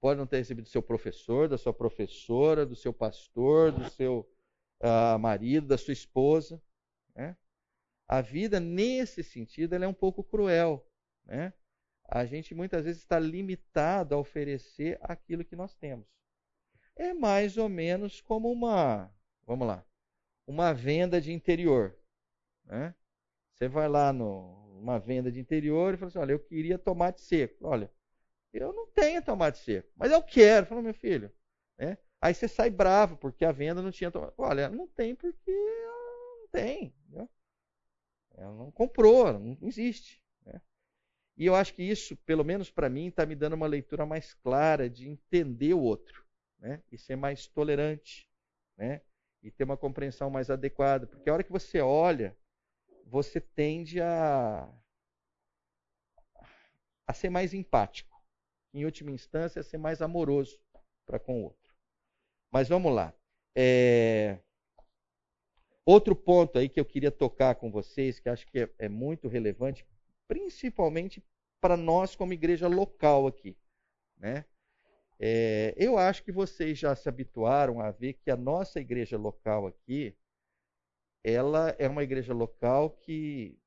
pode 0.00 0.18
não 0.18 0.26
ter 0.26 0.38
recebido 0.38 0.64
do 0.64 0.70
seu 0.70 0.82
professor, 0.82 1.48
da 1.48 1.58
sua 1.58 1.72
professora, 1.72 2.66
do 2.66 2.74
seu 2.74 2.92
pastor, 2.92 3.70
do 3.70 3.88
seu 3.90 4.28
uh, 4.80 5.18
marido, 5.18 5.68
da 5.68 5.78
sua 5.78 5.92
esposa. 5.92 6.60
Né? 7.14 7.36
A 8.08 8.20
vida, 8.20 8.58
nesse 8.58 9.22
sentido, 9.22 9.74
ela 9.74 9.84
é 9.84 9.88
um 9.88 9.94
pouco 9.94 10.24
cruel. 10.24 10.84
Né? 11.24 11.52
A 12.08 12.24
gente 12.24 12.54
muitas 12.54 12.84
vezes 12.84 13.02
está 13.02 13.18
limitado 13.18 14.14
a 14.14 14.18
oferecer 14.18 14.98
aquilo 15.02 15.44
que 15.44 15.56
nós 15.56 15.74
temos. 15.74 16.06
É 16.96 17.14
mais 17.14 17.56
ou 17.56 17.68
menos 17.68 18.20
como 18.20 18.50
uma, 18.50 19.10
vamos 19.46 19.66
lá, 19.66 19.86
uma 20.46 20.74
venda 20.74 21.20
de 21.20 21.32
interior. 21.32 21.96
Né? 22.72 22.94
Você 23.52 23.68
vai 23.68 23.86
lá 23.86 24.14
numa 24.14 24.98
venda 24.98 25.30
de 25.30 25.38
interior 25.38 25.92
e 25.92 25.96
fala 25.98 26.08
assim: 26.08 26.18
olha, 26.18 26.32
eu 26.32 26.38
queria 26.38 26.78
tomate 26.78 27.20
seco. 27.20 27.66
Olha, 27.66 27.92
eu 28.50 28.72
não 28.72 28.86
tenho 28.86 29.22
tomate 29.22 29.58
seco, 29.58 29.92
mas 29.94 30.10
eu 30.10 30.22
quero. 30.22 30.64
Fala, 30.64 30.80
meu 30.80 30.94
filho. 30.94 31.30
Né? 31.78 31.98
Aí 32.18 32.32
você 32.32 32.48
sai 32.48 32.70
bravo 32.70 33.18
porque 33.18 33.44
a 33.44 33.52
venda 33.52 33.82
não 33.82 33.90
tinha 33.90 34.10
tomate. 34.10 34.32
Olha, 34.38 34.70
não 34.70 34.88
tem 34.88 35.14
porque 35.14 35.52
não 35.52 36.48
tem. 36.48 36.94
Né? 37.10 37.28
Ela 38.36 38.54
não 38.54 38.70
comprou, 38.70 39.38
não 39.38 39.58
existe. 39.60 40.22
Né? 40.46 40.58
E 41.36 41.44
eu 41.44 41.54
acho 41.54 41.74
que 41.74 41.82
isso, 41.82 42.16
pelo 42.24 42.42
menos 42.42 42.70
para 42.70 42.88
mim, 42.88 43.08
está 43.08 43.26
me 43.26 43.34
dando 43.34 43.52
uma 43.52 43.66
leitura 43.66 44.06
mais 44.06 44.32
clara 44.32 44.88
de 44.88 45.10
entender 45.10 45.74
o 45.74 45.80
outro 45.80 46.24
né? 46.58 46.82
e 46.90 46.96
ser 46.96 47.16
mais 47.16 47.46
tolerante. 47.46 48.26
Né? 48.78 49.02
E 49.42 49.50
ter 49.50 49.64
uma 49.64 49.76
compreensão 49.76 50.30
mais 50.30 50.48
adequada. 50.48 51.06
Porque 51.06 51.28
a 51.28 51.34
hora 51.34 51.44
que 51.44 51.52
você 51.52 51.78
olha 51.78 52.34
você 53.12 53.42
tende 53.42 54.00
a, 54.00 54.66
a 57.06 57.12
ser 57.12 57.28
mais 57.28 57.52
empático. 57.52 58.10
Em 58.72 58.86
última 58.86 59.10
instância, 59.10 59.60
a 59.60 59.62
ser 59.62 59.76
mais 59.76 60.00
amoroso 60.00 60.58
para 61.04 61.18
com 61.18 61.42
o 61.42 61.44
outro. 61.44 61.76
Mas 62.50 62.70
vamos 62.70 62.90
lá. 62.90 63.12
É... 63.54 64.38
Outro 65.84 66.16
ponto 66.16 66.58
aí 66.58 66.70
que 66.70 66.80
eu 66.80 66.86
queria 66.86 67.10
tocar 67.10 67.56
com 67.56 67.70
vocês, 67.70 68.18
que 68.18 68.30
acho 68.30 68.46
que 68.46 68.60
é, 68.60 68.70
é 68.78 68.88
muito 68.88 69.28
relevante, 69.28 69.86
principalmente 70.26 71.22
para 71.60 71.76
nós 71.76 72.16
como 72.16 72.32
igreja 72.32 72.66
local 72.66 73.26
aqui. 73.26 73.54
Né? 74.16 74.46
É, 75.20 75.74
eu 75.76 75.98
acho 75.98 76.22
que 76.22 76.32
vocês 76.32 76.78
já 76.78 76.96
se 76.96 77.10
habituaram 77.10 77.78
a 77.78 77.90
ver 77.90 78.14
que 78.14 78.30
a 78.30 78.36
nossa 78.38 78.80
igreja 78.80 79.18
local 79.18 79.66
aqui, 79.66 80.16
ela 81.24 81.74
é 81.78 81.88
uma 81.88 82.02
igreja 82.02 82.34
local 82.34 82.90
que, 82.90 83.58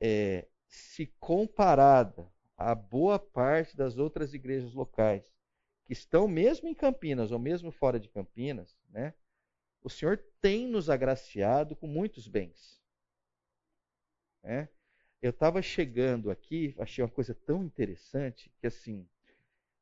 é, 0.00 0.46
se 0.68 1.06
comparada 1.18 2.30
a 2.56 2.74
boa 2.74 3.18
parte 3.18 3.76
das 3.76 3.98
outras 3.98 4.34
igrejas 4.34 4.72
locais, 4.72 5.24
que 5.84 5.92
estão 5.92 6.26
mesmo 6.26 6.68
em 6.68 6.74
Campinas 6.74 7.30
ou 7.30 7.38
mesmo 7.38 7.70
fora 7.70 7.98
de 7.98 8.08
Campinas, 8.08 8.76
né, 8.88 9.14
o 9.82 9.90
Senhor 9.90 10.18
tem 10.40 10.66
nos 10.66 10.88
agraciado 10.88 11.76
com 11.76 11.86
muitos 11.86 12.26
bens. 12.26 12.80
Né? 14.42 14.68
Eu 15.20 15.30
estava 15.30 15.60
chegando 15.60 16.30
aqui, 16.30 16.74
achei 16.78 17.04
uma 17.04 17.10
coisa 17.10 17.34
tão 17.34 17.62
interessante 17.64 18.50
que 18.58 18.66
assim, 18.66 19.06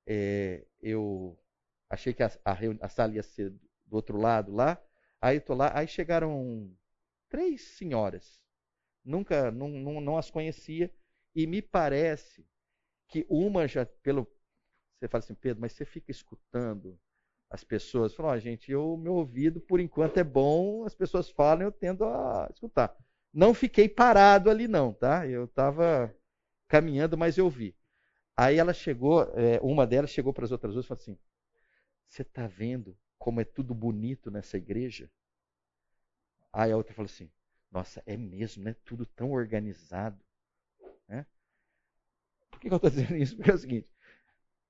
é, 0.05 0.67
eu 0.81 1.39
achei 1.89 2.13
que 2.13 2.23
a, 2.23 2.31
a, 2.45 2.57
a 2.81 2.89
sala 2.89 3.15
ia 3.15 3.23
ser 3.23 3.51
do 3.87 3.95
outro 3.95 4.19
lado 4.19 4.53
lá, 4.53 4.83
Aí 5.23 5.41
tô 5.41 5.55
lá, 5.55 5.71
aí 5.73 5.87
chegaram 5.87 6.77
três 7.29 7.63
senhoras. 7.63 8.43
Nunca, 9.05 9.53
não, 9.53 9.69
não, 9.69 10.01
não 10.01 10.19
as 10.19 10.31
conhecia 10.31 10.93
e 11.35 11.47
me 11.47 11.63
parece 11.63 12.45
que 13.09 13.25
uma 13.31 13.69
já 13.69 13.87
pelo 13.87 14.27
você 14.99 15.09
fala 15.09 15.25
assim, 15.25 15.35
Pedro, 15.35 15.61
mas 15.61 15.73
você 15.73 15.85
fica 15.85 16.11
escutando 16.11 16.99
as 17.51 17.65
pessoas, 17.65 18.15
falam, 18.15 18.33
oh, 18.33 18.39
gente, 18.39 18.75
o 18.75 18.97
meu 18.97 19.15
ouvido 19.15 19.61
por 19.61 19.81
enquanto 19.81 20.19
é 20.19 20.25
bom, 20.25 20.85
as 20.85 20.95
pessoas 20.95 21.29
falam, 21.29 21.65
eu 21.65 21.73
tendo 21.73 22.05
a 22.05 22.49
escutar. 22.53 22.97
Não 23.33 23.53
fiquei 23.53 23.89
parado 23.89 24.49
ali 24.49 24.69
não, 24.69 24.93
tá? 24.93 25.27
Eu 25.27 25.45
estava 25.47 26.15
caminhando, 26.69 27.19
mas 27.19 27.37
eu 27.37 27.51
vi. 27.51 27.77
Aí 28.37 28.59
ela 28.59 28.73
chegou, 28.73 29.23
é, 29.35 29.61
uma 29.61 29.87
delas 29.87 30.11
chegou 30.11 30.33
para 30.33 30.45
as 30.45 30.53
outras 30.53 30.75
duas 30.75 30.85
e 30.85 30.89
falou 30.89 31.01
assim: 31.01 31.19
Você 32.07 32.23
está 32.23 32.47
vendo 32.47 32.97
como 33.23 33.41
é 33.41 33.45
tudo 33.45 33.73
bonito 33.73 34.33
nessa 34.33 34.57
igreja? 34.57 35.09
Aí 36.53 36.73
a 36.73 36.77
outra 36.77 36.93
falou 36.93 37.07
assim: 37.07 37.31
Nossa, 37.71 38.03
é 38.05 38.17
mesmo, 38.17 38.65
né? 38.65 38.75
Tudo 38.85 39.07
tão 39.07 39.31
organizado. 39.31 40.21
Né? 41.07 41.25
Por 42.51 42.59
que 42.59 42.67
eu 42.69 42.75
estou 42.75 42.91
dizendo 42.91 43.17
isso? 43.17 43.37
Porque 43.37 43.53
é 43.53 43.55
o 43.55 43.59
seguinte: 43.59 43.89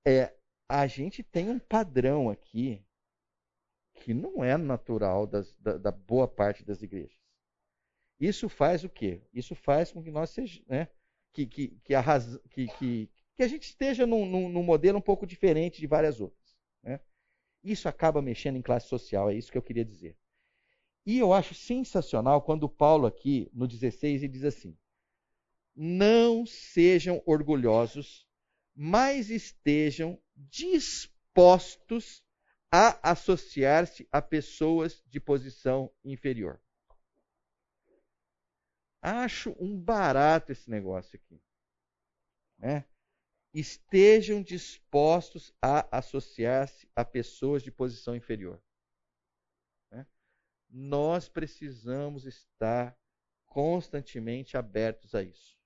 é, 0.07 0.37
a 0.69 0.87
gente 0.87 1.23
tem 1.23 1.49
um 1.49 1.59
padrão 1.59 2.29
aqui 2.29 2.85
que 3.95 4.13
não 4.13 4.45
é 4.45 4.59
natural 4.59 5.27
das, 5.27 5.57
da, 5.57 5.79
da, 5.79 5.91
boa 5.91 6.29
parte 6.29 6.63
das 6.63 6.83
igrejas. 6.83 7.19
Isso 8.21 8.51
faz 8.51 8.85
o 8.85 8.91
quê? 8.91 9.23
Isso 9.33 9.55
faz 9.55 9.93
com 9.93 10.03
que 10.03 10.11
nós 10.11 10.29
sejamos, 10.29 10.69
né, 10.69 10.89
que, 11.33 11.47
que, 11.47 11.69
que, 11.85 11.95
a, 11.95 12.03
que, 12.51 12.67
que, 12.67 13.11
que 13.35 13.43
a 13.43 13.49
gente 13.49 13.65
esteja 13.65 14.07
num, 14.07 14.27
num, 14.27 14.49
num 14.51 14.63
modelo 14.63 14.99
um 14.99 15.03
pouco 15.03 15.27
diferente 15.27 15.81
de 15.81 15.87
várias 15.87 16.21
outras. 16.21 16.57
Né? 16.83 17.01
Isso 17.63 17.89
acaba 17.89 18.21
mexendo 18.21 18.57
em 18.57 18.63
classe 18.63 18.89
social, 18.89 19.31
é 19.31 19.35
isso 19.35 19.53
que 19.53 19.59
eu 19.59 19.63
queria 19.63 19.85
dizer. 19.85 20.17
E 21.05 21.19
eu 21.19 21.33
acho 21.33 21.55
sensacional 21.55 22.43
quando 22.43 22.69
Paulo 22.69 23.07
aqui, 23.07 23.49
no 23.53 23.67
16, 23.67 24.23
ele 24.23 24.33
diz 24.33 24.45
assim: 24.45 24.77
Não 25.75 26.47
sejam 26.47 27.23
orgulhosos, 27.27 28.27
mas 28.75 29.31
estejam 29.31 30.21
dispostos 30.37 32.23
a 32.71 33.11
associar-se 33.11 34.09
a 34.11 34.23
pessoas 34.23 35.03
de 35.07 35.21
posição 35.21 35.93
inferior. 36.05 36.61
Acho 39.01 39.55
um 39.59 39.79
barato 39.79 40.53
esse 40.53 40.71
negócio 40.71 41.17
aqui. 41.17 41.43
Né? 42.59 42.85
Estejam 43.53 44.43
dispostos 44.43 45.53
a 45.61 45.99
associar-se 45.99 46.89
a 46.97 47.05
pessoas 47.05 47.63
de 47.63 47.71
posição 47.71 48.17
inferior. 48.17 48.63
Né? 49.91 50.07
Nós 50.69 51.29
precisamos 51.29 52.25
estar 52.25 52.99
constantemente 53.47 54.57
abertos 54.57 55.15
a 55.15 55.23
isso. 55.23 55.59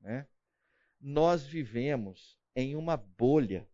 Né? 0.00 0.28
Nós 1.00 1.44
vivemos 1.44 2.38
em 2.54 2.76
uma 2.76 2.96
bolha 2.96 3.68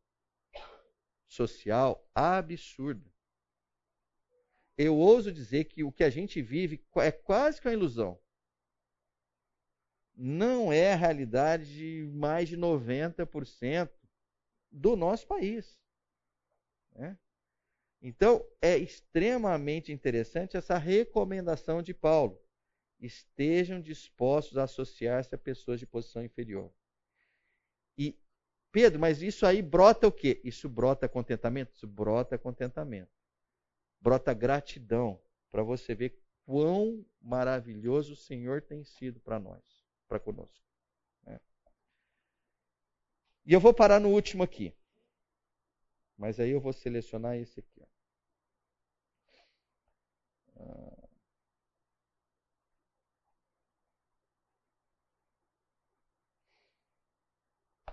social 1.28 2.08
absurda. 2.14 3.12
Eu 4.76 4.96
ouso 4.96 5.30
dizer 5.30 5.64
que 5.64 5.84
o 5.84 5.92
que 5.92 6.02
a 6.02 6.10
gente 6.10 6.40
vive 6.40 6.82
é 6.96 7.12
quase 7.12 7.60
que 7.60 7.68
uma 7.68 7.74
ilusão 7.74 8.18
não 10.14 10.72
é 10.72 10.92
a 10.92 10.96
realidade 10.96 11.74
de 11.74 12.06
mais 12.12 12.48
de 12.48 12.56
90% 12.56 13.90
do 14.70 14.96
nosso 14.96 15.26
país. 15.26 15.78
Né? 16.94 17.18
Então, 18.00 18.44
é 18.60 18.76
extremamente 18.76 19.92
interessante 19.92 20.56
essa 20.56 20.76
recomendação 20.76 21.82
de 21.82 21.94
Paulo. 21.94 22.40
Estejam 23.00 23.80
dispostos 23.80 24.58
a 24.58 24.64
associar-se 24.64 25.34
a 25.34 25.38
pessoas 25.38 25.80
de 25.80 25.86
posição 25.86 26.22
inferior. 26.24 26.72
E, 27.96 28.18
Pedro, 28.70 29.00
mas 29.00 29.22
isso 29.22 29.44
aí 29.46 29.60
brota 29.60 30.06
o 30.06 30.12
quê? 30.12 30.40
Isso 30.44 30.68
brota 30.68 31.08
contentamento? 31.08 31.74
Isso 31.74 31.86
brota 31.86 32.38
contentamento. 32.38 33.10
Brota 34.00 34.32
gratidão 34.32 35.20
para 35.50 35.62
você 35.62 35.94
ver 35.94 36.20
quão 36.44 37.04
maravilhoso 37.20 38.14
o 38.14 38.16
Senhor 38.16 38.62
tem 38.62 38.82
sido 38.84 39.20
para 39.20 39.38
nós 39.38 39.81
para 40.12 40.20
conosco. 40.20 40.62
Né? 41.24 41.40
E 43.46 43.52
eu 43.54 43.60
vou 43.60 43.72
parar 43.72 43.98
no 43.98 44.10
último 44.10 44.42
aqui. 44.42 44.74
Mas 46.18 46.38
aí 46.38 46.50
eu 46.50 46.60
vou 46.60 46.72
selecionar 46.72 47.36
esse 47.36 47.60
aqui. 47.60 47.80
Ó. 47.80 47.86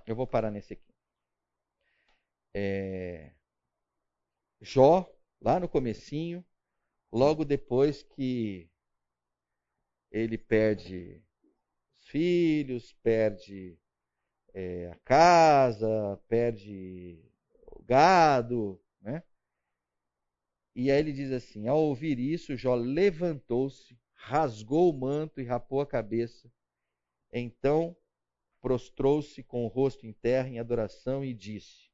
Eu 0.06 0.16
vou 0.16 0.28
parar 0.28 0.52
nesse 0.52 0.74
aqui. 0.74 0.94
É... 2.54 3.32
Jó, 4.60 5.10
lá 5.40 5.60
no 5.60 5.70
comecinho, 5.70 6.46
logo 7.12 7.46
depois 7.46 8.04
que 8.04 8.70
ele 10.12 10.38
perde 10.38 11.24
filhos, 12.10 12.94
perde 13.04 13.78
é, 14.54 14.88
a 14.88 14.96
casa, 14.98 16.20
perde 16.28 17.24
o 17.68 17.84
gado, 17.84 18.82
né? 19.00 19.24
E 20.76 20.92
aí 20.92 21.00
ele 21.00 21.14
diz 21.14 21.32
assim: 21.32 21.68
ao 21.68 21.80
ouvir 21.80 22.20
isso, 22.20 22.58
Jó 22.58 22.76
levantou-se, 22.76 23.98
rasgou 24.14 24.92
o 24.92 24.98
manto 24.98 25.40
e 25.40 25.46
rapou 25.46 25.82
a 25.82 25.88
cabeça. 25.88 26.52
Então 27.32 27.96
prostrou-se 28.60 29.42
com 29.44 29.64
o 29.64 29.68
rosto 29.68 30.06
em 30.06 30.14
terra 30.14 30.50
em 30.50 30.60
adoração 30.60 31.24
e 31.24 31.34
disse: 31.34 31.92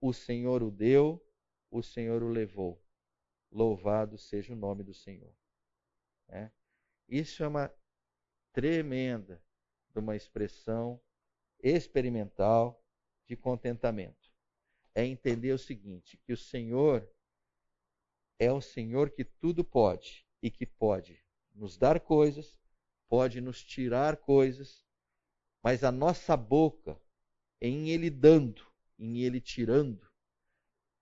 O 0.00 0.12
Senhor 0.12 0.62
o 0.62 0.70
deu, 0.70 1.24
o 1.70 1.82
Senhor 1.82 2.22
o 2.22 2.28
levou. 2.28 2.82
Louvado 3.50 4.18
seja 4.18 4.52
o 4.52 4.56
nome 4.56 4.84
do 4.84 4.94
Senhor. 4.94 5.34
É. 6.28 6.50
Isso 7.08 7.42
é 7.42 7.48
uma 7.48 7.72
tremenda 8.52 9.42
de 9.90 9.98
uma 9.98 10.16
expressão 10.16 11.00
experimental 11.62 12.82
de 13.26 13.36
contentamento. 13.36 14.30
É 14.94 15.04
entender 15.04 15.52
o 15.52 15.58
seguinte, 15.58 16.16
que 16.16 16.32
o 16.32 16.36
Senhor 16.36 17.08
é 18.38 18.50
o 18.50 18.60
Senhor 18.60 19.10
que 19.10 19.24
tudo 19.24 19.62
pode 19.62 20.26
e 20.42 20.50
que 20.50 20.66
pode 20.66 21.22
nos 21.54 21.76
dar 21.76 22.00
coisas, 22.00 22.58
pode 23.08 23.40
nos 23.40 23.62
tirar 23.62 24.16
coisas, 24.16 24.84
mas 25.62 25.84
a 25.84 25.92
nossa 25.92 26.36
boca, 26.36 27.00
em 27.60 27.90
Ele 27.90 28.08
dando, 28.08 28.66
em 28.98 29.18
Ele 29.18 29.40
tirando, 29.40 30.10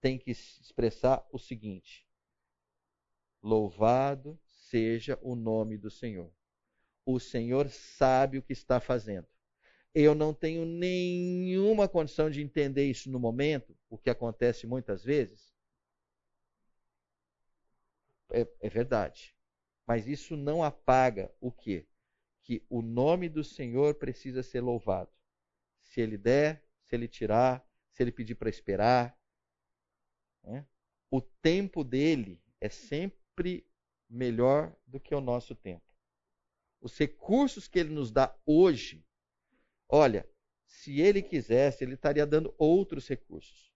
tem 0.01 0.19
que 0.19 0.31
expressar 0.31 1.27
o 1.33 1.39
seguinte: 1.39 2.07
Louvado 3.43 4.39
seja 4.47 5.19
o 5.23 5.35
nome 5.35 5.79
do 5.79 5.91
Senhor. 5.91 6.33
O 7.11 7.19
Senhor 7.19 7.71
sabe 7.71 8.37
o 8.37 8.43
que 8.43 8.53
está 8.53 8.79
fazendo. 8.79 9.27
Eu 9.95 10.15
não 10.15 10.35
tenho 10.35 10.67
nenhuma 10.67 11.89
condição 11.89 12.29
de 12.29 12.43
entender 12.43 12.85
isso 12.85 13.11
no 13.11 13.19
momento, 13.19 13.75
o 13.89 13.97
que 13.97 14.11
acontece 14.11 14.67
muitas 14.67 15.03
vezes. 15.03 15.51
É, 18.31 18.47
é 18.61 18.69
verdade. 18.69 19.35
Mas 19.87 20.07
isso 20.07 20.37
não 20.37 20.63
apaga 20.63 21.35
o 21.41 21.51
quê? 21.51 21.87
Que 22.43 22.63
o 22.69 22.83
nome 22.83 23.27
do 23.31 23.43
Senhor 23.43 23.95
precisa 23.95 24.43
ser 24.43 24.61
louvado. 24.61 25.11
Se 25.81 26.03
ele 26.03 26.19
der, 26.19 26.63
se 26.85 26.95
ele 26.95 27.09
tirar, 27.09 27.67
se 27.91 28.03
ele 28.03 28.13
pedir 28.13 28.35
para 28.35 28.51
esperar. 28.51 29.19
Né? 30.43 30.67
O 31.11 31.23
tempo 31.23 31.83
dele 31.83 32.39
é 32.61 32.69
sempre 32.69 33.67
melhor 34.11 34.77
do 34.87 35.01
que 35.01 35.15
o 35.15 35.23
nosso 35.23 35.55
tempo. 35.55 35.88
Os 36.81 36.97
recursos 36.97 37.67
que 37.67 37.79
ele 37.79 37.91
nos 37.91 38.11
dá 38.11 38.35
hoje 38.47 39.05
Olha, 39.89 40.29
se 40.67 41.01
ele 41.01 41.23
quisesse, 41.23 41.83
ele 41.83 41.95
estaria 41.95 42.27
dando 42.27 42.55
outros 42.59 43.09
recursos. 43.09 43.73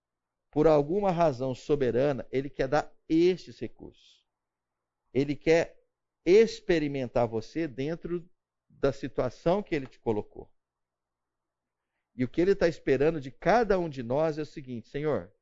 Por 0.50 0.66
alguma 0.66 1.10
razão 1.10 1.54
soberana, 1.54 2.26
ele 2.30 2.50
quer 2.50 2.68
dar 2.68 2.94
estes 3.08 3.58
recursos. 3.58 4.22
Ele 5.14 5.34
quer 5.34 5.82
experimentar 6.26 7.26
você 7.26 7.66
dentro 7.66 8.28
da 8.68 8.92
situação 8.92 9.62
que 9.62 9.74
ele 9.74 9.86
te 9.86 9.98
colocou. 9.98 10.52
E 12.14 12.24
o 12.24 12.28
que 12.28 12.42
ele 12.42 12.52
está 12.52 12.68
esperando 12.68 13.18
de 13.18 13.30
cada 13.30 13.78
um 13.78 13.88
de 13.88 14.02
nós 14.02 14.36
é 14.36 14.42
o 14.42 14.46
seguinte: 14.46 14.88
Senhor, 14.88 15.32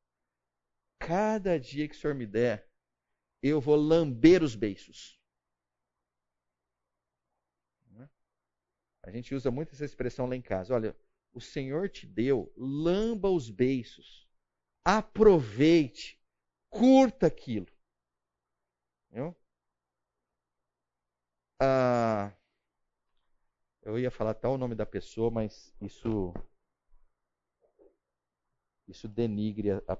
cada 1.00 1.58
dia 1.58 1.88
que 1.88 1.96
o 1.96 1.98
Senhor 1.98 2.14
me 2.14 2.26
der, 2.26 2.70
eu 3.42 3.60
vou 3.60 3.74
lamber 3.74 4.40
os 4.44 4.54
beiços. 4.54 5.19
A 9.02 9.10
gente 9.10 9.34
usa 9.34 9.50
muito 9.50 9.72
essa 9.74 9.84
expressão 9.84 10.26
lá 10.26 10.36
em 10.36 10.42
casa. 10.42 10.74
Olha, 10.74 10.96
o 11.32 11.40
Senhor 11.40 11.88
te 11.88 12.06
deu, 12.06 12.52
lamba 12.56 13.30
os 13.30 13.50
beiços. 13.50 14.28
Aproveite, 14.84 16.18
curta 16.68 17.26
aquilo. 17.26 17.66
Ah, 21.62 22.32
eu 23.82 23.98
ia 23.98 24.10
falar 24.10 24.32
tal 24.32 24.54
o 24.54 24.58
nome 24.58 24.74
da 24.74 24.86
pessoa, 24.86 25.30
mas 25.30 25.74
isso 25.80 26.32
isso 28.88 29.06
denigre 29.06 29.70
a, 29.70 29.82
a, 29.86 29.98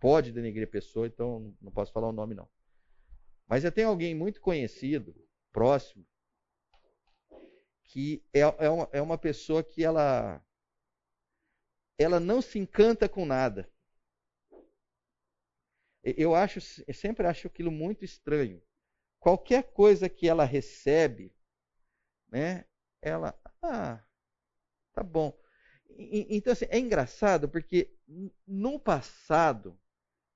pode 0.00 0.32
denigrir 0.32 0.66
a 0.66 0.70
pessoa, 0.70 1.06
então 1.06 1.54
não 1.62 1.70
posso 1.70 1.92
falar 1.92 2.08
o 2.08 2.12
nome 2.12 2.34
não. 2.34 2.48
Mas 3.46 3.62
eu 3.62 3.70
tenho 3.70 3.88
alguém 3.88 4.16
muito 4.16 4.40
conhecido, 4.40 5.14
próximo, 5.52 6.04
que 7.86 8.22
é, 8.32 8.40
é, 8.40 8.68
uma, 8.68 8.88
é 8.92 9.00
uma 9.00 9.18
pessoa 9.18 9.62
que 9.62 9.84
ela, 9.84 10.44
ela 11.98 12.20
não 12.20 12.42
se 12.42 12.58
encanta 12.58 13.08
com 13.08 13.24
nada. 13.24 13.70
Eu 16.02 16.34
acho, 16.34 16.60
eu 16.86 16.94
sempre 16.94 17.26
acho 17.26 17.46
aquilo 17.48 17.70
muito 17.70 18.04
estranho. 18.04 18.62
Qualquer 19.18 19.72
coisa 19.72 20.08
que 20.08 20.28
ela 20.28 20.44
recebe, 20.44 21.34
né, 22.28 22.64
ela, 23.02 23.36
ah, 23.62 24.00
tá 24.92 25.02
bom. 25.02 25.36
Então, 25.98 26.52
assim, 26.52 26.66
é 26.68 26.78
engraçado 26.78 27.48
porque 27.48 27.92
no 28.46 28.78
passado 28.78 29.78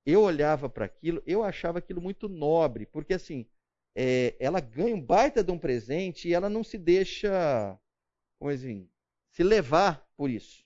eu 0.05 0.23
olhava 0.23 0.69
para 0.69 0.87
aquilo, 0.87 1.23
eu 1.27 1.45
achava 1.45 1.79
aquilo 1.79 2.01
muito 2.01 2.29
nobre, 2.29 2.87
porque 2.87 3.15
assim, 3.15 3.47
é, 3.95 4.37
ela 4.39 4.61
ganha 4.61 4.95
um 4.95 5.01
baita 5.01 5.43
de 5.43 5.51
um 5.51 5.59
presente 5.59 6.29
e 6.29 6.35
ela 6.35 6.49
não 6.49 6.62
se 6.62 6.79
deixa, 6.79 7.79
como 8.39 8.51
assim, 8.51 8.89
se 9.31 9.43
levar 9.43 10.07
por 10.17 10.31
isso. 10.31 10.65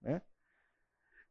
Né? 0.00 0.22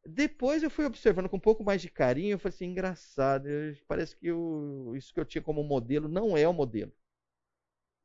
Depois 0.05 0.63
eu 0.63 0.69
fui 0.69 0.85
observando 0.85 1.29
com 1.29 1.37
um 1.37 1.41
pouco 1.41 1.63
mais 1.63 1.81
de 1.81 1.89
carinho, 1.89 2.33
eu 2.33 2.39
falei 2.39 2.55
assim, 2.55 2.65
engraçado, 2.65 3.47
parece 3.87 4.15
que 4.15 4.27
eu, 4.27 4.93
isso 4.95 5.13
que 5.13 5.19
eu 5.19 5.25
tinha 5.25 5.41
como 5.41 5.63
modelo 5.63 6.07
não 6.07 6.37
é 6.37 6.47
o 6.47 6.53
modelo. 6.53 6.93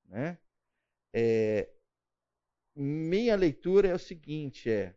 Né? 0.07 0.39
É, 1.13 1.69
minha 2.75 3.37
leitura 3.37 3.89
é 3.89 3.95
o 3.95 3.99
seguinte, 3.99 4.71
é 4.71 4.95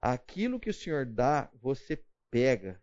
aquilo 0.00 0.60
que 0.60 0.70
o 0.70 0.74
Senhor 0.74 1.04
dá, 1.06 1.50
você 1.54 2.02
pega 2.30 2.80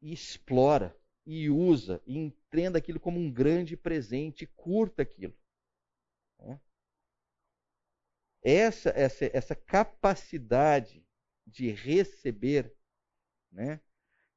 e 0.00 0.12
explora 0.12 0.97
e 1.30 1.50
usa 1.50 2.02
e 2.06 2.16
entenda 2.16 2.78
aquilo 2.78 2.98
como 2.98 3.20
um 3.20 3.30
grande 3.30 3.76
presente, 3.76 4.46
curta 4.46 5.02
aquilo. 5.02 5.36
Né? 6.38 6.58
Essa, 8.42 8.88
essa, 8.96 9.30
essa 9.36 9.54
capacidade 9.54 11.06
de 11.46 11.70
receber 11.70 12.74
né, 13.52 13.78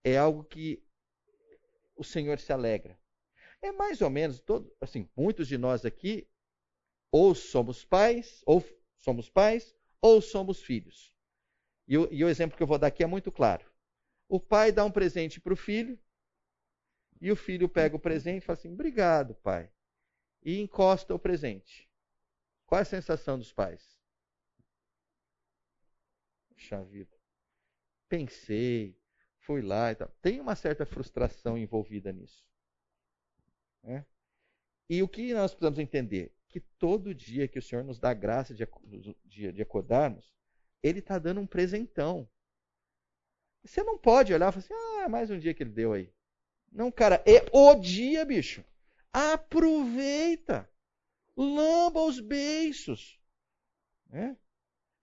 é 0.03 0.17
algo 0.17 0.43
que 0.43 0.83
o 1.95 2.03
Senhor 2.03 2.37
se 2.39 2.51
alegra. 2.51 2.99
É 3.61 3.71
mais 3.71 4.01
ou 4.01 4.09
menos, 4.09 4.41
todo, 4.41 4.75
assim, 4.81 5.09
muitos 5.15 5.47
de 5.47 5.57
nós 5.57 5.85
aqui, 5.85 6.27
ou 7.09 7.33
somos 7.33 7.85
pais, 7.85 8.41
ou 8.45 8.61
somos 8.97 9.29
pais, 9.29 9.73
ou 10.01 10.21
somos 10.21 10.61
filhos. 10.61 11.13
E 11.87 11.97
o, 11.97 12.11
e 12.11 12.21
o 12.21 12.27
exemplo 12.27 12.57
que 12.57 12.63
eu 12.63 12.67
vou 12.67 12.77
dar 12.77 12.87
aqui 12.87 13.01
é 13.01 13.07
muito 13.07 13.31
claro. 13.31 13.65
O 14.27 14.41
pai 14.41 14.73
dá 14.73 14.83
um 14.83 14.91
presente 14.91 15.39
para 15.39 15.53
o 15.53 15.57
filho, 15.57 15.97
e 17.21 17.31
o 17.31 17.35
filho 17.35 17.69
pega 17.69 17.95
o 17.95 17.99
presente 17.99 18.41
e 18.41 18.45
fala 18.45 18.57
assim: 18.57 18.73
obrigado, 18.73 19.35
pai. 19.35 19.71
E 20.43 20.59
encosta 20.59 21.13
o 21.13 21.19
presente. 21.19 21.87
Qual 22.65 22.79
é 22.79 22.81
a 22.81 22.85
sensação 22.85 23.37
dos 23.37 23.53
pais? 23.53 23.95
Puxa 26.49 26.83
vida. 26.83 27.15
Pensei, 28.09 28.97
fui 29.39 29.61
lá 29.61 29.91
e 29.91 29.95
tal. 29.95 30.09
Tem 30.21 30.39
uma 30.39 30.55
certa 30.55 30.85
frustração 30.85 31.57
envolvida 31.57 32.11
nisso. 32.11 32.43
Né? 33.83 34.05
E 34.89 35.03
o 35.03 35.07
que 35.07 35.33
nós 35.33 35.51
precisamos 35.51 35.79
entender? 35.79 36.33
Que 36.49 36.59
todo 36.59 37.13
dia 37.13 37.47
que 37.47 37.59
o 37.59 37.61
Senhor 37.61 37.83
nos 37.83 37.99
dá 37.99 38.09
a 38.09 38.15
graça 38.15 38.53
de, 38.53 38.67
de, 39.25 39.51
de 39.51 39.61
acordarmos, 39.61 40.33
Ele 40.81 40.99
está 40.99 41.19
dando 41.19 41.39
um 41.39 41.47
presentão. 41.47 42.27
Você 43.63 43.83
não 43.83 43.97
pode 43.97 44.33
olhar 44.33 44.49
e 44.49 44.51
falar 44.51 44.65
assim: 44.65 45.03
ah, 45.03 45.07
mais 45.07 45.29
um 45.29 45.37
dia 45.37 45.53
que 45.53 45.61
Ele 45.61 45.69
deu 45.69 45.93
aí. 45.93 46.11
Não, 46.71 46.91
cara, 46.91 47.21
é 47.25 47.45
o 47.51 47.75
dia, 47.75 48.23
bicho. 48.23 48.63
Aproveita. 49.11 50.69
Lamba 51.35 52.01
os 52.01 52.19
beiços. 52.19 53.19
Né? 54.07 54.37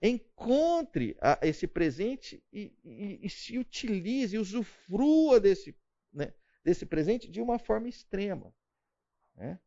Encontre 0.01 1.17
a, 1.21 1.39
esse 1.41 1.67
presente 1.67 2.43
e, 2.51 2.73
e, 2.83 3.19
e, 3.23 3.29
se 3.29 3.57
utilize, 3.57 4.37
usufrua 4.37 5.39
desse, 5.39 5.75
né, 6.13 6.33
desse 6.63 6.85
presente 6.85 7.29
de 7.29 7.41
uma 7.41 7.59
forma 7.59 7.89
extrema. 7.89 8.53
Né? 9.35 9.59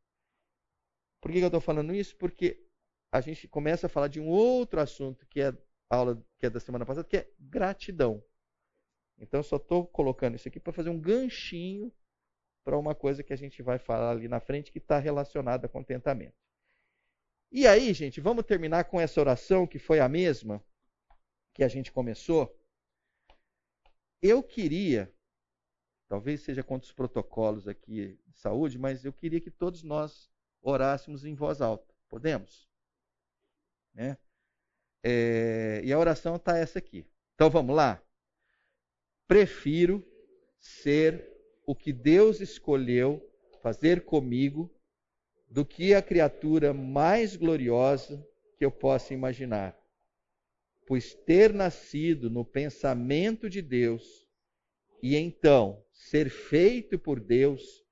Por 1.20 1.30
que 1.30 1.38
eu 1.38 1.46
estou 1.46 1.60
falando 1.60 1.94
isso? 1.94 2.16
Porque 2.16 2.66
a 3.12 3.20
gente 3.20 3.46
começa 3.46 3.86
a 3.86 3.90
falar 3.90 4.08
de 4.08 4.18
um 4.18 4.26
outro 4.26 4.80
assunto 4.80 5.26
que 5.26 5.40
é 5.40 5.56
aula 5.88 6.24
que 6.38 6.46
é 6.46 6.50
da 6.50 6.58
semana 6.58 6.86
passada, 6.86 7.06
que 7.06 7.18
é 7.18 7.30
gratidão. 7.38 8.24
Então, 9.18 9.42
só 9.42 9.56
estou 9.56 9.86
colocando 9.86 10.36
isso 10.36 10.48
aqui 10.48 10.58
para 10.58 10.72
fazer 10.72 10.90
um 10.90 11.00
ganchinho 11.00 11.92
para 12.64 12.78
uma 12.78 12.94
coisa 12.94 13.22
que 13.22 13.32
a 13.32 13.36
gente 13.36 13.62
vai 13.62 13.78
falar 13.78 14.10
ali 14.10 14.28
na 14.28 14.40
frente 14.40 14.70
que 14.70 14.78
está 14.78 14.98
relacionada 14.98 15.66
a 15.66 15.68
contentamento. 15.68 16.34
E 17.50 17.66
aí, 17.66 17.92
gente, 17.92 18.20
vamos 18.20 18.44
terminar 18.46 18.84
com 18.84 19.00
essa 19.00 19.20
oração 19.20 19.66
que 19.66 19.78
foi 19.78 20.00
a 20.00 20.08
mesma 20.08 20.64
que 21.52 21.62
a 21.62 21.68
gente 21.68 21.92
começou. 21.92 22.58
Eu 24.22 24.42
queria, 24.42 25.12
talvez 26.08 26.40
seja 26.40 26.62
contra 26.62 26.86
os 26.86 26.92
protocolos 26.92 27.68
aqui 27.68 28.18
de 28.26 28.38
saúde, 28.38 28.78
mas 28.78 29.04
eu 29.04 29.12
queria 29.12 29.40
que 29.40 29.50
todos 29.50 29.82
nós 29.82 30.30
orássemos 30.62 31.24
em 31.24 31.34
voz 31.34 31.60
alta. 31.60 31.92
Podemos? 32.08 32.68
Né? 33.92 34.16
É, 35.02 35.82
e 35.84 35.92
a 35.92 35.98
oração 35.98 36.36
está 36.36 36.56
essa 36.56 36.78
aqui. 36.78 37.04
Então 37.34 37.50
vamos 37.50 37.74
lá? 37.74 38.00
Prefiro 39.32 40.06
ser 40.60 41.26
o 41.64 41.74
que 41.74 41.90
Deus 41.90 42.38
escolheu 42.38 43.26
fazer 43.62 44.04
comigo 44.04 44.70
do 45.48 45.64
que 45.64 45.94
a 45.94 46.02
criatura 46.02 46.74
mais 46.74 47.34
gloriosa 47.34 48.22
que 48.58 48.64
eu 48.66 48.70
possa 48.70 49.14
imaginar. 49.14 49.74
Pois 50.86 51.14
ter 51.14 51.50
nascido 51.50 52.28
no 52.28 52.44
pensamento 52.44 53.48
de 53.48 53.62
Deus 53.62 54.28
e 55.02 55.16
então 55.16 55.82
ser 55.94 56.28
feito 56.28 56.98
por 56.98 57.18
Deus 57.18 57.82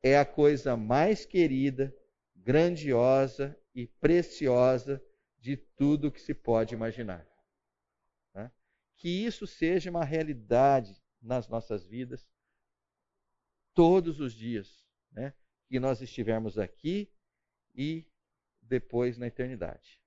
é 0.00 0.16
a 0.16 0.24
coisa 0.24 0.76
mais 0.76 1.26
querida, 1.26 1.92
grandiosa 2.36 3.58
e 3.74 3.88
preciosa 3.88 5.04
de 5.40 5.56
tudo 5.56 6.12
que 6.12 6.20
se 6.20 6.32
pode 6.32 6.72
imaginar. 6.72 7.33
Que 8.96 9.08
isso 9.08 9.46
seja 9.46 9.90
uma 9.90 10.04
realidade 10.04 11.00
nas 11.20 11.48
nossas 11.48 11.86
vidas 11.86 12.28
todos 13.74 14.20
os 14.20 14.32
dias, 14.32 14.86
né? 15.10 15.34
que 15.66 15.80
nós 15.80 16.00
estivermos 16.00 16.58
aqui 16.58 17.10
e 17.74 18.06
depois 18.62 19.18
na 19.18 19.26
eternidade. 19.26 20.00